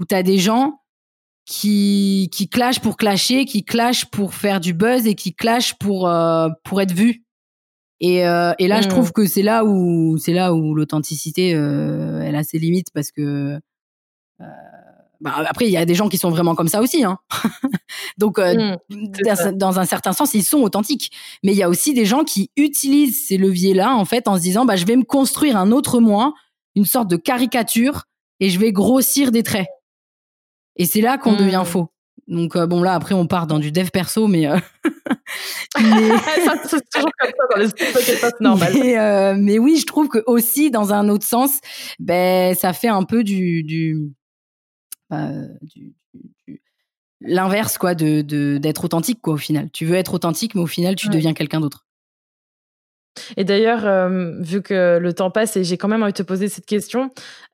où 0.00 0.04
tu 0.04 0.14
as 0.14 0.22
des 0.22 0.38
gens 0.38 0.80
qui 1.46 2.28
qui 2.32 2.48
clashent 2.48 2.80
pour 2.80 2.96
clasher, 2.96 3.44
qui 3.44 3.64
clashent 3.64 4.06
pour 4.06 4.34
faire 4.34 4.60
du 4.60 4.74
buzz 4.74 5.06
et 5.06 5.14
qui 5.14 5.34
clashent 5.34 5.74
pour 5.74 6.08
euh, 6.08 6.48
pour 6.64 6.80
être 6.80 6.92
vus 6.92 7.24
et, 8.00 8.26
euh, 8.26 8.52
et 8.58 8.68
là, 8.68 8.80
je 8.80 8.88
trouve 8.88 9.08
mmh. 9.08 9.12
que 9.12 9.26
c'est 9.26 9.42
là 9.42 9.64
où 9.64 10.18
c'est 10.18 10.32
là 10.32 10.54
où 10.54 10.74
l'authenticité, 10.74 11.54
euh, 11.54 12.20
elle 12.22 12.36
a 12.36 12.44
ses 12.44 12.58
limites 12.58 12.88
parce 12.94 13.10
que 13.10 13.58
euh, 14.40 14.44
bah, 15.20 15.34
après, 15.48 15.66
il 15.66 15.72
y 15.72 15.76
a 15.76 15.84
des 15.84 15.96
gens 15.96 16.08
qui 16.08 16.16
sont 16.16 16.30
vraiment 16.30 16.54
comme 16.54 16.68
ça 16.68 16.80
aussi. 16.80 17.02
Hein. 17.02 17.18
Donc, 18.18 18.38
euh, 18.38 18.76
mmh, 18.88 19.52
dans 19.54 19.80
un 19.80 19.84
certain 19.84 20.12
sens, 20.12 20.34
ils 20.34 20.44
sont 20.44 20.60
authentiques. 20.60 21.10
Mais 21.42 21.52
il 21.52 21.58
y 21.58 21.62
a 21.62 21.68
aussi 21.68 21.92
des 21.92 22.04
gens 22.04 22.22
qui 22.22 22.50
utilisent 22.56 23.26
ces 23.26 23.36
leviers-là 23.36 23.94
en 23.94 24.04
fait 24.04 24.28
en 24.28 24.36
se 24.36 24.42
disant, 24.42 24.64
bah, 24.64 24.76
je 24.76 24.86
vais 24.86 24.96
me 24.96 25.04
construire 25.04 25.56
un 25.56 25.72
autre 25.72 25.98
moi, 25.98 26.34
une 26.76 26.84
sorte 26.84 27.10
de 27.10 27.16
caricature, 27.16 28.04
et 28.38 28.50
je 28.50 28.60
vais 28.60 28.70
grossir 28.70 29.32
des 29.32 29.42
traits. 29.42 29.66
Et 30.76 30.86
c'est 30.86 31.00
là 31.00 31.18
qu'on 31.18 31.34
devient 31.34 31.62
mmh. 31.62 31.68
faux. 31.68 31.88
Donc 32.28 32.56
bon 32.56 32.82
là 32.82 32.94
après 32.94 33.14
on 33.14 33.26
part 33.26 33.46
dans 33.46 33.58
du 33.58 33.72
dev 33.72 33.88
perso 33.90 34.28
mais 34.28 34.46
mais... 35.80 36.08
c'est 36.66 36.90
toujours 36.90 37.10
comme 37.18 37.30
ça 37.30 37.46
dans 37.50 37.60
les 37.60 38.30
normal. 38.40 38.72
Mais, 38.74 39.34
mais, 39.34 39.58
oui 39.58 39.78
je 39.80 39.86
trouve 39.86 40.08
que 40.08 40.22
aussi 40.26 40.70
dans 40.70 40.92
un 40.92 41.08
autre 41.08 41.26
sens 41.26 41.60
ben 41.98 42.54
ça 42.54 42.72
fait 42.72 42.88
un 42.88 43.02
peu 43.02 43.24
du 43.24 43.64
du, 43.64 44.12
bah, 45.10 45.30
du, 45.62 45.94
du 46.14 46.62
l'inverse 47.20 47.78
quoi 47.78 47.94
de 47.94 48.20
d'être 48.58 48.84
authentique 48.84 49.20
quoi 49.20 49.34
au 49.34 49.38
final. 49.38 49.70
Tu 49.72 49.86
veux 49.86 49.96
être 49.96 50.14
authentique 50.14 50.54
mais 50.54 50.60
au 50.60 50.66
final 50.66 50.94
tu 50.94 51.08
deviens 51.08 51.34
quelqu'un 51.34 51.60
d'autre. 51.60 51.87
Et 53.36 53.44
d'ailleurs, 53.44 53.86
euh, 53.86 54.32
vu 54.40 54.62
que 54.62 54.98
le 54.98 55.12
temps 55.12 55.30
passe 55.30 55.56
et 55.56 55.64
j'ai 55.64 55.76
quand 55.76 55.88
même 55.88 56.02
envie 56.02 56.12
de 56.12 56.18
te 56.18 56.22
poser 56.22 56.48
cette 56.48 56.66
question, 56.66 57.10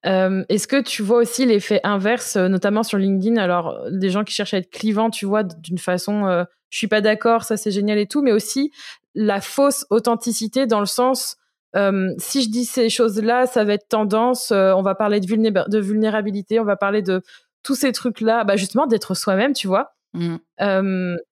euh, 0.07 0.45
est-ce 0.49 0.69
que 0.69 0.81
tu 0.81 1.03
vois 1.03 1.19
aussi 1.19 1.47
l'effet 1.47 1.81
inverse, 1.85 2.37
euh, 2.37 2.49
notamment 2.49 2.83
sur 2.83 2.99
LinkedIn? 2.99 3.37
Alors, 3.37 3.79
des 3.91 4.11
gens 4.11 4.25
qui 4.25 4.35
cherchent 4.35 4.55
à 4.55 4.59
être 4.59 4.71
clivants, 4.71 5.11
tu 5.11 5.27
vois, 5.27 5.43
d'une 5.43 5.79
façon, 5.79 6.27
euh, 6.27 6.45
je 6.71 6.79
suis 6.79 6.89
pas 6.89 7.01
d'accord, 7.01 7.45
ça 7.45 7.57
c'est 7.57 7.71
génial 7.71 7.99
et 7.99 8.07
tout, 8.07 8.23
mais 8.23 8.33
aussi 8.33 8.71
la 9.15 9.41
fausse 9.41 9.87
authenticité 9.91 10.67
dans 10.67 10.81
le 10.81 10.87
sens, 10.87 11.37
si 12.19 12.43
je 12.43 12.51
dis 12.51 12.65
ces 12.65 12.89
choses-là, 12.89 13.47
ça 13.47 13.65
va 13.65 13.75
être 13.75 13.89
tendance, 13.89 14.53
on 14.53 14.83
va 14.83 14.95
parler 14.95 15.19
de, 15.19 15.71
de 15.71 15.79
vulnérabilité, 15.79 16.61
on 16.61 16.65
va 16.65 16.77
parler 16.77 17.03
de 17.03 17.21
tous 17.65 17.75
ces 17.75 17.91
trucs-là, 17.91 18.45
bah 18.45 18.57
justement 18.57 18.87
d'être 18.87 19.15
soi-même, 19.15 19.55
tu 19.55 19.67
vois. 19.67 19.93
Mmh. 20.15 20.37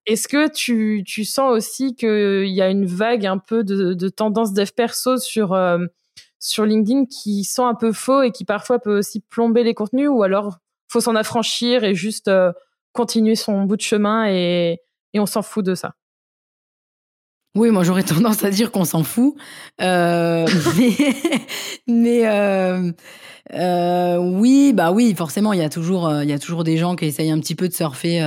Est-ce 0.05 0.27
que 0.27 0.51
tu, 0.51 1.03
tu 1.05 1.23
sens 1.23 1.51
aussi 1.51 1.95
qu'il 1.95 2.49
y 2.49 2.61
a 2.61 2.69
une 2.69 2.85
vague 2.85 3.25
un 3.25 3.37
peu 3.37 3.63
de, 3.63 3.93
de 3.93 4.09
tendance 4.09 4.53
dev 4.53 4.69
perso 4.75 5.17
sur, 5.17 5.57
sur 6.39 6.65
LinkedIn 6.65 7.05
qui 7.05 7.45
sont 7.45 7.65
un 7.65 7.75
peu 7.75 7.93
faux 7.93 8.21
et 8.21 8.31
qui 8.31 8.43
parfois 8.43 8.79
peut 8.79 8.97
aussi 8.97 9.21
plomber 9.21 9.63
les 9.63 9.73
contenus 9.73 10.09
ou 10.09 10.23
alors 10.23 10.57
faut 10.89 10.99
s'en 10.99 11.15
affranchir 11.15 11.85
et 11.85 11.95
juste 11.95 12.29
continuer 12.91 13.35
son 13.35 13.63
bout 13.63 13.77
de 13.77 13.81
chemin 13.81 14.27
et, 14.27 14.79
et 15.13 15.19
on 15.19 15.25
s'en 15.25 15.41
fout 15.41 15.65
de 15.65 15.75
ça? 15.75 15.95
Oui, 17.55 17.69
moi 17.69 17.83
j'aurais 17.83 18.03
tendance 18.03 18.43
à 18.43 18.49
dire 18.49 18.71
qu'on 18.71 18.85
s'en 18.85 19.03
fout, 19.03 19.35
euh, 19.81 20.47
mais, 20.77 20.95
mais 21.87 22.27
euh, 22.27 22.91
euh, 23.53 24.17
oui, 24.17 24.73
bah 24.73 24.91
oui, 24.91 25.13
forcément, 25.15 25.53
il 25.53 25.59
y 25.59 25.63
a 25.63 25.69
toujours, 25.69 26.11
il 26.23 26.29
y 26.29 26.33
a 26.33 26.39
toujours 26.39 26.63
des 26.63 26.77
gens 26.77 26.95
qui 26.95 27.05
essayent 27.05 27.31
un 27.31 27.39
petit 27.39 27.55
peu 27.55 27.67
de 27.67 27.73
surfer. 27.73 28.21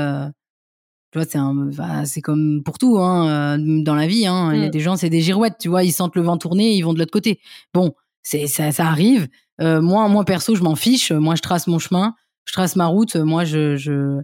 Tu 1.24 1.38
vois, 1.38 1.50
c'est 1.70 1.76
bah, 1.76 2.04
c'est 2.04 2.20
comme 2.20 2.62
pour 2.64 2.78
tout, 2.78 2.98
hein, 2.98 3.58
dans 3.58 3.94
la 3.94 4.06
vie. 4.06 4.26
Hein, 4.26 4.52
il 4.54 4.60
y 4.60 4.64
a 4.64 4.68
mm. 4.68 4.70
des 4.70 4.80
gens, 4.80 4.96
c'est 4.96 5.10
des 5.10 5.20
girouettes, 5.20 5.56
tu 5.58 5.68
vois, 5.68 5.82
ils 5.82 5.92
sentent 5.92 6.16
le 6.16 6.22
vent 6.22 6.36
tourner, 6.36 6.72
ils 6.72 6.82
vont 6.82 6.92
de 6.92 6.98
l'autre 6.98 7.12
côté. 7.12 7.40
Bon, 7.72 7.94
c'est 8.22 8.46
ça, 8.46 8.72
ça 8.72 8.86
arrive. 8.86 9.28
moi, 9.60 10.08
moi 10.08 10.24
perso, 10.24 10.54
je 10.54 10.62
m'en 10.62 10.76
fiche. 10.76 11.12
Moi, 11.12 11.34
je 11.34 11.42
trace 11.42 11.66
mon 11.66 11.78
chemin, 11.78 12.14
je 12.44 12.52
trace 12.52 12.76
ma 12.76 12.86
route. 12.86 13.16
Moi, 13.16 13.44
je, 13.44 13.76
je 13.76 13.92
euh, 13.92 14.22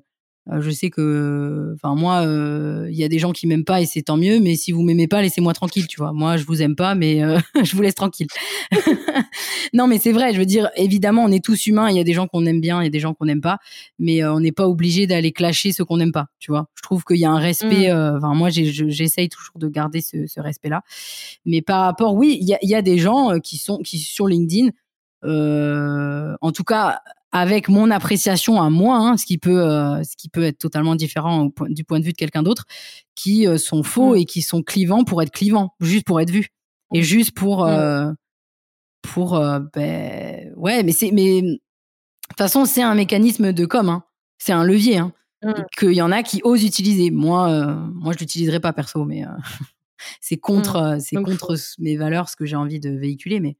je 0.50 0.70
sais 0.70 0.90
que, 0.90 1.72
enfin 1.74 1.94
moi, 1.94 2.26
euh, 2.26 2.88
il 2.90 2.96
y 2.96 3.04
a 3.04 3.08
des 3.08 3.20
gens 3.20 3.30
qui 3.30 3.46
m'aiment 3.46 3.64
pas 3.64 3.80
et 3.80 3.86
c'est 3.86 4.02
tant 4.02 4.16
mieux. 4.16 4.40
Mais 4.40 4.56
si 4.56 4.72
vous 4.72 4.82
m'aimez 4.82 5.06
pas, 5.06 5.22
laissez-moi 5.22 5.52
tranquille, 5.52 5.86
tu 5.86 5.98
vois. 5.98 6.12
Moi, 6.12 6.36
je 6.36 6.44
vous 6.44 6.62
aime 6.62 6.74
pas, 6.74 6.96
mais 6.96 7.22
euh, 7.22 7.38
je 7.62 7.76
vous 7.76 7.82
laisse 7.82 7.94
tranquille. 7.94 8.26
non, 9.72 9.86
mais 9.86 9.98
c'est 9.98 10.10
vrai. 10.10 10.32
Je 10.32 10.38
veux 10.38 10.46
dire, 10.46 10.68
évidemment, 10.74 11.22
on 11.24 11.30
est 11.30 11.44
tous 11.44 11.66
humains. 11.68 11.90
Il 11.90 11.96
y 11.96 12.00
a 12.00 12.04
des 12.04 12.12
gens 12.12 12.26
qu'on 12.26 12.44
aime 12.44 12.60
bien, 12.60 12.80
il 12.80 12.84
y 12.84 12.88
a 12.88 12.90
des 12.90 12.98
gens 12.98 13.14
qu'on 13.14 13.26
n'aime 13.26 13.40
pas, 13.40 13.58
mais 14.00 14.24
on 14.24 14.40
n'est 14.40 14.52
pas 14.52 14.66
obligé 14.66 15.06
d'aller 15.06 15.30
clasher 15.30 15.70
ceux 15.70 15.84
qu'on 15.84 15.98
n'aime 15.98 16.12
pas, 16.12 16.26
tu 16.40 16.50
vois. 16.50 16.66
Je 16.74 16.82
trouve 16.82 17.04
qu'il 17.04 17.18
y 17.18 17.24
a 17.24 17.30
un 17.30 17.38
respect. 17.38 17.92
Mmh. 17.92 18.16
Enfin, 18.16 18.34
moi, 18.34 18.50
j'essaye 18.50 19.28
toujours 19.28 19.58
de 19.58 19.68
garder 19.68 20.00
ce, 20.00 20.26
ce 20.26 20.40
respect-là. 20.40 20.82
Mais 21.46 21.62
par 21.62 21.82
rapport, 21.82 22.14
oui, 22.14 22.36
il 22.40 22.48
y 22.48 22.54
a, 22.54 22.58
y 22.62 22.74
a, 22.74 22.82
des 22.82 22.98
gens 22.98 23.38
qui 23.38 23.58
sont 23.58 23.78
qui 23.78 23.98
sur 23.98 24.26
LinkedIn. 24.26 24.70
en 25.22 26.52
tout 26.52 26.64
cas, 26.64 27.00
avec 27.32 27.70
mon 27.70 27.90
appréciation 27.90 28.60
à 28.60 28.68
moi, 28.68 28.96
hein, 28.98 29.16
ce 29.16 29.24
qui 29.24 29.38
peut, 29.38 29.66
euh, 29.66 30.02
ce 30.04 30.16
qui 30.16 30.28
peut 30.28 30.44
être 30.44 30.58
totalement 30.58 30.94
différent 30.94 31.50
du 31.68 31.82
point 31.82 31.98
de 31.98 32.04
vue 32.04 32.12
de 32.12 32.16
quelqu'un 32.16 32.42
d'autre, 32.42 32.66
qui 33.14 33.46
euh, 33.46 33.56
sont 33.56 33.82
faux 33.82 34.14
mm. 34.14 34.18
et 34.18 34.24
qui 34.26 34.42
sont 34.42 34.62
clivants 34.62 35.04
pour 35.04 35.22
être 35.22 35.30
clivants, 35.30 35.74
juste 35.80 36.06
pour 36.06 36.20
être 36.20 36.30
vus 36.30 36.50
et 36.92 37.00
mm. 37.00 37.02
juste 37.02 37.32
pour, 37.32 37.64
mm. 37.64 37.70
euh, 37.70 38.12
pour, 39.00 39.40
ben, 39.74 40.52
ouais, 40.56 40.82
mais 40.82 40.92
c'est, 40.92 41.10
mais 41.10 41.40
de 41.40 41.58
toute 42.28 42.38
façon, 42.38 42.66
c'est 42.66 42.82
un 42.82 42.94
mécanisme 42.94 43.52
de 43.52 43.64
com, 43.64 43.88
hein. 43.88 44.04
c'est 44.36 44.52
un 44.52 44.64
levier, 44.64 44.98
hein, 44.98 45.12
qu'il 45.78 45.94
y 45.94 46.02
en 46.02 46.12
a 46.12 46.22
qui 46.22 46.40
osent 46.44 46.64
utiliser. 46.64 47.10
Moi, 47.10 47.66
moi, 47.94 48.12
je 48.12 48.18
l'utiliserai 48.18 48.60
pas 48.60 48.74
perso, 48.74 49.04
mais 49.04 49.24
c'est 50.20 50.36
contre, 50.36 50.98
c'est 51.00 51.16
contre 51.16 51.56
mes 51.78 51.96
valeurs, 51.96 52.28
ce 52.28 52.36
que 52.36 52.44
j'ai 52.44 52.56
envie 52.56 52.78
de 52.78 52.90
véhiculer, 52.90 53.40
mais, 53.40 53.56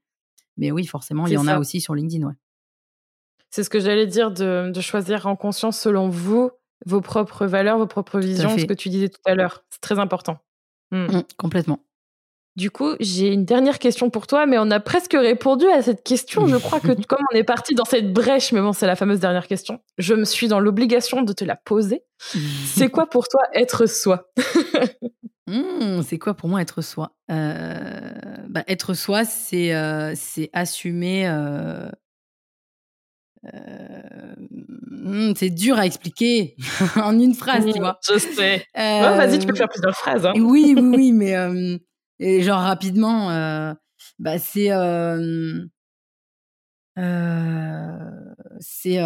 mais 0.57 0.71
oui, 0.71 0.85
forcément, 0.85 1.25
il 1.25 1.33
y 1.33 1.37
en 1.37 1.47
a 1.47 1.57
aussi 1.57 1.81
sur 1.81 1.95
LinkedIn, 1.95 2.25
ouais. 2.25 2.35
C'est 3.53 3.63
ce 3.63 3.69
que 3.69 3.79
j'allais 3.79 4.07
dire 4.07 4.31
de, 4.31 4.73
choisir 4.81 5.27
en 5.27 5.35
conscience 5.35 5.79
selon 5.79 6.09
vous 6.09 6.49
vos 6.87 7.01
propres 7.01 7.45
valeurs, 7.45 7.77
vos 7.77 7.85
propres 7.85 8.19
visions, 8.19 8.57
ce 8.57 8.65
que 8.65 8.73
tu 8.73 8.89
disais 8.89 9.09
tout 9.09 9.21
à 9.25 9.35
l'heure. 9.35 9.63
C'est 9.69 9.79
très 9.79 9.99
important. 9.99 10.39
Hmm. 10.89 11.05
Mmh, 11.05 11.23
complètement. 11.37 11.79
Du 12.55 12.71
coup, 12.71 12.95
j'ai 12.99 13.31
une 13.31 13.45
dernière 13.45 13.77
question 13.77 14.09
pour 14.09 14.25
toi, 14.25 14.47
mais 14.47 14.57
on 14.57 14.71
a 14.71 14.79
presque 14.79 15.13
répondu 15.13 15.67
à 15.67 15.83
cette 15.83 16.01
question. 16.03 16.47
Je 16.47 16.55
crois 16.57 16.79
que 16.79 16.93
comme 17.07 17.23
on 17.31 17.35
est 17.35 17.43
parti 17.43 17.75
dans 17.75 17.85
cette 17.85 18.11
brèche, 18.11 18.53
mais 18.53 18.61
bon, 18.61 18.73
c'est 18.73 18.87
la 18.87 18.95
fameuse 18.95 19.19
dernière 19.19 19.45
question, 19.45 19.81
je 19.99 20.15
me 20.15 20.25
suis 20.25 20.47
dans 20.47 20.59
l'obligation 20.59 21.21
de 21.21 21.31
te 21.31 21.45
la 21.45 21.55
poser. 21.55 22.03
c'est 22.65 22.89
quoi 22.89 23.05
pour 23.05 23.27
toi 23.27 23.41
être 23.53 23.85
soi? 23.85 24.31
Mmh, 25.45 26.03
C'est 26.03 26.19
quoi 26.19 26.33
pour 26.33 26.47
moi 26.47 26.61
être 26.61 26.81
soi? 26.81 27.17
Euh, 27.29 28.09
bah, 28.47 28.63
Être 28.67 28.93
soi, 28.93 29.25
c'est 29.25 29.75
euh, 29.75 30.15
assumer 30.53 31.27
euh, 31.27 31.89
euh, 33.53 34.35
hmm, 34.89 35.33
c'est 35.35 35.49
dur 35.49 35.77
à 35.77 35.85
expliquer 35.85 36.55
en 36.95 37.19
une 37.19 37.33
phrase, 37.33 37.65
tu 37.71 37.79
vois. 37.79 37.99
Je 38.09 38.17
sais. 38.17 38.65
Vas-y, 38.75 39.39
tu 39.39 39.47
peux 39.47 39.55
faire 39.55 39.69
plusieurs 39.69 39.95
phrases. 39.95 40.25
Hein. 40.25 40.33
Oui, 40.35 40.73
oui, 40.77 40.93
oui, 40.95 41.11
mais 41.11 41.35
euh, 41.35 41.77
et 42.19 42.41
genre 42.41 42.61
rapidement, 42.61 43.31
euh, 43.31 43.73
bah 44.19 44.39
c'est 44.39 44.69
c'est 48.59 48.99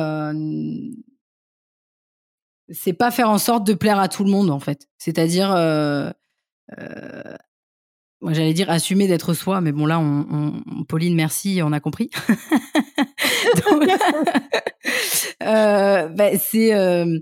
c'est 2.69 2.93
pas 2.93 3.11
faire 3.11 3.29
en 3.29 3.38
sorte 3.38 3.65
de 3.65 3.73
plaire 3.73 3.99
à 3.99 4.07
tout 4.07 4.23
le 4.23 4.29
monde 4.29 4.51
en 4.51 4.59
fait. 4.59 4.88
C'est-à-dire 4.97 5.49
moi, 8.19 8.33
j'allais 8.33 8.53
dire 8.53 8.69
assumer 8.69 9.07
d'être 9.07 9.33
soi, 9.33 9.61
mais 9.61 9.71
bon, 9.71 9.85
là, 9.85 9.99
on, 9.99 10.83
Pauline, 10.88 11.15
merci, 11.15 11.61
on 11.63 11.71
a 11.71 11.79
compris. 11.79 12.09
euh, 15.43 16.07
ben, 16.09 16.39
c'est, 16.39 16.73
euh, 16.73 17.19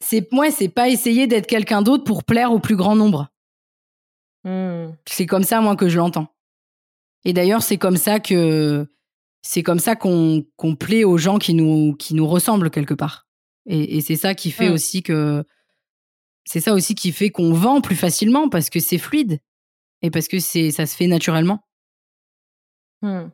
c'est, 0.00 0.30
moi, 0.32 0.50
c'est 0.50 0.68
pas 0.68 0.88
essayer 0.88 1.26
d'être 1.26 1.46
quelqu'un 1.46 1.82
d'autre 1.82 2.04
pour 2.04 2.24
plaire 2.24 2.52
au 2.52 2.58
plus 2.58 2.76
grand 2.76 2.96
nombre. 2.96 3.28
Hmm. 4.44 4.92
C'est 5.06 5.26
comme 5.26 5.44
ça, 5.44 5.60
moi, 5.60 5.76
que 5.76 5.88
je 5.88 5.98
l'entends. 5.98 6.28
Et 7.24 7.32
d'ailleurs, 7.32 7.62
c'est 7.62 7.78
comme 7.78 7.96
ça 7.96 8.20
que, 8.20 8.86
c'est 9.42 9.62
comme 9.62 9.78
ça 9.78 9.96
qu'on, 9.96 10.44
qu'on 10.56 10.76
plaît 10.76 11.04
aux 11.04 11.18
gens 11.18 11.38
qui 11.38 11.54
nous, 11.54 11.94
qui 11.94 12.14
nous 12.14 12.26
ressemblent 12.26 12.70
quelque 12.70 12.94
part. 12.94 13.26
Et, 13.66 14.02
c'est 14.02 14.16
ça 14.16 14.34
qui 14.34 14.50
fait 14.50 14.68
hmm. 14.68 14.74
aussi 14.74 15.02
que, 15.02 15.44
c'est 16.44 16.60
ça 16.60 16.74
aussi 16.74 16.94
qui 16.94 17.12
fait 17.12 17.30
qu'on 17.30 17.52
vend 17.52 17.80
plus 17.80 17.96
facilement 17.96 18.48
parce 18.48 18.68
que 18.68 18.80
c'est 18.80 18.98
fluide 18.98 19.40
et 20.02 20.10
parce 20.10 20.28
que 20.28 20.38
c'est 20.38 20.70
ça 20.70 20.84
se 20.84 20.94
fait 20.94 21.06
naturellement. 21.06 21.66
Mmh. 23.00 23.30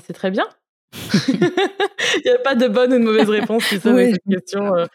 c'est 0.00 0.12
très 0.12 0.30
bien. 0.30 0.44
Il 1.28 2.22
n'y 2.24 2.30
a 2.30 2.38
pas 2.38 2.54
de 2.54 2.68
bonne 2.68 2.92
ou 2.92 2.98
de 2.98 3.04
mauvaise 3.04 3.28
réponse 3.28 3.64
c'est 3.64 3.80
ça, 3.80 3.94
cette 3.94 4.22
question. 4.28 4.74
Euh, 4.74 4.86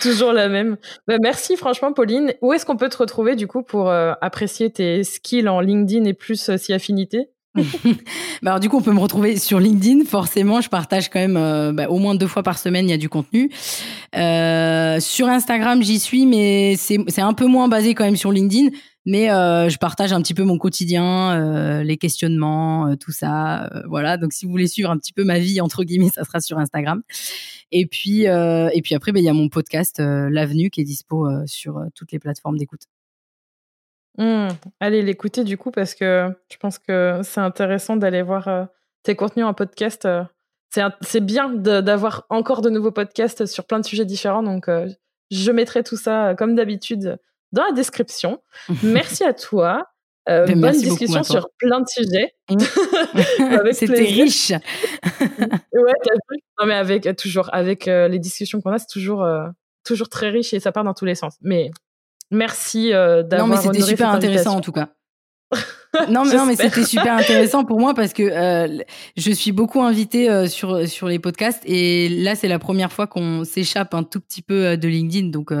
toujours 0.00 0.32
la 0.32 0.48
même. 0.48 0.76
Bah, 1.06 1.16
merci 1.20 1.56
franchement, 1.56 1.92
Pauline. 1.92 2.34
Où 2.42 2.52
est-ce 2.52 2.64
qu'on 2.64 2.76
peut 2.76 2.88
te 2.88 2.98
retrouver 2.98 3.36
du 3.36 3.46
coup 3.46 3.62
pour 3.62 3.90
euh, 3.90 4.12
apprécier 4.20 4.70
tes 4.70 5.04
skills 5.04 5.48
en 5.48 5.60
LinkedIn 5.60 6.04
et 6.04 6.14
plus 6.14 6.48
euh, 6.48 6.56
si 6.56 6.72
affinité? 6.72 7.30
bah 8.42 8.50
alors 8.50 8.60
du 8.60 8.68
coup, 8.68 8.78
on 8.78 8.82
peut 8.82 8.92
me 8.92 9.00
retrouver 9.00 9.36
sur 9.36 9.60
LinkedIn. 9.60 10.04
Forcément, 10.04 10.60
je 10.60 10.68
partage 10.68 11.08
quand 11.10 11.20
même 11.20 11.74
bah, 11.74 11.88
au 11.88 11.98
moins 11.98 12.14
deux 12.14 12.26
fois 12.26 12.42
par 12.42 12.58
semaine. 12.58 12.86
Il 12.86 12.90
y 12.90 12.94
a 12.94 12.98
du 12.98 13.08
contenu. 13.08 13.50
sur 14.12 15.28
Instagram, 15.28 15.82
j'y 15.82 15.98
suis, 15.98 16.26
mais 16.26 16.76
c'est 16.76 17.20
un 17.20 17.32
peu 17.32 17.46
moins 17.46 17.68
basé 17.68 17.94
quand 17.94 18.04
même 18.04 18.16
sur 18.16 18.32
LinkedIn. 18.32 18.70
Mais 19.06 19.30
euh, 19.30 19.68
je 19.68 19.78
partage 19.78 20.12
un 20.12 20.20
petit 20.20 20.34
peu 20.34 20.42
mon 20.42 20.58
quotidien, 20.58 21.40
euh, 21.40 21.84
les 21.84 21.96
questionnements, 21.96 22.88
euh, 22.88 22.96
tout 22.96 23.12
ça. 23.12 23.70
voilà. 23.88 24.16
Donc 24.16 24.32
si 24.32 24.44
vous 24.44 24.50
voulez 24.50 24.66
suivre 24.66 24.90
un 24.90 24.98
petit 24.98 25.12
peu 25.12 25.22
ma 25.24 25.38
vie 25.38 25.60
entre 25.60 25.84
guillemets, 25.84 26.10
ça 26.14 26.24
sera 26.24 26.40
sur 26.40 26.58
Instagram. 26.58 27.02
Et 27.70 27.86
puis 27.86 28.24
et 28.24 28.80
puis 28.82 28.94
après, 28.94 29.12
ben, 29.12 29.20
il 29.20 29.26
y 29.26 29.28
a 29.28 29.32
mon 29.32 29.48
podcast 29.48 30.00
L'avenue 30.00 30.70
qui 30.70 30.80
est 30.80 30.84
dispo 30.84 31.28
sur 31.46 31.80
toutes 31.94 32.12
les 32.12 32.18
plateformes 32.18 32.58
d'écoute. 32.58 32.82
Mmh. 34.18 34.48
Allez 34.80 35.02
l'écouter 35.02 35.44
du 35.44 35.58
coup 35.58 35.70
parce 35.70 35.94
que 35.94 36.28
je 36.50 36.56
pense 36.56 36.78
que 36.78 37.20
c'est 37.22 37.40
intéressant 37.40 37.96
d'aller 37.96 38.22
voir 38.22 38.68
tes 39.02 39.14
contenus 39.14 39.46
en 39.46 39.54
podcast. 39.54 40.08
c'est 41.02 41.20
bien 41.24 41.48
d'avoir 41.50 42.26
encore 42.30 42.62
de 42.62 42.70
nouveaux 42.70 42.92
podcasts 42.92 43.46
sur 43.46 43.64
plein 43.66 43.80
de 43.80 43.84
sujets 43.84 44.04
différents. 44.04 44.42
Donc 44.42 44.68
je 45.30 45.50
mettrai 45.52 45.82
tout 45.82 45.96
ça 45.96 46.34
comme 46.36 46.54
d'habitude 46.54 47.18
dans 47.52 47.64
la 47.64 47.72
description. 47.72 48.40
Merci 48.82 49.24
à 49.24 49.32
toi. 49.32 49.88
Euh, 50.28 50.44
ben, 50.44 50.60
bonne 50.60 50.72
discussion 50.72 51.22
sur 51.22 51.48
plein 51.56 51.80
de 51.80 51.86
sujets. 51.88 52.32
Mmh. 52.50 53.72
C'était 53.72 54.02
riche. 54.02 54.50
ouais, 55.72 55.92
Non, 56.58 56.66
mais 56.66 56.74
avec 56.74 57.16
toujours 57.16 57.48
avec 57.52 57.86
euh, 57.86 58.08
les 58.08 58.18
discussions 58.18 58.60
qu'on 58.60 58.72
a, 58.72 58.78
c'est 58.78 58.88
toujours 58.88 59.22
euh, 59.22 59.46
toujours 59.84 60.08
très 60.08 60.30
riche 60.30 60.52
et 60.52 60.58
ça 60.58 60.72
part 60.72 60.82
dans 60.82 60.94
tous 60.94 61.04
les 61.04 61.14
sens. 61.14 61.36
Mais 61.42 61.70
merci 62.30 62.92
euh, 62.92 63.22
d'avoir. 63.22 63.48
Non, 63.48 63.54
mais 63.54 63.60
c'était 63.60 63.82
super 63.82 64.10
intéressant 64.10 64.56
en 64.56 64.60
tout 64.60 64.72
cas. 64.72 64.88
non, 66.08 66.24
mais, 66.24 66.34
non, 66.34 66.46
mais 66.46 66.56
c'était 66.56 66.84
super 66.84 67.14
intéressant 67.14 67.64
pour 67.64 67.78
moi 67.78 67.94
parce 67.94 68.12
que 68.12 68.22
euh, 68.22 68.82
je 69.16 69.30
suis 69.30 69.52
beaucoup 69.52 69.82
invitée 69.82 70.28
euh, 70.28 70.46
sur, 70.46 70.86
sur 70.88 71.08
les 71.08 71.18
podcasts 71.18 71.62
et 71.64 72.08
là, 72.08 72.34
c'est 72.34 72.48
la 72.48 72.58
première 72.58 72.92
fois 72.92 73.06
qu'on 73.06 73.44
s'échappe 73.44 73.94
un 73.94 74.02
tout 74.02 74.20
petit 74.20 74.42
peu 74.42 74.66
euh, 74.66 74.76
de 74.76 74.88
LinkedIn. 74.88 75.28
Donc, 75.28 75.52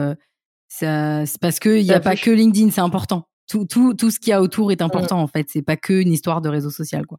ça, 0.68 1.24
c'est 1.26 1.40
parce 1.40 1.60
qu'il 1.60 1.82
n'y 1.82 1.92
a 1.92 2.00
pas 2.00 2.16
que 2.16 2.30
LinkedIn, 2.30 2.70
c'est 2.70 2.80
important. 2.80 3.28
Tout, 3.48 3.64
tout, 3.64 3.94
tout 3.94 4.10
ce 4.10 4.18
qu'il 4.18 4.30
y 4.30 4.32
a 4.32 4.42
autour 4.42 4.72
est 4.72 4.82
important 4.82 5.20
en 5.20 5.28
fait. 5.28 5.46
C'est 5.48 5.62
pas 5.62 5.76
que 5.76 5.92
une 5.92 6.12
histoire 6.12 6.40
de 6.40 6.48
réseau 6.48 6.70
social, 6.70 7.06
quoi. 7.06 7.18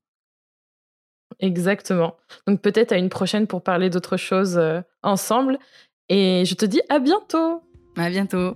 Exactement. 1.39 2.15
Donc, 2.47 2.61
peut-être 2.61 2.91
à 2.91 2.97
une 2.97 3.09
prochaine 3.09 3.47
pour 3.47 3.61
parler 3.61 3.89
d'autres 3.89 4.17
choses 4.17 4.59
ensemble. 5.03 5.59
Et 6.09 6.43
je 6.45 6.55
te 6.55 6.65
dis 6.65 6.81
à 6.89 6.99
bientôt. 6.99 7.61
À 7.95 8.09
bientôt. 8.09 8.55